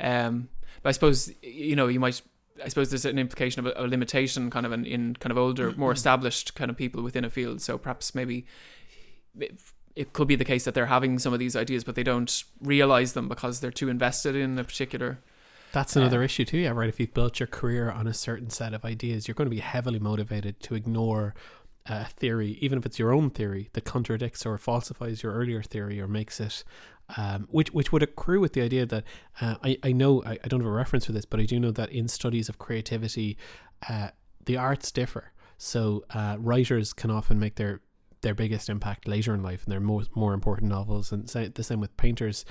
Um, 0.00 0.48
but 0.82 0.90
I 0.90 0.92
suppose 0.92 1.32
you 1.42 1.76
know 1.76 1.88
you 1.88 2.00
might. 2.00 2.20
I 2.62 2.68
suppose 2.68 2.90
there's 2.90 3.06
an 3.06 3.18
implication 3.18 3.66
of 3.66 3.72
a, 3.74 3.82
a 3.82 3.86
limitation, 3.86 4.50
kind 4.50 4.66
of, 4.66 4.72
in, 4.72 4.84
in 4.84 5.16
kind 5.16 5.32
of 5.32 5.38
older, 5.38 5.72
more 5.76 5.90
established 5.90 6.54
kind 6.54 6.70
of 6.70 6.76
people 6.76 7.02
within 7.02 7.24
a 7.24 7.30
field. 7.30 7.62
So 7.62 7.78
perhaps 7.78 8.14
maybe 8.14 8.46
it, 9.38 9.58
it 9.96 10.12
could 10.12 10.28
be 10.28 10.36
the 10.36 10.44
case 10.44 10.64
that 10.64 10.74
they're 10.74 10.86
having 10.86 11.18
some 11.18 11.32
of 11.32 11.38
these 11.38 11.56
ideas, 11.56 11.82
but 11.82 11.94
they 11.94 12.02
don't 12.02 12.44
realize 12.60 13.14
them 13.14 13.28
because 13.28 13.60
they're 13.60 13.70
too 13.70 13.88
invested 13.88 14.36
in 14.36 14.58
a 14.58 14.64
particular. 14.64 15.18
That's 15.72 15.96
another 15.96 16.22
issue 16.22 16.44
too, 16.44 16.58
yeah, 16.58 16.70
right? 16.70 16.88
If 16.88 17.00
you've 17.00 17.14
built 17.14 17.40
your 17.40 17.46
career 17.46 17.90
on 17.90 18.06
a 18.06 18.14
certain 18.14 18.50
set 18.50 18.74
of 18.74 18.84
ideas, 18.84 19.26
you're 19.26 19.34
going 19.34 19.46
to 19.46 19.54
be 19.54 19.60
heavily 19.60 19.98
motivated 19.98 20.60
to 20.60 20.74
ignore 20.74 21.34
a 21.86 22.04
theory, 22.04 22.58
even 22.60 22.78
if 22.78 22.86
it's 22.86 22.98
your 22.98 23.12
own 23.12 23.30
theory, 23.30 23.70
that 23.72 23.84
contradicts 23.84 24.46
or 24.46 24.56
falsifies 24.58 25.22
your 25.22 25.32
earlier 25.32 25.62
theory 25.62 26.00
or 26.00 26.06
makes 26.06 26.40
it, 26.40 26.62
um, 27.16 27.48
which 27.50 27.70
which 27.72 27.90
would 27.90 28.02
accrue 28.02 28.40
with 28.40 28.52
the 28.52 28.60
idea 28.60 28.86
that 28.86 29.04
uh, 29.40 29.56
I 29.64 29.78
I 29.82 29.92
know 29.92 30.22
I, 30.24 30.38
I 30.44 30.48
don't 30.48 30.60
have 30.60 30.68
a 30.68 30.72
reference 30.72 31.06
for 31.06 31.12
this, 31.12 31.24
but 31.24 31.40
I 31.40 31.44
do 31.44 31.58
know 31.58 31.72
that 31.72 31.90
in 31.90 32.06
studies 32.06 32.48
of 32.48 32.58
creativity, 32.58 33.36
uh, 33.88 34.08
the 34.44 34.56
arts 34.56 34.92
differ. 34.92 35.32
So 35.58 36.04
uh, 36.10 36.36
writers 36.38 36.92
can 36.92 37.10
often 37.10 37.38
make 37.38 37.56
their 37.56 37.80
their 38.20 38.34
biggest 38.34 38.68
impact 38.68 39.08
later 39.08 39.34
in 39.34 39.42
life, 39.42 39.64
and 39.64 39.72
their 39.72 39.80
most 39.80 40.14
more 40.14 40.34
important 40.34 40.70
novels, 40.70 41.12
and 41.12 41.26
the 41.28 41.64
same 41.64 41.80
with 41.80 41.96
painters. 41.96 42.44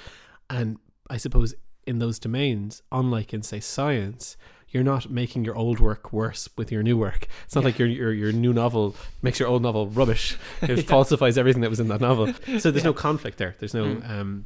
And 0.50 0.78
I 1.10 1.18
suppose 1.18 1.56
in 1.88 2.00
those 2.00 2.20
domains, 2.20 2.82
unlike 2.92 3.34
in 3.34 3.42
say 3.44 3.60
science, 3.60 4.38
you're 4.70 4.84
not 4.84 5.10
making 5.10 5.44
your 5.44 5.56
old 5.56 5.80
work 5.80 6.14
worse 6.14 6.48
with 6.58 6.72
your 6.72 6.82
new 6.84 6.98
work. 6.98 7.28
It's 7.46 7.56
not 7.56 7.62
Yeah. 7.62 7.66
like 7.66 7.80
your, 7.80 7.88
your 7.90 8.14
your 8.14 8.32
new 8.32 8.54
novel 8.54 8.96
makes 9.22 9.40
your 9.40 9.50
old 9.50 9.62
novel 9.62 9.88
rubbish. 9.88 10.38
It 10.62 10.70
Yeah. 10.70 10.84
falsifies 10.84 11.38
everything 11.38 11.62
that 11.62 11.70
was 11.70 11.80
in 11.80 11.88
that 11.90 12.00
novel. 12.02 12.34
So 12.60 12.72
there's 12.72 12.76
Yeah. 12.78 12.84
no 12.84 12.94
conflict 12.94 13.38
there. 13.38 13.56
There's 13.60 13.74
no 13.74 13.86
Mm. 13.86 14.10
um 14.10 14.46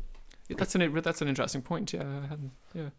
That's 0.49 0.73
an 0.75 0.93
that's 1.01 1.21
an 1.21 1.27
interesting 1.27 1.61
point. 1.61 1.93
Yeah, 1.93 2.01
I 2.23 2.27
hadn't 2.27 2.51
yeah 2.73 2.89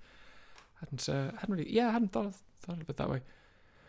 hadn't 0.81 1.09
uh, 1.09 1.31
hadn't 1.39 1.49
really 1.57 1.73
yeah 1.73 1.89
I 1.89 1.93
hadn't 1.93 2.13
thought 2.13 2.35
thought 2.61 2.81
of 2.81 2.89
it 2.91 2.97
that 2.97 3.11
way. 3.11 3.21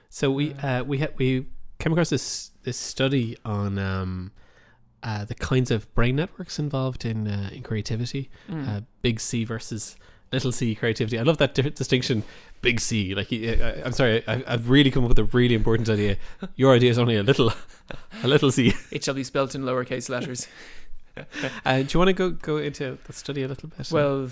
so 0.09 0.31
we 0.31 0.53
uh 0.53 0.83
we 0.83 0.97
had 0.99 1.13
we 1.17 1.47
came 1.79 1.91
across 1.91 2.09
this 2.09 2.51
this 2.63 2.77
study 2.77 3.37
on 3.45 3.77
um 3.77 4.31
uh 5.03 5.25
the 5.25 5.35
kinds 5.35 5.69
of 5.69 5.93
brain 5.93 6.15
networks 6.15 6.57
involved 6.59 7.05
in 7.05 7.27
uh, 7.27 7.49
in 7.53 7.61
creativity. 7.61 8.29
Mm. 8.49 8.67
uh, 8.67 8.81
big 9.03 9.19
C 9.19 9.43
versus 9.43 9.95
little 10.31 10.51
c 10.51 10.75
creativity. 10.75 11.17
I 11.17 11.23
love 11.23 11.37
that 11.37 11.53
di- 11.53 11.69
distinction. 11.69 12.23
Big 12.61 12.79
C, 12.79 13.13
like 13.13 13.31
I, 13.31 13.35
I, 13.35 13.81
I'm 13.85 13.91
sorry, 13.91 14.27
I, 14.27 14.43
I've 14.47 14.69
really 14.69 14.89
come 14.89 15.03
up 15.03 15.09
with 15.09 15.19
a 15.19 15.25
really 15.25 15.53
important 15.53 15.89
idea. 15.89 16.17
Your 16.55 16.73
idea 16.73 16.89
is 16.89 16.97
only 16.97 17.15
a 17.15 17.21
little, 17.23 17.53
a 18.23 18.27
little 18.27 18.51
c. 18.51 18.73
it 18.91 19.03
shall 19.03 19.13
be 19.13 19.23
spelt 19.23 19.53
in 19.53 19.61
lowercase 19.61 20.09
letters. 20.09 20.47
Uh, 21.65 21.81
do 21.81 21.87
you 21.89 21.99
want 21.99 22.09
to 22.09 22.13
go 22.13 22.29
go 22.31 22.57
into 22.57 22.97
the 23.05 23.13
study 23.13 23.43
a 23.43 23.47
little 23.47 23.69
bit? 23.69 23.91
Well, 23.91 24.29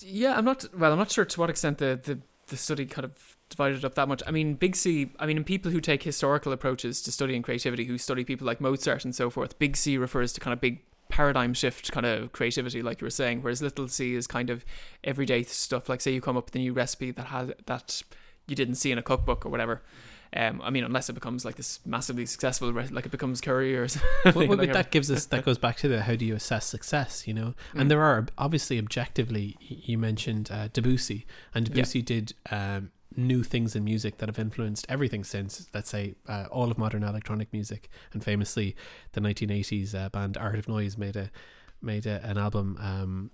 yeah, 0.00 0.36
I'm 0.36 0.44
not. 0.44 0.64
Well, 0.76 0.92
I'm 0.92 0.98
not 0.98 1.10
sure 1.10 1.24
to 1.24 1.40
what 1.40 1.50
extent 1.50 1.78
the, 1.78 2.00
the 2.02 2.18
the 2.48 2.56
study 2.56 2.86
kind 2.86 3.04
of 3.04 3.36
divided 3.48 3.84
up 3.84 3.94
that 3.94 4.08
much. 4.08 4.22
I 4.26 4.30
mean, 4.30 4.54
Big 4.54 4.76
C. 4.76 5.10
I 5.18 5.26
mean, 5.26 5.36
in 5.36 5.44
people 5.44 5.70
who 5.70 5.80
take 5.80 6.02
historical 6.02 6.52
approaches 6.52 7.02
to 7.02 7.12
studying 7.12 7.42
creativity, 7.42 7.84
who 7.84 7.98
study 7.98 8.24
people 8.24 8.46
like 8.46 8.60
Mozart 8.60 9.04
and 9.04 9.14
so 9.14 9.30
forth, 9.30 9.58
Big 9.58 9.76
C 9.76 9.98
refers 9.98 10.32
to 10.34 10.40
kind 10.40 10.52
of 10.52 10.60
big 10.60 10.82
paradigm 11.12 11.52
shift 11.52 11.92
kind 11.92 12.06
of 12.06 12.32
creativity, 12.32 12.80
like 12.82 13.00
you 13.02 13.04
were 13.04 13.10
saying. 13.10 13.42
Whereas 13.42 13.60
Little 13.60 13.86
C 13.86 14.14
is 14.14 14.26
kind 14.26 14.48
of 14.48 14.64
everyday 15.04 15.42
stuff. 15.42 15.88
Like, 15.90 16.00
say 16.00 16.12
you 16.12 16.22
come 16.22 16.38
up 16.38 16.46
with 16.46 16.54
a 16.54 16.58
new 16.58 16.72
recipe 16.72 17.10
that 17.10 17.26
has 17.26 17.52
that 17.66 18.02
you 18.48 18.56
didn't 18.56 18.76
see 18.76 18.90
in 18.90 18.98
a 18.98 19.02
cookbook 19.02 19.44
or 19.46 19.50
whatever. 19.50 19.82
Um, 20.34 20.62
I 20.64 20.70
mean, 20.70 20.82
unless 20.84 21.10
it 21.10 21.12
becomes 21.12 21.44
like 21.44 21.56
this 21.56 21.80
massively 21.84 22.24
successful, 22.24 22.72
like 22.72 23.04
it 23.04 23.10
becomes 23.12 23.42
curry 23.42 23.76
or 23.76 23.86
something. 23.94 24.08
well, 24.24 24.48
well, 24.48 24.56
like 24.56 24.68
but 24.68 24.72
that 24.72 24.90
gives 24.90 25.10
us 25.10 25.26
that 25.26 25.44
goes 25.48 25.58
back 25.58 25.76
to 25.78 25.88
the 25.88 26.00
how 26.02 26.14
do 26.16 26.24
you 26.24 26.34
assess 26.34 26.64
success? 26.64 27.28
You 27.28 27.34
know, 27.34 27.54
Mm. 27.74 27.80
and 27.82 27.90
there 27.90 28.00
are 28.02 28.26
obviously 28.38 28.78
objectively. 28.78 29.56
You 29.60 29.98
mentioned 29.98 30.50
uh, 30.50 30.68
Debussy, 30.72 31.26
and 31.54 31.68
Yeah. 31.68 31.74
Debussy 31.74 32.00
did 32.00 32.32
um, 32.50 32.90
new 33.16 33.42
things 33.42 33.74
in 33.76 33.84
music 33.84 34.18
that 34.18 34.28
have 34.28 34.38
influenced 34.38 34.86
everything 34.88 35.24
since. 35.24 35.68
Let's 35.74 35.90
say 35.90 36.14
uh, 36.28 36.46
all 36.50 36.70
of 36.70 36.78
modern 36.78 37.02
electronic 37.02 37.52
music, 37.52 37.88
and 38.12 38.22
famously, 38.22 38.76
the 39.12 39.20
1980s 39.20 39.94
uh, 39.94 40.08
band 40.08 40.36
Art 40.36 40.58
of 40.58 40.68
Noise 40.68 40.96
made 40.98 41.16
a 41.16 41.30
made 41.80 42.06
a, 42.06 42.24
an 42.24 42.38
album 42.38 42.78
um, 42.80 43.30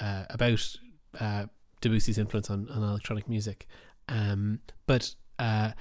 uh, 0.00 0.24
about 0.30 0.76
uh, 1.18 1.46
Debussy's 1.80 2.18
influence 2.18 2.50
on, 2.50 2.68
on 2.68 2.82
electronic 2.82 3.28
music. 3.28 3.66
Um, 4.08 4.60
but 4.86 5.14
uh, 5.38 5.72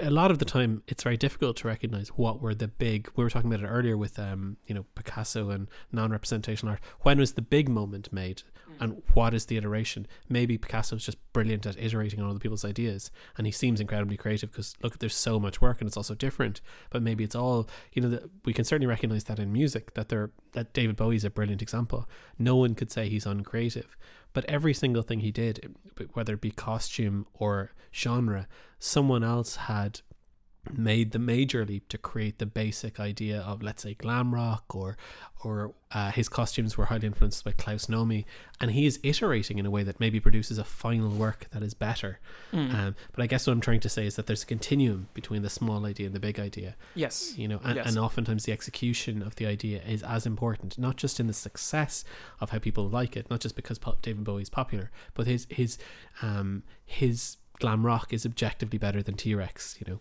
a 0.00 0.10
lot 0.10 0.30
of 0.30 0.38
the 0.38 0.44
time, 0.44 0.82
it's 0.86 1.02
very 1.02 1.16
difficult 1.16 1.56
to 1.58 1.68
recognize 1.68 2.08
what 2.08 2.40
were 2.40 2.54
the 2.54 2.68
big. 2.68 3.10
We 3.16 3.24
were 3.24 3.30
talking 3.30 3.52
about 3.52 3.64
it 3.64 3.68
earlier 3.68 3.96
with 3.96 4.18
um, 4.18 4.56
you 4.66 4.74
know 4.74 4.84
Picasso 4.94 5.50
and 5.50 5.68
non-representational 5.90 6.72
art. 6.72 6.80
When 7.00 7.18
was 7.18 7.32
the 7.32 7.42
big 7.42 7.68
moment 7.68 8.12
made, 8.12 8.42
and 8.82 9.00
what 9.14 9.32
is 9.32 9.46
the 9.46 9.56
iteration? 9.56 10.08
Maybe 10.28 10.58
Picasso's 10.58 11.06
just 11.06 11.18
brilliant 11.32 11.66
at 11.66 11.78
iterating 11.78 12.20
on 12.20 12.28
other 12.28 12.40
people's 12.40 12.64
ideas, 12.64 13.12
and 13.38 13.46
he 13.46 13.52
seems 13.52 13.80
incredibly 13.80 14.16
creative 14.16 14.50
because 14.50 14.74
look, 14.82 14.98
there's 14.98 15.14
so 15.14 15.38
much 15.38 15.60
work 15.60 15.80
and 15.80 15.86
it's 15.86 15.96
also 15.96 16.16
different. 16.16 16.60
But 16.90 17.00
maybe 17.00 17.22
it's 17.22 17.36
all 17.36 17.68
you 17.92 18.02
know. 18.02 18.08
The, 18.08 18.28
we 18.44 18.52
can 18.52 18.64
certainly 18.64 18.88
recognize 18.88 19.24
that 19.24 19.38
in 19.38 19.52
music 19.52 19.94
that 19.94 20.08
there 20.08 20.32
that 20.52 20.72
David 20.72 20.96
Bowie's 20.96 21.24
a 21.24 21.30
brilliant 21.30 21.62
example. 21.62 22.08
No 22.40 22.56
one 22.56 22.74
could 22.74 22.90
say 22.90 23.08
he's 23.08 23.24
uncreative, 23.24 23.96
but 24.32 24.44
every 24.46 24.74
single 24.74 25.02
thing 25.02 25.20
he 25.20 25.30
did, 25.30 25.76
whether 26.14 26.34
it 26.34 26.40
be 26.40 26.50
costume 26.50 27.26
or 27.34 27.70
genre, 27.94 28.48
someone 28.80 29.22
else 29.22 29.56
had 29.56 30.00
made 30.70 31.10
the 31.10 31.18
major 31.18 31.64
leap 31.66 31.88
to 31.88 31.98
create 31.98 32.38
the 32.38 32.46
basic 32.46 33.00
idea 33.00 33.40
of 33.40 33.62
let's 33.62 33.82
say 33.82 33.94
glam 33.94 34.32
rock 34.32 34.74
or 34.74 34.96
or 35.44 35.74
uh, 35.90 36.12
his 36.12 36.28
costumes 36.28 36.76
were 36.78 36.84
highly 36.84 37.06
influenced 37.08 37.44
by 37.44 37.50
Klaus 37.50 37.86
Nomi 37.86 38.24
and 38.60 38.70
he 38.70 38.86
is 38.86 39.00
iterating 39.02 39.58
in 39.58 39.66
a 39.66 39.70
way 39.72 39.82
that 39.82 39.98
maybe 39.98 40.20
produces 40.20 40.58
a 40.58 40.64
final 40.64 41.10
work 41.10 41.48
that 41.50 41.62
is 41.64 41.74
better 41.74 42.20
Mm. 42.52 42.74
um, 42.74 42.94
but 43.12 43.22
I 43.22 43.26
guess 43.26 43.46
what 43.46 43.54
I'm 43.54 43.60
trying 43.60 43.80
to 43.80 43.88
say 43.88 44.06
is 44.06 44.14
that 44.16 44.26
there's 44.26 44.42
a 44.44 44.46
continuum 44.46 45.08
between 45.14 45.42
the 45.42 45.50
small 45.50 45.84
idea 45.84 46.06
and 46.06 46.14
the 46.14 46.20
big 46.20 46.38
idea 46.38 46.76
yes. 46.94 47.36
you 47.36 47.48
know 47.48 47.60
and, 47.64 47.76
Yes. 47.76 47.88
and 47.88 47.98
oftentimes 47.98 48.44
the 48.44 48.52
execution 48.52 49.20
of 49.22 49.34
the 49.36 49.46
idea 49.46 49.82
is 49.82 50.02
as 50.04 50.26
important 50.26 50.78
not 50.78 50.96
just 50.96 51.18
in 51.18 51.26
the 51.26 51.32
success 51.32 52.04
of 52.40 52.50
how 52.50 52.58
people 52.60 52.88
like 52.88 53.16
it 53.16 53.28
not 53.30 53.40
just 53.40 53.56
because 53.56 53.78
Pop- 53.78 54.00
David 54.02 54.22
Bowie's 54.22 54.50
popular 54.50 54.90
but 55.14 55.26
his 55.26 55.46
his 55.50 55.76
um 56.22 56.62
his 56.84 57.38
glam 57.62 57.86
rock 57.86 58.12
is 58.12 58.26
objectively 58.26 58.78
better 58.78 59.00
than 59.02 59.14
T 59.14 59.34
Rex. 59.34 59.76
You 59.80 59.84
know, 59.92 60.00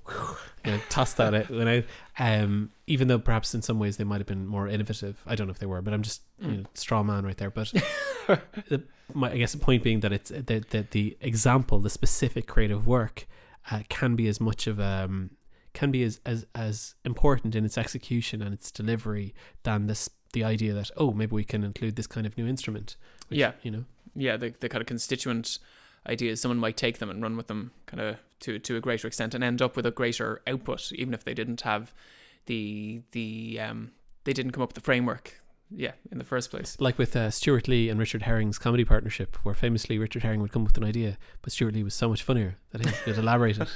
you 0.65 0.71
know, 0.71 0.79
toss 0.89 1.13
that 1.13 1.33
out. 1.33 1.49
When 1.49 1.67
I, 1.67 1.77
um, 2.19 2.71
even 2.87 3.07
though 3.07 3.19
perhaps 3.19 3.53
in 3.55 3.61
some 3.61 3.77
ways 3.79 3.97
they 3.97 4.03
might 4.03 4.19
have 4.19 4.27
been 4.27 4.47
more 4.47 4.67
innovative. 4.67 5.21
I 5.25 5.35
don't 5.35 5.47
know 5.47 5.51
if 5.57 5.59
they 5.59 5.65
were, 5.73 5.81
but 5.81 5.93
I'm 5.93 6.01
just 6.01 6.21
you 6.39 6.47
Mm. 6.47 6.57
know, 6.57 6.63
straw 6.73 7.03
man 7.03 7.23
right 7.25 7.37
there. 7.37 7.51
But 7.51 7.71
the, 8.69 8.83
my, 9.13 9.31
I 9.31 9.37
guess 9.37 9.51
the 9.53 9.59
point 9.59 9.83
being 9.83 9.99
that 10.01 10.11
it's 10.11 10.29
that 10.29 10.69
the, 10.71 10.85
the 10.91 11.17
example, 11.21 11.79
the 11.79 11.89
specific 11.89 12.47
creative 12.47 12.87
work, 12.87 13.27
uh, 13.71 13.81
can 13.89 14.15
be 14.15 14.27
as 14.27 14.39
much 14.41 14.65
of 14.67 14.79
um 14.79 15.31
can 15.73 15.91
be 15.91 16.03
as, 16.03 16.19
as 16.25 16.45
as 16.55 16.95
important 17.05 17.55
in 17.55 17.63
its 17.63 17.77
execution 17.77 18.41
and 18.41 18.53
its 18.53 18.71
delivery 18.71 19.33
than 19.63 19.87
this 19.87 20.09
the 20.33 20.43
idea 20.43 20.73
that 20.73 20.89
oh 20.97 21.11
maybe 21.11 21.33
we 21.35 21.43
can 21.43 21.63
include 21.63 21.95
this 21.95 22.07
kind 22.07 22.25
of 22.25 22.37
new 22.37 22.47
instrument. 22.47 22.95
which, 23.27 23.39
Yeah. 23.39 23.51
you 23.61 23.71
know. 23.71 23.83
yeah, 24.15 24.35
the, 24.37 24.49
the 24.59 24.67
kind 24.69 24.81
of 24.81 24.87
constituent 24.87 25.59
ideas, 26.07 26.41
someone 26.41 26.57
might 26.57 26.77
take 26.77 26.97
them 26.99 27.09
and 27.09 27.21
run 27.21 27.37
with 27.37 27.47
them 27.47 27.71
kind 27.85 28.01
of 28.01 28.17
to, 28.41 28.57
to 28.59 28.75
a 28.75 28.79
greater 28.79 29.07
extent 29.07 29.33
and 29.33 29.43
end 29.43 29.61
up 29.61 29.75
with 29.75 29.85
a 29.85 29.91
greater 29.91 30.41
output, 30.47 30.91
even 30.93 31.13
if 31.13 31.23
they 31.23 31.33
didn't 31.33 31.61
have 31.61 31.93
the, 32.47 33.01
the 33.11 33.59
um, 33.59 33.91
they 34.23 34.33
didn't 34.33 34.51
come 34.51 34.63
up 34.63 34.69
with 34.69 34.75
the 34.75 34.81
framework, 34.81 35.39
yeah, 35.69 35.91
in 36.11 36.17
the 36.17 36.23
first 36.23 36.49
place. 36.49 36.75
like 36.79 36.97
with 36.97 37.15
uh, 37.15 37.29
Stewart 37.29 37.67
Lee 37.67 37.87
and 37.89 37.99
Richard 37.99 38.23
Herring's 38.23 38.57
comedy 38.57 38.83
partnership, 38.83 39.37
where 39.43 39.53
famously 39.55 39.97
Richard 39.99 40.23
Herring 40.23 40.41
would 40.41 40.51
come 40.51 40.63
up 40.63 40.69
with 40.69 40.77
an 40.77 40.83
idea, 40.83 41.17
but 41.43 41.51
Stewart 41.53 41.73
Lee 41.75 41.83
was 41.83 41.93
so 41.93 42.09
much 42.09 42.23
funnier 42.23 42.57
that 42.71 42.83
he 42.85 42.91
would 43.11 43.17
elaborate 43.19 43.57
it, 43.59 43.69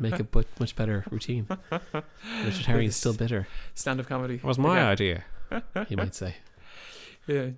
make 0.00 0.18
a 0.20 0.24
but 0.24 0.46
much 0.60 0.76
better 0.76 1.04
routine. 1.10 1.46
Richard 2.44 2.66
Herring 2.66 2.86
is 2.88 2.96
still 2.96 3.12
bitter. 3.12 3.46
Stand-up 3.74 4.06
comedy. 4.06 4.34
It 4.36 4.44
was 4.44 4.58
my 4.58 4.76
Yeah. 4.78 4.88
idea, 4.88 5.24
you 5.88 5.96
might 5.96 6.14
say. 6.14 6.36
Yeah. 7.26 7.50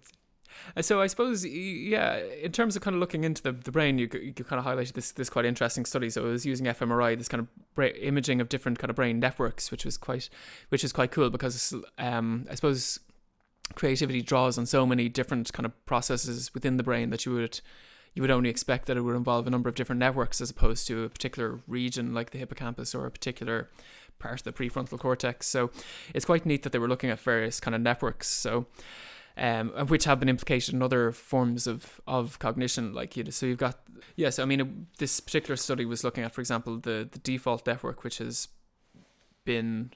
So 0.81 1.01
I 1.01 1.07
suppose, 1.07 1.45
yeah, 1.45 2.17
in 2.17 2.53
terms 2.53 2.77
of 2.77 2.83
kind 2.83 2.95
of 2.95 3.01
looking 3.01 3.25
into 3.25 3.43
the, 3.43 3.53
the 3.53 3.73
brain, 3.73 3.99
you, 3.99 4.09
you 4.13 4.33
kind 4.33 4.59
of 4.59 4.65
highlighted 4.65 4.93
this 4.93 5.13
this 5.13 5.31
quite 5.31 5.45
interesting 5.45 5.85
study. 5.85 6.11
So 6.11 6.27
it 6.27 6.31
was 6.31 6.47
using 6.47 6.67
fMRI, 6.67 7.17
this 7.19 7.29
kind 7.29 7.41
of 7.41 7.75
bra- 7.75 7.87
imaging 7.87 8.41
of 8.41 8.49
different 8.49 8.79
kind 8.79 8.91
of 8.91 8.97
brain 8.97 9.21
networks, 9.21 9.71
which 9.71 9.85
was 9.85 9.97
quite, 9.97 10.29
which 10.71 10.85
is 10.85 10.93
quite 10.93 11.11
cool 11.11 11.31
because 11.31 11.75
um, 11.99 12.47
I 12.51 12.55
suppose 12.55 13.01
creativity 13.75 14.21
draws 14.21 14.59
on 14.59 14.67
so 14.67 14.85
many 14.85 15.09
different 15.09 15.53
kind 15.53 15.65
of 15.65 15.87
processes 15.87 16.53
within 16.53 16.77
the 16.77 16.83
brain 16.83 17.11
that 17.11 17.25
you 17.25 17.33
would 17.33 17.61
you 18.15 18.23
would 18.23 18.31
only 18.31 18.49
expect 18.49 18.87
that 18.87 18.97
it 18.97 19.01
would 19.01 19.17
involve 19.17 19.47
a 19.47 19.51
number 19.51 19.69
of 19.69 19.75
different 19.75 19.99
networks 19.99 20.41
as 20.41 20.51
opposed 20.51 20.87
to 20.87 21.03
a 21.03 21.09
particular 21.09 21.61
region 21.67 22.15
like 22.15 22.31
the 22.31 22.39
hippocampus 22.39 22.95
or 22.95 23.07
a 23.07 23.11
particular 23.11 23.69
part 24.21 24.41
of 24.41 24.45
the 24.45 24.53
prefrontal 24.53 24.99
cortex. 24.99 25.49
So 25.49 25.71
it's 26.15 26.25
quite 26.25 26.47
neat 26.47 26.63
that 26.63 26.71
they 26.73 26.79
were 26.79 26.89
looking 26.89 27.11
at 27.11 27.19
various 27.19 27.59
kind 27.59 27.75
of 27.75 27.81
networks. 27.81 28.29
So 28.29 28.67
um, 29.37 29.71
which 29.89 30.05
have 30.05 30.21
been 30.21 30.29
implicated 30.29 30.75
in 30.75 30.83
other 30.83 31.11
forms 31.13 31.67
of, 31.67 32.01
of 32.07 32.39
cognition. 32.39 32.93
Like 32.93 33.17
you, 33.17 33.31
so 33.31 33.47
you've 33.47 33.59
got 33.59 33.81
yes. 34.17 34.39
I 34.39 34.45
mean, 34.45 34.61
it, 34.61 34.99
this 34.99 35.21
particular 35.21 35.57
study 35.57 35.85
was 35.85 36.05
looking 36.05 36.25
at, 36.25 36.33
for 36.33 36.41
example, 36.41 36.79
the 36.79 37.09
the 37.11 37.19
default 37.19 37.67
network, 37.67 38.05
which 38.05 38.19
has 38.19 38.49
been 39.45 39.93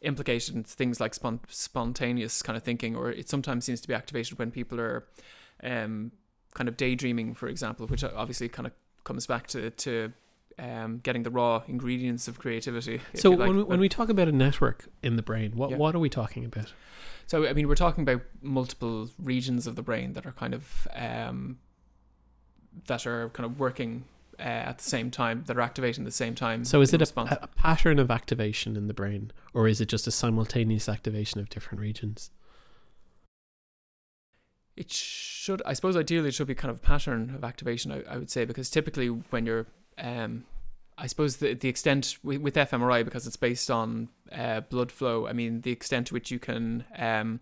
implicated 0.00 0.54
in 0.54 0.64
things 0.64 0.98
like 0.98 1.14
spon- 1.14 1.40
spontaneous 1.48 2.42
kind 2.42 2.56
of 2.56 2.62
thinking, 2.62 2.96
or 2.96 3.10
it 3.10 3.28
sometimes 3.28 3.64
seems 3.64 3.80
to 3.80 3.88
be 3.88 3.94
activated 3.94 4.38
when 4.38 4.50
people 4.50 4.80
are 4.80 5.06
um, 5.62 6.10
kind 6.54 6.68
of 6.68 6.76
daydreaming, 6.76 7.34
for 7.34 7.48
example, 7.48 7.86
which 7.86 8.02
obviously 8.02 8.48
kind 8.48 8.66
of 8.66 8.72
comes 9.04 9.26
back 9.26 9.46
to 9.46 9.70
to 9.70 10.12
um, 10.60 10.98
getting 11.02 11.22
the 11.22 11.30
raw 11.30 11.62
ingredients 11.66 12.28
of 12.28 12.38
creativity. 12.38 13.00
So 13.14 13.30
like. 13.30 13.48
when 13.48 13.56
we, 13.56 13.62
when 13.62 13.80
we 13.80 13.88
talk 13.88 14.08
about 14.08 14.28
a 14.28 14.32
network 14.32 14.86
in 15.02 15.16
the 15.16 15.22
brain, 15.22 15.52
what 15.56 15.70
Yeah. 15.70 15.76
what 15.76 15.94
are 15.94 15.98
we 15.98 16.10
talking 16.10 16.44
about? 16.44 16.72
So 17.26 17.46
I 17.46 17.52
mean, 17.52 17.66
we're 17.68 17.74
talking 17.86 18.02
about 18.02 18.22
multiple 18.42 19.08
regions 19.18 19.66
of 19.66 19.74
the 19.76 19.82
brain 19.82 20.12
that 20.12 20.26
are 20.26 20.32
kind 20.32 20.54
of 20.54 20.86
um, 20.94 21.58
that 22.86 23.06
are 23.06 23.30
kind 23.30 23.46
of 23.46 23.58
working 23.58 24.04
uh, 24.38 24.42
at 24.42 24.78
the 24.78 24.84
same 24.84 25.10
time, 25.10 25.44
that 25.46 25.56
are 25.56 25.60
activating 25.60 26.04
at 26.04 26.06
the 26.06 26.12
same 26.12 26.34
time. 26.34 26.64
So 26.64 26.80
is 26.80 26.94
it 26.94 27.02
a, 27.02 27.42
a 27.42 27.46
pattern 27.48 27.98
of 27.98 28.10
activation 28.10 28.76
in 28.76 28.86
the 28.86 28.94
brain, 28.94 29.32
or 29.52 29.68
is 29.68 29.80
it 29.80 29.88
just 29.88 30.06
a 30.06 30.10
simultaneous 30.10 30.88
activation 30.88 31.40
of 31.40 31.48
different 31.48 31.80
regions? 31.80 32.30
It 34.76 34.90
should, 34.90 35.60
I 35.66 35.74
suppose, 35.74 35.94
ideally, 35.94 36.28
it 36.28 36.34
should 36.34 36.46
be 36.46 36.54
kind 36.54 36.70
of 36.70 36.78
a 36.78 36.80
pattern 36.80 37.34
of 37.34 37.44
activation. 37.44 37.92
I, 37.92 38.02
I 38.08 38.16
would 38.16 38.30
say 38.30 38.46
because 38.46 38.70
typically 38.70 39.08
when 39.08 39.44
you're, 39.44 39.66
um, 39.98 40.44
I 40.98 41.06
suppose 41.06 41.36
the 41.38 41.54
the 41.54 41.68
extent 41.68 42.18
with, 42.22 42.40
with 42.40 42.54
fMRI 42.54 43.04
because 43.04 43.26
it's 43.26 43.36
based 43.36 43.70
on 43.70 44.08
uh, 44.32 44.60
blood 44.60 44.92
flow. 44.92 45.26
I 45.26 45.32
mean, 45.32 45.62
the 45.62 45.70
extent 45.72 46.08
to 46.08 46.14
which 46.14 46.30
you 46.30 46.38
can 46.38 46.84
um, 46.98 47.40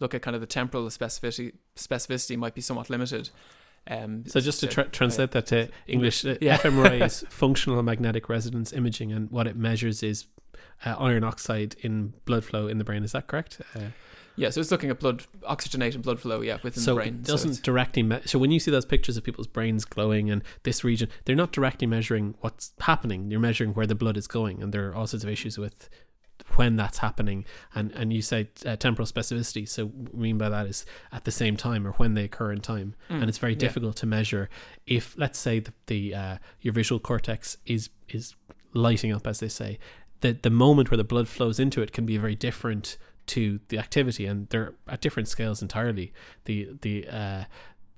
look 0.00 0.14
at 0.14 0.22
kind 0.22 0.34
of 0.34 0.40
the 0.40 0.46
temporal 0.46 0.86
specificity 0.86 1.52
specificity 1.76 2.36
might 2.36 2.54
be 2.54 2.60
somewhat 2.60 2.88
limited. 2.90 3.30
Um, 3.86 4.24
So 4.26 4.40
just 4.40 4.60
to 4.60 4.66
tra- 4.66 4.88
translate 4.88 5.32
that 5.32 5.46
to 5.46 5.68
English, 5.86 6.24
uh, 6.24 6.36
Yeah. 6.40 6.56
fMRI 6.56 7.04
is 7.04 7.24
functional 7.28 7.82
magnetic 7.82 8.28
resonance 8.30 8.72
imaging, 8.72 9.12
and 9.12 9.30
what 9.30 9.46
it 9.46 9.56
measures 9.56 10.02
is 10.02 10.26
uh, 10.86 10.94
iron 10.98 11.22
oxide 11.24 11.76
in 11.82 12.14
blood 12.24 12.44
flow 12.44 12.66
in 12.66 12.78
the 12.78 12.84
brain. 12.84 13.04
Is 13.04 13.12
that 13.12 13.26
correct? 13.26 13.60
Uh, 13.74 13.90
Yeah, 14.36 14.50
so 14.50 14.60
it's 14.60 14.70
looking 14.70 14.90
at 14.90 14.98
blood 14.98 15.24
oxygenated 15.46 16.02
blood 16.02 16.18
flow, 16.20 16.40
yeah, 16.40 16.58
within 16.62 16.82
so 16.82 16.94
the 16.94 17.00
brain. 17.02 17.14
it 17.14 17.22
doesn't 17.22 17.50
it's- 17.50 17.62
directly. 17.62 18.02
Me- 18.02 18.20
so 18.24 18.38
when 18.38 18.50
you 18.50 18.58
see 18.58 18.70
those 18.70 18.84
pictures 18.84 19.16
of 19.16 19.24
people's 19.24 19.46
brains 19.46 19.84
glowing 19.84 20.30
and 20.30 20.42
this 20.64 20.82
region, 20.82 21.08
they're 21.24 21.36
not 21.36 21.52
directly 21.52 21.86
measuring 21.86 22.34
what's 22.40 22.72
happening. 22.80 23.30
You're 23.30 23.40
measuring 23.40 23.74
where 23.74 23.86
the 23.86 23.94
blood 23.94 24.16
is 24.16 24.26
going, 24.26 24.62
and 24.62 24.72
there 24.72 24.88
are 24.88 24.94
all 24.94 25.06
sorts 25.06 25.22
of 25.24 25.30
issues 25.30 25.56
with 25.58 25.88
when 26.56 26.74
that's 26.76 26.98
happening. 26.98 27.44
And 27.74 27.92
and 27.92 28.12
you 28.12 28.22
say 28.22 28.48
uh, 28.66 28.76
temporal 28.76 29.06
specificity. 29.06 29.68
So 29.68 29.86
what 29.86 30.14
we 30.14 30.22
mean 30.22 30.38
by 30.38 30.48
that 30.48 30.66
is 30.66 30.84
at 31.12 31.24
the 31.24 31.30
same 31.30 31.56
time 31.56 31.86
or 31.86 31.92
when 31.92 32.14
they 32.14 32.24
occur 32.24 32.50
in 32.52 32.60
time. 32.60 32.96
Mm, 33.08 33.20
and 33.20 33.28
it's 33.28 33.38
very 33.38 33.52
yeah. 33.52 33.60
difficult 33.60 33.96
to 33.96 34.06
measure 34.06 34.50
if 34.86 35.16
let's 35.16 35.38
say 35.38 35.60
the, 35.60 35.72
the 35.86 36.14
uh, 36.14 36.36
your 36.60 36.74
visual 36.74 36.98
cortex 36.98 37.56
is 37.66 37.90
is 38.08 38.34
lighting 38.72 39.12
up 39.12 39.26
as 39.26 39.38
they 39.38 39.48
say 39.48 39.78
the 40.20 40.32
the 40.32 40.50
moment 40.50 40.90
where 40.90 40.98
the 40.98 41.04
blood 41.04 41.28
flows 41.28 41.60
into 41.60 41.80
it 41.80 41.92
can 41.92 42.04
be 42.04 42.16
very 42.16 42.34
different 42.34 42.96
to 43.26 43.60
the 43.68 43.78
activity 43.78 44.26
and 44.26 44.48
they're 44.50 44.74
at 44.88 45.00
different 45.00 45.28
scales 45.28 45.62
entirely 45.62 46.12
the 46.44 46.68
the 46.82 47.06
uh, 47.08 47.44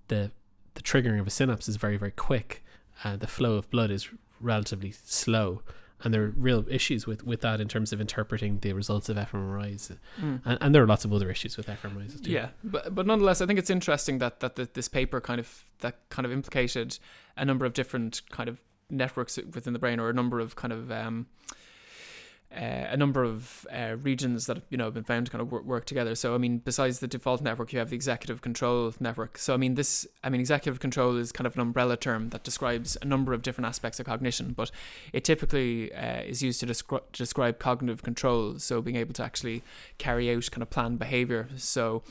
the 0.08 0.30
the 0.74 0.82
triggering 0.82 1.20
of 1.20 1.26
a 1.26 1.30
synapse 1.30 1.68
is 1.68 1.76
very 1.76 1.96
very 1.96 2.12
quick 2.12 2.62
uh, 3.04 3.16
the 3.16 3.26
flow 3.26 3.54
of 3.56 3.68
blood 3.70 3.90
is 3.90 4.08
relatively 4.40 4.92
slow 4.92 5.62
and 6.04 6.12
there 6.12 6.22
are 6.24 6.34
real 6.36 6.66
issues 6.68 7.06
with, 7.06 7.24
with 7.24 7.40
that 7.40 7.58
in 7.58 7.68
terms 7.68 7.90
of 7.90 8.00
interpreting 8.02 8.58
the 8.60 8.72
results 8.74 9.08
of 9.08 9.16
fMRIs 9.16 9.96
Mm. 10.20 10.40
and, 10.44 10.58
and 10.60 10.74
there 10.74 10.82
are 10.82 10.86
lots 10.86 11.04
of 11.06 11.12
other 11.12 11.30
issues 11.30 11.56
with 11.56 11.66
fMRIs 11.66 12.22
too. 12.22 12.30
Yeah, 12.30 12.48
but 12.62 12.94
but 12.94 13.06
nonetheless, 13.06 13.40
I 13.40 13.46
think 13.46 13.58
it's 13.58 13.70
interesting 13.70 14.18
that 14.18 14.40
that 14.40 14.56
the, 14.56 14.68
this 14.72 14.88
paper 14.88 15.20
kind 15.20 15.40
of 15.40 15.64
that 15.80 15.96
kind 16.10 16.26
of 16.26 16.32
implicated 16.32 16.98
a 17.36 17.44
number 17.44 17.64
of 17.64 17.72
different 17.72 18.20
kind 18.30 18.48
of 18.48 18.60
networks 18.90 19.38
within 19.54 19.72
the 19.72 19.78
brain, 19.78 19.98
or 19.98 20.10
a 20.10 20.12
number 20.12 20.38
of 20.38 20.54
kind 20.54 20.72
of 20.72 20.90
um, 20.92 21.26
uh, 22.54 22.88
a 22.90 22.96
number 22.96 23.24
of 23.24 23.66
uh, 23.72 23.96
regions 24.00 24.46
that 24.46 24.62
you 24.70 24.78
know 24.78 24.84
have 24.84 24.94
been 24.94 25.04
found 25.04 25.26
to 25.26 25.32
kind 25.32 25.42
of 25.42 25.50
work, 25.50 25.64
work 25.64 25.84
together. 25.84 26.14
So 26.14 26.34
I 26.34 26.38
mean, 26.38 26.58
besides 26.58 27.00
the 27.00 27.08
default 27.08 27.42
network, 27.42 27.72
you 27.72 27.78
have 27.78 27.90
the 27.90 27.96
executive 27.96 28.40
control 28.40 28.94
network. 29.00 29.38
So 29.38 29.52
I 29.54 29.56
mean, 29.56 29.74
this 29.74 30.06
I 30.22 30.30
mean, 30.30 30.40
executive 30.40 30.80
control 30.80 31.16
is 31.16 31.32
kind 31.32 31.46
of 31.46 31.54
an 31.54 31.60
umbrella 31.60 31.96
term 31.96 32.30
that 32.30 32.44
describes 32.44 32.96
a 33.02 33.04
number 33.04 33.32
of 33.32 33.42
different 33.42 33.66
aspects 33.66 33.98
of 34.00 34.06
cognition, 34.06 34.52
but 34.52 34.70
it 35.12 35.24
typically 35.24 35.92
uh, 35.92 36.22
is 36.22 36.42
used 36.42 36.60
to 36.60 36.66
descri- 36.66 37.02
describe 37.12 37.58
cognitive 37.58 38.02
control. 38.02 38.58
So 38.58 38.80
being 38.80 38.96
able 38.96 39.14
to 39.14 39.24
actually 39.24 39.62
carry 39.98 40.32
out 40.32 40.50
kind 40.50 40.62
of 40.62 40.70
planned 40.70 40.98
behavior. 40.98 41.48
So 41.56 42.02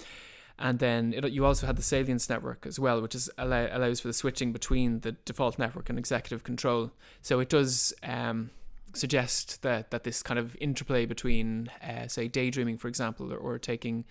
and 0.57 0.79
then 0.79 1.13
it, 1.13 1.31
you 1.31 1.45
also 1.45 1.67
had 1.67 1.75
the 1.75 1.83
salience 1.83 2.29
network 2.29 2.65
as 2.65 2.79
well, 2.79 3.01
which 3.01 3.15
is 3.15 3.29
allow, 3.37 3.67
allows 3.71 3.99
for 3.99 4.07
the 4.07 4.13
switching 4.13 4.53
between 4.53 5.01
the 5.01 5.13
default 5.13 5.59
network 5.59 5.89
and 5.89 5.99
executive 5.99 6.43
control. 6.43 6.91
So 7.21 7.39
it 7.39 7.49
does 7.49 7.93
um, 8.03 8.51
suggest 8.95 9.61
that 9.61 9.91
that 9.91 10.03
this 10.03 10.23
kind 10.23 10.39
of 10.39 10.55
interplay 10.59 11.05
between, 11.05 11.69
uh, 11.81 12.07
say, 12.07 12.27
daydreaming, 12.27 12.77
for 12.77 12.87
example, 12.87 13.31
or, 13.33 13.37
or 13.37 13.59
taking 13.59 14.05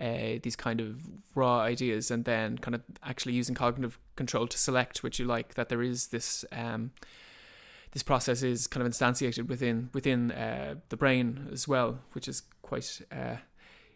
uh, 0.00 0.38
these 0.42 0.56
kind 0.56 0.80
of 0.80 1.00
raw 1.34 1.60
ideas 1.60 2.10
and 2.10 2.24
then 2.24 2.58
kind 2.58 2.74
of 2.74 2.82
actually 3.02 3.34
using 3.34 3.54
cognitive 3.54 3.98
control 4.16 4.46
to 4.46 4.58
select 4.58 5.02
which 5.02 5.18
you 5.18 5.26
like, 5.26 5.54
that 5.54 5.68
there 5.68 5.82
is 5.82 6.08
this. 6.08 6.44
Um, 6.52 6.92
this 7.92 8.04
process 8.04 8.44
is 8.44 8.68
kind 8.68 8.86
of 8.86 8.92
instantiated 8.92 9.48
within 9.48 9.90
within 9.92 10.30
uh, 10.30 10.76
the 10.90 10.96
brain 10.96 11.48
as 11.52 11.66
well, 11.66 11.98
which 12.12 12.28
is 12.28 12.42
quite 12.62 13.00
uh, 13.10 13.36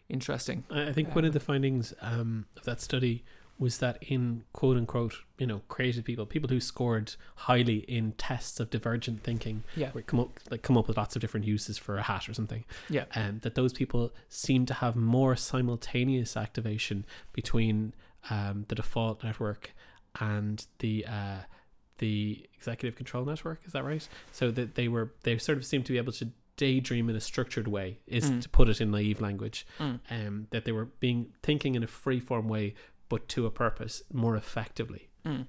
interesting. 0.09 0.65
I 0.69 0.89
I 0.89 0.93
think 0.93 1.15
one 1.15 1.25
of 1.25 1.33
the 1.33 1.39
findings 1.39 1.93
um, 2.01 2.45
of 2.57 2.65
that 2.65 2.81
study 2.81 3.23
was 3.57 3.77
that 3.77 3.97
in 4.01 4.43
quote 4.51 4.75
unquote, 4.77 5.15
you 5.37 5.47
know, 5.47 5.61
creative 5.69 6.03
people, 6.03 6.25
people 6.25 6.49
who 6.49 6.59
scored 6.59 7.15
highly 7.35 7.77
in 7.87 8.11
tests 8.13 8.59
of 8.59 8.69
divergent 8.69 9.23
thinking, 9.23 9.63
Yeah. 9.75 9.91
where 9.91 10.01
come 10.03 10.19
up 10.19 10.39
like 10.51 10.61
come 10.61 10.77
up 10.77 10.87
with 10.87 10.97
lots 10.97 11.15
of 11.15 11.21
different 11.21 11.45
uses 11.45 11.77
for 11.77 11.97
a 11.97 12.01
hat 12.03 12.27
or 12.27 12.33
something, 12.33 12.65
Yeah. 12.89 13.05
and 13.13 13.41
that 13.41 13.55
those 13.55 13.71
people 13.73 14.13
seem 14.29 14.65
to 14.65 14.73
have 14.75 14.95
more 14.95 15.35
simultaneous 15.35 16.35
activation 16.35 17.05
between 17.33 17.93
um, 18.29 18.65
the 18.67 18.75
default 18.75 19.23
network 19.23 19.71
and 20.19 20.65
the 20.79 21.05
uh, 21.05 21.39
the 21.99 22.45
executive 22.57 22.95
control 22.97 23.23
network. 23.25 23.61
Is 23.65 23.71
that 23.73 23.83
right? 23.85 24.07
So 24.31 24.51
that 24.51 24.75
they 24.75 24.87
were 24.87 25.13
they 25.23 25.37
sort 25.37 25.57
of 25.57 25.65
seem 25.65 25.83
to 25.83 25.91
be 25.93 25.97
able 25.97 26.11
to 26.13 26.29
daydream 26.57 27.09
in 27.09 27.15
a 27.17 27.21
structured 27.21 27.67
way, 27.67 27.99
is 28.07 28.31
Mm. 28.31 28.41
to 28.41 28.49
put 28.49 28.69
it 28.69 28.79
in 28.79 28.89
naive 28.91 29.19
language 29.19 29.65
Mm. 29.77 29.99
um, 30.09 30.47
that 30.51 30.63
they 30.65 30.71
were 30.71 30.85
being 30.85 31.33
thinking 31.43 31.75
in 31.75 31.83
a 31.83 31.87
free 31.87 32.19
form 32.21 32.47
way, 32.47 32.73
but 33.09 33.27
to 33.29 33.45
a 33.45 33.51
purpose 33.51 34.03
more 34.11 34.35
effectively. 34.35 35.09
Mm. 35.25 35.47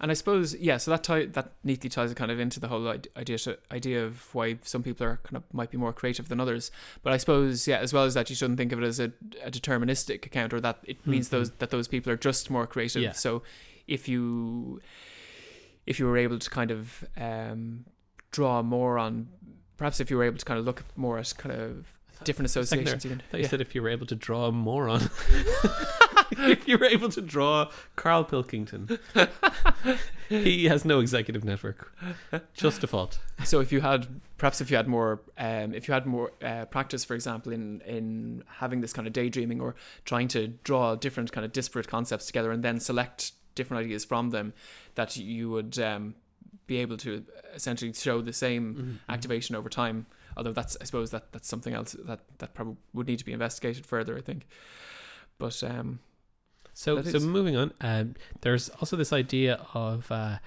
And 0.00 0.10
I 0.10 0.14
suppose, 0.14 0.54
yeah, 0.54 0.76
so 0.76 0.90
that 0.92 1.02
tie, 1.02 1.24
that 1.26 1.52
neatly 1.64 1.88
ties 1.90 2.12
it 2.12 2.16
kind 2.16 2.30
of 2.30 2.38
into 2.38 2.60
the 2.60 2.68
whole 2.68 2.86
ide- 2.86 3.08
idea 3.16 3.38
idea 3.72 4.04
of 4.04 4.32
why 4.34 4.58
some 4.62 4.82
people 4.82 5.06
are 5.06 5.18
kind 5.24 5.36
of 5.36 5.42
might 5.52 5.70
be 5.70 5.78
more 5.78 5.92
creative 5.92 6.28
than 6.28 6.38
others. 6.38 6.70
But 7.02 7.12
I 7.12 7.16
suppose, 7.16 7.66
yeah, 7.66 7.78
as 7.78 7.92
well 7.92 8.04
as 8.04 8.14
that, 8.14 8.30
you 8.30 8.36
shouldn't 8.36 8.58
think 8.58 8.72
of 8.72 8.80
it 8.82 8.86
as 8.86 9.00
a, 9.00 9.10
a 9.42 9.50
deterministic 9.50 10.26
account 10.26 10.52
or 10.52 10.60
that 10.60 10.78
it 10.84 11.04
means 11.06 11.28
Mhm. 11.28 11.30
those 11.30 11.50
that 11.52 11.70
those 11.70 11.88
people 11.88 12.12
are 12.12 12.16
just 12.16 12.50
more 12.50 12.66
creative. 12.66 13.02
Yeah. 13.02 13.12
So 13.12 13.42
if 13.88 14.06
you 14.08 14.80
if 15.86 15.98
you 15.98 16.06
were 16.06 16.18
able 16.18 16.38
to 16.38 16.50
kind 16.50 16.70
of 16.70 17.04
um, 17.16 17.84
draw 18.30 18.62
more 18.62 18.98
on, 18.98 19.28
perhaps 19.76 19.98
if 19.98 20.10
you 20.10 20.16
were 20.16 20.24
able 20.24 20.38
to 20.38 20.44
kind 20.44 20.58
of 20.60 20.66
look 20.66 20.84
more 20.96 21.18
at 21.18 21.32
kind 21.36 21.54
of 21.54 21.86
different 22.22 22.50
for 22.50 22.60
a 22.60 22.62
there, 22.64 22.78
associations, 22.80 23.06
even 23.06 23.20
I 23.20 23.24
thought 23.30 23.36
you 23.38 23.42
yeah. 23.44 23.48
said 23.50 23.60
if 23.60 23.74
you 23.74 23.82
were 23.82 23.88
able 23.88 24.06
to 24.06 24.14
draw 24.14 24.50
more 24.50 24.86
moron. 24.86 25.00
if 26.50 26.66
you 26.68 26.78
were 26.78 26.86
able 26.86 27.08
to 27.10 27.20
draw 27.20 27.70
Karl 27.96 28.24
Pilkington, 28.24 28.98
he 30.28 30.64
has 30.66 30.84
no 30.84 31.00
executive 31.00 31.44
network, 31.44 31.92
just 32.54 32.78
a 32.78 32.80
default. 32.82 33.18
so 33.44 33.60
if 33.60 33.72
you 33.72 33.80
had 33.80 34.06
perhaps 34.38 34.60
if 34.60 34.70
you 34.70 34.76
had 34.76 34.88
more 34.88 35.20
um, 35.38 35.74
if 35.74 35.88
you 35.88 35.94
had 35.94 36.06
more 36.06 36.32
uh, 36.42 36.64
practice 36.66 37.04
for 37.04 37.14
example 37.14 37.52
in 37.52 37.80
in 37.82 38.42
having 38.58 38.80
this 38.80 38.92
kind 38.92 39.06
of 39.06 39.12
daydreaming 39.12 39.60
or 39.60 39.74
trying 40.04 40.28
to 40.28 40.48
draw 40.64 40.94
different 40.94 41.32
kind 41.32 41.44
of 41.44 41.52
disparate 41.52 41.88
concepts 41.88 42.26
together 42.26 42.50
and 42.52 42.62
then 42.62 42.80
select 42.80 43.32
different 43.54 43.84
ideas 43.84 44.04
from 44.04 44.30
them 44.30 44.52
that 44.96 45.16
you 45.16 45.48
would 45.50 45.78
um, 45.78 46.14
be 46.66 46.78
able 46.78 46.96
to 46.96 47.24
essentially 47.54 47.92
show 47.92 48.20
the 48.20 48.32
same 48.32 48.74
Mm-hmm. 48.74 49.12
activation 49.12 49.54
over 49.54 49.68
time 49.68 50.06
although 50.36 50.52
that's 50.52 50.76
i 50.80 50.84
suppose 50.84 51.10
that 51.10 51.30
that's 51.32 51.48
something 51.48 51.74
else 51.74 51.94
that 52.06 52.20
that 52.38 52.54
probably 52.54 52.76
would 52.92 53.06
need 53.06 53.18
to 53.18 53.24
be 53.24 53.32
investigated 53.32 53.86
further 53.86 54.16
i 54.16 54.20
think 54.20 54.46
but 55.38 55.62
um 55.62 56.00
So, 56.74 56.96
That 56.96 57.06
so 57.10 57.16
is- 57.16 57.24
moving 57.26 57.56
on, 57.56 57.72
um, 57.80 58.14
there's 58.40 58.68
also 58.68 58.96
this 58.96 59.12
idea 59.12 59.64
of 59.74 60.10
uh, 60.10 60.38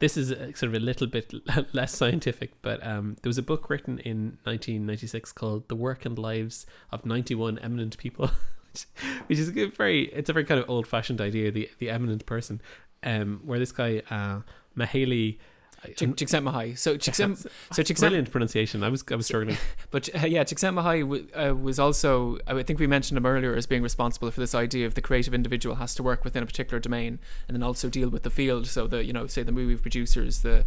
this 0.00 0.16
is 0.16 0.32
uh, 0.32 0.52
sort 0.54 0.64
of 0.64 0.74
a 0.74 0.80
little 0.84 1.06
bit 1.06 1.32
less 1.72 1.94
scientific, 1.96 2.60
but 2.60 2.84
um, 2.86 3.16
there 3.22 3.30
was 3.30 3.38
a 3.38 3.42
book 3.42 3.70
written 3.70 3.98
in 4.00 4.38
1996 4.44 5.32
called 5.32 5.68
"The 5.68 5.76
Work 5.76 6.04
and 6.04 6.18
Lives 6.18 6.66
of 6.90 7.06
91 7.06 7.58
Eminent 7.60 7.96
People," 7.98 8.30
which, 8.72 8.86
which 9.28 9.38
is 9.38 9.48
a 9.48 9.66
very 9.66 10.06
it's 10.06 10.28
a 10.28 10.32
very 10.32 10.44
kind 10.44 10.60
of 10.60 10.68
old 10.68 10.86
fashioned 10.86 11.20
idea, 11.20 11.50
the 11.50 11.70
the 11.78 11.88
eminent 11.88 12.26
person, 12.26 12.60
um, 13.04 13.40
where 13.44 13.58
this 13.58 13.72
guy 13.72 14.02
uh, 14.10 14.40
Mahaley. 14.76 15.38
Csikszentmihalyi. 15.84 16.76
so 16.78 16.96
Csikszent- 16.96 17.46
so 17.72 17.82
Csikszent- 17.82 18.00
Brilliant 18.00 18.30
pronunciation. 18.30 18.82
I 18.82 18.88
was 18.88 19.04
I 19.10 19.14
was 19.14 19.26
struggling. 19.26 19.56
But 19.90 20.08
uh, 20.14 20.26
yeah, 20.26 20.42
Csikszentmihalyi 20.44 21.00
w- 21.02 21.28
uh, 21.34 21.54
was 21.54 21.78
also, 21.78 22.38
I 22.46 22.62
think 22.62 22.80
we 22.80 22.86
mentioned 22.86 23.16
him 23.18 23.26
earlier 23.26 23.54
as 23.54 23.66
being 23.66 23.82
responsible 23.82 24.30
for 24.30 24.40
this 24.40 24.54
idea 24.54 24.86
of 24.86 24.94
the 24.94 25.00
creative 25.02 25.34
individual 25.34 25.76
has 25.76 25.94
to 25.94 26.02
work 26.02 26.24
within 26.24 26.42
a 26.42 26.46
particular 26.46 26.80
domain 26.80 27.18
and 27.46 27.54
then 27.54 27.62
also 27.62 27.88
deal 27.88 28.08
with 28.08 28.22
the 28.22 28.30
field. 28.30 28.66
So 28.66 28.86
the, 28.86 29.04
you 29.04 29.12
know, 29.12 29.26
say 29.26 29.42
the 29.44 29.52
movie 29.52 29.76
producers, 29.76 30.40
the, 30.42 30.66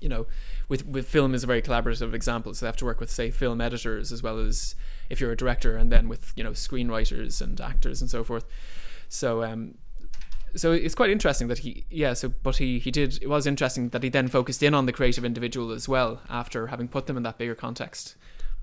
you 0.00 0.08
know, 0.08 0.26
with, 0.68 0.86
with 0.86 1.08
film 1.08 1.34
is 1.34 1.42
a 1.42 1.46
very 1.46 1.62
collaborative 1.62 2.12
example. 2.14 2.52
So 2.54 2.66
they 2.66 2.68
have 2.68 2.76
to 2.76 2.84
work 2.84 3.00
with, 3.00 3.10
say, 3.10 3.30
film 3.30 3.60
editors 3.60 4.12
as 4.12 4.22
well 4.22 4.38
as 4.38 4.74
if 5.10 5.20
you're 5.20 5.32
a 5.32 5.36
director 5.36 5.76
and 5.76 5.90
then 5.90 6.08
with, 6.08 6.32
you 6.36 6.44
know, 6.44 6.52
screenwriters 6.52 7.40
and 7.40 7.60
actors 7.60 8.00
and 8.00 8.10
so 8.10 8.22
forth. 8.22 8.44
So, 9.08 9.42
um, 9.44 9.74
so 10.56 10.72
it's 10.72 10.94
quite 10.94 11.10
interesting 11.10 11.48
that 11.48 11.58
he 11.58 11.84
yeah 11.90 12.12
so 12.14 12.28
but 12.28 12.56
he 12.56 12.78
he 12.78 12.90
did 12.90 13.18
it 13.22 13.28
was 13.28 13.46
interesting 13.46 13.90
that 13.90 14.02
he 14.02 14.08
then 14.08 14.28
focused 14.28 14.62
in 14.62 14.74
on 14.74 14.86
the 14.86 14.92
creative 14.92 15.24
individual 15.24 15.72
as 15.72 15.88
well 15.88 16.20
after 16.28 16.68
having 16.68 16.88
put 16.88 17.06
them 17.06 17.16
in 17.16 17.22
that 17.22 17.38
bigger 17.38 17.54
context. 17.54 18.16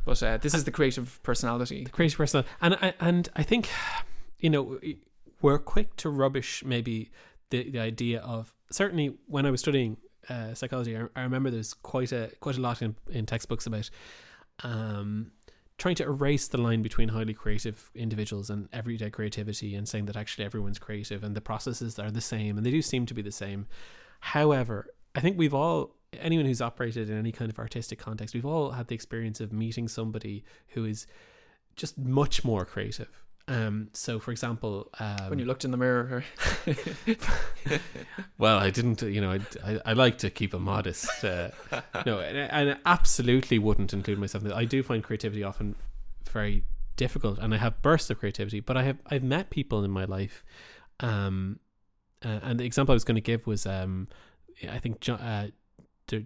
But 0.06 0.22
uh, 0.22 0.38
this 0.38 0.53
is 0.53 0.65
the 0.65 0.72
creative 0.72 1.24
personality. 1.24 1.86
The 1.86 1.90
creative 1.90 2.18
personality. 2.18 2.49
And 2.61 2.76
I, 2.76 2.94
and 2.99 3.30
I 3.38 3.44
think 3.44 3.70
you 4.40 4.49
know 4.49 4.80
we're 5.41 5.60
quick 5.60 5.95
to 5.98 6.10
rubbish 6.10 6.64
maybe 6.65 7.11
the 7.49 7.70
the 7.70 7.80
idea 7.80 8.20
of 8.22 8.53
certainly 8.70 9.15
when 9.28 9.45
I 9.45 9.52
was 9.52 9.61
studying 9.61 9.98
uh, 10.30 10.53
psychology 10.53 10.98
I, 10.98 11.06
I 11.15 11.22
remember 11.24 11.52
there's 11.52 11.74
quite 11.74 12.11
a 12.11 12.32
quite 12.40 12.57
a 12.57 12.61
lot 12.61 12.82
in, 12.82 12.95
in 13.10 13.26
textbooks 13.26 13.65
about 13.65 13.90
um 14.64 15.32
trying 15.84 15.95
to 15.95 16.03
erase 16.03 16.47
the 16.47 16.57
line 16.57 16.81
between 16.81 17.10
highly 17.10 17.34
creative 17.34 17.91
individuals 17.93 18.49
and 18.49 18.69
everyday 18.72 19.10
creativity 19.10 19.76
and 19.76 19.85
saying 19.85 20.05
that 20.05 20.15
actually 20.15 20.45
everyone's 20.45 20.80
creative 20.80 21.26
and 21.26 21.35
the 21.35 21.41
processes 21.41 21.99
are 21.99 22.10
the 22.10 22.22
same 22.22 22.55
and 22.55 22.65
they 22.65 22.72
do 22.72 22.81
seem 22.81 23.05
to 23.05 23.14
be 23.14 23.22
the 23.22 23.34
same 23.34 23.68
however 24.22 24.88
I 25.14 25.19
think 25.19 25.38
we've 25.38 25.53
all 25.53 25.97
anyone 26.14 26.45
who's 26.45 26.61
operated 26.61 27.10
in 27.10 27.18
any 27.18 27.34
kind 27.34 27.51
of 27.51 27.60
artistic 27.60 27.99
context 27.99 28.34
we've 28.34 28.45
all 28.45 28.72
had 28.72 28.88
the 28.88 28.95
experience 28.95 29.41
of 29.41 29.51
meeting 29.51 29.89
somebody 29.89 30.45
who 30.69 30.85
is 30.85 31.05
just 31.76 31.97
much 31.97 32.45
more 32.45 32.64
creative. 32.64 33.23
Um, 33.48 33.90
so, 33.94 34.20
for 34.20 34.32
example, 34.32 34.90
um, 34.99 35.30
when 35.30 35.40
you 35.40 35.45
looked 35.45 35.65
in 35.65 35.72
the 35.72 35.78
mirror 35.78 36.24
well, 38.38 38.57
I 38.57 38.70
didn't, 38.70 39.02
you 39.02 39.20
know, 39.20 39.32
I, 39.32 39.40
I, 39.65 39.80
I 39.88 39.94
like 39.94 40.18
to 40.20 40.30
keep 40.30 40.53
a 40.53 40.60
modest. 40.60 41.24
Uh, 41.24 41.49
no, 42.06 42.20
and, 42.20 42.38
and 42.38 42.72
I 42.72 42.78
absolutely 42.86 43.60
wouldn't 43.60 43.91
include 43.91 44.18
myself. 44.18 44.45
in. 44.45 44.53
I 44.53 44.64
do 44.64 44.82
find 44.82 45.03
creativity 45.03 45.44
often 45.44 45.76
very 46.30 46.64
difficult, 46.95 47.38
and 47.40 47.53
I 47.53 47.57
have 47.57 47.82
bursts 47.82 48.10
of 48.10 48.20
creativity. 48.20 48.61
But 48.61 48.78
I 48.78 48.84
have 48.84 48.98
I've 49.07 49.24
met 49.24 49.49
people 49.49 49.84
in 49.84 49.91
my 49.91 50.06
life, 50.06 50.44
um, 51.02 51.60
uh, 52.24 52.40
and 52.44 52.60
the 52.60 52.65
example 52.65 52.94
I 52.94 52.95
was 52.95 53.03
going 53.03 53.15
to 53.15 53.22
give 53.22 53.45
was, 53.45 53.65
um, 53.65 54.07
I 54.70 54.80
think 54.80 55.02
John. 55.02 55.20
Uh, 55.20 55.48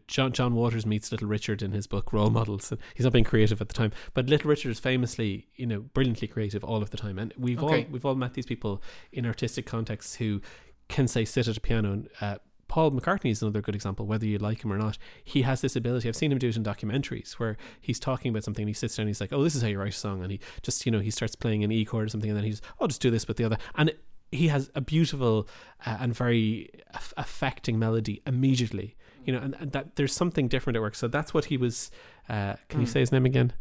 John 0.08 0.32
John 0.32 0.56
Waters 0.56 0.86
meets 0.86 1.12
Little 1.12 1.28
Richard 1.28 1.62
in 1.62 1.72
his 1.72 1.88
book 1.88 2.12
Role 2.12 2.30
Models. 2.30 2.72
And 2.72 2.82
he's 2.95 3.04
not 3.06 3.14
being 3.14 3.24
creative 3.26 3.62
at 3.62 3.68
the 3.70 3.74
time, 3.74 3.91
but 4.14 4.28
Little 4.28 4.49
Richard 4.49 4.70
is 4.72 4.80
famously, 4.80 5.48
you 5.56 5.66
know, 5.66 5.82
brilliantly 5.82 6.28
creative 6.28 6.64
all 6.64 6.82
of 6.82 6.90
the 6.90 6.98
time. 6.98 7.18
And 7.20 7.34
we've 7.38 7.62
Okay. 7.64 7.84
all 7.84 7.91
we've 7.91 8.06
all 8.06 8.16
met 8.16 8.34
these 8.34 8.45
people 8.45 8.82
in 9.12 9.26
artistic 9.26 9.66
contexts 9.66 10.16
who 10.16 10.41
can 10.90 11.08
say 11.08 11.26
sit 11.26 11.48
at 11.48 11.58
a 11.58 11.62
piano. 11.62 11.91
And 11.94 12.10
uh, 12.22 12.38
Paul 12.68 12.91
McCartney 12.91 13.32
is 13.32 13.41
another 13.41 13.62
good 13.62 13.76
example. 13.76 14.06
Whether 14.06 14.26
you 14.26 14.38
like 14.40 14.64
him 14.64 14.74
or 14.74 14.78
not, 14.78 14.98
he 15.24 15.44
has 15.44 15.62
this 15.62 15.76
ability. 15.76 16.10
I've 16.10 16.16
seen 16.16 16.32
him 16.32 16.38
do 16.38 16.49
it 16.49 16.58
in 16.58 16.64
documentaries 16.64 17.34
where 17.34 17.56
he's 17.80 17.99
talking 17.99 18.30
about 18.30 18.44
something 18.44 18.64
and 18.64 18.70
he 18.70 18.74
sits 18.74 18.95
down. 18.98 19.04
and 19.04 19.10
He's 19.10 19.22
like, 19.22 19.32
"Oh, 19.32 19.44
this 19.44 19.56
is 19.56 19.62
how 19.62 19.68
you 19.70 19.80
write 19.80 19.94
a 19.94 19.98
song," 19.98 20.22
and 20.22 20.32
he 20.32 20.40
just 20.64 20.86
you 20.86 20.91
know 20.91 20.99
he 20.99 21.12
starts 21.12 21.36
playing 21.36 21.64
an 21.64 21.72
E 21.72 21.86
chord 21.86 22.06
or 22.06 22.10
something, 22.10 22.30
and 22.30 22.38
then 22.38 22.45
he's, 22.45 22.62
"I'll 22.82 22.88
just 22.88 23.02
do 23.02 23.10
this 23.12 23.28
with 23.28 23.38
the 23.38 23.44
other," 23.45 23.58
and 23.76 23.94
he 24.32 24.49
has 24.49 24.70
a 24.76 24.82
beautiful 24.82 25.48
uh, 25.86 25.98
and 26.02 26.14
very 26.14 26.70
aff- 26.94 27.14
affecting 27.16 27.80
melody 27.80 28.22
immediately. 28.26 28.95
You 29.28 29.34
know, 29.34 29.40
and, 29.40 29.56
and 29.60 29.72
that 29.74 29.95
there's 29.98 30.14
something 30.14 30.48
different 30.48 30.78
at 30.78 30.82
work. 30.82 30.95
So 30.95 31.08
that's 31.08 31.34
what 31.34 31.45
he 31.45 31.58
was. 31.58 31.91
Uh, 32.30 32.56
can 32.70 32.80
you 32.82 32.88
Mm. 32.88 32.90
say 32.94 32.99
his 33.02 33.12
name 33.12 33.26
again? 33.26 33.54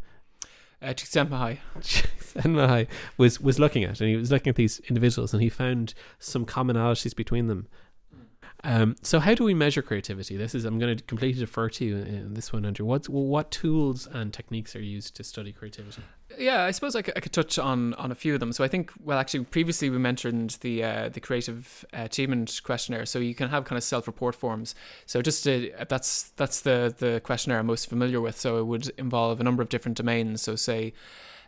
uh, 0.81 0.93
Csikszentmihalyi. 0.93 1.57
Was 3.17 3.41
was 3.41 3.59
looking 3.59 3.83
at, 3.83 3.99
and 3.99 4.09
he 4.09 4.15
was 4.15 4.31
looking 4.31 4.49
at 4.51 4.55
these 4.55 4.79
individuals, 4.87 5.33
and 5.33 5.41
he 5.43 5.49
found 5.49 5.93
some 6.19 6.45
commonalities 6.45 7.15
between 7.15 7.47
them. 7.47 7.67
Um, 8.63 8.95
so, 9.03 9.19
how 9.19 9.35
do 9.35 9.43
we 9.43 9.53
measure 9.53 9.81
creativity? 9.81 10.35
This 10.35 10.55
is 10.55 10.65
I'm 10.65 10.79
going 10.79 10.97
to 10.97 11.03
completely 11.03 11.39
defer 11.39 11.69
to 11.69 11.85
you 11.85 11.97
in 11.97 12.33
this 12.33 12.51
one, 12.51 12.65
Andrew. 12.65 12.85
What 12.85 13.07
what 13.07 13.51
tools 13.51 14.07
and 14.07 14.33
techniques 14.33 14.75
are 14.75 14.81
used 14.81 15.15
to 15.17 15.23
study 15.23 15.51
creativity? 15.51 16.01
Yeah, 16.37 16.63
I 16.63 16.71
suppose 16.71 16.95
I 16.95 17.01
could, 17.01 17.13
I 17.15 17.19
could 17.19 17.31
touch 17.31 17.57
on, 17.57 17.93
on 17.95 18.11
a 18.11 18.15
few 18.15 18.33
of 18.33 18.39
them. 18.39 18.51
So 18.51 18.63
I 18.63 18.67
think, 18.67 18.91
well, 19.01 19.17
actually, 19.17 19.45
previously 19.45 19.89
we 19.89 19.97
mentioned 19.97 20.57
the 20.61 20.83
uh, 20.83 21.09
the 21.09 21.19
creative 21.19 21.85
achievement 21.93 22.61
questionnaire. 22.63 23.05
So 23.05 23.19
you 23.19 23.35
can 23.35 23.49
have 23.49 23.65
kind 23.65 23.77
of 23.77 23.83
self 23.83 24.07
report 24.07 24.35
forms. 24.35 24.75
So 25.05 25.21
just 25.21 25.43
to, 25.45 25.71
that's 25.87 26.31
that's 26.35 26.61
the 26.61 26.93
the 26.97 27.21
questionnaire 27.23 27.59
I'm 27.59 27.67
most 27.67 27.87
familiar 27.87 28.19
with. 28.19 28.39
So 28.39 28.59
it 28.59 28.65
would 28.65 28.89
involve 28.97 29.39
a 29.39 29.43
number 29.43 29.61
of 29.61 29.69
different 29.69 29.97
domains. 29.97 30.41
So 30.41 30.55
say. 30.55 30.93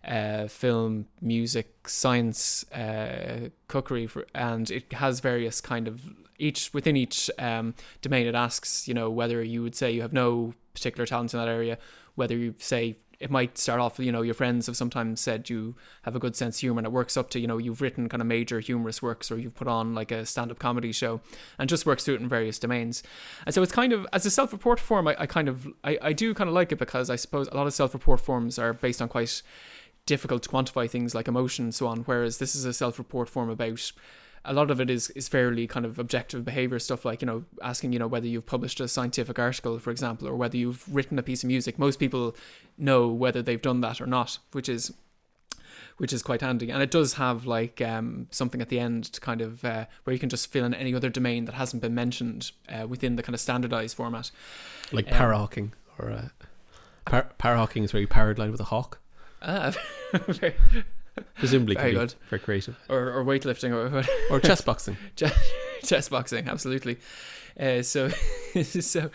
Uh, 0.08 0.48
film, 0.48 1.08
music, 1.22 1.88
science, 1.88 2.64
uh, 2.72 3.50
cookery, 3.68 4.08
for, 4.08 4.26
and 4.34 4.72
it 4.72 4.94
has 4.94 5.20
various 5.20 5.60
kind 5.60 5.88
of 5.88 6.02
each 6.38 6.74
within 6.74 6.96
each 6.96 7.30
um, 7.38 7.76
domain. 8.02 8.26
It 8.26 8.36
asks, 8.36 8.88
you 8.88 8.94
know, 8.94 9.10
whether 9.10 9.44
you 9.44 9.62
would 9.62 9.76
say 9.76 9.92
you 9.92 10.02
have 10.02 10.14
no 10.14 10.54
particular 10.74 11.06
talent 11.06 11.34
in 11.34 11.40
that 11.40 11.50
area, 11.50 11.78
whether 12.16 12.36
you 12.36 12.56
say 12.58 12.98
it 13.20 13.30
might 13.30 13.58
start 13.58 13.82
off, 13.82 14.00
you 14.00 14.14
know, 14.14 14.22
your 14.22 14.34
friends 14.34 14.68
have 14.68 14.78
sometimes 14.78 15.20
said 15.20 15.50
you 15.50 15.76
have 16.04 16.16
a 16.16 16.20
good 16.20 16.38
sense 16.38 16.56
of 16.58 16.62
humor, 16.62 16.80
and 16.80 16.88
it 16.88 16.92
works 16.92 17.18
up 17.18 17.30
to, 17.32 17.40
you 17.40 17.48
know, 17.48 17.58
you've 17.58 17.82
written 17.82 18.08
kind 18.08 18.22
of 18.22 18.28
major 18.28 18.62
humorous 18.62 19.02
works 19.02 19.30
or 19.30 19.38
you've 19.38 19.56
put 19.56 19.68
on 19.68 19.94
like 19.94 20.12
a 20.12 20.26
stand 20.26 20.52
up 20.52 20.60
comedy 20.60 20.94
show 20.94 21.20
and 21.58 21.68
just 21.70 21.86
works 21.86 22.06
through 22.06 22.16
it 22.16 22.22
in 22.22 22.30
various 22.30 22.58
domains. 22.58 23.04
And 23.46 23.54
so 23.54 23.62
it's 23.62 23.74
kind 23.74 23.92
of, 23.92 24.08
as 24.14 24.26
a 24.26 24.32
self 24.32 24.54
report 24.54 24.80
form, 24.80 25.08
I, 25.10 25.18
I 25.20 25.26
kind 25.26 25.50
of, 25.50 25.68
I, 25.84 25.98
I 26.02 26.14
do 26.14 26.34
kind 26.34 26.48
of 26.48 26.54
like 26.54 26.72
it 26.72 26.80
because 26.80 27.10
I 27.10 27.18
suppose 27.18 27.50
a 27.50 27.58
lot 27.58 27.68
of 27.68 27.74
self 27.74 27.94
report 27.94 28.22
forms 28.22 28.58
are 28.58 28.72
based 28.72 29.02
on 29.02 29.10
quite 29.10 29.42
difficult 30.10 30.44
to 30.44 30.50
quantify 30.50 30.90
things 30.90 31.16
like 31.16 31.28
emotion 31.28 31.66
and 31.66 31.76
so 31.76 31.88
on, 31.88 32.00
whereas 32.00 32.40
this 32.40 32.56
is 32.56 32.66
a 32.66 32.74
self 32.74 32.98
report 32.98 33.30
form 33.30 33.50
about 33.50 33.92
a 34.44 34.54
lot 34.54 34.72
of 34.72 34.82
it 34.82 34.90
is 34.90 35.10
is 35.12 35.28
fairly 35.28 35.68
kind 35.68 35.86
of 35.86 36.00
objective 36.00 36.44
behavior 36.46 36.80
stuff 36.80 37.04
like 37.06 37.22
you 37.22 37.26
know 37.26 37.44
asking 37.62 37.94
you 37.94 38.00
know 38.00 38.08
whether 38.08 38.26
you've 38.26 38.46
published 38.46 38.80
a 38.80 38.88
scientific 38.88 39.38
article 39.38 39.78
for 39.80 39.92
example 39.92 40.28
or 40.28 40.36
whether 40.36 40.58
you've 40.58 40.84
written 40.94 41.20
a 41.20 41.24
piece 41.24 41.44
of 41.44 41.48
music. 41.48 41.78
Most 41.78 42.00
people 42.00 42.36
know 42.78 43.08
whether 43.08 43.42
they've 43.42 43.62
done 43.62 43.82
that 43.82 44.02
or 44.02 44.08
not 44.08 44.40
which 44.52 44.68
is 44.68 44.92
which 46.00 46.14
is 46.14 46.24
quite 46.24 46.42
handy. 46.42 46.72
And 46.72 46.82
it 46.82 46.92
does 46.92 47.14
have 47.16 47.46
like 47.46 47.82
um, 47.82 48.28
something 48.32 48.62
at 48.62 48.70
the 48.70 48.80
end 48.80 49.04
to 49.14 49.20
kind 49.22 49.42
of 49.42 49.64
uh, 49.66 49.86
where 50.04 50.14
you 50.14 50.20
can 50.20 50.30
just 50.30 50.48
fill 50.48 50.66
in 50.66 50.74
any 50.74 50.96
other 50.96 51.10
domain 51.10 51.46
that 51.46 51.56
hasn't 51.56 51.82
been 51.82 51.94
mentioned 51.94 52.52
uh, 52.70 52.88
within 52.88 53.18
the 53.18 53.24
kind 53.24 53.36
of 53.36 53.42
standardized 53.42 53.96
format. 53.98 54.32
Like 54.92 55.12
Um, 55.12 55.18
parahawking, 55.20 55.72
or 56.00 56.12
uh, 56.12 56.30
par- 57.06 57.30
parahawking 57.38 57.84
is 57.84 57.92
where 57.94 58.02
you 58.02 58.08
paraglide 58.08 58.52
with 58.52 58.62
a 58.62 58.66
hawk. 58.76 59.00
Ah, 59.42 59.74
very- 60.28 60.56
Presumably, 61.36 61.76
Very 61.76 61.92
good. 61.94 62.14
very 62.30 62.40
creative. 62.40 62.78
or, 62.88 63.12
or 63.12 63.26
weightlifting 63.26 63.74
or 63.74 64.04
Or 64.34 64.40
chess 64.48 64.62
boxing. 64.62 64.96
chess 65.84 66.08
boxing, 66.08 66.48
absolutely. 66.48 66.98
Uh, 67.60 67.82
so, 67.82 68.08
so, 68.64 69.10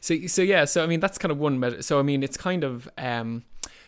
so, 0.00 0.26
so 0.26 0.42
yeah. 0.42 0.66
So 0.66 0.84
I 0.84 0.86
mean, 0.86 1.00
that's 1.00 1.16
kind 1.16 1.32
of 1.32 1.38
one. 1.38 1.58
Me- 1.58 1.80
so 1.80 1.98
I 1.98 2.02
mean, 2.02 2.22
it's 2.22 2.36
kind 2.36 2.64
of. 2.64 2.88
Um, 2.98 3.44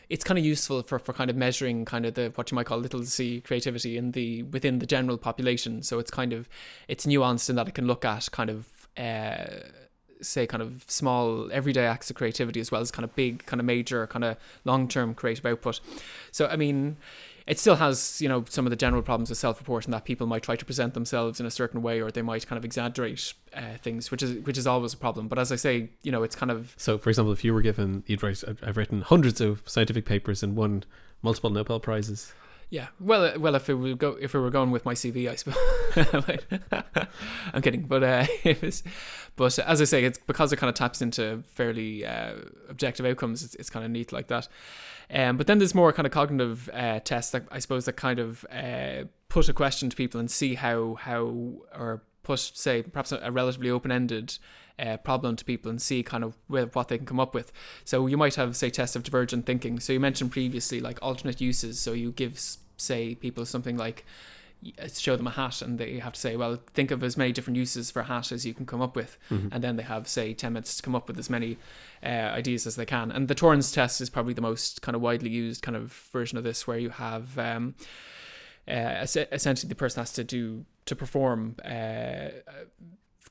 it's 0.09 0.25
kind 0.25 0.39
of 0.39 0.45
useful 0.45 0.83
for, 0.83 0.99
for 0.99 1.13
kind 1.13 1.31
of 1.31 1.37
measuring 1.37 1.85
kind 1.85 2.05
of 2.07 2.15
the 2.15 2.33
what 2.35 2.51
you 2.51 2.57
might 2.57 2.67
call 2.67 2.79
little 2.79 3.05
c 3.05 3.41
creativity 3.43 3.97
in 3.97 4.11
the 4.13 4.43
within 4.45 4.79
the 4.81 4.87
general 4.87 5.19
population. 5.19 5.83
So 5.83 5.99
it's 5.99 6.11
kind 6.11 6.33
of 6.33 6.49
it's 6.89 7.05
nuanced 7.07 7.49
in 7.51 7.57
that 7.57 7.69
it 7.69 7.75
can 7.75 7.87
look 7.87 8.05
at 8.05 8.29
kind 8.33 8.49
of 8.51 8.89
uh, 8.97 9.69
say 10.23 10.47
kind 10.47 10.63
of 10.63 10.85
small 10.89 11.51
everyday 11.53 11.87
acts 11.87 12.11
of 12.11 12.17
creativity 12.17 12.61
as 12.61 12.71
well 12.71 12.81
as 12.81 12.91
kind 12.91 13.05
of 13.05 13.15
big 13.15 13.45
kind 13.47 13.61
of 13.61 13.67
major 13.67 14.07
kind 14.07 14.25
of 14.25 14.37
long 14.65 14.89
term 14.89 15.15
creative 15.15 15.47
output. 15.47 15.81
So 16.33 16.47
I 16.47 16.57
mean 16.57 16.97
it 17.47 17.59
still 17.59 17.77
has 17.77 18.21
you 18.23 18.29
know 18.29 18.45
some 18.49 18.65
of 18.65 18.71
the 18.71 18.77
general 18.77 19.03
problems 19.03 19.31
of 19.31 19.37
self-reporting 19.37 19.91
that 19.91 20.05
people 20.05 20.27
might 20.27 20.43
try 20.43 20.55
to 20.55 20.65
present 20.65 20.95
themselves 20.95 21.41
in 21.41 21.47
a 21.47 21.51
certain 21.51 21.83
way 21.83 22.01
or 22.01 22.11
they 22.11 22.23
might 22.23 22.47
kind 22.47 22.57
of 22.57 22.65
exaggerate 22.65 23.35
uh, 23.55 23.77
things 23.83 24.11
which 24.11 24.23
is 24.23 24.45
which 24.47 24.57
is 24.57 24.67
always 24.67 24.95
a 24.95 24.97
problem 24.97 25.27
but 25.27 25.39
as 25.39 25.51
i 25.51 25.57
say 25.57 25.91
you 26.03 26.13
know 26.13 26.23
it's 26.23 26.37
kind 26.37 26.53
of 26.53 26.75
so 26.77 26.97
for 26.97 27.11
example 27.11 27.33
if 27.33 27.45
you 27.45 27.53
were 27.53 27.63
given 27.63 28.05
you'd 28.07 28.23
write 28.23 28.43
i've 28.63 28.77
written 28.77 29.03
hundreds 29.03 29.41
of 29.41 29.63
scientific 29.67 30.05
papers 30.05 30.43
and 30.45 30.55
won 30.55 30.85
multiple 31.23 31.51
nobel 31.51 31.81
prizes 31.81 32.33
yeah, 32.73 32.87
well, 33.01 33.25
uh, 33.25 33.37
well, 33.37 33.57
if 33.57 33.69
it 33.69 33.75
would 33.75 33.99
go, 33.99 34.17
if 34.21 34.33
we 34.33 34.39
were 34.39 34.51
going 34.51 34.71
with 34.71 34.85
my 34.85 34.95
CV, 34.95 35.29
I 35.29 35.35
suppose. 35.35 35.57
I'm 37.53 37.63
kidding, 37.63 37.83
but 37.83 38.05
uh, 38.05 38.27
it 38.45 38.63
was, 38.63 38.85
but 39.41 39.59
as 39.61 39.81
I 39.81 39.85
say, 39.85 40.05
it's 40.05 40.19
because 40.19 40.53
it 40.53 40.59
kind 40.59 40.69
of 40.69 40.75
taps 40.75 41.01
into 41.01 41.43
fairly 41.47 42.05
uh, 42.05 42.35
objective 42.69 43.07
outcomes. 43.07 43.43
It's, 43.43 43.55
it's 43.55 43.71
kind 43.71 43.87
of 43.87 43.91
neat 43.91 44.13
like 44.13 44.27
that. 44.27 44.47
Um, 45.11 45.39
but 45.39 45.47
then 45.47 45.57
there's 45.57 45.75
more 45.75 45.95
kind 45.95 46.05
of 46.05 46.13
cognitive 46.13 46.69
uh, 46.75 47.01
tests 47.01 47.33
that 47.33 47.45
I 47.51 47.59
suppose 47.59 47.87
that 47.87 47.95
kind 47.95 48.19
of 48.19 48.45
uh, 48.53 49.05
put 49.31 49.49
a 49.49 49.55
question 49.55 49.89
to 49.89 49.97
people 49.97 50.21
and 50.21 50.31
see 50.31 50.57
how 50.57 50.97
how 50.97 51.55
or 51.75 52.03
put 52.23 52.39
say 52.39 52.83
perhaps 52.83 53.13
a, 53.13 53.33
relatively 53.33 53.71
open 53.71 53.91
ended 53.91 54.37
uh, 54.79 54.99
problem 54.99 55.37
to 55.37 55.45
people 55.47 55.71
and 55.71 55.81
see 55.81 56.03
kind 56.03 56.23
of 56.23 56.37
what 56.49 56.89
they 56.89 56.99
can 56.99 57.07
come 57.07 57.19
up 57.19 57.33
with. 57.33 57.51
So 57.87 58.09
you 58.09 58.19
might 58.19 58.35
have 58.35 58.55
say 58.57 58.69
tests 58.69 58.95
of 58.95 59.05
divergent 59.05 59.47
thinking. 59.47 59.81
So 59.81 59.95
you 59.95 60.01
mentioned 60.01 60.33
previously 60.33 60.81
like 60.81 60.99
alternate 61.01 61.41
uses. 61.41 61.81
So 61.81 61.95
you 61.95 62.13
give 62.13 62.39
say 62.77 63.15
people 63.15 63.47
something 63.47 63.79
like 63.79 64.05
show 64.93 65.17
them 65.17 65.27
a 65.27 65.31
hat 65.31 65.63
and 65.63 65.79
they 65.79 65.99
have 65.99 66.13
to 66.13 66.21
say 66.21 66.37
well 66.37 66.59
think 66.75 66.91
of 66.91 67.03
as 67.03 67.17
many 67.17 67.33
different 67.33 67.57
uses 67.57 67.91
for 67.91 68.01
a 68.01 68.05
hat 68.05 68.31
as 68.31 68.45
you 68.45 68.53
can 68.53 68.67
come 68.67 68.83
up 68.83 68.95
with 68.95 69.17
mm-hmm. 69.31 69.49
and 69.53 69.65
then 69.65 69.77
they 69.77 69.83
have 69.83 70.07
say 70.07 70.35
10 70.35 70.53
minutes 70.53 70.77
to 70.77 70.83
come 70.83 70.95
up 70.95 71.09
with 71.09 71.19
as 71.19 71.31
many 71.31 71.57
uh, 72.03 72.07
ideas 72.07 72.67
as 72.67 72.77
they 72.77 72.85
can 72.85 73.11
and 73.11 73.29
the 73.29 73.35
torrance 73.35 73.73
test 73.73 74.01
is 74.01 74.11
probably 74.11 74.35
the 74.35 74.43
most 74.43 74.83
kind 74.83 74.95
of 74.95 75.01
widely 75.01 75.31
used 75.31 75.63
kind 75.63 75.77
of 75.77 75.93
version 76.13 76.37
of 76.37 76.45
this 76.45 76.67
where 76.67 76.79
you 76.79 76.91
have 76.91 77.39
um, 77.39 77.75
uh, 78.69 79.07
essentially 79.33 79.69
the 79.69 79.75
person 79.75 80.01
has 80.01 80.13
to 80.13 80.23
do 80.23 80.65
to 80.85 80.95
perform 80.95 81.57
uh, 81.65 82.29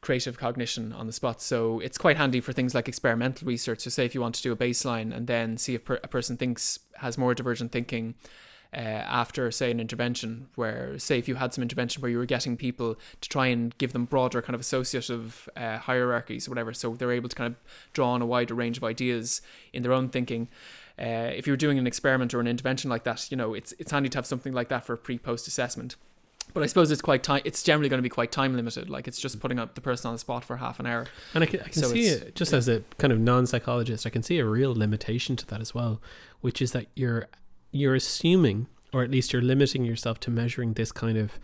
creative 0.02 0.38
cognition 0.38 0.94
on 0.94 1.08
the 1.08 1.14
spot. 1.14 1.42
So 1.42 1.80
it's 1.80 1.98
quite 1.98 2.18
handy 2.18 2.40
for 2.40 2.54
things 2.54 2.74
like 2.74 2.88
experimental 2.88 3.48
research. 3.48 3.82
So 3.82 3.90
say 3.90 4.06
if 4.06 4.16
you 4.16 4.22
want 4.22 4.36
to 4.36 4.42
do 4.42 4.52
a 4.52 4.56
baseline 4.56 5.16
and 5.16 5.28
then 5.28 5.58
see 5.58 5.76
if 5.76 5.84
per- 5.84 6.00
a 6.04 6.08
person 6.08 6.38
thinks 6.38 6.80
has 6.96 7.18
more 7.18 7.34
divergent 7.34 7.72
thinking 7.72 8.16
uh, 8.74 8.78
after, 8.78 9.50
say, 9.52 9.72
an 9.72 9.80
intervention, 9.80 10.48
where, 10.56 10.98
say, 11.00 11.18
if 11.18 11.28
you 11.28 11.36
had 11.36 11.54
some 11.54 11.62
intervention 11.62 12.02
where 12.02 12.12
you 12.12 12.18
were 12.18 12.26
getting 12.26 12.56
people 12.56 12.98
to 13.22 13.30
try 13.30 13.48
and 13.48 13.78
give 13.78 13.94
them 13.94 14.06
broader 14.06 14.41
kind 14.41 14.54
of 14.54 14.62
associative 14.62 15.50
uh, 15.56 15.78
hierarchies 15.78 16.48
or 16.48 16.52
whatever, 16.52 16.74
so 16.74 16.94
they're 16.94 17.12
able 17.12 17.30
to 17.30 17.36
kind 17.36 17.56
of 17.56 17.60
draw 17.94 18.12
on 18.12 18.22
a 18.22 18.26
wider 18.26 18.54
range 18.54 18.78
of 18.78 18.84
ideas 18.84 19.41
in 19.74 19.84
their 19.84 19.94
own 19.94 20.10
thinking. 20.10 20.48
Uh, 21.00 21.32
if 21.34 21.48
you're 21.48 21.58
doing 21.58 21.80
an 21.80 21.88
experiment 21.88 22.34
or 22.34 22.40
an 22.40 22.48
intervention 22.48 22.90
like 22.90 23.06
that, 23.06 23.32
you 23.32 23.38
know, 23.38 23.54
it's 23.54 23.74
it's 23.80 23.91
handy 23.91 24.10
to 24.10 24.18
have 24.18 24.26
something 24.26 24.54
like 24.54 24.68
that 24.68 24.84
for 24.84 24.98
pre-post 24.98 25.48
assessment. 25.48 25.96
But 26.54 26.64
I 26.64 26.66
suppose 26.66 26.91
it's 26.91 27.02
quite 27.02 27.24
time. 27.24 27.41
It's 27.46 27.64
generally 27.64 27.90
going 27.90 28.00
to 28.00 28.04
be 28.04 28.10
quite 28.10 28.32
time 28.32 28.56
limited. 28.56 28.90
Like 28.90 29.08
it's 29.08 29.22
just 29.22 29.40
putting 29.40 29.60
up 29.60 29.76
the 29.76 29.82
person 29.82 30.08
on 30.08 30.16
the 30.16 30.20
spot 30.20 30.44
for 30.44 30.58
half 30.58 30.80
an 30.80 30.88
hour. 30.88 31.06
And 31.34 31.44
I 31.44 31.48
can, 31.48 31.60
I 31.62 31.70
can 31.70 31.82
so 31.82 31.90
see 31.90 32.08
it 32.08 32.36
just 32.36 32.54
as 32.54 32.68
a 32.68 32.84
kind 32.98 33.14
of 33.14 33.20
non-psychologist. 33.20 34.06
I 34.06 34.10
can 34.10 34.24
see 34.24 34.40
a 34.40 34.46
real 34.46 34.74
limitation 34.74 35.36
to 35.38 35.46
that 35.48 35.62
as 35.62 35.76
well, 35.76 36.02
which 36.41 36.62
is 36.62 36.72
that 36.72 36.88
you're 36.96 37.28
you're 37.72 37.96
assuming, 37.96 38.68
or 38.94 39.04
at 39.04 39.12
least 39.12 39.34
you're 39.34 39.41
limiting 39.41 39.86
yourself 39.86 40.20
to 40.22 40.32
measuring 40.32 40.74
this 40.74 40.91
kind 40.91 41.18
of 41.18 41.40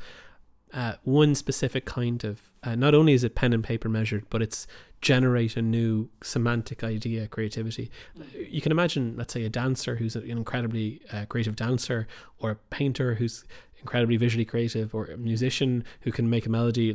uh, 0.74 0.94
one 1.04 1.36
specific 1.36 1.86
kind 1.86 2.24
of. 2.24 2.42
Uh, 2.64 2.76
not 2.76 2.96
only 2.96 3.14
is 3.14 3.24
it 3.24 3.36
pen 3.36 3.54
and 3.54 3.64
paper 3.64 3.88
measured, 3.88 4.26
but 4.30 4.42
it's 4.42 4.66
generate 5.02 5.56
a 5.56 5.62
new 5.62 6.10
semantic 6.24 6.84
idea, 6.84 7.28
creativity. 7.28 7.92
You 8.50 8.60
can 8.60 8.72
imagine, 8.72 9.16
let's 9.18 9.34
say, 9.34 9.46
a 9.46 9.50
dancer 9.50 9.98
who's 9.98 10.16
an 10.16 10.30
incredibly 10.30 11.02
uh, 11.14 11.26
creative 11.26 11.56
dancer, 11.56 12.08
or 12.40 12.52
a 12.52 12.56
painter 12.56 13.16
who's 13.16 13.46
incredibly 13.80 14.18
visually 14.18 14.46
creative, 14.46 14.96
or 14.96 15.06
a 15.06 15.18
musician 15.18 15.84
who 16.02 16.12
can 16.12 16.28
make 16.28 16.48
a 16.48 16.50
melody 16.50 16.92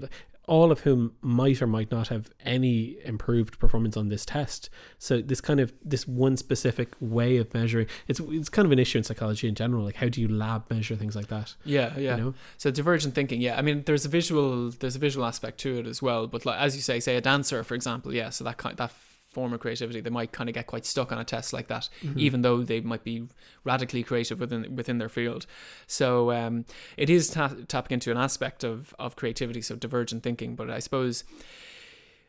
all 0.51 0.73
of 0.73 0.81
whom 0.81 1.13
might 1.23 1.63
or 1.63 1.67
might 1.69 1.93
not 1.93 2.09
have 2.09 2.29
any 2.45 2.97
improved 3.05 3.61
performance 3.61 3.97
on 3.97 4.09
this 4.09 4.27
test. 4.27 4.69
So 4.99 5.23
this 5.23 5.41
kind 5.41 5.61
of 5.61 5.73
this 5.85 6.09
one 6.09 6.37
specific 6.37 6.89
way 6.99 7.37
of 7.37 7.55
measuring 7.55 7.87
it's 8.09 8.19
it's 8.19 8.49
kind 8.49 8.67
of 8.67 8.73
an 8.73 8.81
issue 8.81 8.99
in 8.99 9.05
psychology 9.05 9.47
in 9.47 9.55
general. 9.55 9.85
Like 9.85 9.95
how 9.95 10.09
do 10.09 10.21
you 10.21 10.27
lab 10.27 10.69
measure 10.69 10.97
things 10.97 11.15
like 11.15 11.29
that? 11.29 11.55
Yeah, 11.65 11.97
yeah. 11.97 12.17
You 12.17 12.23
know? 12.23 12.35
So 12.59 12.73
divergent 12.73 13.15
thinking. 13.15 13.41
Yeah, 13.41 13.57
I 13.57 13.63
mean 13.63 13.85
there's 13.87 14.05
a 14.05 14.09
visual 14.09 14.71
there's 14.71 14.97
a 14.97 14.99
visual 14.99 15.25
aspect 15.25 15.59
to 15.61 15.79
it 15.79 15.87
as 15.87 16.03
well. 16.03 16.27
But 16.27 16.45
like 16.45 16.59
as 16.59 16.75
you 16.75 16.83
say, 16.83 16.99
say 16.99 17.15
a 17.15 17.21
dancer 17.21 17.63
for 17.63 17.77
example. 17.77 18.13
Yeah, 18.13 18.31
so 18.31 18.43
that 18.43 18.57
kind 18.57 18.77
that 18.77 18.91
form 19.31 19.53
of 19.53 19.61
creativity, 19.61 20.01
they 20.01 20.11
might 20.11 20.33
kind 20.33 20.49
of 20.51 20.55
get 20.55 20.67
quite 20.67 20.85
stuck 20.85 21.13
on 21.13 21.19
a 21.19 21.25
test 21.25 21.53
like 21.53 21.69
that, 21.69 21.89
mm-hmm. 22.03 22.19
even 22.19 22.43
though 22.43 22.63
they 22.63 22.81
might 22.81 23.05
be 23.05 23.27
radically 23.65 24.03
creative 24.03 24.41
within 24.41 24.75
within 24.75 24.99
their 24.99 25.09
field. 25.09 25.47
So 25.87 26.33
um, 26.33 26.65
it 26.97 27.09
is 27.09 27.31
ta- 27.31 27.55
tapping 27.69 27.95
into 27.95 28.11
an 28.11 28.17
aspect 28.17 28.65
of 28.65 28.95
of 28.99 29.17
creativity, 29.17 29.63
so 29.63 29.77
divergent 29.77 30.23
thinking. 30.23 30.57
But 30.57 30.71
I 30.71 30.81
suppose. 30.81 31.25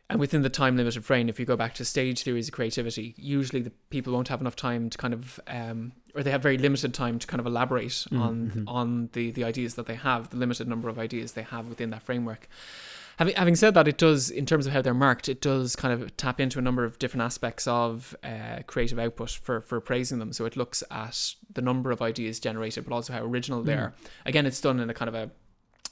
And 0.10 0.20
within 0.20 0.42
the 0.42 0.50
time 0.50 0.76
limited 0.76 1.06
frame, 1.06 1.30
if 1.30 1.40
you 1.40 1.46
go 1.46 1.56
back 1.56 1.74
to 1.76 1.86
stage 1.86 2.24
theories 2.24 2.50
of 2.50 2.54
creativity, 2.54 3.16
usually 3.18 3.62
the 3.62 3.72
people 3.90 4.12
won't 4.12 4.28
have 4.28 4.42
enough 4.42 4.58
time 4.58 4.90
to 4.90 4.98
kind 4.98 5.14
of, 5.14 5.40
um, 5.48 5.94
or 6.14 6.22
they 6.22 6.32
have 6.32 6.44
very 6.44 6.58
limited 6.58 6.94
time 6.94 7.18
to 7.18 7.26
kind 7.26 7.40
of 7.40 7.46
elaborate 7.46 7.92
mm-hmm. 8.12 8.22
on 8.22 8.66
on 8.68 9.10
the 9.14 9.32
the 9.32 9.46
ideas 9.46 9.76
that 9.76 9.86
they 9.86 9.96
have, 9.96 10.30
the 10.30 10.36
limited 10.36 10.68
number 10.68 10.90
of 10.90 11.00
ideas 11.00 11.32
they 11.32 11.44
have 11.44 11.70
within 11.70 11.92
that 11.92 12.04
framework. 12.04 12.50
Having, 13.22 13.36
having 13.36 13.56
said 13.56 13.76
that, 13.76 13.88
it 13.88 14.00
does, 14.00 14.32
in 14.32 14.48
terms 14.48 14.66
of 14.66 14.74
how 14.74 14.82
they're 14.82 14.96
marked, 14.96 15.30
it 15.30 15.42
does 15.42 15.76
kind 15.76 15.94
of 15.94 16.18
tap 16.18 16.40
into 16.40 16.58
a 16.58 16.62
number 16.64 16.84
of 16.84 16.98
different 16.98 17.22
aspects 17.22 17.68
of 17.68 18.16
uh, 18.24 18.64
creative 18.66 18.98
output 18.98 19.30
for, 19.30 19.62
for 19.62 19.80
praising 19.80 20.18
them. 20.18 20.34
So 20.34 20.46
it 20.46 20.58
looks 20.58 20.84
at 20.90 21.36
the 21.54 21.62
number 21.62 21.92
of 21.92 22.02
ideas 22.02 22.40
generated, 22.40 22.84
but 22.84 22.96
also 22.96 23.14
how 23.14 23.24
original 23.24 23.62
they 23.62 23.76
mm. 23.76 23.80
are. 23.80 23.94
Again, 24.26 24.48
it's 24.48 24.60
done 24.60 24.80
in 24.80 24.90
a 24.90 24.96
kind 24.96 25.08
of 25.08 25.14
a 25.14 25.30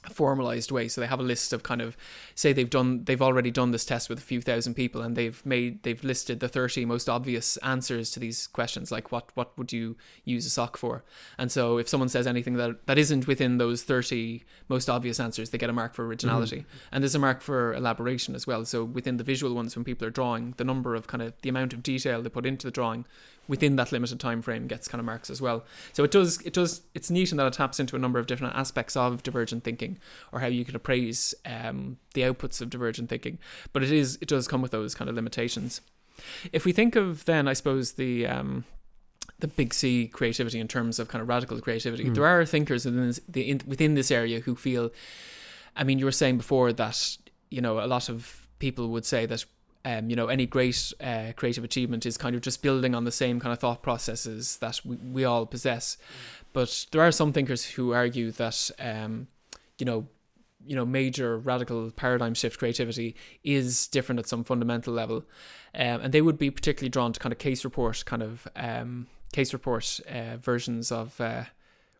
formalized 0.08 0.70
way. 0.70 0.88
So 0.88 1.00
they 1.00 1.06
have 1.06 1.20
a 1.20 1.24
list 1.24 1.52
of 1.52 1.62
kind 1.62 1.82
of 1.82 1.96
say 2.34 2.52
they've 2.52 2.70
done 2.70 3.04
they've 3.04 3.20
already 3.20 3.50
done 3.50 3.70
this 3.70 3.84
test 3.84 4.08
with 4.08 4.18
a 4.18 4.22
few 4.22 4.40
thousand 4.40 4.74
people 4.74 5.02
and 5.02 5.16
they've 5.16 5.44
made 5.44 5.82
they've 5.82 6.02
listed 6.02 6.40
the 6.40 6.48
30 6.48 6.86
most 6.86 7.08
obvious 7.08 7.56
answers 7.58 8.10
to 8.12 8.20
these 8.20 8.46
questions 8.46 8.90
like 8.90 9.12
what 9.12 9.30
what 9.34 9.56
would 9.58 9.72
you 9.72 9.96
use 10.24 10.46
a 10.46 10.50
sock 10.50 10.76
for? 10.76 11.04
And 11.36 11.52
so 11.52 11.78
if 11.78 11.88
someone 11.88 12.08
says 12.08 12.26
anything 12.26 12.54
that 12.54 12.86
that 12.86 12.98
isn't 12.98 13.26
within 13.26 13.58
those 13.58 13.82
30 13.82 14.42
most 14.68 14.88
obvious 14.88 15.20
answers 15.20 15.50
they 15.50 15.58
get 15.58 15.70
a 15.70 15.74
mark 15.74 15.94
for 15.94 16.06
originality. 16.06 16.60
Mm-hmm. 16.60 16.88
and 16.92 17.04
there's 17.04 17.14
a 17.14 17.18
mark 17.18 17.42
for 17.42 17.74
elaboration 17.74 18.34
as 18.34 18.46
well. 18.46 18.64
So 18.64 18.84
within 18.84 19.18
the 19.18 19.24
visual 19.24 19.54
ones 19.54 19.76
when 19.76 19.84
people 19.84 20.06
are 20.06 20.10
drawing 20.10 20.54
the 20.56 20.64
number 20.64 20.94
of 20.94 21.06
kind 21.06 21.22
of 21.22 21.34
the 21.42 21.48
amount 21.48 21.72
of 21.72 21.82
detail 21.82 22.22
they 22.22 22.30
put 22.30 22.46
into 22.46 22.66
the 22.66 22.70
drawing 22.70 23.04
within 23.50 23.74
that 23.74 23.90
limited 23.90 24.20
time 24.20 24.40
frame 24.40 24.68
gets 24.68 24.86
kind 24.86 25.00
of 25.00 25.04
marks 25.04 25.28
as 25.28 25.42
well. 25.42 25.64
So 25.92 26.04
it 26.04 26.12
does 26.12 26.40
it 26.42 26.52
does 26.52 26.82
it's 26.94 27.10
neat 27.10 27.32
in 27.32 27.36
that 27.38 27.48
it 27.48 27.52
taps 27.52 27.80
into 27.80 27.96
a 27.96 27.98
number 27.98 28.20
of 28.20 28.28
different 28.28 28.54
aspects 28.54 28.96
of 28.96 29.24
divergent 29.24 29.64
thinking 29.64 29.98
or 30.32 30.38
how 30.38 30.46
you 30.46 30.64
can 30.64 30.76
appraise 30.76 31.34
um, 31.44 31.98
the 32.14 32.22
outputs 32.22 32.60
of 32.60 32.70
divergent 32.70 33.10
thinking. 33.10 33.38
But 33.72 33.82
it 33.82 33.90
is 33.90 34.16
it 34.20 34.28
does 34.28 34.46
come 34.46 34.62
with 34.62 34.70
those 34.70 34.94
kind 34.94 35.08
of 35.10 35.16
limitations. 35.16 35.80
If 36.52 36.64
we 36.64 36.70
think 36.70 36.94
of 36.94 37.24
then 37.24 37.48
I 37.48 37.52
suppose 37.52 37.94
the 37.94 38.24
um, 38.28 38.64
the 39.40 39.48
big 39.48 39.74
C 39.74 40.06
creativity 40.06 40.60
in 40.60 40.68
terms 40.68 41.00
of 41.00 41.08
kind 41.08 41.20
of 41.20 41.28
radical 41.28 41.60
creativity, 41.60 42.04
mm. 42.04 42.14
there 42.14 42.26
are 42.26 42.44
thinkers 42.44 42.84
within 42.84 43.08
this, 43.08 43.20
the, 43.28 43.50
in, 43.50 43.60
within 43.66 43.94
this 43.94 44.12
area 44.12 44.40
who 44.40 44.54
feel. 44.54 44.90
I 45.74 45.82
mean, 45.82 45.98
you 45.98 46.04
were 46.04 46.12
saying 46.12 46.36
before 46.36 46.72
that 46.72 47.16
you 47.50 47.60
know 47.60 47.80
a 47.80 47.86
lot 47.86 48.08
of 48.08 48.46
people 48.60 48.90
would 48.90 49.04
say 49.04 49.26
that 49.26 49.44
um, 49.84 50.10
you 50.10 50.16
know, 50.16 50.26
any 50.26 50.46
great 50.46 50.92
uh, 51.00 51.32
creative 51.36 51.64
achievement 51.64 52.04
is 52.04 52.16
kind 52.16 52.34
of 52.34 52.42
just 52.42 52.62
building 52.62 52.94
on 52.94 53.04
the 53.04 53.12
same 53.12 53.40
kind 53.40 53.52
of 53.52 53.58
thought 53.58 53.82
processes 53.82 54.58
that 54.58 54.80
we, 54.84 54.96
we 54.96 55.24
all 55.24 55.46
possess. 55.46 55.96
But 56.52 56.86
there 56.92 57.00
are 57.00 57.12
some 57.12 57.32
thinkers 57.32 57.64
who 57.64 57.92
argue 57.92 58.30
that, 58.32 58.70
um, 58.78 59.28
you 59.78 59.86
know, 59.86 60.06
you 60.66 60.76
know, 60.76 60.84
major 60.84 61.38
radical 61.38 61.90
paradigm 61.90 62.34
shift 62.34 62.58
creativity 62.58 63.16
is 63.42 63.86
different 63.86 64.18
at 64.18 64.28
some 64.28 64.44
fundamental 64.44 64.92
level, 64.92 65.24
um, 65.74 66.02
and 66.02 66.12
they 66.12 66.20
would 66.20 66.36
be 66.36 66.50
particularly 66.50 66.90
drawn 66.90 67.12
to 67.14 67.20
kind 67.20 67.32
of 67.32 67.38
case 67.38 67.64
report, 67.64 68.04
kind 68.04 68.22
of 68.22 68.46
um, 68.56 69.06
case 69.32 69.54
report 69.54 70.00
uh, 70.08 70.36
versions 70.36 70.92
of 70.92 71.18
uh, 71.20 71.44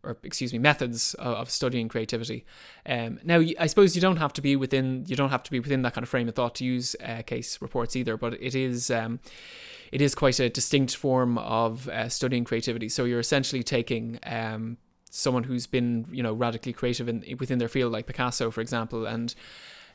or 0.03 0.17
excuse 0.23 0.53
me, 0.53 0.59
methods 0.59 1.15
of, 1.15 1.35
of 1.35 1.51
studying 1.51 1.89
creativity. 1.89 2.45
Um, 2.87 3.21
now, 3.25 3.43
I 3.59 3.67
suppose 3.67 3.95
you 3.95 4.03
don't 4.03 4.17
have 4.17 4.33
to 4.35 4.43
be 4.43 4.57
within 4.57 5.05
you 5.07 5.17
don't 5.17 5.31
have 5.31 5.43
to 5.45 5.51
be 5.51 5.61
within 5.61 5.83
that 5.83 5.95
kind 5.95 6.03
of 6.03 6.09
frame 6.09 6.29
of 6.29 6.35
thought 6.35 6.55
to 6.57 6.65
use 6.65 6.97
uh, 7.05 7.23
case 7.23 7.61
reports 7.61 7.97
either, 7.97 8.17
but 8.17 8.35
it 8.35 8.55
is. 8.55 8.91
Um, 8.91 9.21
it 9.93 10.01
is 10.01 10.15
quite 10.15 10.39
a 10.39 10.49
distinct 10.49 10.95
form 10.95 11.37
of 11.39 11.89
uh, 11.89 12.09
studying 12.09 12.45
creativity. 12.45 12.89
So 12.89 13.07
you're 13.07 13.19
essentially 13.19 13.65
taking 13.65 14.21
um, 14.23 14.77
someone 15.11 15.43
who's 15.43 15.67
been 15.67 16.07
you 16.13 16.23
know 16.23 16.33
radically 16.33 16.73
creative 16.73 17.09
in 17.09 17.25
within 17.39 17.59
their 17.59 17.69
field, 17.69 17.93
like 17.93 18.07
Picasso, 18.07 18.51
for 18.51 18.61
example, 18.61 19.07
and 19.07 19.35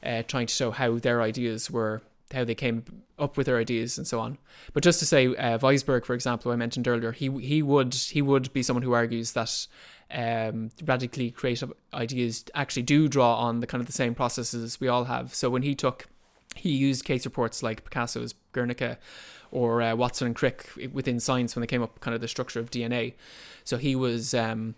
uh, 0.03 0.23
trying 0.23 0.47
to 0.47 0.53
show 0.53 0.71
how 0.71 0.99
their 0.99 1.21
ideas 1.21 1.71
were 1.71 2.01
how 2.33 2.43
they 2.43 2.55
came 2.55 2.83
up 3.17 3.37
with 3.37 3.45
their 3.45 3.57
ideas 3.57 3.97
and 3.97 4.07
so 4.07 4.19
on. 4.19 4.37
But 4.73 4.83
just 4.83 4.99
to 4.99 5.05
say, 5.05 5.27
uh, 5.27 5.57
Weisberg, 5.59 6.05
for 6.05 6.13
example, 6.13 6.51
I 6.51 6.55
mentioned 6.55 6.87
earlier, 6.87 7.11
he 7.11 7.29
he 7.39 7.61
would 7.61 7.93
he 7.93 8.21
would 8.21 8.51
be 8.53 8.63
someone 8.63 8.83
who 8.83 8.93
argues 8.93 9.33
that 9.33 9.67
um, 10.11 10.71
radically 10.83 11.31
creative 11.31 11.71
ideas 11.93 12.45
actually 12.53 12.83
do 12.83 13.07
draw 13.07 13.35
on 13.35 13.59
the 13.59 13.67
kind 13.67 13.81
of 13.81 13.87
the 13.87 13.93
same 13.93 14.15
processes 14.15 14.79
we 14.79 14.87
all 14.87 15.05
have. 15.05 15.33
So 15.33 15.49
when 15.49 15.63
he 15.63 15.75
took, 15.75 16.07
he 16.55 16.71
used 16.71 17.05
case 17.05 17.25
reports 17.25 17.63
like 17.63 17.83
Picasso's 17.83 18.33
Guernica 18.51 18.97
or 19.51 19.81
uh, 19.81 19.95
Watson 19.95 20.27
and 20.27 20.35
Crick 20.35 20.69
within 20.91 21.19
science 21.19 21.55
when 21.55 21.61
they 21.61 21.67
came 21.67 21.81
up 21.81 21.99
kind 22.01 22.13
of 22.13 22.21
the 22.21 22.27
structure 22.27 22.59
of 22.59 22.71
DNA. 22.71 23.13
So 23.63 23.77
he 23.77 23.95
was 23.95 24.33
um, 24.33 24.75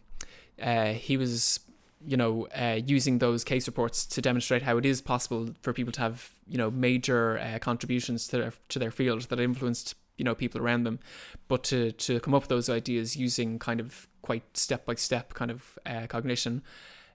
uh, 0.62 0.94
he 0.94 1.18
was 1.18 1.60
you 2.06 2.18
know 2.18 2.48
uh, 2.56 2.80
using 2.86 3.20
those 3.20 3.44
case 3.44 3.68
reports 3.68 4.06
to 4.06 4.22
demonstrate 4.22 4.62
how 4.62 4.78
it 4.78 4.86
is 4.86 5.02
possible 5.02 5.50
for 5.62 5.74
people 5.74 5.92
to 5.92 6.02
have 6.02 6.32
you 6.48 6.58
know 6.58 6.70
major 6.70 7.40
uh, 7.40 7.60
contributions 7.60 8.28
to 8.28 8.38
their 8.38 8.54
to 8.70 8.80
their 8.80 8.92
field 8.92 9.24
that 9.24 9.40
influenced 9.40 9.96
you 10.18 10.24
know 10.24 10.36
people 10.36 10.62
around 10.62 10.84
them, 10.84 11.00
but 11.48 11.64
to 11.66 11.92
to 11.94 12.20
come 12.20 12.34
up 12.34 12.44
with 12.44 12.50
those 12.50 12.70
ideas 12.70 13.16
using 13.16 13.60
kind 13.60 13.80
of 13.80 14.08
quite 14.22 14.58
step 14.58 14.86
by 14.86 14.96
step 14.96 15.34
kind 15.34 15.52
of 15.52 15.80
uh, 15.86 16.08
cognition. 16.08 16.62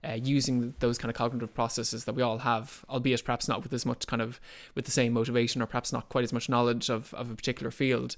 Uh, 0.05 0.19
using 0.21 0.75
those 0.81 0.99
kind 0.99 1.11
of 1.11 1.15
cognitive 1.15 1.55
processes 1.55 2.07
that 2.07 2.17
we 2.17 2.23
all 2.23 2.39
have, 2.39 2.85
albeit 2.89 3.25
perhaps 3.25 3.47
not 3.47 3.63
with 3.63 3.73
as 3.73 3.87
much 3.87 4.05
kind 4.09 4.21
of 4.21 4.41
with 4.75 4.85
the 4.85 4.91
same 4.91 5.13
motivation 5.13 5.63
or 5.63 5.67
perhaps 5.67 5.93
not 5.93 6.09
quite 6.09 6.25
as 6.25 6.33
much 6.33 6.49
knowledge 6.49 6.91
of, 6.91 7.15
of 7.15 7.31
a 7.31 7.37
particular 7.37 7.71
field, 7.71 8.17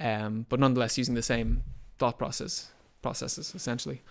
um, 0.00 0.44
but 0.48 0.58
nonetheless 0.58 0.98
using 0.98 1.14
the 1.14 1.22
same 1.22 1.62
thought 2.00 2.18
process 2.18 2.72
processes 3.00 3.54
essentially. 3.54 4.02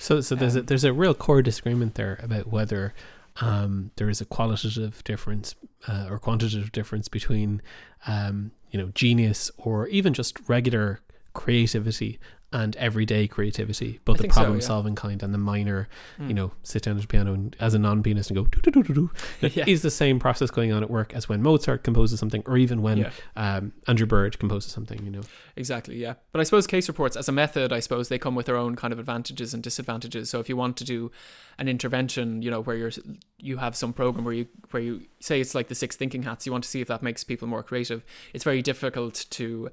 So, 0.00 0.20
so 0.22 0.34
there's 0.34 0.56
Um, 0.56 0.62
a 0.62 0.64
there's 0.64 0.84
a 0.84 0.92
real 0.92 1.14
core 1.14 1.42
disagreement 1.42 1.94
there 1.94 2.18
about 2.22 2.46
whether 2.48 2.94
um, 3.40 3.90
there 3.96 4.08
is 4.08 4.20
a 4.20 4.24
qualitative 4.24 5.04
difference 5.04 5.54
uh, 5.86 6.08
or 6.10 6.18
quantitative 6.18 6.72
difference 6.72 7.08
between 7.08 7.60
um, 8.06 8.50
you 8.70 8.78
know 8.80 8.88
genius 8.94 9.50
or 9.58 9.86
even 9.88 10.14
just 10.14 10.38
regular 10.48 11.00
creativity 11.34 12.18
and 12.52 12.74
everyday 12.76 13.28
creativity, 13.28 14.00
both 14.04 14.14
I 14.14 14.18
the 14.18 14.22
think 14.22 14.32
so, 14.34 14.40
problem 14.40 14.60
yeah. 14.60 14.66
solving 14.66 14.94
kind 14.96 15.22
and 15.22 15.32
the 15.32 15.38
minor, 15.38 15.88
Mm. 16.18 16.28
you 16.28 16.34
know, 16.34 16.52
sit 16.62 16.82
down 16.82 16.96
at 16.96 17.02
the 17.02 17.06
piano 17.06 17.32
and 17.32 17.54
as 17.60 17.74
a 17.74 17.78
non-pianist 17.78 18.30
and 18.30 18.36
go 18.36 18.44
do 18.46 18.60
do 18.60 18.70
do 18.70 18.82
do 18.82 19.10
do. 19.40 19.62
Is 19.66 19.82
the 19.82 19.90
same 19.90 20.18
process 20.18 20.50
going 20.50 20.72
on 20.72 20.82
at 20.82 20.90
work 20.90 21.14
as 21.14 21.28
when 21.28 21.42
Mozart 21.42 21.84
composes 21.84 22.18
something, 22.18 22.42
or 22.46 22.56
even 22.56 22.82
when 22.82 22.98
yeah. 22.98 23.10
um, 23.36 23.72
Andrew 23.86 24.06
Bird 24.06 24.38
composes 24.38 24.72
something? 24.72 25.04
You 25.04 25.10
know, 25.10 25.20
Exactly, 25.56 25.96
yeah. 25.96 26.14
But 26.32 26.40
I 26.40 26.44
suppose 26.44 26.66
case 26.66 26.88
reports, 26.88 27.16
as 27.16 27.28
a 27.28 27.32
method, 27.32 27.72
I 27.72 27.80
suppose 27.80 28.08
they 28.08 28.18
come 28.18 28.34
with 28.34 28.46
their 28.46 28.56
own 28.56 28.76
kind 28.76 28.92
of 28.92 28.98
advantages 28.98 29.52
and 29.54 29.62
disadvantages. 29.62 30.30
So 30.30 30.40
if 30.40 30.48
you 30.48 30.56
want 30.56 30.76
to 30.78 30.84
do 30.84 31.12
an 31.58 31.68
intervention, 31.68 32.42
you 32.42 32.50
know, 32.50 32.62
where 32.62 32.76
you're 32.76 32.90
you 33.38 33.56
have 33.58 33.74
some 33.76 33.92
program 33.92 34.24
where 34.24 34.34
you 34.34 34.46
where 34.70 34.82
you 34.82 35.02
say 35.20 35.40
it's 35.40 35.54
like 35.54 35.68
the 35.68 35.74
six 35.74 35.96
thinking 35.96 36.22
hats, 36.22 36.46
you 36.46 36.52
want 36.52 36.64
to 36.64 36.70
see 36.70 36.80
if 36.80 36.88
that 36.88 37.02
makes 37.02 37.24
people 37.24 37.46
more 37.48 37.62
creative. 37.62 38.04
It's 38.34 38.44
very 38.44 38.62
difficult 38.62 39.26
to, 39.30 39.70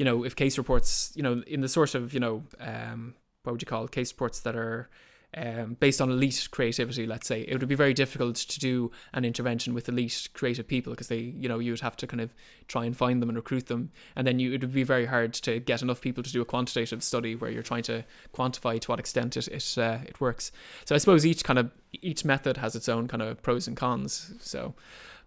you 0.00 0.06
know, 0.06 0.24
if 0.24 0.34
case 0.34 0.56
reports, 0.56 1.12
you 1.14 1.22
know, 1.22 1.42
in 1.46 1.60
the 1.60 1.68
sort 1.68 1.94
of 1.94 2.14
you 2.14 2.20
know, 2.20 2.42
um, 2.58 3.14
what 3.42 3.52
would 3.52 3.60
you 3.60 3.66
call 3.66 3.84
it? 3.84 3.90
case 3.90 4.10
reports 4.10 4.40
that 4.40 4.56
are 4.56 4.88
um, 5.36 5.76
based 5.78 6.00
on 6.00 6.10
elite 6.10 6.48
creativity, 6.50 7.06
let's 7.06 7.26
say, 7.26 7.42
it 7.42 7.58
would 7.58 7.68
be 7.68 7.74
very 7.74 7.92
difficult 7.92 8.36
to 8.36 8.58
do 8.58 8.90
an 9.12 9.26
intervention 9.26 9.74
with 9.74 9.90
elite 9.90 10.30
creative 10.32 10.66
people 10.66 10.94
because 10.94 11.08
they, 11.08 11.18
you 11.18 11.50
know, 11.50 11.58
you 11.58 11.72
would 11.72 11.80
have 11.80 11.98
to 11.98 12.06
kind 12.06 12.22
of 12.22 12.32
try 12.66 12.86
and 12.86 12.96
find 12.96 13.20
them 13.20 13.28
and 13.28 13.36
recruit 13.36 13.66
them, 13.66 13.90
and 14.16 14.26
then 14.26 14.38
you, 14.38 14.54
it 14.54 14.62
would 14.62 14.72
be 14.72 14.84
very 14.84 15.04
hard 15.04 15.34
to 15.34 15.60
get 15.60 15.82
enough 15.82 16.00
people 16.00 16.22
to 16.22 16.32
do 16.32 16.40
a 16.40 16.46
quantitative 16.46 17.02
study 17.02 17.34
where 17.34 17.50
you're 17.50 17.62
trying 17.62 17.82
to 17.82 18.02
quantify 18.34 18.80
to 18.80 18.90
what 18.90 18.98
extent 18.98 19.36
it 19.36 19.48
it, 19.48 19.76
uh, 19.76 19.98
it 20.06 20.18
works. 20.18 20.50
So 20.86 20.94
I 20.94 20.98
suppose 20.98 21.26
each 21.26 21.44
kind 21.44 21.58
of 21.58 21.70
each 21.92 22.24
method 22.24 22.56
has 22.56 22.74
its 22.74 22.88
own 22.88 23.06
kind 23.06 23.20
of 23.20 23.42
pros 23.42 23.68
and 23.68 23.76
cons. 23.76 24.32
So, 24.40 24.72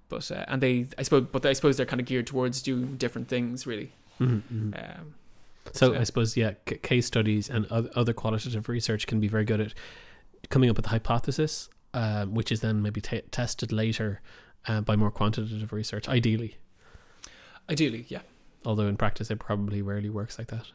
but 0.09 0.31
uh, 0.31 0.45
and 0.47 0.63
they, 0.63 0.87
I 0.97 1.03
suppose, 1.03 1.27
but 1.31 1.45
I 1.45 1.53
suppose 1.53 1.77
they're 1.77 1.85
kind 1.85 2.01
of 2.01 2.07
geared 2.07 2.25
towards 2.25 2.63
doing 2.63 2.97
different 2.97 3.27
things, 3.27 3.67
really. 3.67 3.91
Mm-hmm. 4.23 4.73
Um, 4.75 5.15
So 5.71 5.93
So- 5.93 5.99
I 5.99 6.03
suppose 6.03 6.35
yeah, 6.37 6.53
c- 6.67 6.77
case 6.77 7.05
studies 7.05 7.49
and 7.49 7.65
other 7.67 8.13
qualitative 8.13 8.67
research 8.69 9.07
can 9.07 9.19
be 9.19 9.27
very 9.27 9.45
good 9.45 9.61
at 9.61 9.73
coming 10.49 10.69
up 10.69 10.75
with 10.77 10.85
a 10.87 10.89
hypothesis, 10.89 11.69
um, 11.93 12.33
which 12.33 12.51
is 12.51 12.59
then 12.61 12.81
maybe 12.81 13.01
t- 13.01 13.21
tested 13.31 13.71
later 13.71 14.21
uh, 14.67 14.81
by 14.81 14.95
more 14.95 15.11
quantitative 15.11 15.71
research. 15.73 16.07
Ideally, 16.09 16.57
ideally, 17.69 18.05
yeah. 18.09 18.21
although 18.65 18.87
in 18.87 18.97
practice 18.97 19.31
it 19.31 19.39
probably 19.39 19.81
rarely 19.81 20.09
works 20.09 20.37
like 20.37 20.47
that. 20.47 20.67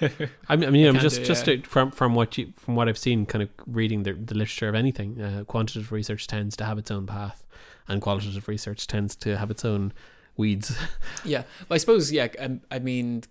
I 0.48 0.56
mean, 0.56 0.68
I 0.68 0.70
mean, 0.70 0.86
I'm 0.86 0.98
just 0.98 1.18
do, 1.18 1.24
just 1.24 1.46
yeah. 1.46 1.56
from 1.62 1.90
from 1.92 2.14
what 2.14 2.36
you 2.36 2.52
from 2.56 2.74
what 2.74 2.88
I've 2.88 2.98
seen, 2.98 3.24
kind 3.24 3.42
of 3.42 3.50
reading 3.66 4.02
the, 4.02 4.14
the 4.14 4.34
literature 4.34 4.68
of 4.68 4.74
anything, 4.74 5.20
uh, 5.20 5.44
quantitative 5.44 5.92
research 5.92 6.26
tends 6.26 6.56
to 6.56 6.64
have 6.64 6.76
its 6.78 6.90
own 6.90 7.06
path, 7.06 7.46
and 7.86 8.02
qualitative 8.02 8.48
research 8.48 8.86
tends 8.88 9.14
to 9.16 9.36
have 9.36 9.50
its 9.50 9.64
own 9.64 9.92
weeds. 10.36 10.76
Yeah, 11.24 11.44
well, 11.68 11.76
I 11.76 11.78
suppose 11.78 12.10
yeah. 12.10 12.28
Um, 12.40 12.62
I 12.70 12.80
mean, 12.80 13.22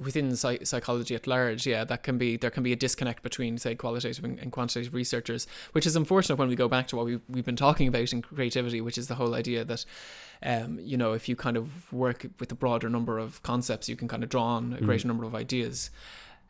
within 0.00 0.34
psych- 0.36 0.66
psychology 0.66 1.14
at 1.14 1.26
large, 1.26 1.66
yeah, 1.66 1.84
that 1.84 2.02
can 2.02 2.18
be 2.18 2.36
there 2.36 2.50
can 2.50 2.62
be 2.62 2.72
a 2.72 2.76
disconnect 2.76 3.22
between 3.22 3.58
say 3.58 3.74
qualitative 3.74 4.24
and, 4.24 4.38
and 4.38 4.52
quantitative 4.52 4.94
researchers, 4.94 5.46
which 5.72 5.86
is 5.86 5.96
unfortunate 5.96 6.36
when 6.36 6.48
we 6.48 6.56
go 6.56 6.68
back 6.68 6.86
to 6.88 6.96
what 6.96 7.04
we 7.04 7.20
we've 7.28 7.44
been 7.44 7.56
talking 7.56 7.88
about 7.88 8.12
in 8.12 8.22
creativity, 8.22 8.80
which 8.80 8.98
is 8.98 9.08
the 9.08 9.16
whole 9.16 9.34
idea 9.34 9.64
that, 9.64 9.84
um, 10.42 10.78
you 10.80 10.96
know, 10.96 11.12
if 11.12 11.28
you 11.28 11.36
kind 11.36 11.56
of 11.56 11.92
work 11.92 12.26
with 12.38 12.50
a 12.50 12.54
broader 12.54 12.88
number 12.88 13.18
of 13.18 13.42
concepts, 13.42 13.88
you 13.88 13.96
can 13.96 14.08
kind 14.08 14.22
of 14.22 14.30
draw 14.30 14.44
on 14.44 14.72
a 14.72 14.80
greater 14.80 15.06
number 15.06 15.24
of 15.24 15.34
ideas. 15.34 15.90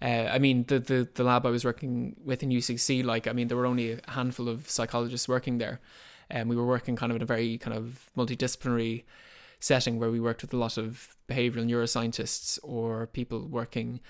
Uh, 0.02 0.28
I 0.32 0.39
mean, 0.39 0.65
the, 0.69 0.78
the 0.78 1.09
the 1.15 1.24
lab 1.24 1.44
I 1.44 1.51
was 1.51 1.65
working 1.65 2.16
with 2.24 2.43
in 2.43 2.51
UCC, 2.51 3.05
like, 3.05 3.27
I 3.27 3.32
mean, 3.32 3.48
there 3.48 3.57
were 3.57 3.66
only 3.66 3.93
a 3.93 4.01
handful 4.09 4.48
of 4.48 4.70
psychologists 4.70 5.28
working 5.28 5.59
there, 5.59 5.81
and 6.31 6.48
we 6.48 6.57
were 6.57 6.66
working 6.66 6.97
kind 6.97 7.12
of 7.12 7.16
in 7.16 7.23
a 7.23 7.27
very 7.27 7.59
kind 7.59 7.77
of 7.77 8.11
multidisciplinary 8.16 9.05
setting 9.61 9.99
where 9.99 10.11
we 10.11 10.19
worked 10.19 10.43
with 10.43 10.53
a 10.53 10.57
lot 10.57 10.77
of 10.77 11.16
behavioral 11.28 11.66
neuroscientists 11.66 12.59
or 12.62 13.07
people 13.07 13.47
working 13.47 14.01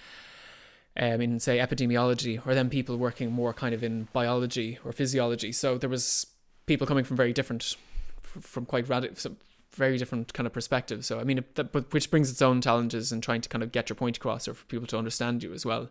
um, 0.97 1.21
in 1.21 1.39
say 1.41 1.59
epidemiology 1.59 2.45
or 2.47 2.55
then 2.55 2.71
people 2.71 2.97
working 2.97 3.31
more 3.31 3.53
kind 3.53 3.75
of 3.75 3.83
in 3.83 4.09
biology 4.13 4.79
or 4.85 4.93
physiology. 4.93 5.53
So 5.53 5.77
there 5.77 5.91
was 5.91 6.27
people 6.67 6.87
coming 6.87 7.05
from 7.05 7.17
very 7.17 7.33
different 7.33 7.77
from 8.23 8.65
quite 8.65 8.89
radical 8.89 9.37
very 9.73 9.99
different 9.99 10.33
kind 10.33 10.47
of 10.49 10.53
perspectives. 10.53 11.07
So 11.07 11.21
i 11.21 11.25
mean 11.25 11.45
that, 11.55 11.73
but 11.73 11.93
which 11.93 12.11
brings 12.11 12.31
its 12.31 12.43
own 12.43 12.61
challenges 12.61 13.13
in 13.13 13.21
trying 13.21 13.41
to 13.41 13.49
kind 13.49 13.63
of 13.63 13.71
get 13.71 13.89
your 13.89 13.97
point 13.97 14.17
across 14.17 14.49
or 14.49 14.55
for 14.55 14.65
people 14.67 14.87
to 14.89 14.99
understand 14.99 15.43
you 15.43 15.53
as 15.53 15.65
well. 15.65 15.91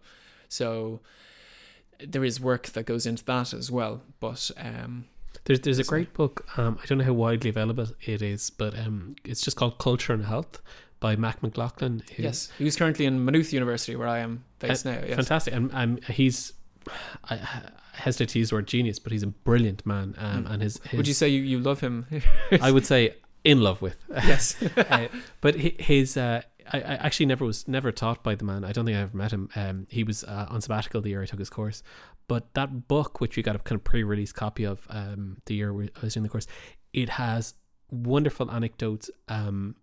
So 0.50 1.00
there 2.06 2.24
is 2.24 2.40
work 2.40 2.68
that 2.68 2.86
goes 2.86 3.06
into 3.06 3.24
that 3.26 3.54
as 3.54 3.70
well 3.70 4.02
but 4.20 4.52
um 4.58 5.06
There's 5.46 5.60
there's 5.62 5.80
a 5.80 5.84
great 5.84 6.14
book. 6.14 6.46
Um, 6.58 6.78
I 6.82 6.86
don't 6.86 6.98
know 7.00 7.04
how 7.06 7.14
widely 7.14 7.50
available 7.50 7.88
it 8.02 8.22
is, 8.22 8.50
but 8.50 8.78
um, 8.78 9.16
it's 9.24 9.42
just 9.42 9.58
called 9.58 9.78
Culture 9.80 10.14
and 10.14 10.26
Health 10.26 10.62
by 11.00 11.16
Mac 11.16 11.42
MacLachlan. 11.42 12.04
who- 12.16 12.24
yes 12.24 12.52
he 12.58 12.64
was 12.66 12.76
currently 12.76 13.06
in 13.06 13.24
maynooth 13.24 13.54
university 13.54 13.96
where 13.96 14.08
i 14.10 14.20
am 14.20 14.44
based 14.60 14.84
now 14.86 15.00
yes. 15.08 15.16
fantastic. 15.16 15.54
And 15.54 15.72
um, 15.74 15.98
he's 16.10 16.54
I, 17.30 17.36
I 17.36 17.62
hesitate 17.94 18.30
to 18.30 18.40
use 18.40 18.50
the 18.50 18.56
word 18.56 18.68
genius, 18.68 19.00
but 19.00 19.12
he's 19.12 19.24
a 19.24 19.28
brilliant 19.28 19.86
man. 19.86 20.16
Um, 20.18 20.44
Mm. 20.46 20.52
and 20.52 20.62
his, 20.62 20.80
his 20.84 20.98
would 20.98 21.08
you 21.08 21.14
say 21.14 21.28
you, 21.30 21.42
you 21.42 21.60
love 21.60 21.80
him 21.80 22.06
I 22.62 22.72
would 22.72 22.86
say 22.86 23.16
in 23.44 23.62
love 23.62 23.82
with. 23.82 23.96
yes 24.10 24.56
uh, 24.78 25.08
but 25.42 25.56
hi- 25.60 25.76
his 25.80 26.18
uh, 26.18 26.42
I, 26.72 26.78
I 26.80 26.94
actually 27.06 27.26
never 27.28 27.46
was 27.46 27.68
never 27.68 27.92
taught 27.92 28.22
by 28.24 28.36
the 28.36 28.44
man. 28.44 28.64
I 28.66 28.72
don't 28.74 28.86
think 28.86 28.98
I 28.98 29.02
ever 29.02 29.16
met 29.18 29.32
him. 29.32 29.50
Um, 29.56 29.88
he 29.90 30.04
was 30.04 30.24
uh, 30.26 30.48
on 30.50 30.60
sabbatical 30.62 31.02
the 31.02 31.10
year 31.12 31.24
I 31.24 31.26
took 31.26 31.40
his 31.40 31.50
course. 31.50 31.82
But 32.30 32.54
that 32.54 32.88
book, 32.88 33.20
which 33.20 33.36
we 33.36 33.44
got 33.44 33.56
a 33.56 33.60
kind 33.60 33.76
of 33.76 33.84
pre-release 33.84 34.32
copy 34.32 34.64
of 34.64 34.86
um, 34.90 35.42
the 35.48 35.56
year 35.56 35.72
I 35.74 35.90
was 36.02 36.14
doing 36.14 36.24
the 36.24 36.30
course, 36.30 36.48
it 36.94 37.10
has 37.10 37.56
wonderful 37.90 38.52
anecdotes 38.52 39.10
um, 39.28 39.76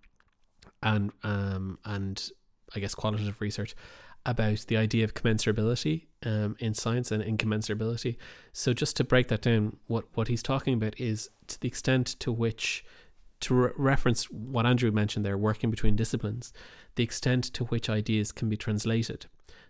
and 0.81 1.10
um, 1.24 1.78
and 1.85 2.31
I 2.74 2.78
guess 2.78 2.94
qualitative 2.94 3.40
research 3.40 3.74
about 4.24 4.64
the 4.68 4.77
idea 4.77 5.02
of 5.05 5.14
commensurability 5.14 6.06
um, 6.24 6.56
in 6.60 6.73
science 6.73 7.10
and 7.10 7.23
incommensurability. 7.23 8.16
So 8.52 8.73
just 8.73 8.97
to 8.98 9.05
break 9.05 9.27
that 9.27 9.43
down, 9.43 9.78
what 9.89 10.05
what 10.14 10.28
he's 10.28 10.43
talking 10.43 10.74
about 10.74 10.98
is 11.01 11.28
to 11.48 11.60
the 11.60 11.66
extent 11.66 12.06
to 12.20 12.31
which 12.31 12.85
to 13.40 13.55
re- 13.55 13.70
reference 13.77 14.31
what 14.31 14.66
Andrew 14.66 14.93
mentioned 14.93 15.27
there, 15.27 15.36
working 15.36 15.70
between 15.70 15.97
disciplines, 15.97 16.52
the 16.94 17.02
extent 17.02 17.43
to 17.55 17.64
which 17.64 17.90
ideas 17.90 18.31
can 18.31 18.48
be 18.48 18.56
translated. 18.56 19.27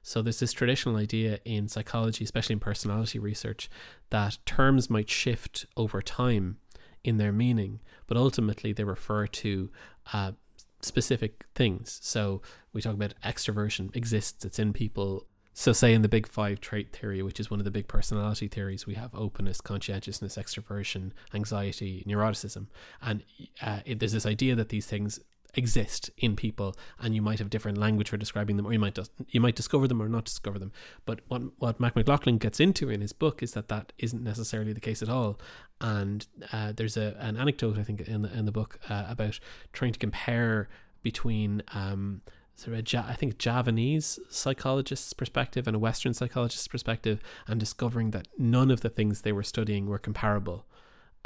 So 0.07 0.23
there's 0.23 0.39
this 0.39 0.53
traditional 0.53 0.95
idea 0.95 1.41
in 1.45 1.67
psychology, 1.67 2.23
especially 2.23 2.53
in 2.53 2.61
personality 2.61 3.19
research, 3.19 3.69
that 4.11 4.39
terms 4.47 4.89
might 4.89 5.11
shift 5.11 5.67
over 5.77 6.01
time 6.01 6.59
in 7.03 7.17
their 7.17 7.33
meaning, 7.33 7.81
but 8.07 8.17
ultimately 8.17 8.73
they 8.73 8.85
refer 8.85 9.27
to 9.27 9.69
uh, 10.13 10.33
specific 10.81 11.45
things. 11.57 11.99
So 12.03 12.41
we 12.73 12.81
talk 12.81 12.95
about 12.95 13.15
extroversion 13.25 13.95
exists, 13.97 14.45
it's 14.45 14.61
in 14.61 14.73
people. 14.73 15.27
So, 15.55 15.73
say 15.73 15.93
in 15.93 16.03
the 16.03 16.09
big 16.09 16.29
five 16.29 16.61
trait 16.61 16.95
theory, 16.95 17.21
which 17.23 17.41
is 17.41 17.51
one 17.51 17.59
of 17.59 17.65
the 17.65 17.73
big 17.73 17.89
personality 17.89 18.47
theories, 18.47 18.87
we 18.87 18.95
have 18.95 19.13
openness, 19.13 19.61
conscientiousness, 19.61 20.37
extroversion, 20.37 21.13
anxiety, 21.35 22.05
neuroticism, 22.07 22.67
and 23.03 23.25
uh, 23.61 23.81
it, 23.85 23.99
there's 23.99 24.13
this 24.13 24.27
idea 24.27 24.55
that 24.55 24.69
these 24.69 24.87
things 24.87 25.19
exist 25.57 26.11
in 26.19 26.37
people 26.37 26.77
and 27.01 27.15
you 27.15 27.23
might 27.23 27.39
have 27.39 27.51
different 27.51 27.79
language 27.79 28.11
for 28.11 28.17
describing 28.17 28.57
them 28.57 28.67
or 28.67 28.73
you 28.73 28.79
might 28.79 28.95
just, 28.95 29.11
you 29.29 29.41
might 29.41 29.57
discover 29.57 29.89
them 29.89 30.01
or 30.01 30.09
not 30.09 30.25
discover 30.25 30.59
them. 30.59 30.73
But 31.05 31.21
what 31.29 31.43
what 31.59 31.81
Mac 31.81 31.97
MacLachlan 31.97 32.39
gets 32.39 32.61
into 32.61 32.91
in 32.91 33.01
his 33.01 33.13
book 33.13 33.43
is 33.43 33.53
that 33.53 33.69
that 33.69 33.93
isn't 33.99 34.23
necessarily 34.23 34.73
the 34.73 34.81
case 34.81 35.03
at 35.03 35.09
all. 35.09 35.39
And 35.81 36.27
uh, 36.53 36.73
there's 36.73 36.97
a 36.97 37.17
an 37.19 37.37
anecdote 37.37 37.79
I 37.79 37.83
think 37.83 38.01
in 38.03 38.23
the 38.23 38.33
in 38.33 38.45
the 38.45 38.53
book 38.53 38.79
uh, 38.89 39.07
about 39.09 39.41
trying 39.73 39.93
to 39.93 39.99
compare 39.99 40.69
between 41.03 41.63
um, 41.73 42.23
sort 42.57 42.77
of 42.77 43.17
think 43.19 43.39
Javanese 43.39 44.19
psychologist's 44.31 45.13
perspective 45.13 45.67
and 45.67 45.77
a 45.77 45.79
Western 45.79 46.15
psychologist's 46.15 46.69
perspective, 46.69 47.21
and 47.47 47.61
discovering 47.61 48.11
that 48.11 48.29
none 48.39 48.71
of 48.71 48.81
the 48.81 48.89
things 48.89 49.23
they 49.23 49.33
were 49.33 49.43
studying 49.43 49.87
were 49.87 49.99
comparable 49.99 50.67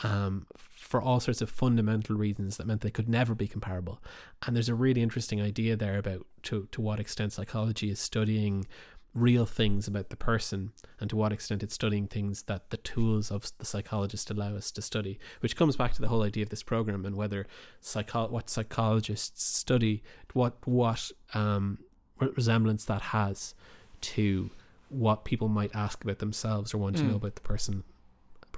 um, 0.02 0.46
for 0.56 1.00
all 1.00 1.20
sorts 1.20 1.40
of 1.40 1.50
fundamental 1.50 2.16
reasons 2.16 2.56
that 2.56 2.66
meant 2.66 2.80
they 2.80 2.90
could 2.90 3.08
never 3.08 3.34
be 3.34 3.46
comparable. 3.46 4.02
And 4.46 4.56
there's 4.56 4.68
a 4.68 4.74
really 4.74 5.02
interesting 5.02 5.40
idea 5.40 5.76
there 5.76 5.98
about 5.98 6.26
to, 6.44 6.68
to 6.72 6.80
what 6.80 7.00
extent 7.00 7.32
psychology 7.32 7.90
is 7.90 8.00
studying 8.00 8.66
real 9.14 9.44
things 9.44 9.88
about 9.88 10.08
the 10.08 10.16
person 10.16 10.72
and 11.00 11.10
to 11.10 11.16
what 11.16 11.32
extent 11.32 11.62
it's 11.62 11.74
studying 11.74 12.06
things 12.06 12.42
that 12.44 12.70
the 12.70 12.76
tools 12.76 13.30
of 13.30 13.50
the 13.58 13.66
psychologist 13.66 14.30
allow 14.30 14.54
us 14.54 14.70
to 14.70 14.80
study 14.80 15.18
which 15.40 15.56
comes 15.56 15.74
back 15.76 15.92
to 15.92 16.00
the 16.00 16.06
whole 16.06 16.22
idea 16.22 16.44
of 16.44 16.48
this 16.48 16.62
program 16.62 17.04
and 17.04 17.16
whether 17.16 17.44
psycho- 17.80 18.28
what 18.28 18.48
psychologists 18.48 19.42
study 19.42 20.00
what 20.32 20.54
what 20.64 21.10
um, 21.34 21.76
resemblance 22.20 22.84
that 22.84 23.02
has 23.02 23.52
to 24.00 24.48
what 24.90 25.24
people 25.24 25.48
might 25.48 25.74
ask 25.74 26.04
about 26.04 26.20
themselves 26.20 26.72
or 26.72 26.78
want 26.78 26.94
mm. 26.94 27.00
to 27.00 27.04
know 27.06 27.16
about 27.16 27.34
the 27.34 27.40
person 27.40 27.82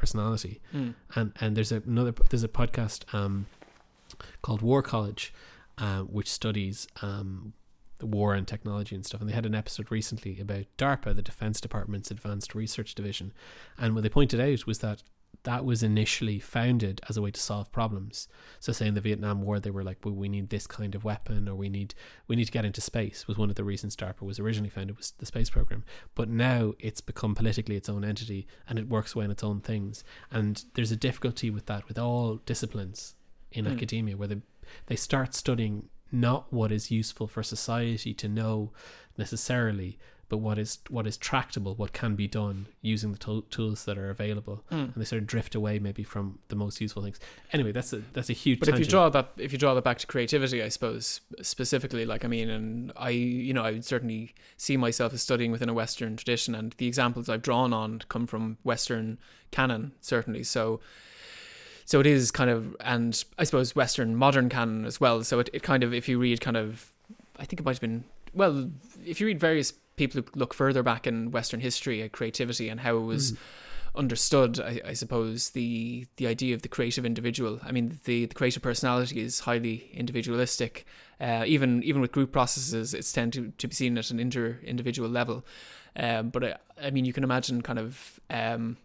personality. 0.03 0.61
Mm. 0.74 0.95
And 1.15 1.33
and 1.41 1.57
there's 1.57 1.73
a, 1.73 1.81
another 1.87 2.12
there's 2.31 2.43
a 2.43 2.49
podcast 2.49 3.01
um, 3.15 3.47
called 4.43 4.61
War 4.61 4.83
College, 4.83 5.33
uh, 5.79 6.01
which 6.01 6.29
studies 6.29 6.89
um, 7.03 7.53
the 7.99 8.07
war 8.07 8.35
and 8.35 8.47
technology 8.49 8.97
and 8.97 9.07
stuff. 9.07 9.20
And 9.20 9.31
they 9.31 9.35
had 9.35 9.47
an 9.47 9.55
episode 9.55 9.93
recently 9.93 10.41
about 10.41 10.65
DARPA, 10.77 11.15
the 11.15 11.23
Defense 11.23 11.61
Department's 11.61 12.11
Advanced 12.11 12.55
Research 12.55 12.97
Division. 12.97 13.33
And 13.79 13.95
what 13.95 14.03
they 14.03 14.09
pointed 14.09 14.41
out 14.41 14.66
was 14.66 14.81
that 14.81 15.05
that 15.44 15.64
was 15.64 15.82
initially 15.82 16.38
founded 16.38 17.00
as 17.09 17.16
a 17.16 17.22
way 17.22 17.30
to 17.30 17.40
solve 17.40 17.72
problems. 17.72 18.28
So, 18.60 18.72
say 18.72 18.86
in 18.86 18.94
the 18.94 19.00
Vietnam 19.00 19.42
War, 19.42 19.59
they 19.59 19.70
were 19.70 19.82
like, 19.82 19.98
"Well, 20.04 20.14
we 20.14 20.28
need 20.28 20.50
this 20.50 20.66
kind 20.66 20.94
of 20.94 21.04
weapon, 21.04 21.48
or 21.48 21.54
we 21.54 21.68
need 21.68 21.94
we 22.28 22.36
need 22.36 22.44
to 22.44 22.52
get 22.52 22.64
into 22.64 22.80
space." 22.80 23.26
Was 23.26 23.38
one 23.38 23.50
of 23.50 23.56
the 23.56 23.64
reasons 23.64 23.96
DARPA 23.96 24.22
was 24.22 24.38
originally 24.38 24.70
founded 24.70 24.96
was 24.96 25.12
the 25.18 25.26
space 25.26 25.50
program. 25.50 25.84
But 26.14 26.28
now 26.28 26.74
it's 26.78 27.00
become 27.00 27.34
politically 27.34 27.76
its 27.76 27.88
own 27.88 28.04
entity, 28.04 28.46
and 28.68 28.78
it 28.78 28.88
works 28.88 29.14
away 29.14 29.24
on 29.24 29.30
its 29.30 29.44
own 29.44 29.60
things. 29.60 30.04
And 30.30 30.64
there's 30.74 30.92
a 30.92 30.96
difficulty 30.96 31.50
with 31.50 31.66
that 31.66 31.88
with 31.88 31.98
all 31.98 32.36
disciplines 32.46 33.14
in 33.50 33.64
mm. 33.64 33.72
academia, 33.72 34.16
where 34.16 34.28
they 34.28 34.42
they 34.86 34.96
start 34.96 35.34
studying 35.34 35.88
not 36.12 36.52
what 36.52 36.70
is 36.70 36.90
useful 36.90 37.26
for 37.26 37.42
society 37.42 38.14
to 38.14 38.28
know 38.28 38.70
necessarily, 39.16 39.98
but 40.32 40.38
what 40.38 40.59
is 40.59 40.78
what 40.88 41.06
is 41.06 41.18
tractable, 41.18 41.74
what 41.74 41.92
can 41.92 42.16
be 42.16 42.26
done 42.26 42.64
using 42.80 43.12
the 43.12 43.18
to- 43.18 43.44
tools 43.50 43.84
that 43.84 43.98
are 43.98 44.09
available, 44.09 44.64
mm. 44.72 44.84
and 44.84 44.94
they 44.96 45.04
sort 45.04 45.20
of 45.20 45.28
drift 45.28 45.54
away 45.54 45.78
maybe 45.78 46.02
from 46.02 46.38
the 46.48 46.56
most 46.56 46.80
useful 46.80 47.02
things. 47.02 47.20
Anyway, 47.52 47.70
that's 47.70 47.92
a 47.92 48.00
that's 48.14 48.30
a 48.30 48.32
huge. 48.32 48.59
But 48.59 48.64
tangent. 48.64 48.80
if 48.80 48.86
you 48.86 48.90
draw 48.90 49.10
that, 49.10 49.28
if 49.36 49.52
you 49.52 49.59
draw 49.59 49.74
that 49.74 49.84
back 49.84 49.98
to 49.98 50.06
creativity, 50.06 50.62
I 50.62 50.70
suppose 50.70 51.20
specifically, 51.42 52.06
like 52.06 52.24
I 52.24 52.28
mean, 52.28 52.48
and 52.48 52.92
I, 52.96 53.10
you 53.10 53.52
know, 53.52 53.62
I 53.62 53.72
would 53.72 53.84
certainly 53.84 54.34
see 54.56 54.78
myself 54.78 55.12
as 55.12 55.20
studying 55.20 55.52
within 55.52 55.68
a 55.68 55.74
Western 55.74 56.16
tradition, 56.16 56.54
and 56.54 56.72
the 56.78 56.86
examples 56.86 57.28
I've 57.28 57.42
drawn 57.42 57.74
on 57.74 58.00
come 58.09 58.26
from 58.26 58.56
Western 58.62 59.18
canon, 59.50 59.92
certainly. 60.00 60.44
So 60.44 60.80
so 61.84 62.00
it 62.00 62.06
is 62.06 62.30
kind 62.30 62.48
of 62.48 62.74
and 62.80 63.24
i 63.38 63.44
suppose 63.44 63.74
western 63.74 64.14
modern 64.14 64.48
canon 64.48 64.84
as 64.84 65.00
well 65.00 65.24
so 65.24 65.40
it, 65.40 65.50
it 65.52 65.64
kind 65.64 65.82
of 65.82 65.92
if 65.92 66.09
you 66.09 66.16
read 66.16 66.40
kind 66.40 66.56
of 66.56 66.92
i 67.40 67.44
think 67.44 67.59
it 67.59 67.64
might 67.64 67.72
have 67.72 67.80
been 67.80 68.04
well 68.32 68.70
if 69.04 69.20
you 69.20 69.26
read 69.26 69.40
various 69.40 69.74
people 70.03 70.23
who 70.23 70.39
look 70.39 70.55
further 70.55 70.83
back 70.83 71.07
in 71.07 71.31
Western 71.31 71.61
history 71.61 72.03
at 72.03 72.12
creativity 72.12 72.69
and 72.69 72.81
how 72.81 72.97
it 72.97 73.03
was 73.03 73.33
mm. 73.33 73.37
understood, 73.95 74.59
I, 74.61 74.81
I, 74.87 74.93
suppose 74.95 75.51
the 75.51 76.07
the 76.16 76.27
idea 76.27 76.55
of 76.55 76.62
the 76.62 76.69
creative 76.69 77.05
individual. 77.07 77.61
I 77.62 77.73
mean, 77.73 78.01
the, 78.05 78.27
the 78.27 78.35
creative 78.35 78.62
personality 78.62 79.20
is 79.20 79.41
highly 79.41 79.91
individualistic. 79.95 80.87
Uh, 81.20 81.45
even 81.47 81.83
even 81.83 82.01
with 82.01 82.12
group 82.12 82.33
processes, 82.33 82.95
it's 82.95 83.12
tend 83.12 83.33
to, 83.35 83.53
to 83.59 83.69
be 83.69 83.74
seen 83.74 83.97
at 83.97 84.11
an 84.11 84.19
inter 84.19 84.59
individual 84.65 85.09
level. 85.09 85.45
Um, 85.95 86.31
but 86.31 86.45
I, 86.45 86.57
I 86.83 86.91
mean, 86.91 87.05
you 87.05 87.12
can 87.12 87.24
imagine 87.24 87.62
kind 87.62 87.79
of. 87.79 88.20
Um, 88.31 88.77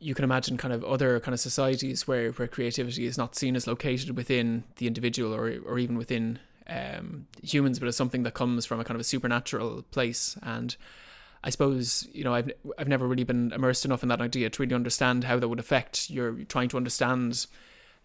you 0.00 0.16
can 0.16 0.24
imagine 0.24 0.56
kind 0.56 0.74
of 0.74 0.84
other 0.84 1.20
kind 1.20 1.32
of 1.32 1.38
societies 1.38 2.08
where, 2.08 2.32
where 2.32 2.48
creativity 2.48 3.06
is 3.06 3.16
not 3.16 3.36
seen 3.36 3.54
as 3.54 3.68
located 3.68 4.16
within 4.16 4.64
the 4.78 4.88
individual 4.88 5.32
or 5.32 5.60
or 5.64 5.78
even 5.78 5.96
within 5.96 6.40
um, 6.68 7.26
humans, 7.42 7.78
but 7.78 7.88
as 7.88 7.96
something 7.96 8.22
that 8.24 8.34
comes 8.34 8.66
from 8.66 8.80
a 8.80 8.84
kind 8.84 8.96
of 8.96 9.00
a 9.00 9.04
supernatural 9.04 9.82
place. 9.90 10.36
And 10.42 10.76
I 11.44 11.50
suppose 11.50 12.08
you 12.12 12.24
know 12.24 12.34
I've 12.34 12.50
I've 12.78 12.88
never 12.88 13.06
really 13.06 13.24
been 13.24 13.52
immersed 13.52 13.84
enough 13.84 14.02
in 14.02 14.08
that 14.08 14.20
idea 14.20 14.50
to 14.50 14.62
really 14.62 14.74
understand 14.74 15.24
how 15.24 15.38
that 15.38 15.48
would 15.48 15.60
affect 15.60 16.10
your 16.10 16.32
trying 16.44 16.68
to 16.70 16.76
understand 16.76 17.46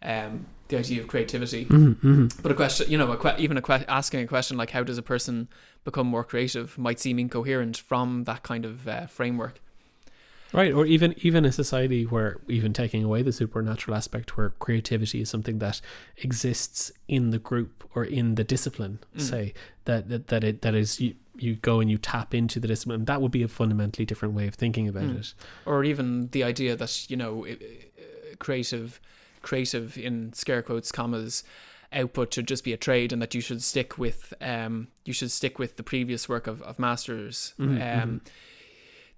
um, 0.03 0.45
the 0.67 0.77
idea 0.79 1.01
of 1.01 1.07
creativity. 1.07 1.65
Mm-hmm, 1.65 2.07
mm-hmm. 2.07 2.41
But 2.41 2.51
a 2.51 2.55
question, 2.55 2.89
you 2.89 2.97
know, 2.97 3.11
a 3.11 3.17
que- 3.17 3.37
even 3.37 3.57
a 3.57 3.61
que- 3.61 3.85
asking 3.87 4.21
a 4.21 4.27
question 4.27 4.57
like 4.57 4.71
how 4.71 4.83
does 4.83 4.97
a 4.97 5.03
person 5.03 5.47
become 5.83 6.07
more 6.07 6.23
creative 6.23 6.77
might 6.77 6.99
seem 6.99 7.19
incoherent 7.19 7.77
from 7.77 8.23
that 8.23 8.43
kind 8.43 8.65
of 8.65 8.87
uh, 8.87 9.05
framework. 9.07 9.60
Right, 10.53 10.73
or 10.73 10.85
even 10.85 11.15
even 11.17 11.45
a 11.45 11.51
society 11.51 12.03
where 12.03 12.39
even 12.47 12.73
taking 12.73 13.03
away 13.03 13.21
the 13.21 13.31
supernatural 13.31 13.95
aspect, 13.95 14.35
where 14.35 14.49
creativity 14.49 15.21
is 15.21 15.29
something 15.29 15.59
that 15.59 15.79
exists 16.17 16.91
in 17.07 17.29
the 17.29 17.39
group 17.39 17.89
or 17.95 18.03
in 18.03 18.35
the 18.35 18.43
discipline, 18.43 18.99
mm. 19.15 19.21
say 19.21 19.53
that 19.85 20.09
that 20.09 20.27
that 20.27 20.43
it 20.43 20.61
that 20.61 20.75
is 20.75 20.99
you, 20.99 21.15
you 21.37 21.55
go 21.55 21.79
and 21.79 21.89
you 21.89 21.97
tap 21.97 22.33
into 22.33 22.59
the 22.59 22.67
discipline. 22.67 23.05
That 23.05 23.21
would 23.21 23.31
be 23.31 23.43
a 23.43 23.47
fundamentally 23.47 24.05
different 24.05 24.33
way 24.33 24.47
of 24.47 24.55
thinking 24.55 24.89
about 24.89 25.03
mm. 25.03 25.19
it. 25.19 25.33
Or 25.65 25.85
even 25.85 26.27
the 26.31 26.43
idea 26.43 26.75
that 26.75 27.09
you 27.09 27.15
know, 27.15 27.47
creative, 28.39 28.99
creative 29.41 29.97
in 29.97 30.33
scare 30.33 30.61
quotes 30.61 30.91
commas 30.91 31.45
output 31.93 32.33
should 32.33 32.47
just 32.47 32.63
be 32.63 32.73
a 32.73 32.77
trade 32.77 33.13
and 33.13 33.21
that 33.21 33.35
you 33.35 33.41
should 33.41 33.61
stick 33.61 33.97
with 33.97 34.33
um 34.39 34.87
you 35.03 35.11
should 35.11 35.29
stick 35.29 35.59
with 35.59 35.75
the 35.75 35.83
previous 35.83 36.29
work 36.29 36.47
of, 36.47 36.61
of 36.61 36.79
masters 36.79 37.53
mm-hmm, 37.59 37.73
um 37.73 37.79
mm-hmm 37.81 38.17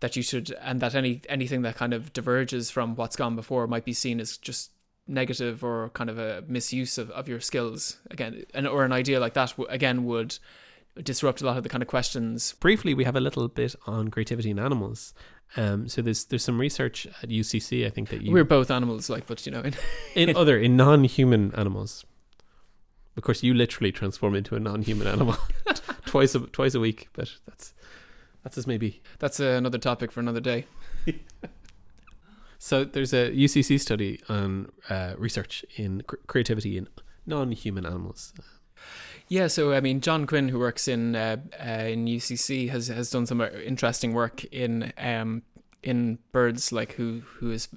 that 0.03 0.17
you 0.17 0.21
should 0.21 0.51
and 0.61 0.81
that 0.81 0.93
any 0.95 1.21
anything 1.29 1.61
that 1.61 1.77
kind 1.77 1.93
of 1.93 2.11
diverges 2.11 2.69
from 2.69 2.93
what's 2.95 3.15
gone 3.15 3.37
before 3.37 3.67
might 3.67 3.85
be 3.85 3.93
seen 3.93 4.19
as 4.19 4.35
just 4.35 4.71
negative 5.07 5.63
or 5.63 5.91
kind 5.91 6.09
of 6.09 6.19
a 6.19 6.43
misuse 6.45 6.97
of, 6.97 7.09
of 7.11 7.29
your 7.29 7.39
skills. 7.39 7.99
Again 8.11 8.43
and 8.53 8.67
or 8.67 8.83
an 8.83 8.91
idea 8.91 9.21
like 9.21 9.33
that 9.35 9.53
again 9.69 10.03
would 10.03 10.37
disrupt 11.01 11.41
a 11.41 11.45
lot 11.45 11.55
of 11.55 11.63
the 11.63 11.69
kind 11.69 11.81
of 11.81 11.87
questions. 11.87 12.53
Briefly 12.59 12.93
we 12.93 13.05
have 13.05 13.15
a 13.15 13.21
little 13.21 13.47
bit 13.47 13.75
on 13.87 14.09
creativity 14.09 14.49
in 14.49 14.59
animals. 14.59 15.13
Um, 15.55 15.87
so 15.87 16.01
there's 16.01 16.25
there's 16.25 16.43
some 16.43 16.59
research 16.59 17.07
at 17.21 17.29
UCC 17.29 17.85
I 17.85 17.89
think 17.89 18.09
that 18.09 18.21
you 18.21 18.33
we're 18.33 18.43
both 18.43 18.69
animals 18.69 19.09
like 19.09 19.25
but 19.25 19.45
you 19.45 19.53
know 19.53 19.61
in, 19.61 19.73
in 20.15 20.35
other 20.35 20.59
in 20.59 20.75
non-human 20.75 21.55
animals. 21.55 22.03
Of 23.15 23.23
course 23.23 23.41
you 23.41 23.53
literally 23.53 23.93
transform 23.93 24.35
into 24.35 24.57
a 24.57 24.59
non-human 24.59 25.07
animal 25.15 25.37
twice 26.05 26.35
a, 26.35 26.41
twice 26.41 26.75
a 26.75 26.81
week 26.81 27.07
but 27.13 27.31
that's 27.47 27.73
that's 28.43 28.57
as 28.57 28.67
maybe. 28.67 29.01
That's 29.19 29.39
another 29.39 29.77
topic 29.77 30.11
for 30.11 30.19
another 30.19 30.41
day. 30.41 30.65
so 32.59 32.83
there's 32.83 33.13
a 33.13 33.31
UCC 33.31 33.79
study 33.79 34.21
on 34.29 34.69
uh, 34.89 35.13
research 35.17 35.65
in 35.75 36.01
cr- 36.01 36.17
creativity 36.27 36.77
in 36.77 36.87
non-human 37.25 37.85
animals. 37.85 38.33
Yeah, 39.29 39.47
so 39.47 39.73
I 39.73 39.79
mean, 39.79 40.01
John 40.01 40.27
Quinn, 40.27 40.49
who 40.49 40.59
works 40.59 40.87
in 40.87 41.15
uh, 41.15 41.37
uh, 41.59 41.85
in 41.85 42.05
UCC, 42.05 42.69
has 42.69 42.87
has 42.87 43.09
done 43.09 43.25
some 43.25 43.41
uh, 43.41 43.49
interesting 43.65 44.13
work 44.13 44.43
in 44.45 44.91
um, 44.97 45.43
in 45.81 46.19
birds, 46.31 46.71
like 46.71 46.93
who 46.93 47.21
who 47.37 47.51
is. 47.51 47.69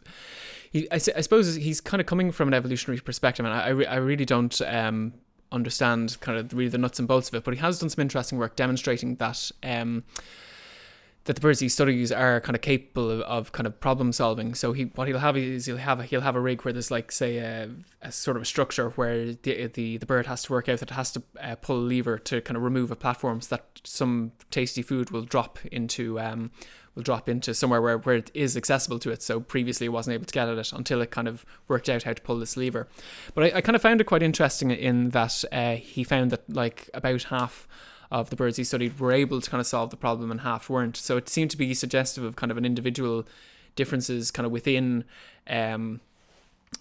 He, 0.71 0.91
I, 0.91 0.97
I 0.97 0.99
suppose 0.99 1.55
he's 1.55 1.81
kind 1.81 2.01
of 2.01 2.07
coming 2.07 2.33
from 2.33 2.49
an 2.49 2.55
evolutionary 2.55 3.01
perspective, 3.01 3.47
and 3.47 3.55
I, 3.55 3.67
I, 3.67 3.69
re- 3.69 3.87
I 3.87 3.97
really 3.97 4.25
don't 4.25 4.61
um, 4.63 5.15
understand 5.53 6.19
kind 6.21 6.39
of 6.39 6.53
really 6.53 6.69
the 6.69 6.79
nuts 6.79 6.99
and 6.99 7.07
bolts 7.07 7.29
of 7.29 7.35
it. 7.35 7.45
But 7.45 7.55
he 7.55 7.61
has 7.61 7.79
done 7.79 7.89
some 7.89 8.03
interesting 8.03 8.39
work 8.39 8.57
demonstrating 8.57 9.15
that 9.17 9.51
um, 9.63 10.05
that 11.27 11.35
the 11.35 11.41
birds 11.41 11.61
he 11.61 11.69
studies 11.69 12.11
are 12.11 12.41
kind 12.41 12.55
of 12.55 12.63
capable 12.63 13.11
of, 13.11 13.21
of, 13.23 13.53
kind 13.53 13.67
of 13.67 13.79
problem 13.81 14.13
solving. 14.13 14.55
So 14.55 14.73
he 14.73 14.85
what 14.85 15.09
he'll 15.09 15.19
have 15.19 15.37
is 15.37 15.67
he'll 15.67 15.77
have 15.77 16.01
a, 16.01 16.05
he'll 16.05 16.21
have 16.23 16.37
a 16.37 16.41
rig 16.41 16.63
where 16.63 16.73
there's 16.73 16.91
like 16.91 17.13
say 17.13 17.39
a, 17.39 17.69
a 18.01 18.13
sort 18.13 18.37
of 18.37 18.43
a 18.43 18.47
structure 18.47 18.91
where 18.91 19.35
the 19.35 19.67
the, 19.67 19.99
the 19.99 20.07
bird 20.07 20.27
has 20.27 20.45
to 20.45 20.53
work 20.53 20.69
out 20.69 20.79
that 20.79 20.91
it 20.91 20.95
has 20.95 21.13
to 21.13 21.23
uh, 21.41 21.57
pull 21.57 21.77
a 21.77 21.85
lever 21.87 22.19
to 22.19 22.41
kind 22.41 22.57
of 22.57 22.63
remove 22.63 22.91
a 22.91 22.97
platform 22.97 23.41
so 23.41 23.57
that 23.57 23.81
some 23.85 24.33
tasty 24.51 24.83
food 24.83 25.11
will 25.11 25.23
drop 25.23 25.59
into 25.67 26.19
um 26.21 26.51
will 26.95 27.03
drop 27.03 27.29
into 27.29 27.55
somewhere 27.55 27.83
where, 27.83 27.99
where 27.99 28.17
it 28.17 28.31
is 28.33 28.57
accessible 28.57 28.99
to 29.01 29.11
it. 29.11 29.23
So 29.23 29.39
previously 29.41 29.87
it 29.87 29.91
wasn't 29.91 30.15
able 30.15 30.25
to 30.25 30.33
get 30.33 30.49
at 30.49 30.59
it 30.59 30.73
until 30.73 31.03
it 31.03 31.11
kind 31.11 31.29
of 31.29 31.45
worked 31.69 31.89
out 31.89 32.05
how 32.05 32.15
to 32.15 32.23
pull 32.23 32.39
this 32.39 32.57
lever. 32.57 32.89
But 33.35 33.53
I, 33.53 33.59
I 33.59 33.61
kind 33.61 33.77
of 33.77 33.83
found 33.83 34.01
it 34.01 34.05
quite 34.05 34.23
interesting 34.23 34.71
in 34.71 35.11
that 35.11 35.45
uh, 35.53 35.75
he 35.75 36.05
found 36.05 36.31
that 36.31 36.49
like 36.49 36.89
about 36.95 37.25
half 37.25 37.69
of 38.11 38.31
the 38.31 38.37
birds 38.37 38.57
he 38.57 38.65
studied 38.65 38.99
were 38.99 39.13
able 39.13 39.41
to 39.41 39.51
kind 39.51 39.61
of 39.61 39.67
solve 39.67 39.91
the 39.91 39.97
problem 39.97 40.31
and 40.31 40.41
half 40.41 40.69
weren't. 40.71 40.97
So 40.97 41.17
it 41.17 41.29
seemed 41.29 41.51
to 41.51 41.57
be 41.57 41.75
suggestive 41.75 42.25
of 42.25 42.37
kind 42.37 42.53
of 42.53 42.59
an 42.59 42.65
individual 42.65 43.27
differences 43.75 44.31
kind 44.31 44.47
of 44.47 44.53
within 44.53 45.05
um, 45.49 46.01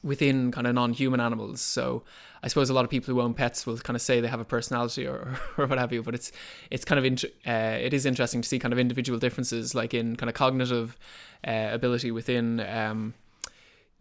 within 0.03 0.51
kind 0.51 0.67
of 0.67 0.75
non-human 0.75 1.19
animals. 1.19 1.61
So 1.61 2.03
I 2.43 2.47
suppose 2.47 2.69
a 2.69 2.73
lot 2.73 2.85
of 2.85 2.91
people 2.91 3.13
who 3.13 3.21
own 3.21 3.33
pets 3.33 3.65
will 3.65 3.77
kind 3.77 3.95
of 3.95 4.01
say 4.01 4.21
they 4.21 4.27
have 4.27 4.39
a 4.39 4.45
personality 4.45 5.05
or, 5.07 5.37
or 5.57 5.67
what 5.67 5.77
have 5.77 5.93
you. 5.93 6.03
But 6.03 6.15
it's 6.15 6.31
it's 6.69 6.85
kind 6.85 6.99
of 6.99 7.05
int- 7.05 7.25
uh, 7.45 7.77
it 7.81 7.93
is 7.93 8.05
interesting 8.05 8.41
to 8.41 8.47
see 8.47 8.59
kind 8.59 8.73
of 8.73 8.79
individual 8.79 9.19
differences, 9.19 9.75
like 9.75 9.93
in 9.93 10.15
kind 10.15 10.29
of 10.29 10.35
cognitive 10.35 10.97
uh, 11.45 11.69
ability 11.71 12.11
within. 12.11 12.59
Um, 12.61 13.13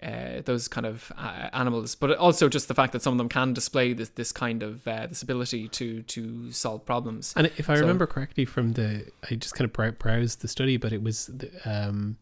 uh, 0.04 0.42
those 0.44 0.68
kind 0.68 0.86
of 0.86 1.12
uh, 1.16 1.48
animals, 1.52 1.94
but 1.94 2.16
also 2.18 2.48
just 2.48 2.68
the 2.68 2.74
fact 2.74 2.92
that 2.92 3.02
some 3.02 3.14
of 3.14 3.18
them 3.18 3.28
can 3.28 3.52
display 3.54 3.94
this 3.94 4.10
this 4.10 4.32
kind 4.32 4.62
of 4.62 4.86
uh, 4.86 5.06
this 5.06 5.22
ability 5.22 5.68
to 5.68 6.02
to 6.02 6.52
solve 6.52 6.84
problems. 6.84 7.32
And 7.36 7.46
if 7.56 7.70
I 7.70 7.74
So- 7.74 7.80
remember 7.80 8.06
correctly 8.06 8.44
from 8.44 8.72
the, 8.74 9.06
I 9.30 9.34
just 9.36 9.54
kind 9.54 9.64
of 9.68 9.72
brow- 9.72 9.90
browsed 9.92 10.40
the 10.42 10.48
study, 10.48 10.76
but 10.76 10.92
it 10.92 11.02
was 11.02 11.26
the, 11.26 11.48
um, 11.64 12.16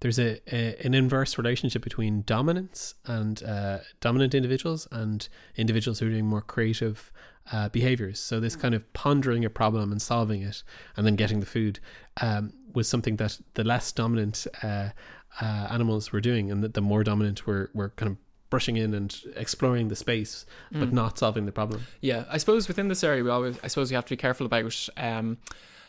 there's 0.00 0.18
a, 0.18 0.40
a 0.54 0.76
an 0.86 0.94
inverse 0.94 1.38
relationship 1.38 1.82
between 1.82 2.22
dominance 2.26 2.94
and 3.06 3.42
uh, 3.42 3.78
dominant 4.00 4.34
individuals 4.34 4.86
and 4.92 5.28
individuals 5.56 5.98
who 5.98 6.06
are 6.06 6.10
doing 6.10 6.26
more 6.26 6.42
creative 6.42 7.10
uh, 7.52 7.68
behaviors. 7.70 8.20
So 8.20 8.40
this 8.40 8.56
kind 8.56 8.74
of 8.74 8.82
pondering 8.92 9.44
a 9.44 9.50
problem 9.50 9.90
and 9.92 10.00
solving 10.02 10.42
it, 10.42 10.62
and 10.96 11.06
then 11.06 11.16
getting 11.16 11.40
the 11.40 11.46
food, 11.46 11.80
um, 12.20 12.52
was 12.74 12.88
something 12.88 13.16
that 13.16 13.40
the 13.54 13.64
less 13.64 13.90
dominant 13.92 14.46
uh, 15.40 15.68
animals 15.70 16.12
were 16.12 16.20
doing, 16.20 16.50
and 16.50 16.62
that 16.64 16.74
the 16.74 16.80
more 16.80 17.04
dominant 17.04 17.46
were 17.46 17.70
were 17.74 17.90
kind 17.90 18.12
of 18.12 18.18
brushing 18.50 18.76
in 18.78 18.94
and 18.94 19.14
exploring 19.36 19.88
the 19.88 19.96
space, 19.96 20.46
but 20.72 20.88
Mm. 20.88 20.92
not 20.92 21.18
solving 21.18 21.44
the 21.44 21.52
problem. 21.52 21.82
Yeah, 22.00 22.24
I 22.30 22.38
suppose 22.38 22.66
within 22.66 22.88
this 22.88 23.04
area, 23.04 23.22
we 23.22 23.28
always, 23.30 23.58
I 23.62 23.66
suppose, 23.68 23.90
we 23.90 23.94
have 23.94 24.06
to 24.06 24.10
be 24.10 24.16
careful 24.16 24.46
about 24.46 24.88
um, 24.96 25.36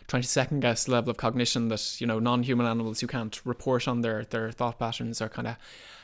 trying 0.07 0.23
to 0.23 0.27
second 0.27 0.59
guess 0.59 0.83
the 0.83 0.91
level 0.91 1.09
of 1.11 1.15
cognition 1.17 1.69
that 1.69 2.01
you 2.01 2.07
know 2.07 2.19
non-human 2.19 2.65
animals 2.65 2.99
who 2.99 3.07
can't 3.07 3.39
report 3.45 3.87
on 3.87 4.01
their 4.01 4.25
their 4.25 4.51
thought 4.51 4.77
patterns 4.77 5.21
are 5.21 5.29
kind 5.29 5.47
of 5.47 5.55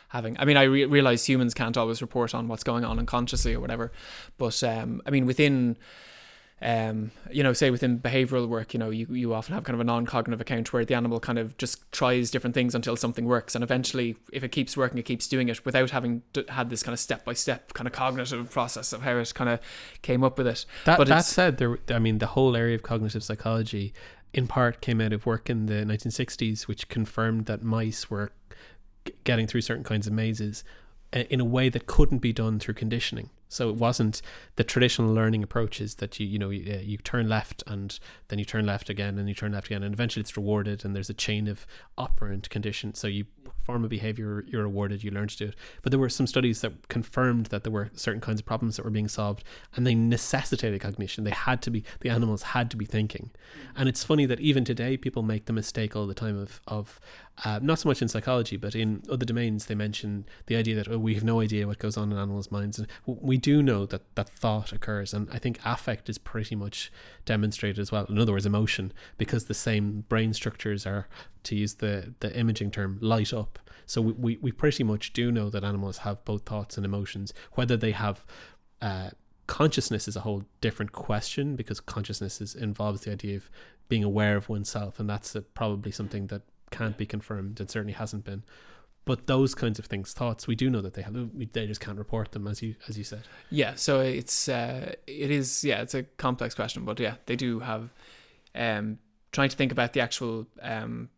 having. 0.10 0.38
I 0.40 0.46
mean, 0.46 0.56
I 0.56 0.64
re- 0.64 0.86
realize 0.86 1.26
humans 1.28 1.54
can't 1.54 1.76
always 1.76 2.02
report 2.02 2.34
on 2.34 2.48
what's 2.48 2.64
going 2.64 2.86
on 2.86 3.00
unconsciously 3.00 3.54
or 3.54 3.60
whatever, 3.60 3.92
but 4.38 4.64
um, 4.64 5.02
I 5.06 5.10
mean, 5.10 5.26
within 5.26 5.76
um, 6.62 7.12
you 7.30 7.44
know, 7.44 7.52
say 7.52 7.70
within 7.70 8.00
behavioral 8.00 8.48
work, 8.48 8.74
you 8.74 8.80
know, 8.80 8.90
you, 8.90 9.06
you 9.10 9.34
often 9.34 9.54
have 9.54 9.66
kind 9.66 9.74
of 9.74 9.82
a 9.82 9.84
non-cognitive 9.84 10.40
account 10.40 10.72
where 10.72 10.86
the 10.86 10.96
animal 10.96 11.20
kind 11.20 11.38
of 11.38 11.58
just 11.58 11.92
tries 11.92 12.32
different 12.32 12.54
things 12.54 12.74
until 12.74 12.96
something 12.96 13.26
works, 13.26 13.56
and 13.56 13.64
eventually, 13.64 14.16
if 14.32 14.42
it 14.44 14.50
keeps 14.50 14.78
working, 14.78 14.98
it 14.98 15.04
keeps 15.04 15.28
doing 15.28 15.50
it 15.50 15.66
without 15.66 15.90
having 15.90 16.22
d- 16.32 16.46
had 16.48 16.70
this 16.70 16.82
kind 16.82 16.94
of 16.94 17.00
step-by-step 17.00 17.74
kind 17.74 17.88
of 17.88 17.94
cognitive 17.94 18.50
process 18.50 18.94
of 18.94 19.02
how 19.02 19.18
it 19.18 19.34
kind 19.34 19.50
of 19.50 19.60
came 20.02 20.24
up 20.24 20.38
with 20.38 20.48
it. 20.48 20.66
That 20.86 20.98
But 20.98 21.08
that 21.10 21.26
said, 21.26 21.58
there 21.58 21.78
I 21.90 22.00
mean 22.00 22.20
the 22.20 22.28
whole 22.28 22.56
area 22.56 22.76
of 22.76 22.84
cognitive 22.84 23.24
psychology, 23.24 23.94
in 24.34 24.48
part, 24.48 24.80
came 24.80 25.02
out 25.02 25.12
of 25.12 25.26
work 25.26 25.50
in 25.50 25.66
the 25.66 25.84
1960s, 25.86 26.64
which 26.64 26.88
confirmed 26.88 27.48
that 27.48 27.64
mice 27.64 28.10
were 28.10 28.32
g- 29.04 29.14
getting 29.26 29.46
through 29.46 29.62
certain 29.62 29.84
kinds 29.84 30.08
of 30.08 30.14
mazes 30.14 30.64
in 31.16 31.40
a 31.40 31.46
way 31.46 31.70
that 31.70 31.88
couldn't 31.88 32.20
be 32.20 32.34
done 32.34 32.60
through 32.60 32.74
conditioning. 32.74 33.30
So 33.48 33.70
it 33.70 33.76
wasn't 33.76 34.22
the 34.56 34.64
traditional 34.64 35.14
learning 35.14 35.44
approaches 35.44 35.96
that 35.96 36.20
you 36.20 36.28
you 36.28 36.40
know 36.40 36.50
you, 36.50 36.74
uh, 36.74 36.78
you 36.80 36.98
turn 36.98 37.30
left 37.30 37.64
and 37.68 37.98
then 38.28 38.40
you 38.40 38.46
turn 38.46 38.66
left 38.66 38.90
again 38.90 39.18
and 39.18 39.30
you 39.30 39.36
turn 39.36 39.54
left 39.54 39.68
again 39.68 39.84
and 39.84 39.94
eventually 39.94 40.22
it's 40.22 40.36
rewarded 40.36 40.84
and 40.84 40.96
there's 40.96 41.10
a 41.10 41.14
chain 41.14 41.48
of 41.48 41.66
operant 41.98 42.50
conditions. 42.50 43.00
So 43.00 43.08
you 43.08 43.26
perform 43.44 43.86
a 43.86 43.88
behavior, 43.88 44.44
you're 44.48 44.64
rewarded, 44.64 45.04
you 45.04 45.12
learn 45.12 45.28
to 45.28 45.38
do 45.38 45.46
it. 45.46 45.56
But 45.82 45.92
there 45.92 46.00
were 46.00 46.10
some 46.10 46.28
studies 46.28 46.62
that 46.62 46.88
confirmed 46.88 47.48
that 47.48 47.64
there 47.64 47.72
were 47.72 47.90
certain 47.94 48.22
kinds 48.22 48.40
of 48.40 48.46
problems 48.46 48.76
that 48.76 48.84
were 48.84 48.92
being 48.92 49.08
solved 49.08 49.44
and 49.76 49.88
they 49.88 49.96
necessitated 49.96 50.82
cognition. 50.82 51.24
They 51.24 51.32
had 51.32 51.62
to 51.64 51.72
be 51.72 51.84
the 52.02 52.10
animals 52.10 52.44
had 52.44 52.70
to 52.72 52.78
be 52.78 52.86
thinking. 52.86 53.32
And 53.76 53.88
it's 53.88 54.04
funny 54.04 54.26
that 54.26 54.40
even 54.40 54.66
today 54.66 54.98
people 54.98 55.24
make 55.24 55.46
the 55.46 55.54
mistake 55.54 55.96
all 55.96 56.08
the 56.08 56.14
time 56.14 56.38
of 56.38 56.62
of 56.68 57.00
uh, 57.44 57.60
not 57.62 57.80
so 57.80 57.90
much 57.90 58.02
in 58.02 58.08
psychology, 58.08 58.56
but 58.56 58.76
in 58.76 59.04
other 59.10 59.26
domains, 59.26 59.66
they 59.66 59.76
mention 59.76 60.26
the 60.46 60.56
idea 60.56 60.76
that 60.76 60.88
oh, 60.88 60.98
we 60.98 61.16
have 61.16 61.24
no 61.24 61.42
idea 61.42 61.68
what 61.68 61.80
goes 61.80 61.98
on 61.98 62.12
in 62.12 62.18
animals' 62.18 62.50
minds, 62.52 62.80
and 62.80 62.88
we 63.06 63.38
do 63.38 63.62
know 63.62 63.86
that 63.86 64.16
that 64.16 64.30
thought 64.30 64.72
occurs, 64.72 65.14
and 65.14 65.28
I 65.32 65.40
think 65.40 65.60
affect 65.66 66.10
is 66.10 66.18
pretty 66.18 66.56
much 66.56 66.92
demonstrated 67.26 67.80
as 67.80 67.92
well. 67.92 68.06
In 68.06 68.18
other 68.20 68.32
words, 68.32 68.46
emotion, 68.46 68.94
because 69.18 69.46
the 69.46 69.54
same 69.54 70.06
brain 70.08 70.34
structures 70.34 70.86
are, 70.86 71.08
to 71.44 71.56
use 71.56 71.76
the 71.76 72.14
the 72.22 72.34
imaging 72.38 72.72
term, 72.72 72.98
light 73.02 73.34
up. 73.34 73.60
So 73.86 74.02
we 74.02 74.14
we, 74.14 74.38
we 74.38 74.52
pretty 74.54 74.86
much 74.86 75.12
do 75.12 75.30
know 75.32 75.50
that 75.50 75.64
animals 75.66 76.00
have 76.00 76.24
both 76.24 76.44
thoughts 76.44 76.78
and 76.78 76.86
emotions, 76.86 77.34
whether 77.54 77.76
they 77.76 77.92
have. 77.92 78.26
Uh, 78.82 79.10
consciousness 79.48 80.08
is 80.08 80.16
a 80.16 80.22
whole 80.22 80.44
different 80.60 80.92
question 80.92 81.56
because 81.56 81.80
consciousness 81.80 82.42
is, 82.42 82.56
involves 82.56 83.02
the 83.02 83.12
idea 83.12 83.38
of 83.38 83.48
being 83.88 84.04
aware 84.04 84.36
of 84.36 84.50
oneself, 84.50 85.00
and 85.00 85.08
that's 85.08 85.36
a, 85.36 85.42
probably 85.42 85.92
something 85.92 86.28
that 86.28 86.42
can't 86.76 86.98
be 86.98 87.06
confirmed. 87.06 87.60
It 87.62 87.72
certainly 87.72 87.94
hasn't 87.94 88.26
been. 88.26 88.44
But 89.06 89.28
those 89.28 89.54
kinds 89.54 89.78
of 89.78 89.86
things, 89.86 90.14
thoughts, 90.14 90.48
we 90.48 90.56
do 90.56 90.68
know 90.70 90.82
that 90.82 90.96
they 90.96 91.04
have. 91.04 91.14
They 91.54 91.68
just 91.68 91.80
can't 91.80 91.98
report 91.98 92.32
them, 92.32 92.48
as 92.48 92.64
you 92.64 92.76
as 92.88 92.98
you 92.98 93.04
said. 93.04 93.22
Yeah, 93.52 93.76
so 93.76 94.00
it's 94.00 94.50
uh, 94.50 94.96
it 95.06 95.30
is 95.30 95.64
yeah, 95.64 95.82
it's 95.82 95.94
a 95.94 96.04
complex 96.04 96.56
question, 96.56 96.86
but 96.86 97.00
yeah, 97.00 97.16
they 97.28 97.36
do 97.36 97.60
have 97.60 97.94
um, 98.56 98.98
trying 99.32 99.50
to 99.50 99.56
think 99.56 99.72
about 99.72 99.94
the 99.94 100.02
actual 100.02 100.48
um, 100.62 101.10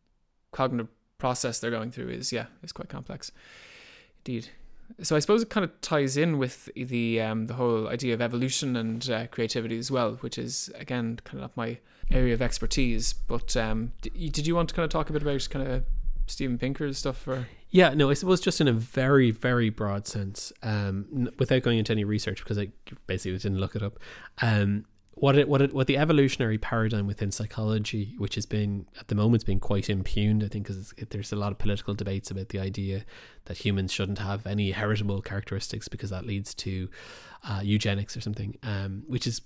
cognitive 0.51 0.89
process 1.17 1.59
they're 1.59 1.71
going 1.71 1.91
through 1.91 2.09
is 2.09 2.33
yeah, 2.33 2.47
is 2.61 2.73
quite 2.73 2.89
complex, 2.89 3.31
indeed. 4.25 4.49
So 5.01 5.15
I 5.15 5.19
suppose 5.19 5.41
it 5.41 5.49
kind 5.49 5.63
of 5.63 5.79
ties 5.79 6.17
in 6.17 6.37
with 6.37 6.69
the 6.75 7.21
um, 7.21 7.47
the 7.47 7.53
whole 7.53 7.87
idea 7.87 8.13
of 8.13 8.21
evolution 8.21 8.75
and 8.75 9.09
uh, 9.09 9.27
creativity 9.27 9.77
as 9.77 9.89
well, 9.89 10.15
which 10.19 10.37
is 10.37 10.69
again 10.75 11.19
kind 11.23 11.41
of 11.41 11.55
my 11.55 11.77
area 12.11 12.33
of 12.33 12.41
expertise. 12.41 13.13
But 13.13 13.55
um, 13.55 13.93
did 14.01 14.47
you 14.47 14.55
want 14.55 14.69
to 14.69 14.75
kind 14.75 14.83
of 14.83 14.89
talk 14.89 15.09
a 15.09 15.13
bit 15.13 15.21
about 15.21 15.47
kind 15.49 15.67
of 15.67 15.83
Steven 16.27 16.57
Pinker's 16.57 16.97
stuff? 16.97 17.27
Or 17.27 17.47
Yeah, 17.69 17.93
no, 17.93 18.09
I 18.09 18.13
suppose 18.13 18.41
just 18.41 18.61
in 18.61 18.67
a 18.67 18.73
very, 18.73 19.31
very 19.31 19.69
broad 19.69 20.07
sense, 20.07 20.53
um, 20.63 21.29
without 21.39 21.63
going 21.63 21.79
into 21.79 21.91
any 21.91 22.03
research 22.03 22.43
because 22.43 22.57
I 22.57 22.69
basically 23.07 23.37
didn't 23.37 23.59
look 23.59 23.75
it 23.75 23.83
up. 23.83 23.99
Um, 24.41 24.85
what 25.19 25.35
it, 25.35 25.49
what 25.49 25.63
it, 25.63 25.73
what 25.73 25.87
the 25.87 25.97
evolutionary 25.97 26.59
paradigm 26.59 27.07
within 27.07 27.31
psychology, 27.31 28.13
which 28.19 28.35
has 28.35 28.45
been 28.45 28.85
at 28.99 29.07
the 29.07 29.15
moment 29.15 29.41
has 29.41 29.45
been 29.45 29.59
quite 29.59 29.89
impugned, 29.89 30.43
I 30.43 30.47
think, 30.47 30.67
because 30.67 30.93
there's 31.09 31.31
a 31.31 31.35
lot 31.35 31.51
of 31.51 31.57
political 31.57 31.95
debates 31.95 32.29
about 32.29 32.49
the 32.49 32.59
idea 32.59 33.03
that 33.45 33.57
humans 33.57 33.91
shouldn't 33.91 34.19
have 34.19 34.45
any 34.45 34.71
heritable 34.71 35.23
characteristics 35.23 35.87
because 35.87 36.11
that 36.11 36.27
leads 36.27 36.53
to 36.55 36.87
uh, 37.49 37.61
eugenics 37.63 38.15
or 38.15 38.21
something, 38.21 38.57
um, 38.61 39.03
which 39.07 39.25
is 39.25 39.41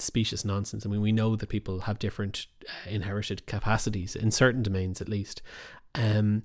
specious 0.00 0.44
nonsense. 0.44 0.84
I 0.84 0.88
mean, 0.88 1.00
we 1.00 1.12
know 1.12 1.36
that 1.36 1.48
people 1.48 1.80
have 1.80 1.98
different 1.98 2.46
uh, 2.66 2.90
inherited 2.90 3.46
capacities 3.46 4.16
in 4.16 4.30
certain 4.30 4.62
domains, 4.62 5.00
at 5.00 5.08
least. 5.08 5.42
Um, 5.94 6.42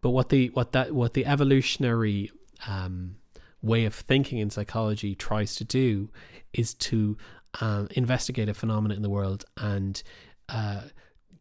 but 0.00 0.10
what 0.10 0.28
the 0.28 0.48
what 0.48 0.72
that 0.72 0.92
what 0.92 1.14
the 1.14 1.26
evolutionary 1.26 2.30
um, 2.66 3.16
way 3.62 3.84
of 3.84 3.94
thinking 3.94 4.38
in 4.38 4.50
psychology 4.50 5.14
tries 5.14 5.54
to 5.56 5.64
do 5.64 6.10
is 6.52 6.74
to 6.74 7.16
um, 7.60 7.88
investigate 7.92 8.48
a 8.48 8.54
phenomenon 8.54 8.96
in 8.96 9.02
the 9.02 9.10
world 9.10 9.44
and 9.56 10.02
uh, 10.48 10.82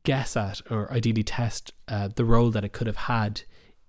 guess 0.04 0.38
at 0.38 0.62
or 0.70 0.92
ideally 0.92 1.24
test 1.24 1.74
uh, 1.88 2.10
the 2.16 2.26
role 2.26 2.52
that 2.52 2.64
it 2.64 2.74
could 2.74 2.88
have 2.88 2.96
had 2.98 3.42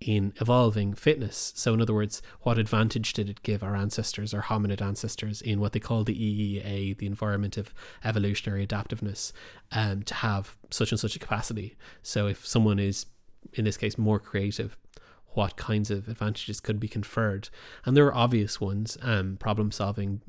in 0.04 0.34
evolving 0.38 0.92
fitness. 0.92 1.52
So, 1.56 1.72
in 1.72 1.80
other 1.80 1.94
words, 1.94 2.20
what 2.42 2.58
advantage 2.58 3.14
did 3.14 3.30
it 3.30 3.42
give 3.42 3.62
our 3.62 3.74
ancestors, 3.74 4.34
our 4.34 4.42
hominid 4.42 4.82
ancestors, 4.82 5.40
in 5.40 5.60
what 5.60 5.72
they 5.72 5.80
call 5.80 6.04
the 6.04 6.14
EEA, 6.14 6.96
the 6.98 7.06
environment 7.06 7.56
of 7.56 7.72
evolutionary 8.04 8.66
adaptiveness, 8.66 9.32
um, 9.72 10.02
to 10.02 10.14
have 10.14 10.56
such 10.70 10.92
and 10.92 11.00
such 11.00 11.16
a 11.16 11.18
capacity? 11.18 11.74
So, 12.02 12.26
if 12.26 12.46
someone 12.46 12.78
is, 12.78 13.06
in 13.54 13.64
this 13.64 13.78
case, 13.78 13.96
more 13.96 14.18
creative, 14.18 14.76
what 15.28 15.56
kinds 15.56 15.90
of 15.90 16.06
advantages 16.06 16.60
could 16.60 16.78
be 16.78 16.86
conferred? 16.86 17.48
And 17.86 17.96
there 17.96 18.06
are 18.06 18.14
obvious 18.14 18.60
ones. 18.60 18.98
Um, 19.00 19.38
problem 19.38 19.72
solving, 19.72 20.20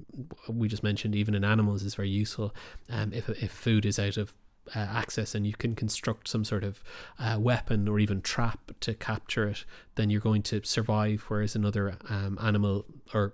we 0.48 0.70
just 0.70 0.84
mentioned, 0.84 1.16
even 1.16 1.36
in 1.36 1.44
animals, 1.44 1.84
is 1.84 1.96
very 1.96 2.10
useful. 2.10 2.56
Um, 2.90 3.12
if 3.12 3.28
if 3.30 3.52
food 3.52 3.86
is 3.86 4.00
out 4.00 4.16
of 4.16 4.34
uh, 4.76 4.80
access 4.80 5.36
and 5.36 5.46
you 5.46 5.54
can 5.54 5.76
construct 5.76 6.28
some 6.28 6.44
sort 6.44 6.64
of 6.64 6.84
uh, 7.20 7.38
weapon 7.40 7.88
or 7.88 8.00
even 8.00 8.22
trap 8.22 8.72
to 8.80 8.94
capture 8.94 9.48
it, 9.48 9.66
then 9.96 10.10
you're 10.10 10.22
going 10.22 10.42
to 10.44 10.64
survive. 10.64 11.26
Whereas 11.28 11.56
another 11.56 11.98
um, 12.10 12.40
animal 12.42 12.86
or 13.14 13.34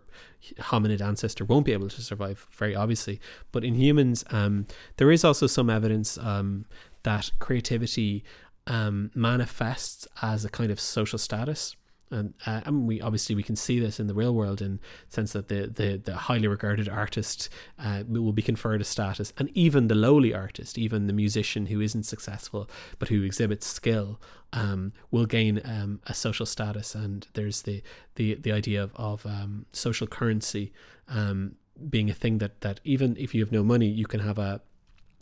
hominid 0.60 1.02
ancestor 1.02 1.46
won't 1.46 1.66
be 1.66 1.74
able 1.74 1.90
to 1.90 2.02
survive, 2.02 2.48
very 2.52 2.76
obviously. 2.76 3.20
But 3.52 3.64
in 3.64 3.76
humans, 3.76 4.24
um, 4.32 4.68
there 4.98 5.12
is 5.12 5.24
also 5.24 5.48
some 5.48 5.70
evidence 5.70 6.18
um, 6.18 6.66
that 7.04 7.32
creativity 7.40 8.24
um, 8.68 9.12
manifests 9.16 10.08
as 10.22 10.46
a 10.46 10.50
kind 10.50 10.72
of 10.72 10.80
social 10.80 11.20
status. 11.20 11.76
And, 12.12 12.34
uh, 12.46 12.62
and 12.66 12.88
we 12.88 13.02
obviously 13.02 13.36
we 13.36 13.44
can 13.44 13.56
see 13.56 13.80
this 13.80 14.00
in 14.00 14.08
the 14.08 14.14
real 14.14 14.36
world 14.36 14.62
in 14.62 14.80
sense 15.10 15.34
that 15.34 15.48
the, 15.48 15.68
the, 15.68 15.98
the 15.98 16.16
highly 16.16 16.48
regarded 16.48 16.90
artist 16.90 17.50
uh, 17.80 18.04
will 18.08 18.34
be 18.34 18.42
conferred 18.42 18.82
a 18.82 18.84
status 18.84 19.32
and 19.38 19.50
even 19.54 19.88
the 19.88 19.96
lowly 19.96 20.34
artist 20.34 20.78
even 20.78 21.08
the 21.08 21.14
musician 21.14 21.68
who 21.68 21.80
isn't 21.80 22.04
successful 22.04 22.70
but 23.00 23.08
who 23.08 23.24
exhibits 23.24 23.66
skill 23.66 24.20
um, 24.54 24.94
will 25.10 25.26
gain 25.26 25.62
um, 25.64 26.02
a 26.08 26.14
social 26.14 26.46
status. 26.46 26.96
And 26.96 27.28
there's 27.34 27.64
the 27.64 27.82
the, 28.16 28.36
the 28.36 28.52
idea 28.52 28.84
of, 28.84 28.92
of 28.96 29.26
um, 29.26 29.66
social 29.72 30.08
currency 30.08 30.74
um, 31.08 31.56
being 31.90 32.10
a 32.10 32.14
thing 32.14 32.38
that, 32.40 32.62
that 32.62 32.80
even 32.84 33.16
if 33.18 33.34
you 33.34 33.42
have 33.42 33.52
no 33.52 33.64
money 33.64 33.88
you 33.88 34.06
can 34.06 34.20
have 34.20 34.38
a 34.38 34.62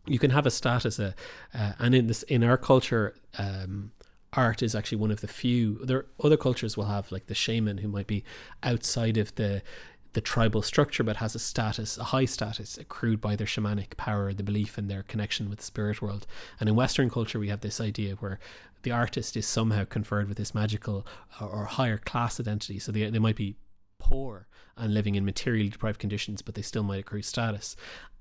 you 0.08 0.20
can 0.20 0.32
have 0.32 0.46
a 0.46 0.52
status 0.52 1.00
uh, 1.00 1.14
uh, 1.54 1.74
and 1.80 1.94
in 1.94 2.08
this 2.08 2.24
in 2.24 2.44
our 2.44 2.58
culture 2.58 3.16
um, 3.38 3.92
art 4.34 4.62
is 4.62 4.76
actually 4.76 5.00
one 5.00 5.12
of 5.12 5.22
the 5.22 5.28
few. 5.28 5.84
There 5.84 6.06
other 6.24 6.38
cultures 6.38 6.78
will 6.78 6.86
have 6.86 7.12
like 7.12 7.28
the 7.28 7.36
shaman 7.36 7.80
who 7.80 7.88
might 7.88 8.08
be 8.08 8.24
outside 8.64 9.18
of 9.18 9.34
the 9.36 9.62
the 10.14 10.22
tribal 10.22 10.62
structure, 10.62 11.04
but 11.04 11.18
has 11.18 11.36
a 11.36 11.40
status, 11.40 11.98
a 11.98 12.06
high 12.06 12.26
status 12.26 12.78
accrued 12.78 13.22
by 13.22 13.36
their 13.36 13.46
shamanic 13.46 13.96
power, 13.96 14.34
the 14.34 14.44
belief 14.44 14.78
in 14.78 14.88
their 14.88 15.04
connection 15.04 15.50
with 15.50 15.60
the 15.60 15.66
spirit 15.66 16.02
world. 16.02 16.26
And 16.60 16.68
in 16.68 16.76
Western 16.76 17.12
culture, 17.12 17.40
we 17.40 17.50
have 17.50 17.62
this 17.62 17.80
idea 17.80 18.16
where 18.16 18.40
the 18.82 18.92
artist 18.92 19.38
is 19.38 19.46
somehow 19.46 19.84
conferred 19.84 20.28
with 20.28 20.38
this 20.38 20.56
magical 20.56 21.06
or, 21.40 21.48
or 21.48 21.66
higher 21.66 21.98
class 21.98 22.40
identity. 22.40 22.80
So 22.80 22.92
they, 22.92 23.08
they 23.10 23.20
might 23.20 23.36
be 23.36 23.56
poor 24.00 24.48
and 24.78 24.94
living 24.94 25.16
in 25.16 25.26
materially 25.26 25.70
deprived 25.70 26.00
conditions, 26.00 26.42
but 26.42 26.56
they 26.56 26.62
still 26.62 26.84
might 26.84 27.02
accrue 27.02 27.22
status. 27.22 27.76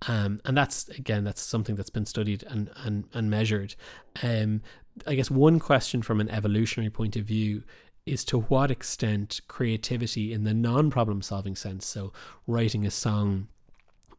Um, 0.06 0.40
and 0.44 0.56
that's 0.56 0.88
again, 0.90 1.24
that's 1.24 1.40
something 1.40 1.76
that's 1.76 1.90
been 1.90 2.06
studied 2.06 2.42
and 2.42 2.70
and, 2.84 3.04
and 3.14 3.30
measured. 3.30 3.76
Um, 4.22 4.62
I 5.06 5.14
guess 5.14 5.30
one 5.30 5.58
question 5.58 6.02
from 6.02 6.20
an 6.20 6.28
evolutionary 6.30 6.90
point 6.90 7.16
of 7.16 7.24
view 7.24 7.62
is 8.06 8.24
to 8.24 8.40
what 8.40 8.70
extent 8.70 9.40
creativity 9.48 10.32
in 10.32 10.44
the 10.44 10.54
non-problem 10.54 11.22
solving 11.22 11.56
sense, 11.56 11.86
so 11.86 12.12
writing 12.46 12.86
a 12.86 12.90
song 12.90 13.48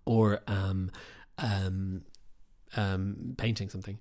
or 0.05 0.41
um, 0.47 0.91
um, 1.37 2.03
um, 2.75 3.35
painting 3.37 3.69
something, 3.69 3.99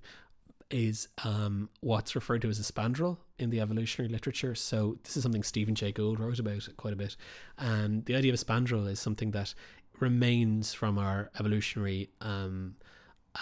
is 0.69 1.07
um, 1.23 1.69
what's 1.81 2.13
referred 2.13 2.41
to 2.43 2.49
as 2.49 2.59
a 2.59 2.71
spandrel 2.73 3.17
in 3.39 3.49
the 3.49 3.59
evolutionary 3.59 4.11
literature. 4.11 4.53
So 4.53 4.99
this 5.03 5.17
is 5.17 5.23
something 5.23 5.41
Stephen 5.43 5.73
Jay 5.73 5.91
Gould 5.91 6.19
wrote 6.19 6.39
about 6.39 6.67
quite 6.77 6.93
a 6.93 6.97
bit. 6.97 7.15
And 7.57 8.05
the 8.05 8.15
idea 8.15 8.31
of 8.31 8.39
a 8.39 8.45
spandrel 8.45 8.87
is 8.87 8.99
something 8.99 9.31
that 9.31 9.55
remains 9.99 10.73
from 10.73 10.97
our 10.97 11.31
evolutionary 11.39 12.09
um, 12.21 12.75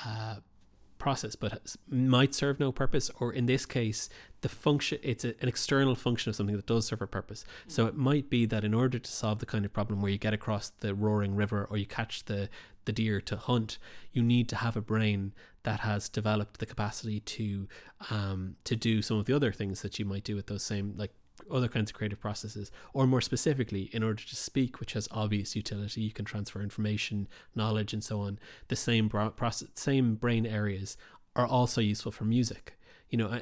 uh, 0.06 0.38
process, 0.98 1.36
but 1.36 1.76
might 1.90 2.34
serve 2.34 2.60
no 2.60 2.72
purpose, 2.72 3.10
or 3.20 3.32
in 3.32 3.46
this 3.46 3.66
case, 3.66 4.10
the 4.42 4.50
function 4.50 5.00
it's 5.02 5.26
a, 5.26 5.30
an 5.42 5.48
external 5.48 5.96
function 5.96 6.30
of 6.30 6.36
something 6.36 6.56
that 6.56 6.66
does 6.66 6.88
serve 6.88 7.02
a 7.02 7.08
purpose. 7.08 7.46
So 7.68 7.88
it 7.88 7.96
might 7.96 8.30
be 8.30 8.46
that 8.46 8.64
in 8.64 8.74
order 8.74 9.00
to 9.00 9.12
solve 9.12 9.40
the 9.40 9.46
kind 9.46 9.66
of 9.66 9.74
problem 9.74 10.02
where 10.02 10.12
you 10.12 10.18
get 10.18 10.34
across 10.34 10.70
the 10.70 10.94
roaring 10.94 11.36
river 11.36 11.68
or 11.70 11.78
you 11.78 11.86
catch 11.86 12.26
the 12.26 12.50
the 12.86 12.94
deer 12.94 13.20
to 13.20 13.36
hunt, 13.36 13.78
you 14.14 14.24
need 14.24 14.48
to 14.48 14.56
have 14.56 14.78
a 14.78 14.82
brain 14.82 15.34
that 15.64 15.82
has 15.82 16.08
developed 16.08 16.60
the 16.60 16.66
capacity 16.66 17.20
to 17.20 17.68
um, 18.10 18.56
to 18.64 18.76
do 18.76 19.02
some 19.02 19.18
of 19.18 19.26
the 19.26 19.34
other 19.34 19.52
things 19.52 19.82
that 19.82 20.00
you 20.00 20.06
might 20.06 20.24
do 20.24 20.36
with 20.36 20.48
those 20.48 20.64
same 20.64 20.94
like 20.96 21.12
other 21.52 21.68
kinds 21.68 21.92
of 21.92 21.96
creative 21.96 22.20
processes, 22.20 22.72
or 22.94 23.08
more 23.08 23.22
specifically, 23.22 23.90
in 23.94 24.04
order 24.04 24.24
to 24.24 24.36
speak, 24.36 24.80
which 24.80 24.94
has 24.94 25.08
obvious 25.12 25.56
utility, 25.56 26.02
you 26.02 26.12
can 26.12 26.26
transfer 26.26 26.62
information, 26.62 27.28
knowledge, 27.56 27.94
and 27.94 28.04
so 28.04 28.22
on. 28.22 28.40
The 28.68 28.76
same 28.76 29.10
process, 29.10 29.70
same 29.76 30.16
brain 30.16 30.46
areas 30.46 30.98
are 31.36 31.48
also 31.48 31.82
useful 31.82 32.12
for 32.12 32.26
music 32.26 32.77
you 33.10 33.18
know, 33.18 33.40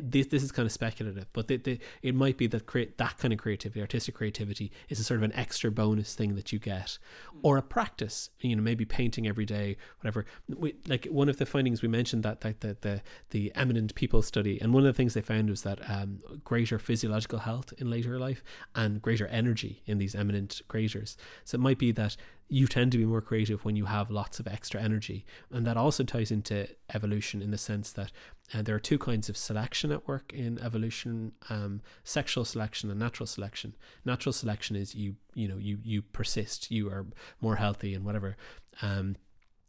this 0.00 0.28
this 0.28 0.42
is 0.42 0.52
kind 0.52 0.66
of 0.66 0.72
speculative, 0.72 1.26
but 1.32 1.48
the, 1.48 1.56
the, 1.56 1.78
it 2.02 2.14
might 2.14 2.36
be 2.36 2.46
that 2.46 2.66
create 2.66 2.98
that 2.98 3.18
kind 3.18 3.32
of 3.32 3.38
creativity, 3.38 3.80
artistic 3.80 4.14
creativity, 4.14 4.70
is 4.88 5.00
a 5.00 5.04
sort 5.04 5.18
of 5.18 5.24
an 5.24 5.32
extra 5.34 5.70
bonus 5.70 6.14
thing 6.14 6.36
that 6.36 6.52
you 6.52 6.58
get, 6.58 6.98
or 7.42 7.56
a 7.56 7.62
practice. 7.62 8.30
You 8.40 8.54
know, 8.54 8.62
maybe 8.62 8.84
painting 8.84 9.26
every 9.26 9.44
day, 9.44 9.76
whatever. 10.00 10.24
We, 10.48 10.76
like 10.86 11.06
one 11.06 11.28
of 11.28 11.38
the 11.38 11.46
findings 11.46 11.82
we 11.82 11.88
mentioned 11.88 12.22
that 12.22 12.42
that 12.42 12.60
the, 12.60 12.76
the 12.80 13.02
the 13.30 13.52
eminent 13.56 13.94
people 13.96 14.22
study, 14.22 14.60
and 14.60 14.72
one 14.72 14.84
of 14.84 14.86
the 14.86 14.96
things 14.96 15.14
they 15.14 15.20
found 15.20 15.50
was 15.50 15.62
that 15.62 15.78
um, 15.90 16.20
greater 16.44 16.78
physiological 16.78 17.40
health 17.40 17.72
in 17.78 17.90
later 17.90 18.18
life 18.18 18.44
and 18.74 19.02
greater 19.02 19.26
energy 19.26 19.82
in 19.86 19.98
these 19.98 20.14
eminent 20.14 20.62
creators. 20.68 21.16
So 21.44 21.56
it 21.56 21.60
might 21.60 21.78
be 21.78 21.90
that 21.92 22.16
you 22.48 22.66
tend 22.66 22.92
to 22.92 22.98
be 22.98 23.04
more 23.04 23.20
creative 23.20 23.64
when 23.64 23.76
you 23.76 23.84
have 23.84 24.10
lots 24.10 24.40
of 24.40 24.46
extra 24.46 24.80
energy. 24.80 25.24
And 25.50 25.66
that 25.66 25.76
also 25.76 26.02
ties 26.02 26.30
into 26.30 26.66
evolution 26.94 27.42
in 27.42 27.50
the 27.50 27.58
sense 27.58 27.92
that 27.92 28.10
uh, 28.54 28.62
there 28.62 28.74
are 28.74 28.80
two 28.80 28.98
kinds 28.98 29.28
of 29.28 29.36
selection 29.36 29.92
at 29.92 30.08
work 30.08 30.32
in 30.32 30.58
evolution 30.60 31.32
um, 31.50 31.82
sexual 32.04 32.44
selection 32.44 32.90
and 32.90 32.98
natural 32.98 33.26
selection. 33.26 33.76
Natural 34.04 34.32
selection 34.32 34.76
is 34.76 34.94
you, 34.94 35.16
you 35.34 35.46
know, 35.46 35.58
you, 35.58 35.78
you 35.82 36.00
persist, 36.00 36.70
you 36.70 36.88
are 36.88 37.06
more 37.40 37.56
healthy 37.56 37.94
and 37.94 38.04
whatever. 38.04 38.36
Um, 38.80 39.16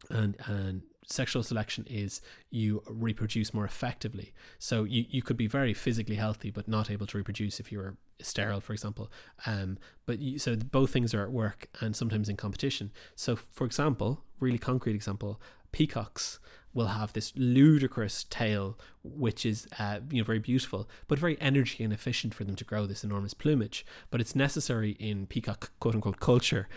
and, 0.10 0.38
and 0.46 0.84
sexual 1.10 1.44
selection 1.44 1.86
is 1.90 2.22
you 2.50 2.84
reproduce 2.88 3.54
more 3.54 3.66
effectively. 3.66 4.34
So 4.60 4.84
you, 4.84 5.06
you 5.10 5.22
could 5.22 5.38
be 5.38 5.48
very 5.48 5.74
physically 5.74 6.16
healthy 6.16 6.52
but 6.52 6.68
not 6.68 6.90
able 6.92 7.08
to 7.08 7.18
reproduce 7.18 7.60
if 7.60 7.72
you 7.72 7.80
were 7.80 7.96
sterile, 8.22 8.62
for 8.62 8.74
example. 8.74 9.12
Um, 9.46 9.78
but 10.06 10.20
you, 10.20 10.40
so 10.40 10.56
both 10.56 10.92
things 10.92 11.14
are 11.14 11.24
at 11.24 11.32
work 11.32 11.68
and 11.82 11.96
sometimes 11.96 12.30
in 12.30 12.38
competition. 12.38 12.92
So, 13.16 13.36
for 13.36 13.66
example, 13.66 14.24
really 14.40 14.58
concrete 14.58 14.96
example, 14.96 15.42
peacocks 15.72 16.40
will 16.74 16.88
have 16.88 17.14
this 17.14 17.34
ludicrous 17.36 18.26
tail, 18.26 18.78
which 19.04 19.46
is 19.46 19.68
uh, 19.80 20.00
you 20.12 20.22
know 20.22 20.26
very 20.26 20.40
beautiful, 20.40 20.88
but 21.08 21.18
very 21.18 21.40
energy 21.42 21.84
inefficient 21.84 22.34
for 22.34 22.44
them 22.44 22.56
to 22.56 22.64
grow 22.64 22.86
this 22.86 23.04
enormous 23.04 23.34
plumage. 23.34 23.86
But 24.12 24.22
it's 24.22 24.36
necessary 24.36 24.92
in 24.92 25.26
peacock 25.26 25.72
quote 25.80 25.96
unquote 25.96 26.20
culture 26.20 26.68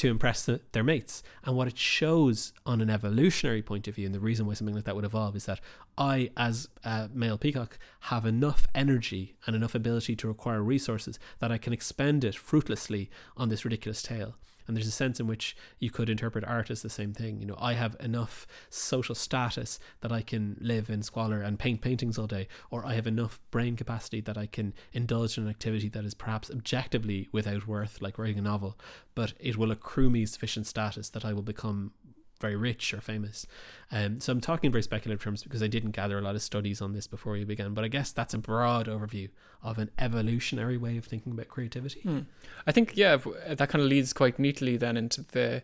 to 0.00 0.08
impress 0.08 0.46
the, 0.46 0.62
their 0.72 0.82
mates. 0.82 1.22
And 1.44 1.56
what 1.56 1.68
it 1.68 1.76
shows 1.76 2.54
on 2.64 2.80
an 2.80 2.88
evolutionary 2.88 3.60
point 3.60 3.86
of 3.86 3.94
view, 3.96 4.06
and 4.06 4.14
the 4.14 4.20
reason 4.20 4.46
why 4.46 4.54
something 4.54 4.74
like 4.74 4.84
that 4.84 4.96
would 4.96 5.04
evolve, 5.04 5.36
is 5.36 5.44
that 5.44 5.60
I, 5.98 6.30
as 6.38 6.68
a 6.84 7.10
male 7.12 7.36
peacock, 7.36 7.78
have 8.00 8.24
enough 8.24 8.66
energy 8.74 9.36
and 9.46 9.54
enough 9.54 9.74
ability 9.74 10.16
to 10.16 10.30
acquire 10.30 10.62
resources 10.62 11.18
that 11.40 11.52
I 11.52 11.58
can 11.58 11.74
expend 11.74 12.24
it 12.24 12.34
fruitlessly 12.34 13.10
on 13.36 13.50
this 13.50 13.62
ridiculous 13.62 14.02
tail. 14.02 14.36
And 14.66 14.76
there's 14.76 14.86
a 14.86 14.92
sense 14.92 15.20
in 15.20 15.26
which 15.26 15.56
you 15.78 15.90
could 15.90 16.08
interpret 16.08 16.44
art 16.44 16.70
as 16.70 16.82
the 16.82 16.90
same 16.90 17.12
thing. 17.12 17.40
You 17.40 17.46
know, 17.46 17.58
I 17.58 17.74
have 17.74 17.96
enough 18.00 18.46
social 18.68 19.14
status 19.14 19.78
that 20.00 20.12
I 20.12 20.22
can 20.22 20.56
live 20.60 20.90
in 20.90 21.02
squalor 21.02 21.42
and 21.42 21.58
paint 21.58 21.80
paintings 21.80 22.18
all 22.18 22.26
day, 22.26 22.48
or 22.70 22.86
I 22.86 22.94
have 22.94 23.06
enough 23.06 23.40
brain 23.50 23.76
capacity 23.76 24.20
that 24.22 24.38
I 24.38 24.46
can 24.46 24.74
indulge 24.92 25.36
in 25.36 25.44
an 25.44 25.50
activity 25.50 25.88
that 25.88 26.04
is 26.04 26.14
perhaps 26.14 26.50
objectively 26.50 27.28
without 27.32 27.66
worth, 27.66 28.00
like 28.00 28.18
writing 28.18 28.38
a 28.38 28.42
novel, 28.42 28.78
but 29.14 29.34
it 29.40 29.56
will 29.56 29.70
accrue 29.70 30.10
me 30.10 30.26
sufficient 30.26 30.66
status 30.66 31.10
that 31.10 31.24
I 31.24 31.32
will 31.32 31.42
become 31.42 31.92
very 32.40 32.56
rich 32.56 32.92
or 32.94 33.00
famous. 33.00 33.46
Um, 33.92 34.20
so 34.20 34.32
I'm 34.32 34.40
talking 34.40 34.68
in 34.68 34.72
very 34.72 34.82
speculative 34.82 35.22
terms 35.22 35.42
because 35.42 35.62
I 35.62 35.66
didn't 35.66 35.92
gather 35.92 36.18
a 36.18 36.22
lot 36.22 36.34
of 36.34 36.42
studies 36.42 36.80
on 36.80 36.92
this 36.92 37.06
before 37.06 37.36
you 37.36 37.44
began. 37.44 37.74
But 37.74 37.84
I 37.84 37.88
guess 37.88 38.12
that's 38.12 38.34
a 38.34 38.38
broad 38.38 38.86
overview 38.86 39.28
of 39.62 39.78
an 39.78 39.90
evolutionary 39.98 40.76
way 40.76 40.96
of 40.96 41.04
thinking 41.04 41.32
about 41.32 41.48
creativity. 41.48 42.00
Hmm. 42.00 42.20
I 42.66 42.72
think 42.72 42.96
yeah, 42.96 43.18
that 43.48 43.68
kind 43.68 43.82
of 43.82 43.88
leads 43.88 44.12
quite 44.12 44.38
neatly 44.38 44.76
then 44.76 44.96
into 44.96 45.22
the 45.22 45.62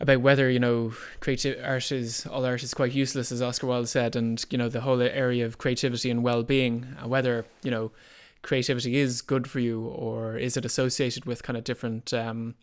about 0.00 0.20
whether 0.20 0.50
you 0.50 0.58
know 0.58 0.92
creative 1.20 1.62
art 1.64 1.90
is 1.92 2.26
all 2.26 2.44
art 2.44 2.62
is 2.62 2.74
quite 2.74 2.92
useless, 2.92 3.32
as 3.32 3.42
Oscar 3.42 3.66
Wilde 3.66 3.88
said, 3.88 4.16
and 4.16 4.44
you 4.50 4.58
know 4.58 4.68
the 4.68 4.82
whole 4.82 5.00
area 5.00 5.44
of 5.46 5.58
creativity 5.58 6.10
and 6.10 6.22
well-being, 6.22 6.82
whether 7.04 7.44
you 7.62 7.70
know 7.70 7.92
creativity 8.42 8.96
is 8.96 9.22
good 9.22 9.48
for 9.48 9.58
you 9.58 9.86
or 9.86 10.36
is 10.36 10.54
it 10.54 10.66
associated 10.66 11.24
with 11.24 11.42
kind 11.42 11.56
of 11.56 11.64
different. 11.64 12.12
Um, 12.12 12.54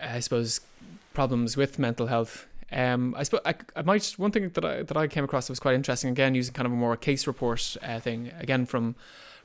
I 0.00 0.18
suppose 0.18 0.60
problems 1.14 1.56
with 1.56 1.78
mental 1.78 2.06
health. 2.06 2.46
Um, 2.72 3.14
I 3.16 3.22
suppose 3.22 3.42
I, 3.44 3.54
I 3.76 3.82
might 3.82 4.04
one 4.16 4.30
thing 4.30 4.48
that 4.48 4.64
I 4.64 4.82
that 4.82 4.96
I 4.96 5.06
came 5.06 5.24
across 5.24 5.46
that 5.46 5.52
was 5.52 5.60
quite 5.60 5.74
interesting. 5.74 6.10
Again, 6.10 6.34
using 6.34 6.54
kind 6.54 6.66
of 6.66 6.72
a 6.72 6.76
more 6.76 6.96
case 6.96 7.26
report 7.26 7.76
uh, 7.82 8.00
thing. 8.00 8.32
Again, 8.38 8.64
from, 8.64 8.96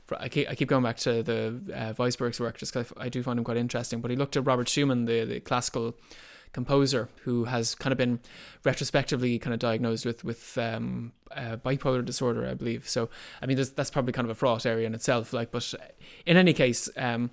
from, 0.06 0.18
I 0.20 0.28
keep 0.28 0.48
I 0.48 0.54
keep 0.54 0.68
going 0.68 0.82
back 0.82 0.96
to 0.98 1.22
the 1.22 1.60
uh, 1.74 1.92
Weisberg's 1.94 2.40
work 2.40 2.56
just 2.56 2.72
because 2.72 2.92
I, 2.96 3.08
do 3.10 3.22
find 3.22 3.38
him 3.38 3.44
quite 3.44 3.58
interesting. 3.58 4.00
But 4.00 4.10
he 4.10 4.16
looked 4.16 4.36
at 4.36 4.46
Robert 4.46 4.68
Schumann, 4.68 5.04
the 5.04 5.24
the 5.24 5.40
classical 5.40 5.94
composer, 6.52 7.10
who 7.24 7.44
has 7.44 7.74
kind 7.74 7.92
of 7.92 7.98
been 7.98 8.20
retrospectively 8.64 9.38
kind 9.38 9.52
of 9.52 9.60
diagnosed 9.60 10.06
with 10.06 10.24
with 10.24 10.56
um, 10.56 11.12
uh, 11.30 11.56
bipolar 11.56 12.02
disorder, 12.02 12.48
I 12.48 12.54
believe. 12.54 12.88
So 12.88 13.10
I 13.42 13.46
mean, 13.46 13.58
that's 13.76 13.90
probably 13.90 14.14
kind 14.14 14.24
of 14.24 14.30
a 14.30 14.34
fraught 14.34 14.64
area 14.64 14.86
in 14.86 14.94
itself. 14.94 15.34
Like, 15.34 15.50
but 15.50 15.74
in 16.24 16.38
any 16.38 16.54
case. 16.54 16.88
Um, 16.96 17.30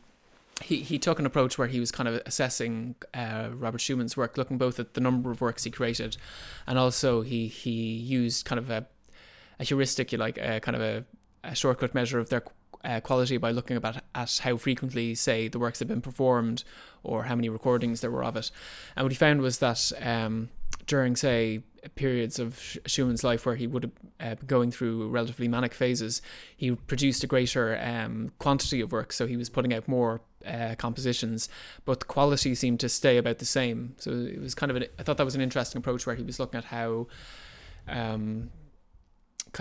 he, 0.64 0.78
he 0.78 0.98
took 0.98 1.20
an 1.20 1.26
approach 1.26 1.58
where 1.58 1.68
he 1.68 1.80
was 1.80 1.92
kind 1.92 2.08
of 2.08 2.22
assessing 2.26 2.96
uh, 3.14 3.50
Robert 3.54 3.82
Schumann's 3.82 4.16
work, 4.16 4.38
looking 4.38 4.58
both 4.58 4.80
at 4.80 4.94
the 4.94 5.02
number 5.02 5.32
of 5.32 5.42
works 5.42 5.66
he 5.66 5.72
created, 5.72 6.18
and 6.66 6.80
also 6.80 7.22
he 7.22 7.48
he 7.48 7.72
used 7.72 8.46
kind 8.46 8.60
of 8.60 8.70
a, 8.70 8.86
a 9.60 9.64
heuristic, 9.64 10.12
you 10.12 10.18
like, 10.18 10.38
a 10.38 10.60
kind 10.62 10.76
of 10.76 10.82
a, 10.82 11.06
a 11.44 11.56
shortcut 11.56 11.94
measure 11.94 12.20
of 12.20 12.30
their 12.30 12.44
uh, 12.86 13.00
quality 13.02 13.38
by 13.38 13.52
looking 13.52 13.76
about 13.76 13.98
at 14.14 14.40
how 14.44 14.56
frequently, 14.58 15.14
say, 15.16 15.48
the 15.48 15.60
works 15.60 15.80
had 15.80 15.88
been 15.88 16.02
performed, 16.02 16.64
or 17.04 17.24
how 17.24 17.36
many 17.36 17.50
recordings 17.50 18.02
there 18.02 18.12
were 18.12 18.24
of 18.24 18.38
it. 18.38 18.50
And 18.96 19.04
what 19.04 19.12
he 19.12 19.18
found 19.18 19.42
was 19.42 19.60
that 19.60 19.92
um, 20.02 20.50
during, 20.88 21.16
say, 21.16 21.64
periods 21.90 22.40
of 22.40 22.78
Schumann's 22.86 23.24
life 23.24 23.46
where 23.46 23.56
he 23.56 23.68
would 23.68 23.92
have 24.20 24.40
uh, 24.40 24.46
going 24.46 24.72
through 24.72 25.10
relatively 25.10 25.48
manic 25.48 25.74
phases, 25.74 26.22
he 26.56 26.72
produced 26.72 27.24
a 27.24 27.28
greater 27.28 27.80
um, 27.82 28.32
quantity 28.40 28.82
of 28.82 28.92
work. 28.92 29.14
So 29.14 29.28
he 29.28 29.38
was 29.38 29.50
putting 29.50 29.74
out 29.74 29.88
more 29.88 30.22
uh, 30.46 30.76
compositions, 30.78 31.50
but 31.86 32.00
the 32.00 32.06
quality 32.06 32.56
seemed 32.56 32.80
to 32.82 32.90
stay 32.90 33.18
about 33.18 33.40
the 33.40 33.46
same. 33.46 33.96
So 33.98 34.12
it 34.12 34.42
was 34.42 34.56
kind 34.56 34.70
of, 34.70 34.78
an, 34.78 34.86
I 35.00 35.04
thought 35.04 35.18
that 35.18 35.26
was 35.26 35.36
an 35.36 35.42
interesting 35.42 35.80
approach 35.80 36.06
where 36.06 36.16
he 36.16 36.24
was 36.24 36.40
looking 36.40 36.58
at 36.58 36.66
how 36.66 37.08
um, 37.88 38.50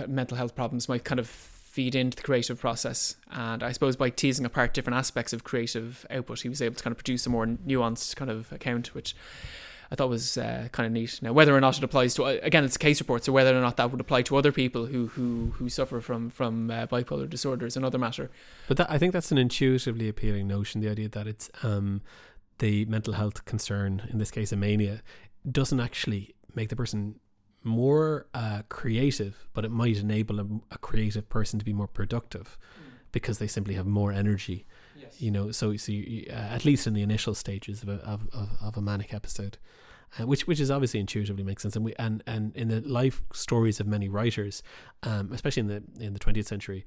mental 0.07 0.37
health 0.37 0.55
problems 0.55 0.89
might 0.89 1.03
kind 1.03 1.19
of 1.19 1.27
feed 1.75 1.93
into 1.93 2.15
the 2.15 2.23
creative 2.23 2.59
process. 2.59 3.17
And 3.31 3.61
I 3.61 3.73
suppose 3.73 3.97
by 3.97 4.09
teasing 4.09 4.45
apart 4.45 4.73
different 4.73 4.97
aspects 4.97 5.33
of 5.33 5.43
creative 5.43 6.05
output, 6.09 6.41
he 6.41 6.49
was 6.49 6.61
able 6.61 6.75
to 6.75 6.83
kind 6.83 6.93
of 6.93 6.97
produce 6.97 7.25
a 7.25 7.29
more 7.29 7.45
nuanced 7.45 8.15
kind 8.15 8.31
of 8.31 8.51
account, 8.53 8.95
which 8.95 9.13
I 9.95 9.97
thought 9.97 10.09
was 10.09 10.37
uh, 10.37 10.67
kind 10.73 10.85
of 10.85 10.91
neat. 10.91 11.21
Now, 11.21 11.31
whether 11.31 11.55
or 11.55 11.61
not 11.61 11.77
it 11.77 11.83
applies 11.85 12.13
to 12.15 12.25
again, 12.25 12.65
it's 12.65 12.75
a 12.75 12.79
case 12.79 12.99
report, 12.99 13.23
so 13.23 13.31
whether 13.31 13.57
or 13.57 13.61
not 13.61 13.77
that 13.77 13.91
would 13.91 14.01
apply 14.01 14.23
to 14.23 14.35
other 14.35 14.51
people 14.51 14.87
who 14.87 15.07
who 15.07 15.53
who 15.55 15.69
suffer 15.69 16.01
from 16.01 16.29
from 16.29 16.69
uh, 16.69 16.85
bipolar 16.87 17.29
disorder 17.29 17.65
is 17.65 17.77
another 17.77 17.97
matter. 17.97 18.29
But 18.67 18.75
that, 18.75 18.91
I 18.91 18.97
think 18.97 19.13
that's 19.13 19.31
an 19.31 19.37
intuitively 19.37 20.09
appealing 20.09 20.49
notion. 20.49 20.81
The 20.81 20.89
idea 20.89 21.07
that 21.07 21.27
it's 21.27 21.49
um, 21.63 22.01
the 22.57 22.83
mental 22.85 23.13
health 23.13 23.45
concern, 23.45 24.09
in 24.11 24.17
this 24.17 24.31
case, 24.31 24.51
a 24.51 24.57
mania, 24.57 25.01
doesn't 25.49 25.79
actually 25.79 26.35
make 26.53 26.67
the 26.67 26.75
person 26.75 27.21
more 27.63 28.27
uh, 28.33 28.63
creative, 28.67 29.47
but 29.53 29.63
it 29.63 29.71
might 29.71 29.97
enable 29.97 30.41
a, 30.41 30.45
a, 30.71 30.77
creative 30.77 31.29
person 31.29 31.57
to 31.57 31.65
be 31.65 31.73
more 31.73 31.87
productive 31.87 32.57
mm. 32.77 32.91
because 33.13 33.39
they 33.39 33.47
simply 33.47 33.75
have 33.75 33.87
more 33.87 34.11
energy. 34.11 34.65
Yes. 34.95 35.21
You 35.21 35.31
know, 35.31 35.51
so 35.51 35.77
so 35.77 35.93
you, 35.93 36.27
uh, 36.29 36.33
at 36.33 36.65
least 36.65 36.85
in 36.85 36.93
the 36.93 37.01
initial 37.01 37.33
stages 37.33 37.81
of 37.81 37.87
a 37.87 37.99
of, 38.03 38.27
of, 38.33 38.49
of 38.61 38.77
a 38.77 38.81
manic 38.81 39.13
episode. 39.13 39.57
Uh, 40.19 40.25
which 40.25 40.47
which 40.47 40.59
is 40.59 40.71
obviously 40.71 40.99
intuitively 40.99 41.43
makes 41.43 41.61
sense, 41.61 41.75
and 41.75 41.83
we 41.83 41.93
and, 41.99 42.23
and 42.25 42.55
in 42.55 42.69
the 42.69 42.81
life 42.81 43.21
stories 43.33 43.79
of 43.79 43.87
many 43.87 44.07
writers, 44.07 44.63
um, 45.03 45.31
especially 45.33 45.61
in 45.61 45.67
the 45.67 45.83
in 45.99 46.13
the 46.13 46.19
twentieth 46.19 46.47
century, 46.47 46.85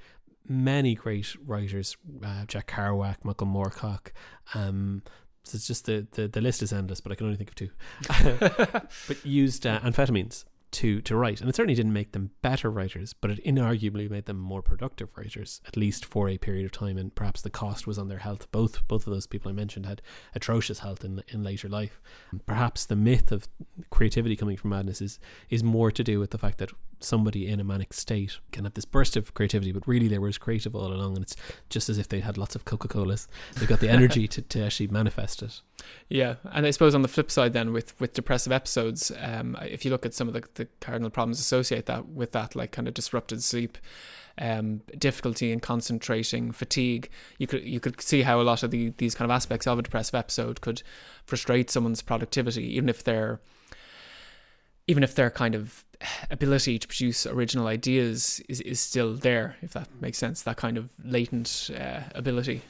many 0.48 0.94
great 0.94 1.36
writers, 1.44 1.96
uh, 2.24 2.44
Jack 2.46 2.70
Kerouac, 2.70 3.16
Michael 3.24 3.46
Moorcock, 3.46 4.12
um, 4.54 5.02
so 5.48 5.56
it's 5.56 5.66
just 5.66 5.86
the, 5.86 6.06
the, 6.12 6.28
the 6.28 6.42
list 6.42 6.62
is 6.62 6.72
endless, 6.74 7.00
but 7.00 7.10
I 7.10 7.14
can 7.14 7.26
only 7.26 7.38
think 7.38 7.48
of 7.48 7.54
two. 7.54 7.70
but 9.08 9.24
used 9.24 9.66
uh, 9.66 9.80
amphetamines 9.80 10.44
to 10.70 11.00
to 11.02 11.16
write, 11.16 11.40
and 11.40 11.48
it 11.48 11.56
certainly 11.56 11.74
didn't 11.74 11.92
make 11.92 12.12
them 12.12 12.30
better 12.42 12.70
writers, 12.70 13.12
but 13.12 13.30
it 13.30 13.44
inarguably 13.44 14.10
made 14.10 14.26
them 14.26 14.38
more 14.38 14.62
productive 14.62 15.08
writers, 15.16 15.60
at 15.66 15.76
least 15.76 16.04
for 16.04 16.28
a 16.28 16.38
period 16.38 16.64
of 16.64 16.72
time. 16.72 16.98
And 16.98 17.14
perhaps 17.14 17.40
the 17.40 17.50
cost 17.50 17.86
was 17.86 17.98
on 17.98 18.08
their 18.08 18.18
health. 18.18 18.50
Both 18.52 18.86
both 18.88 19.06
of 19.06 19.12
those 19.12 19.26
people 19.26 19.50
I 19.50 19.54
mentioned 19.54 19.86
had 19.86 20.02
atrocious 20.34 20.80
health 20.80 21.04
in 21.04 21.22
in 21.28 21.42
later 21.42 21.68
life. 21.68 22.00
Perhaps 22.46 22.86
the 22.86 22.96
myth 22.96 23.32
of 23.32 23.48
creativity 23.90 24.36
coming 24.36 24.56
from 24.56 24.70
madness 24.70 25.00
is 25.00 25.18
is 25.50 25.62
more 25.62 25.90
to 25.90 26.04
do 26.04 26.20
with 26.20 26.30
the 26.30 26.38
fact 26.38 26.58
that 26.58 26.70
somebody 27.00 27.48
in 27.48 27.60
a 27.60 27.64
manic 27.64 27.92
state 27.92 28.38
can 28.52 28.64
have 28.64 28.74
this 28.74 28.84
burst 28.84 29.16
of 29.16 29.34
creativity, 29.34 29.72
but 29.72 29.86
really 29.86 30.08
they 30.08 30.18
were 30.18 30.28
as 30.28 30.38
creative 30.38 30.74
all 30.74 30.92
along, 30.92 31.16
and 31.16 31.22
it's 31.24 31.36
just 31.70 31.88
as 31.88 31.98
if 31.98 32.08
they 32.08 32.20
had 32.20 32.38
lots 32.38 32.54
of 32.54 32.64
Coca 32.64 32.88
Colas. 32.88 33.28
They've 33.56 33.68
got 33.68 33.80
the 33.80 33.88
energy 33.88 34.28
to, 34.28 34.42
to 34.42 34.64
actually 34.64 34.88
manifest 34.88 35.42
it. 35.42 35.60
Yeah, 36.08 36.36
and 36.52 36.66
I 36.66 36.70
suppose 36.70 36.94
on 36.94 37.02
the 37.02 37.08
flip 37.08 37.30
side, 37.30 37.52
then 37.52 37.72
with 37.72 37.98
with 38.00 38.12
depressive 38.12 38.52
episodes, 38.52 39.12
um, 39.20 39.56
if 39.62 39.84
you 39.84 39.90
look 39.90 40.06
at 40.06 40.14
some 40.14 40.28
of 40.28 40.34
the, 40.34 40.44
the 40.54 40.68
cardinal 40.80 41.10
problems 41.10 41.40
associated 41.40 41.86
that 41.86 42.08
with 42.08 42.32
that, 42.32 42.54
like 42.54 42.72
kind 42.72 42.88
of 42.88 42.94
disrupted 42.94 43.42
sleep. 43.42 43.78
Um, 44.40 44.82
difficulty 44.96 45.50
in 45.50 45.58
concentrating, 45.58 46.52
fatigue. 46.52 47.10
You 47.38 47.48
could 47.48 47.64
you 47.64 47.80
could 47.80 48.00
see 48.00 48.22
how 48.22 48.40
a 48.40 48.42
lot 48.42 48.62
of 48.62 48.70
the, 48.70 48.92
these 48.98 49.16
kind 49.16 49.28
of 49.28 49.34
aspects 49.34 49.66
of 49.66 49.80
a 49.80 49.82
depressive 49.82 50.14
episode 50.14 50.60
could 50.60 50.84
frustrate 51.24 51.70
someone's 51.70 52.02
productivity, 52.02 52.72
even 52.76 52.88
if 52.88 53.02
they're 53.02 53.40
even 54.86 55.02
if 55.02 55.14
they're 55.14 55.30
kind 55.30 55.56
of 55.56 55.84
ability 56.30 56.78
to 56.78 56.86
produce 56.86 57.26
original 57.26 57.66
ideas 57.66 58.40
is, 58.48 58.60
is 58.60 58.80
still 58.80 59.14
there, 59.14 59.56
if 59.62 59.72
that 59.72 59.88
makes 60.00 60.18
sense, 60.18 60.42
that 60.42 60.56
kind 60.56 60.76
of 60.76 60.90
latent 61.04 61.70
uh, 61.78 62.00
ability. 62.14 62.62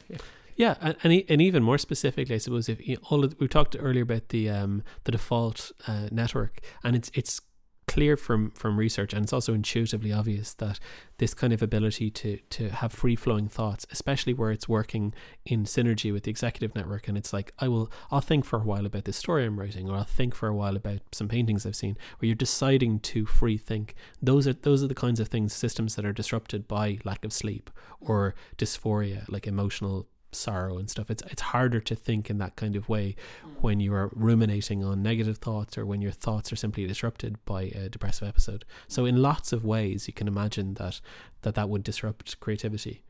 Yeah, 0.56 0.74
and, 0.80 0.96
and 1.04 1.24
and 1.28 1.40
even 1.40 1.62
more 1.62 1.78
specifically, 1.78 2.34
I 2.34 2.38
suppose 2.38 2.68
if 2.68 2.80
all 3.10 3.24
of, 3.24 3.36
we 3.38 3.46
talked 3.46 3.76
earlier 3.78 4.02
about 4.02 4.30
the 4.30 4.50
um 4.50 4.82
the 5.04 5.12
default 5.12 5.70
uh, 5.86 6.08
network, 6.10 6.60
and 6.82 6.96
it's 6.96 7.10
it's 7.14 7.40
clear 7.88 8.16
from 8.16 8.50
from 8.52 8.78
research 8.78 9.12
and 9.12 9.24
it's 9.24 9.32
also 9.32 9.54
intuitively 9.54 10.12
obvious 10.12 10.54
that 10.54 10.78
this 11.16 11.34
kind 11.34 11.52
of 11.52 11.62
ability 11.62 12.10
to 12.10 12.38
to 12.50 12.68
have 12.68 12.92
free 12.92 13.16
flowing 13.16 13.48
thoughts 13.48 13.86
especially 13.90 14.32
where 14.34 14.52
it's 14.52 14.68
working 14.68 15.12
in 15.44 15.64
synergy 15.64 16.12
with 16.12 16.22
the 16.24 16.30
executive 16.30 16.74
network 16.74 17.08
and 17.08 17.16
it's 17.18 17.32
like 17.32 17.52
I 17.58 17.66
will 17.68 17.90
I'll 18.10 18.20
think 18.20 18.44
for 18.44 18.58
a 18.60 18.64
while 18.64 18.86
about 18.86 19.04
this 19.04 19.16
story 19.16 19.44
I'm 19.44 19.58
writing 19.58 19.88
or 19.88 19.96
I'll 19.96 20.04
think 20.04 20.34
for 20.34 20.48
a 20.48 20.54
while 20.54 20.76
about 20.76 21.00
some 21.12 21.28
paintings 21.28 21.66
I've 21.66 21.74
seen 21.76 21.96
where 22.18 22.26
you're 22.26 22.34
deciding 22.36 23.00
to 23.00 23.26
free 23.26 23.58
think. 23.58 23.94
Those 24.22 24.46
are 24.46 24.52
those 24.52 24.82
are 24.82 24.88
the 24.88 24.94
kinds 24.94 25.20
of 25.20 25.28
things 25.28 25.52
systems 25.52 25.96
that 25.96 26.04
are 26.04 26.12
disrupted 26.12 26.68
by 26.68 26.98
lack 27.04 27.24
of 27.24 27.32
sleep 27.32 27.70
or 28.00 28.34
dysphoria 28.56 29.28
like 29.28 29.46
emotional 29.46 30.06
sorrow 30.32 30.78
and 30.78 30.90
stuff. 30.90 31.10
It's 31.10 31.22
it's 31.30 31.42
harder 31.42 31.80
to 31.80 31.94
think 31.94 32.30
in 32.30 32.38
that 32.38 32.56
kind 32.56 32.76
of 32.76 32.88
way 32.88 33.16
mm. 33.44 33.60
when 33.60 33.80
you 33.80 33.94
are 33.94 34.10
ruminating 34.14 34.84
on 34.84 35.02
negative 35.02 35.38
thoughts 35.38 35.78
or 35.78 35.86
when 35.86 36.00
your 36.00 36.12
thoughts 36.12 36.52
are 36.52 36.56
simply 36.56 36.86
disrupted 36.86 37.42
by 37.44 37.62
a 37.62 37.88
depressive 37.88 38.28
episode. 38.28 38.64
So 38.86 39.04
in 39.04 39.22
lots 39.22 39.52
of 39.52 39.64
ways, 39.64 40.06
you 40.06 40.14
can 40.14 40.28
imagine 40.28 40.74
that 40.74 41.00
that 41.42 41.54
that 41.54 41.68
would 41.68 41.82
disrupt 41.82 42.40
creativity, 42.40 43.04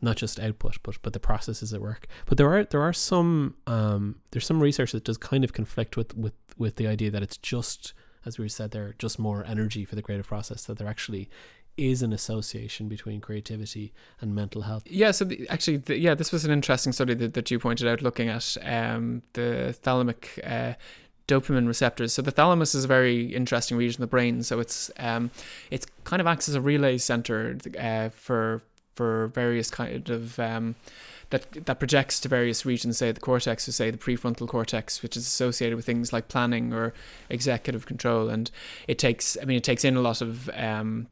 not 0.00 0.16
just 0.16 0.40
output, 0.40 0.78
but 0.82 0.98
but 1.02 1.12
the 1.12 1.20
processes 1.20 1.72
at 1.72 1.80
work. 1.80 2.06
But 2.26 2.38
there 2.38 2.52
are 2.52 2.64
there 2.64 2.82
are 2.82 2.92
some 2.92 3.56
um, 3.66 4.16
there's 4.30 4.46
some 4.46 4.60
research 4.60 4.92
that 4.92 5.04
does 5.04 5.18
kind 5.18 5.44
of 5.44 5.52
conflict 5.52 5.96
with 5.96 6.16
with 6.16 6.34
with 6.56 6.76
the 6.76 6.86
idea 6.86 7.10
that 7.10 7.22
it's 7.22 7.36
just 7.36 7.94
as 8.26 8.38
we 8.38 8.48
said 8.48 8.70
there, 8.70 8.94
just 8.98 9.18
more 9.18 9.44
energy 9.46 9.84
for 9.84 9.94
the 9.94 10.02
creative 10.02 10.28
process. 10.28 10.64
That 10.64 10.78
there 10.78 10.88
actually 10.88 11.30
is 11.80 12.02
an 12.02 12.12
association 12.12 12.88
between 12.88 13.20
creativity 13.20 13.92
and 14.20 14.34
mental 14.34 14.62
health. 14.62 14.82
Yeah, 14.86 15.10
so 15.12 15.24
the, 15.24 15.48
actually, 15.48 15.78
the, 15.78 15.98
yeah, 15.98 16.14
this 16.14 16.30
was 16.30 16.44
an 16.44 16.50
interesting 16.50 16.92
study 16.92 17.14
that, 17.14 17.34
that 17.34 17.50
you 17.50 17.58
pointed 17.58 17.88
out 17.88 18.02
looking 18.02 18.28
at 18.28 18.56
um, 18.62 19.22
the 19.32 19.74
thalamic 19.82 20.38
uh, 20.44 20.74
dopamine 21.26 21.66
receptors. 21.66 22.12
So 22.12 22.22
the 22.22 22.30
thalamus 22.30 22.74
is 22.74 22.84
a 22.84 22.88
very 22.88 23.34
interesting 23.34 23.76
region 23.76 24.02
of 24.02 24.08
the 24.08 24.10
brain. 24.10 24.42
So 24.42 24.60
it's 24.60 24.90
um, 24.98 25.30
it's 25.70 25.86
kind 26.04 26.20
of 26.20 26.26
acts 26.26 26.48
as 26.48 26.54
a 26.54 26.60
relay 26.60 26.98
center 26.98 27.56
uh, 27.78 28.10
for 28.10 28.62
for 28.94 29.28
various 29.28 29.70
kind 29.70 30.10
of 30.10 30.38
um, 30.38 30.74
that 31.30 31.52
that 31.66 31.78
projects 31.78 32.20
to 32.20 32.28
various 32.28 32.66
regions, 32.66 32.98
say 32.98 33.12
the 33.12 33.20
cortex, 33.20 33.68
or 33.68 33.72
say 33.72 33.90
the 33.90 33.98
prefrontal 33.98 34.48
cortex, 34.48 35.02
which 35.02 35.16
is 35.16 35.26
associated 35.26 35.76
with 35.76 35.86
things 35.86 36.12
like 36.12 36.28
planning 36.28 36.72
or 36.74 36.92
executive 37.28 37.86
control. 37.86 38.28
And 38.28 38.50
it 38.88 38.98
takes, 38.98 39.38
I 39.40 39.44
mean, 39.44 39.56
it 39.56 39.64
takes 39.64 39.84
in 39.84 39.96
a 39.96 40.00
lot 40.00 40.20
of 40.20 40.50
um, 40.50 41.06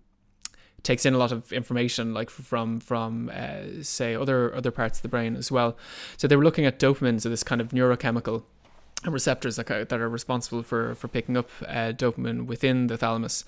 takes 0.83 1.05
in 1.05 1.15
a 1.15 1.19
lot 1.19 1.33
of 1.33 1.53
information 1.53 2.15
like 2.15 2.31
from 2.31 2.81
from 2.81 3.31
uh, 3.35 3.83
say 3.83 4.15
other 4.15 4.55
other 4.55 4.71
parts 4.71 4.99
of 4.99 5.03
the 5.03 5.09
brain 5.09 5.37
as 5.37 5.51
well. 5.51 5.77
So 6.17 6.29
they 6.29 6.37
were 6.37 6.45
looking 6.45 6.67
at 6.67 6.79
dopamine, 6.79 7.21
so 7.21 7.29
this 7.29 7.43
kind 7.43 7.61
of 7.61 7.69
neurochemical 7.71 8.45
receptors 9.05 9.57
that, 9.57 9.67
that 9.67 10.01
are 10.01 10.09
responsible 10.09 10.63
for 10.63 10.95
for 10.95 11.09
picking 11.09 11.37
up 11.37 11.51
uh, 11.67 11.93
dopamine 11.93 12.47
within 12.47 12.87
the 12.87 12.97
thalamus. 12.97 13.45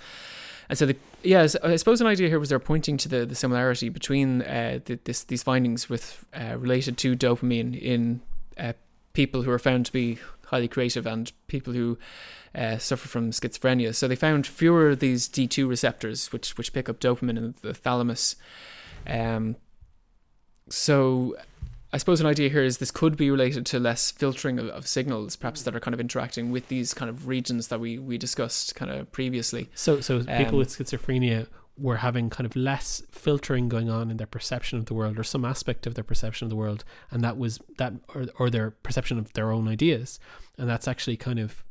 And 0.69 0.79
so, 0.79 0.87
the, 0.87 0.97
yeah, 1.25 1.49
I 1.65 1.75
suppose 1.75 2.01
an 2.01 2.07
idea 2.07 2.29
here 2.29 2.39
was 2.39 2.49
they're 2.49 2.61
pointing 2.61 2.97
to 2.99 3.09
the, 3.09 3.27
the 3.27 3.35
similarity 3.35 3.89
between 3.89 4.43
uh, 4.43 4.79
the, 4.85 5.01
this, 5.03 5.25
these 5.25 5.43
findings 5.43 5.89
with 5.89 6.25
uh, 6.33 6.57
related 6.57 6.97
to 6.99 7.17
dopamine 7.17 7.77
in 7.77 8.21
uh, 8.57 8.75
people 9.13 9.43
who 9.43 9.51
are 9.51 9.59
found 9.59 9.85
to 9.87 9.93
be 9.93 10.21
highly 10.51 10.69
creative 10.69 11.07
and 11.07 11.33
people 11.47 11.73
who 11.73 11.99
uh, 12.55 12.79
suffer 12.79 13.09
from 13.09 13.31
schizophrenia. 13.31 13.95
So 13.95 14.09
they 14.09 14.17
found 14.17 14.47
fewer 14.47 14.91
of 14.91 14.99
these 14.99 15.29
D2 15.29 15.69
receptors, 15.69 16.33
which 16.33 16.59
which 16.59 16.73
pick 16.73 16.89
up 16.89 17.01
dopamine 17.01 17.39
in 17.39 17.55
the 17.63 17.73
thalamus. 17.73 18.37
Um, 19.07 19.57
so 20.69 21.37
I 21.93 21.99
suppose 21.99 22.21
an 22.21 22.27
idea 22.27 22.49
here 22.49 22.63
is 22.63 22.79
this 22.79 22.91
could 22.91 23.17
be 23.17 23.31
related 23.31 23.67
to 23.67 23.81
less 23.81 24.11
filtering 24.11 24.59
of, 24.59 24.69
of, 24.69 24.87
signals, 24.87 25.35
perhaps 25.35 25.63
that 25.63 25.75
are 25.75 25.81
kind 25.81 25.95
of 25.95 26.01
interacting 26.01 26.53
with 26.53 26.69
these 26.69 26.95
kind 26.95 27.09
of 27.09 27.27
regions 27.27 27.69
that 27.69 27.81
we, 27.81 27.99
we 27.99 28.17
discussed 28.17 28.77
kind 28.77 28.91
of 28.93 29.11
previously. 29.11 29.69
So, 29.75 30.01
so 30.01 30.21
people 30.21 30.55
um, 30.55 30.57
with 30.57 30.69
schizophrenia 30.69 31.49
were 31.77 31.99
having 31.99 32.29
kind 32.31 32.47
of 32.47 32.55
less 32.57 33.03
filtering 33.11 33.69
going 33.69 33.89
on 33.89 34.11
in 34.11 34.17
their 34.17 34.27
perception 34.27 34.79
of 34.79 34.87
the 34.87 34.95
world, 34.95 35.19
or 35.19 35.25
some 35.25 35.45
aspect 35.45 35.87
of 35.87 35.95
their 35.95 36.05
perception 36.05 36.47
of 36.47 36.51
the 36.51 36.57
world, 36.57 36.85
and 37.11 37.23
that 37.25 37.39
was 37.39 37.59
that, 37.79 37.95
or, 38.15 38.27
or 38.39 38.51
their 38.51 38.71
perception 38.71 39.19
of 39.19 39.33
their 39.33 39.51
own 39.51 39.69
ideas, 39.69 40.21
and 40.59 40.69
that's 40.69 40.89
actually 40.89 41.17
kind 41.17 41.39
of 41.39 41.65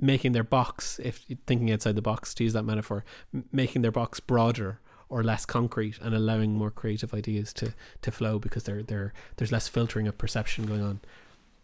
making 0.00 0.32
their 0.32 0.44
box, 0.44 0.98
if 1.02 1.24
thinking 1.46 1.70
outside 1.70 1.94
the 1.94 2.02
box, 2.02 2.34
to 2.34 2.44
use 2.44 2.54
that 2.54 2.64
metaphor, 2.64 3.04
making 3.52 3.82
their 3.82 3.92
box 3.92 4.18
broader 4.18 4.80
or 5.08 5.22
less 5.22 5.44
concrete 5.44 5.98
and 6.00 6.14
allowing 6.14 6.54
more 6.54 6.70
creative 6.70 7.12
ideas 7.12 7.52
to, 7.52 7.74
to 8.00 8.10
flow 8.10 8.38
because 8.38 8.64
they're, 8.64 8.82
they're, 8.82 9.12
there's 9.36 9.52
less 9.52 9.68
filtering 9.68 10.08
of 10.08 10.16
perception 10.16 10.64
going 10.64 10.82
on. 10.82 11.00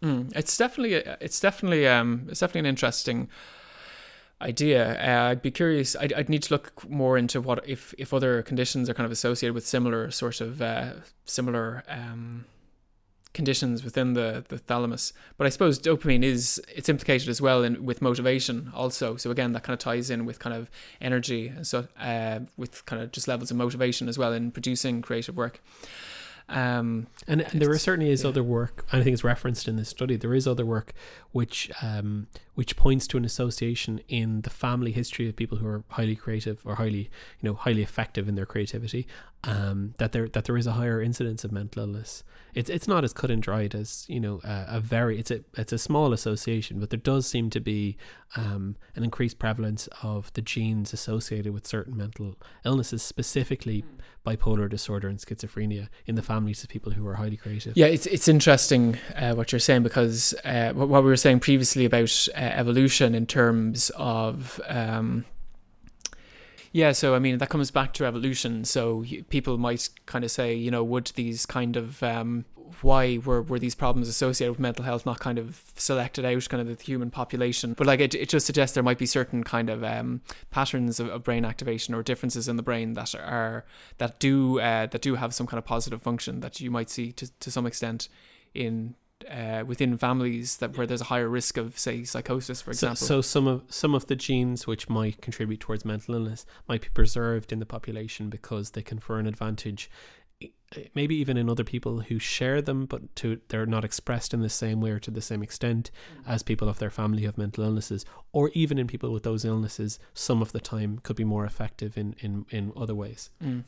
Mm, 0.03 0.33
it's 0.35 0.57
definitely 0.57 0.95
it's 0.95 1.41
definitely 1.41 1.87
um 1.87 2.27
it's 2.31 2.41
definitely 2.41 2.61
an 2.61 2.67
interesting 2.67 3.29
idea. 4.41 4.99
Uh, 5.01 5.31
I'd 5.31 5.43
be 5.43 5.51
curious. 5.51 5.97
I'd, 5.97 6.13
I'd 6.13 6.29
need 6.29 6.43
to 6.45 6.55
look 6.55 6.89
more 6.89 7.19
into 7.19 7.41
what 7.41 7.69
if 7.69 7.95
if 7.99 8.15
other 8.15 8.43
conditions 8.43 8.89
are 8.89 8.95
kind 8.95 9.05
of 9.05 9.13
associated 9.13 9.55
with 9.55 9.67
similar 9.67 10.11
sort 10.11 10.41
of 10.41 10.63
uh, 10.63 10.93
similar 11.25 11.85
um, 11.89 12.45
conditions 13.33 13.85
within 13.85 14.15
the, 14.15 14.45
the 14.49 14.59
thalamus. 14.59 15.13
But 15.37 15.47
I 15.47 15.51
suppose 15.51 15.79
dopamine 15.79 16.25
is 16.25 16.61
it's 16.75 16.89
implicated 16.89 17.29
as 17.29 17.41
well 17.41 17.63
in 17.63 17.85
with 17.85 18.03
motivation 18.03 18.73
also. 18.75 19.17
So 19.17 19.31
again, 19.31 19.53
that 19.53 19.63
kind 19.63 19.75
of 19.75 19.79
ties 19.79 20.11
in 20.11 20.27
with 20.27 20.39
kind 20.39 20.57
of 20.57 20.71
energy 21.01 21.49
and 21.49 21.67
so 21.67 21.87
uh, 22.01 22.41
with 22.57 22.85
kind 22.87 23.03
of 23.03 23.13
just 23.13 23.29
levels 23.29 23.51
of 23.51 23.57
motivation 23.57 24.09
as 24.09 24.19
well 24.19 24.33
in 24.33 24.51
producing 24.51 25.03
creative 25.03 25.37
work. 25.37 25.63
Um, 26.49 27.07
And, 27.29 27.43
and 27.43 27.63
there 27.63 27.79
certainly 27.79 28.11
is 28.11 28.25
yeah. 28.25 28.31
other 28.31 28.43
work. 28.43 28.85
I 28.93 29.01
think 29.03 29.15
it's 29.15 29.23
referenced 29.23 29.69
in 29.69 29.77
this 29.77 29.89
study. 29.89 30.17
There 30.17 30.35
is 30.35 30.49
other 30.49 30.67
work 30.67 30.93
which 31.31 31.71
um, 31.81 32.27
which 32.55 32.77
points 32.77 33.07
to 33.07 33.17
an 33.17 33.25
association 33.25 34.01
in 34.09 34.43
the 34.43 34.51
family 34.51 34.93
history 34.93 35.29
of 35.29 35.37
people 35.37 35.59
who 35.59 35.67
are 35.67 35.85
highly 35.89 36.17
creative 36.17 36.61
or 36.65 36.77
highly 36.77 37.11
you 37.41 37.49
know 37.49 37.55
highly 37.55 37.83
effective 37.83 38.29
in 38.29 38.35
their 38.35 38.47
creativity. 38.47 39.07
Um, 39.43 39.95
that 39.97 40.13
there 40.13 40.29
that 40.29 40.45
there 40.45 40.59
is 40.59 40.67
a 40.67 40.73
higher 40.73 41.01
incidence 41.01 41.45
of 41.45 41.53
mental 41.53 41.83
illness. 41.83 42.23
It's 42.53 42.69
it's 42.69 42.87
not 42.87 43.05
as 43.05 43.13
cut 43.13 43.31
and 43.31 43.43
dried 43.43 43.75
as 43.75 44.05
you 44.09 44.21
know 44.21 44.41
a, 44.45 44.67
a 44.69 44.81
very 44.81 45.19
it's 45.19 45.31
a 45.31 45.41
it's 45.57 45.73
a 45.73 45.79
small 45.79 46.13
association, 46.13 46.79
but 46.79 46.91
there 46.91 46.99
does 46.99 47.27
seem 47.27 47.49
to 47.51 47.61
be 47.61 47.97
um, 48.37 48.77
an 48.95 49.03
increased 49.03 49.39
prevalence 49.39 49.89
of 50.03 50.33
the 50.35 50.43
genes 50.43 50.93
associated 50.93 51.53
with 51.53 51.67
certain 51.67 51.97
mental 51.97 52.37
illnesses, 52.65 53.03
specifically 53.03 53.85
bipolar 54.27 54.69
disorder 54.69 55.09
and 55.09 55.19
schizophrenia 55.19 55.89
in 56.07 56.15
the 56.15 56.23
families 56.23 56.63
of 56.63 56.69
people 56.69 56.93
who 56.93 57.07
are 57.07 57.15
highly 57.15 57.37
creative. 57.37 57.77
Yeah, 57.77 57.87
it's 57.87 58.07
it's 58.07 58.29
interesting 58.29 58.99
uh, 59.17 59.35
what 59.35 59.53
you're 59.53 59.59
saying 59.59 59.83
because 59.83 60.35
uh, 60.45 60.73
what, 60.75 60.89
what 60.89 61.03
we 61.03 61.09
were 61.09 61.17
saying 61.17 61.41
previously 61.41 61.85
about 61.85 62.29
evolution 62.43 63.15
in 63.15 63.27
terms 63.27 63.91
of 63.97 64.61
um, 64.69 65.25
yeah. 66.73 66.93
So 66.93 67.15
I 67.15 67.19
mean 67.19 67.39
that 67.39 67.49
comes 67.49 67.71
back 67.71 67.93
to 67.95 68.05
evolution. 68.05 68.65
So 68.65 69.05
people 69.29 69.59
might 69.59 69.89
kind 70.07 70.25
of 70.25 70.31
say, 70.31 70.55
you 70.55 70.71
know, 70.71 70.85
would 70.85 71.07
these 71.17 71.47
kind 71.47 71.77
of 71.77 72.03
um, 72.03 72.45
why 72.83 73.19
were 73.19 73.43
were 73.43 73.59
these 73.59 73.75
problems 73.75 74.09
associated 74.09 74.53
with 74.53 74.61
mental 74.61 74.85
health 74.85 75.05
not 75.05 75.21
kind 75.21 75.39
of 75.39 75.63
selected 75.77 76.25
out 76.25 76.49
kind 76.49 76.61
of 76.61 76.79
the 76.79 76.83
human 76.83 77.11
population? 77.11 77.75
But 77.75 77.87
like 77.87 78.01
it, 78.01 78.15
it 78.15 78.29
just 78.29 78.47
suggests 78.47 78.75
there 78.75 78.83
might 78.83 78.99
be 78.99 79.07
certain 79.07 79.45
kind 79.45 79.69
of 79.69 79.83
um, 79.85 80.23
patterns 80.51 81.01
of, 81.01 81.09
of 81.09 81.23
brain 81.23 81.45
activation 81.45 81.95
or 81.95 82.03
differences 82.03 82.49
in 82.49 82.57
the 82.57 82.63
brain 82.63 82.95
that 82.95 83.15
are 83.15 83.65
that 83.99 84.19
do 84.19 84.61
uh, 84.61 84.87
that 84.87 85.03
do 85.03 85.17
have 85.17 85.35
some 85.35 85.47
kind 85.47 85.59
of 85.59 85.65
positive 85.65 86.03
function 86.03 86.41
that 86.41 86.61
you 86.61 86.71
might 86.71 86.91
see 86.91 87.13
to, 87.13 87.31
to 87.41 87.51
some 87.51 87.67
extent 87.67 88.09
in 88.55 88.95
uh, 89.31 89.65
within 89.67 89.99
families 89.99 90.59
that 90.59 90.77
where 90.77 90.87
there's 90.87 91.01
a 91.01 91.05
higher 91.05 91.29
risk 91.29 91.57
of 91.57 91.79
say 91.79 92.05
psychosis 92.05 92.63
for 92.63 92.71
example 92.71 93.07
so 93.07 93.21
some 93.21 93.47
of 93.47 93.63
some 93.69 93.95
of 93.95 94.07
the 94.07 94.17
genes 94.17 94.67
which 94.67 94.89
might 94.89 95.21
contribute 95.21 95.61
towards 95.61 95.85
mental 95.85 96.15
illness 96.15 96.47
might 96.69 96.83
be 96.83 96.89
preserved 96.89 97.53
in 97.53 97.59
the 97.59 97.67
population 97.67 98.31
because 98.31 98.71
they 98.71 98.83
confer 98.83 99.19
an 99.19 99.27
advantage, 99.27 99.91
maybe 100.95 101.15
even 101.17 101.37
in 101.37 101.49
other 101.49 101.65
people 101.65 102.01
who 102.01 102.19
share 102.19 102.63
them, 102.63 102.87
but 102.87 103.15
to 103.17 103.41
they're 103.49 103.67
not 103.67 103.85
expressed 103.85 104.33
in 104.35 104.41
the 104.41 104.49
same 104.49 104.81
way 104.81 104.91
or 104.91 104.99
to 105.01 105.11
the 105.11 105.21
same 105.21 105.43
extent 105.43 105.91
as 106.27 106.43
people 106.43 106.69
of 106.69 106.79
their 106.79 106.91
family 106.91 107.23
who 107.23 107.27
have 107.27 107.39
mental 107.39 107.65
illnesses, 107.65 108.05
or 108.33 108.51
even 108.55 108.79
in 108.79 108.87
people 108.87 109.13
with 109.13 109.23
those 109.23 109.45
illnesses, 109.45 109.99
some 110.15 110.43
of 110.43 110.53
the 110.53 110.61
time 110.61 110.99
could 111.03 111.17
be 111.17 111.25
more 111.25 111.45
effective 111.45 111.97
in 111.97 112.15
in 112.21 112.47
in 112.51 112.73
other 112.77 112.95
ways. 112.95 113.31
Mm. 113.43 113.65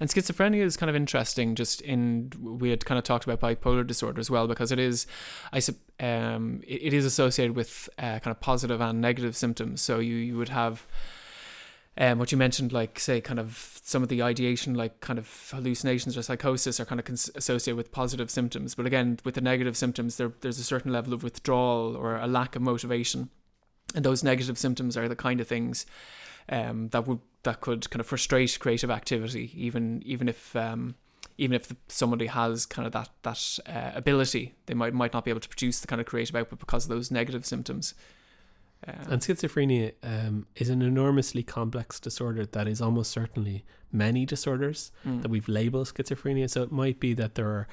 And 0.00 0.08
schizophrenia 0.08 0.62
is 0.62 0.76
kind 0.76 0.90
of 0.90 0.96
interesting. 0.96 1.54
Just 1.54 1.80
in 1.80 2.32
we 2.40 2.70
had 2.70 2.84
kind 2.84 2.98
of 2.98 3.04
talked 3.04 3.26
about 3.26 3.40
bipolar 3.40 3.86
disorder 3.86 4.20
as 4.20 4.30
well 4.30 4.46
because 4.46 4.72
it 4.72 4.78
is, 4.78 5.06
I 5.52 5.60
um, 6.00 6.62
it, 6.66 6.92
is 6.92 7.04
associated 7.04 7.56
with 7.56 7.88
uh, 7.98 8.18
kind 8.18 8.28
of 8.28 8.40
positive 8.40 8.80
and 8.80 9.00
negative 9.00 9.36
symptoms. 9.36 9.80
So 9.80 9.98
you 9.98 10.16
you 10.16 10.36
would 10.36 10.50
have. 10.50 10.86
Um, 11.98 12.18
what 12.18 12.30
you 12.30 12.36
mentioned, 12.36 12.74
like 12.74 13.00
say, 13.00 13.22
kind 13.22 13.40
of 13.40 13.80
some 13.82 14.02
of 14.02 14.10
the 14.10 14.22
ideation, 14.22 14.74
like 14.74 15.00
kind 15.00 15.18
of 15.18 15.50
hallucinations 15.50 16.14
or 16.14 16.20
psychosis, 16.20 16.78
are 16.78 16.84
kind 16.84 16.98
of 16.98 17.06
cons- 17.06 17.30
associated 17.34 17.78
with 17.78 17.90
positive 17.90 18.30
symptoms. 18.30 18.74
But 18.74 18.84
again, 18.84 19.18
with 19.24 19.34
the 19.34 19.40
negative 19.40 19.78
symptoms, 19.78 20.18
there 20.18 20.32
there's 20.42 20.58
a 20.58 20.64
certain 20.64 20.92
level 20.92 21.14
of 21.14 21.22
withdrawal 21.22 21.96
or 21.96 22.16
a 22.16 22.26
lack 22.26 22.54
of 22.54 22.60
motivation, 22.60 23.30
and 23.94 24.04
those 24.04 24.22
negative 24.22 24.58
symptoms 24.58 24.94
are 24.98 25.08
the 25.08 25.16
kind 25.16 25.40
of 25.40 25.48
things 25.48 25.86
um, 26.48 26.88
that 26.88 27.06
would 27.06 27.20
that 27.42 27.60
could 27.60 27.88
kind 27.90 28.00
of 28.00 28.06
frustrate 28.06 28.58
creative 28.60 28.90
activity, 28.90 29.52
even 29.54 30.02
even 30.04 30.28
if 30.28 30.54
um, 30.56 30.94
even 31.38 31.54
if 31.54 31.68
the, 31.68 31.76
somebody 31.88 32.26
has 32.26 32.66
kind 32.66 32.86
of 32.86 32.92
that 32.92 33.10
that 33.22 33.58
uh, 33.66 33.92
ability, 33.94 34.54
they 34.66 34.74
might 34.74 34.94
might 34.94 35.12
not 35.12 35.24
be 35.24 35.30
able 35.30 35.40
to 35.40 35.48
produce 35.48 35.80
the 35.80 35.86
kind 35.86 36.00
of 36.00 36.06
creative 36.06 36.34
output 36.36 36.58
because 36.58 36.84
of 36.84 36.90
those 36.90 37.10
negative 37.10 37.44
symptoms. 37.44 37.94
Um, 38.86 39.12
And 39.12 39.22
schizophrenia 39.22 39.92
um, 40.02 40.46
is 40.56 40.68
an 40.68 40.82
enormously 40.82 41.42
complex 41.42 41.98
disorder 41.98 42.46
that 42.46 42.68
is 42.68 42.80
almost 42.80 43.10
certainly 43.10 43.64
many 43.90 44.26
disorders. 44.26 44.92
mm, 45.04 45.22
that 45.22 45.30
we've 45.30 45.48
labeled 45.48 45.88
schizophrenia. 45.88 46.48
So 46.50 46.62
it 46.62 46.72
might 46.72 47.00
be 47.00 47.14
that 47.14 47.34
there 47.34 47.48
are 47.48 47.66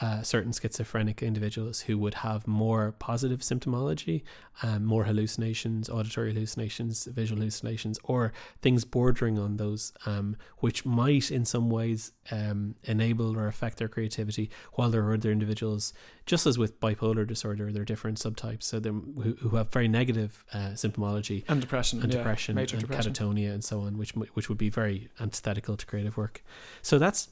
uh, 0.00 0.22
certain 0.22 0.52
schizophrenic 0.52 1.22
individuals 1.22 1.80
who 1.82 1.98
would 1.98 2.14
have 2.14 2.46
more 2.46 2.92
positive 2.98 3.40
symptomology, 3.40 4.22
um, 4.62 4.84
more 4.84 5.04
hallucinations, 5.04 5.88
auditory 5.88 6.32
hallucinations, 6.32 7.06
visual 7.06 7.40
hallucinations, 7.40 7.98
or 8.04 8.32
things 8.62 8.84
bordering 8.84 9.38
on 9.38 9.56
those, 9.56 9.92
um, 10.06 10.36
which 10.58 10.84
might 10.86 11.30
in 11.30 11.44
some 11.44 11.68
ways 11.68 12.12
um, 12.30 12.76
enable 12.84 13.36
or 13.36 13.48
affect 13.48 13.78
their 13.78 13.88
creativity, 13.88 14.50
while 14.74 14.90
there 14.90 15.02
are 15.04 15.14
other 15.14 15.32
individuals, 15.32 15.92
just 16.26 16.46
as 16.46 16.56
with 16.58 16.78
bipolar 16.80 17.26
disorder, 17.26 17.72
there 17.72 17.82
are 17.82 17.84
different 17.84 18.18
subtypes, 18.18 18.64
so 18.64 18.78
them 18.78 19.14
who, 19.22 19.48
who 19.48 19.56
have 19.56 19.70
very 19.70 19.88
negative 19.88 20.44
uh, 20.52 20.70
symptomology 20.74 21.44
and 21.48 21.60
depression, 21.60 22.02
and 22.02 22.12
yeah, 22.12 22.18
depression 22.18 22.56
and 22.56 22.68
depression. 22.68 23.12
catatonia 23.12 23.52
and 23.52 23.64
so 23.64 23.80
on, 23.80 23.98
which 23.98 24.14
which 24.14 24.48
would 24.48 24.58
be 24.58 24.68
very 24.68 25.08
antithetical 25.18 25.76
to 25.76 25.86
creative 25.86 26.16
work. 26.16 26.42
So 26.82 26.98
that's 26.98 27.28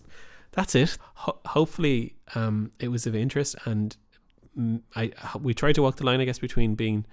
that's 0.52 0.74
it. 0.74 0.98
Ho- 1.14 1.38
hopefully, 1.46 2.16
um, 2.34 2.70
it 2.78 2.88
was 2.88 3.06
of 3.06 3.14
interest, 3.14 3.56
and 3.64 3.96
mm, 4.58 4.80
I 4.94 5.12
we 5.40 5.54
tried 5.54 5.74
to 5.76 5.82
walk 5.82 5.96
the 5.96 6.06
line, 6.06 6.20
I 6.20 6.24
guess, 6.24 6.38
between 6.38 6.74
being 6.74 7.06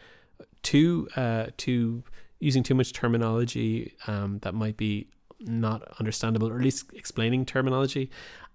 too 0.62 1.08
uh, 1.16 1.48
too 1.58 2.04
using 2.40 2.64
too 2.64 2.76
much 2.76 2.92
terminology 2.94 3.96
um, 4.08 4.40
that 4.40 4.54
might 4.54 4.78
be 4.78 5.08
not 5.40 5.82
understandable, 6.00 6.50
or 6.50 6.58
at 6.58 6.64
least 6.64 6.92
explaining 6.94 7.46
terminology, 7.46 8.10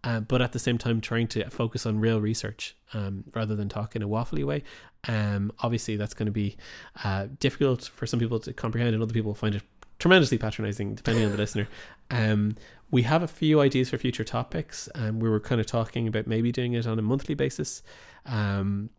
uh, 0.04 0.20
but 0.20 0.40
at 0.40 0.52
the 0.52 0.58
same 0.58 0.78
time 0.78 1.00
trying 1.00 1.26
to 1.28 1.48
focus 1.50 1.86
on 1.86 1.98
real 1.98 2.20
research 2.20 2.76
um, 2.94 3.24
rather 3.34 3.54
than 3.54 3.68
talk 3.68 3.96
in 3.96 4.02
a 4.02 4.08
waffly 4.08 4.44
way. 4.44 4.62
Um, 5.06 5.52
obviously, 5.60 5.96
that's 5.96 6.14
going 6.14 6.26
to 6.26 6.32
be 6.32 6.56
uh, 7.04 7.28
difficult 7.38 7.84
for 7.94 8.06
some 8.06 8.18
people 8.18 8.40
to 8.40 8.52
comprehend, 8.52 8.94
and 8.94 9.02
other 9.02 9.12
people 9.12 9.34
find 9.34 9.54
it 9.54 9.62
tremendously 9.98 10.38
patronizing, 10.38 10.94
depending 10.94 11.24
on 11.24 11.30
the 11.32 11.36
listener. 11.36 11.68
Um, 12.10 12.56
we 12.90 13.02
have 13.02 13.22
a 13.22 13.28
few 13.28 13.60
ideas 13.60 13.90
for 13.90 13.98
future 13.98 14.24
topics, 14.24 14.88
and 14.94 15.20
we 15.20 15.28
were 15.28 15.40
kind 15.40 15.60
of 15.60 15.66
talking 15.66 16.08
about 16.08 16.26
maybe 16.26 16.52
doing 16.52 16.72
it 16.72 16.86
on 16.86 16.98
a 16.98 17.02
monthly 17.02 17.34
basis. 17.34 17.82
Um, 18.24 18.90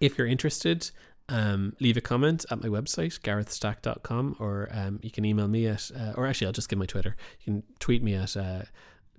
if 0.00 0.16
you're 0.16 0.26
interested, 0.26 0.90
um, 1.28 1.74
leave 1.80 1.96
a 1.96 2.00
comment 2.00 2.44
at 2.50 2.62
my 2.62 2.68
website, 2.68 3.20
garethstack.com, 3.20 4.36
or 4.38 4.68
um, 4.72 5.00
you 5.02 5.10
can 5.10 5.24
email 5.24 5.48
me 5.48 5.66
at, 5.66 5.90
uh, 5.96 6.12
or 6.16 6.26
actually, 6.26 6.46
I'll 6.46 6.52
just 6.52 6.68
give 6.68 6.78
my 6.78 6.86
Twitter. 6.86 7.16
You 7.40 7.52
can 7.52 7.62
tweet 7.80 8.02
me 8.02 8.14
at 8.14 8.36
uh, 8.36 8.62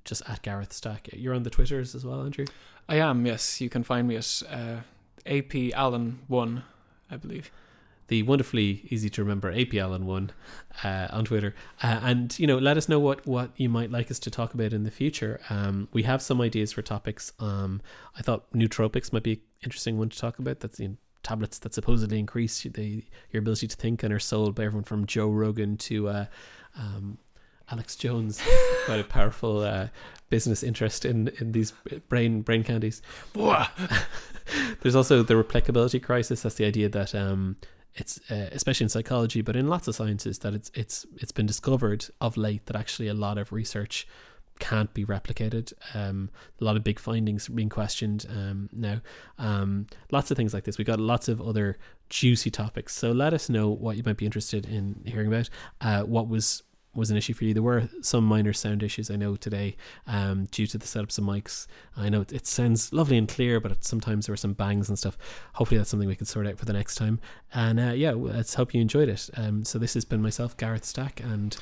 just 0.05 0.21
at 0.29 0.41
Gareth 0.41 0.71
Stack. 0.71 1.09
You're 1.13 1.33
on 1.33 1.43
the 1.43 1.49
Twitters 1.49 1.95
as 1.95 2.05
well, 2.05 2.21
Andrew? 2.21 2.45
I 2.87 2.95
am, 2.95 3.25
yes. 3.25 3.59
You 3.59 3.69
can 3.69 3.83
find 3.83 4.07
me 4.07 4.15
at 4.15 4.41
uh, 4.49 4.77
AP 5.25 5.73
Allen 5.73 6.19
one, 6.27 6.63
I 7.11 7.17
believe. 7.17 7.51
The 8.07 8.23
wonderfully 8.23 8.87
easy 8.89 9.09
to 9.09 9.23
remember 9.23 9.51
AP 9.51 9.75
Allen 9.75 10.05
one 10.05 10.31
uh, 10.83 11.07
on 11.11 11.25
Twitter, 11.25 11.53
uh, 11.83 11.99
and 12.03 12.37
you 12.39 12.47
know, 12.47 12.57
let 12.57 12.77
us 12.77 12.87
know 12.87 12.99
what 12.99 13.25
what 13.25 13.51
you 13.57 13.69
might 13.69 13.91
like 13.91 14.09
us 14.09 14.19
to 14.19 14.31
talk 14.31 14.53
about 14.53 14.73
in 14.73 14.83
the 14.83 14.91
future. 14.91 15.39
Um, 15.49 15.87
we 15.91 16.03
have 16.03 16.21
some 16.21 16.41
ideas 16.41 16.71
for 16.71 16.81
topics. 16.81 17.33
Um, 17.39 17.81
I 18.17 18.21
thought 18.21 18.51
nootropics 18.53 19.11
might 19.11 19.23
be 19.23 19.33
an 19.33 19.39
interesting 19.63 19.97
one 19.97 20.09
to 20.09 20.17
talk 20.17 20.39
about. 20.39 20.61
That's 20.61 20.77
the 20.77 20.95
tablets 21.23 21.59
that 21.59 21.73
supposedly 21.73 22.19
increase 22.19 22.63
the 22.63 23.03
your 23.31 23.41
ability 23.41 23.67
to 23.67 23.75
think 23.75 24.03
and 24.03 24.13
are 24.13 24.19
sold 24.19 24.55
by 24.55 24.63
everyone 24.63 24.85
from 24.85 25.05
Joe 25.05 25.29
Rogan 25.29 25.75
to 25.77 26.07
uh, 26.07 26.25
um, 26.77 27.17
Alex 27.69 27.95
Jones. 27.97 28.41
Quite 28.85 29.01
a 29.01 29.03
powerful 29.03 29.59
uh, 29.59 29.87
business 30.29 30.63
interest 30.63 31.03
in 31.03 31.27
in 31.39 31.51
these 31.51 31.73
brain 32.07 32.41
brain 32.41 32.63
candies. 32.63 33.01
There's 34.81 34.95
also 34.95 35.23
the 35.23 35.33
replicability 35.33 36.01
crisis. 36.01 36.43
That's 36.43 36.55
the 36.55 36.65
idea 36.65 36.87
that 36.87 37.13
um, 37.13 37.57
it's 37.97 38.19
uh, 38.31 38.49
especially 38.51 38.85
in 38.85 38.89
psychology, 38.89 39.41
but 39.41 39.55
in 39.55 39.67
lots 39.67 39.87
of 39.87 39.95
sciences, 39.95 40.39
that 40.39 40.53
it's 40.53 40.71
it's 40.73 41.05
it's 41.17 41.31
been 41.31 41.45
discovered 41.45 42.05
of 42.21 42.37
late 42.37 42.65
that 42.67 42.75
actually 42.75 43.07
a 43.07 43.13
lot 43.13 43.37
of 43.37 43.51
research 43.51 44.07
can't 44.59 44.93
be 44.93 45.05
replicated. 45.05 45.73
Um, 45.93 46.29
a 46.59 46.63
lot 46.63 46.77
of 46.77 46.83
big 46.83 46.99
findings 46.99 47.47
being 47.47 47.69
questioned 47.69 48.25
um, 48.29 48.69
now. 48.71 49.01
Um, 49.37 49.87
lots 50.11 50.31
of 50.31 50.37
things 50.37 50.53
like 50.53 50.63
this. 50.63 50.77
We 50.77 50.83
got 50.83 50.99
lots 50.99 51.27
of 51.27 51.41
other 51.41 51.77
juicy 52.09 52.49
topics. 52.49 52.95
So 52.95 53.11
let 53.11 53.33
us 53.33 53.49
know 53.49 53.69
what 53.69 53.97
you 53.97 54.03
might 54.05 54.17
be 54.17 54.25
interested 54.25 54.65
in 54.65 55.01
hearing 55.05 55.27
about. 55.27 55.49
Uh, 55.81 56.03
what 56.03 56.27
was 56.27 56.63
was 56.97 57.11
an 57.11 57.15
issue 57.17 57.33
for 57.33 57.45
you. 57.45 57.53
There 57.53 57.63
were 57.63 57.87
some 58.01 58.25
minor 58.25 58.51
sound 58.53 58.83
issues 58.83 59.09
I 59.09 59.15
know 59.15 59.35
today 59.35 59.77
um, 60.07 60.45
due 60.51 60.67
to 60.67 60.77
the 60.77 60.85
setups 60.85 61.17
of 61.17 61.23
mics. 61.23 61.67
I 61.95 62.09
know 62.09 62.21
it, 62.21 62.33
it 62.33 62.47
sounds 62.47 62.91
lovely 62.91 63.17
and 63.17 63.27
clear, 63.27 63.59
but 63.59 63.71
it, 63.71 63.85
sometimes 63.85 64.25
there 64.25 64.33
were 64.33 64.37
some 64.37 64.53
bangs 64.53 64.89
and 64.89 64.97
stuff. 64.99 65.17
Hopefully, 65.53 65.77
that's 65.77 65.89
something 65.89 66.09
we 66.09 66.15
can 66.15 66.25
sort 66.25 66.47
out 66.47 66.57
for 66.57 66.65
the 66.65 66.73
next 66.73 66.95
time. 66.95 67.19
And 67.53 67.79
uh, 67.79 67.93
yeah, 67.93 68.11
let's 68.11 68.55
hope 68.55 68.73
you 68.73 68.81
enjoyed 68.81 69.09
it. 69.09 69.29
Um, 69.37 69.63
so 69.63 69.79
this 69.79 69.93
has 69.93 70.03
been 70.05 70.21
myself, 70.21 70.57
Gareth 70.57 70.85
Stack, 70.85 71.21
and 71.23 71.55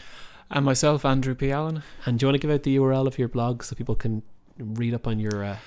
And 0.49 0.63
myself, 0.65 1.03
Andrew 1.05 1.35
P. 1.35 1.51
Allen. 1.51 1.83
and 2.05 2.17
do 2.17 2.23
you 2.23 2.27
want 2.29 2.41
to 2.41 2.47
give 2.47 2.53
out 2.55 2.63
the 2.63 2.77
URL 2.77 3.05
of 3.07 3.19
your 3.19 3.27
blog 3.27 3.61
so 3.63 3.75
people 3.75 3.95
can 3.95 4.23
read 4.57 4.93
up 4.93 5.05
on 5.07 5.19
your? 5.19 5.43
Uh, 5.43 5.57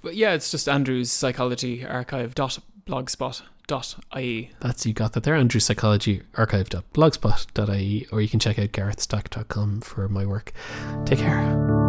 But 0.00 0.14
yeah, 0.16 0.32
it's 0.32 0.50
just 0.50 0.68
Andrew's 0.68 1.10
Psychology 1.12 1.84
Archive 1.84 2.34
dot 2.34 2.58
blogspot 2.88 3.42
dot 3.66 3.96
ie. 4.16 4.50
that's 4.60 4.86
you 4.86 4.94
got 4.94 5.12
that 5.12 5.22
there. 5.24 5.34
Andrew 5.34 5.60
Psychology 5.60 6.22
Archive.blogspot.ie, 6.36 8.06
or 8.10 8.20
you 8.22 8.28
can 8.28 8.40
check 8.40 8.58
out 8.58 8.72
garethstack.com 8.72 9.82
for 9.82 10.08
my 10.08 10.24
work. 10.24 10.52
Take 11.04 11.18
care. 11.18 11.87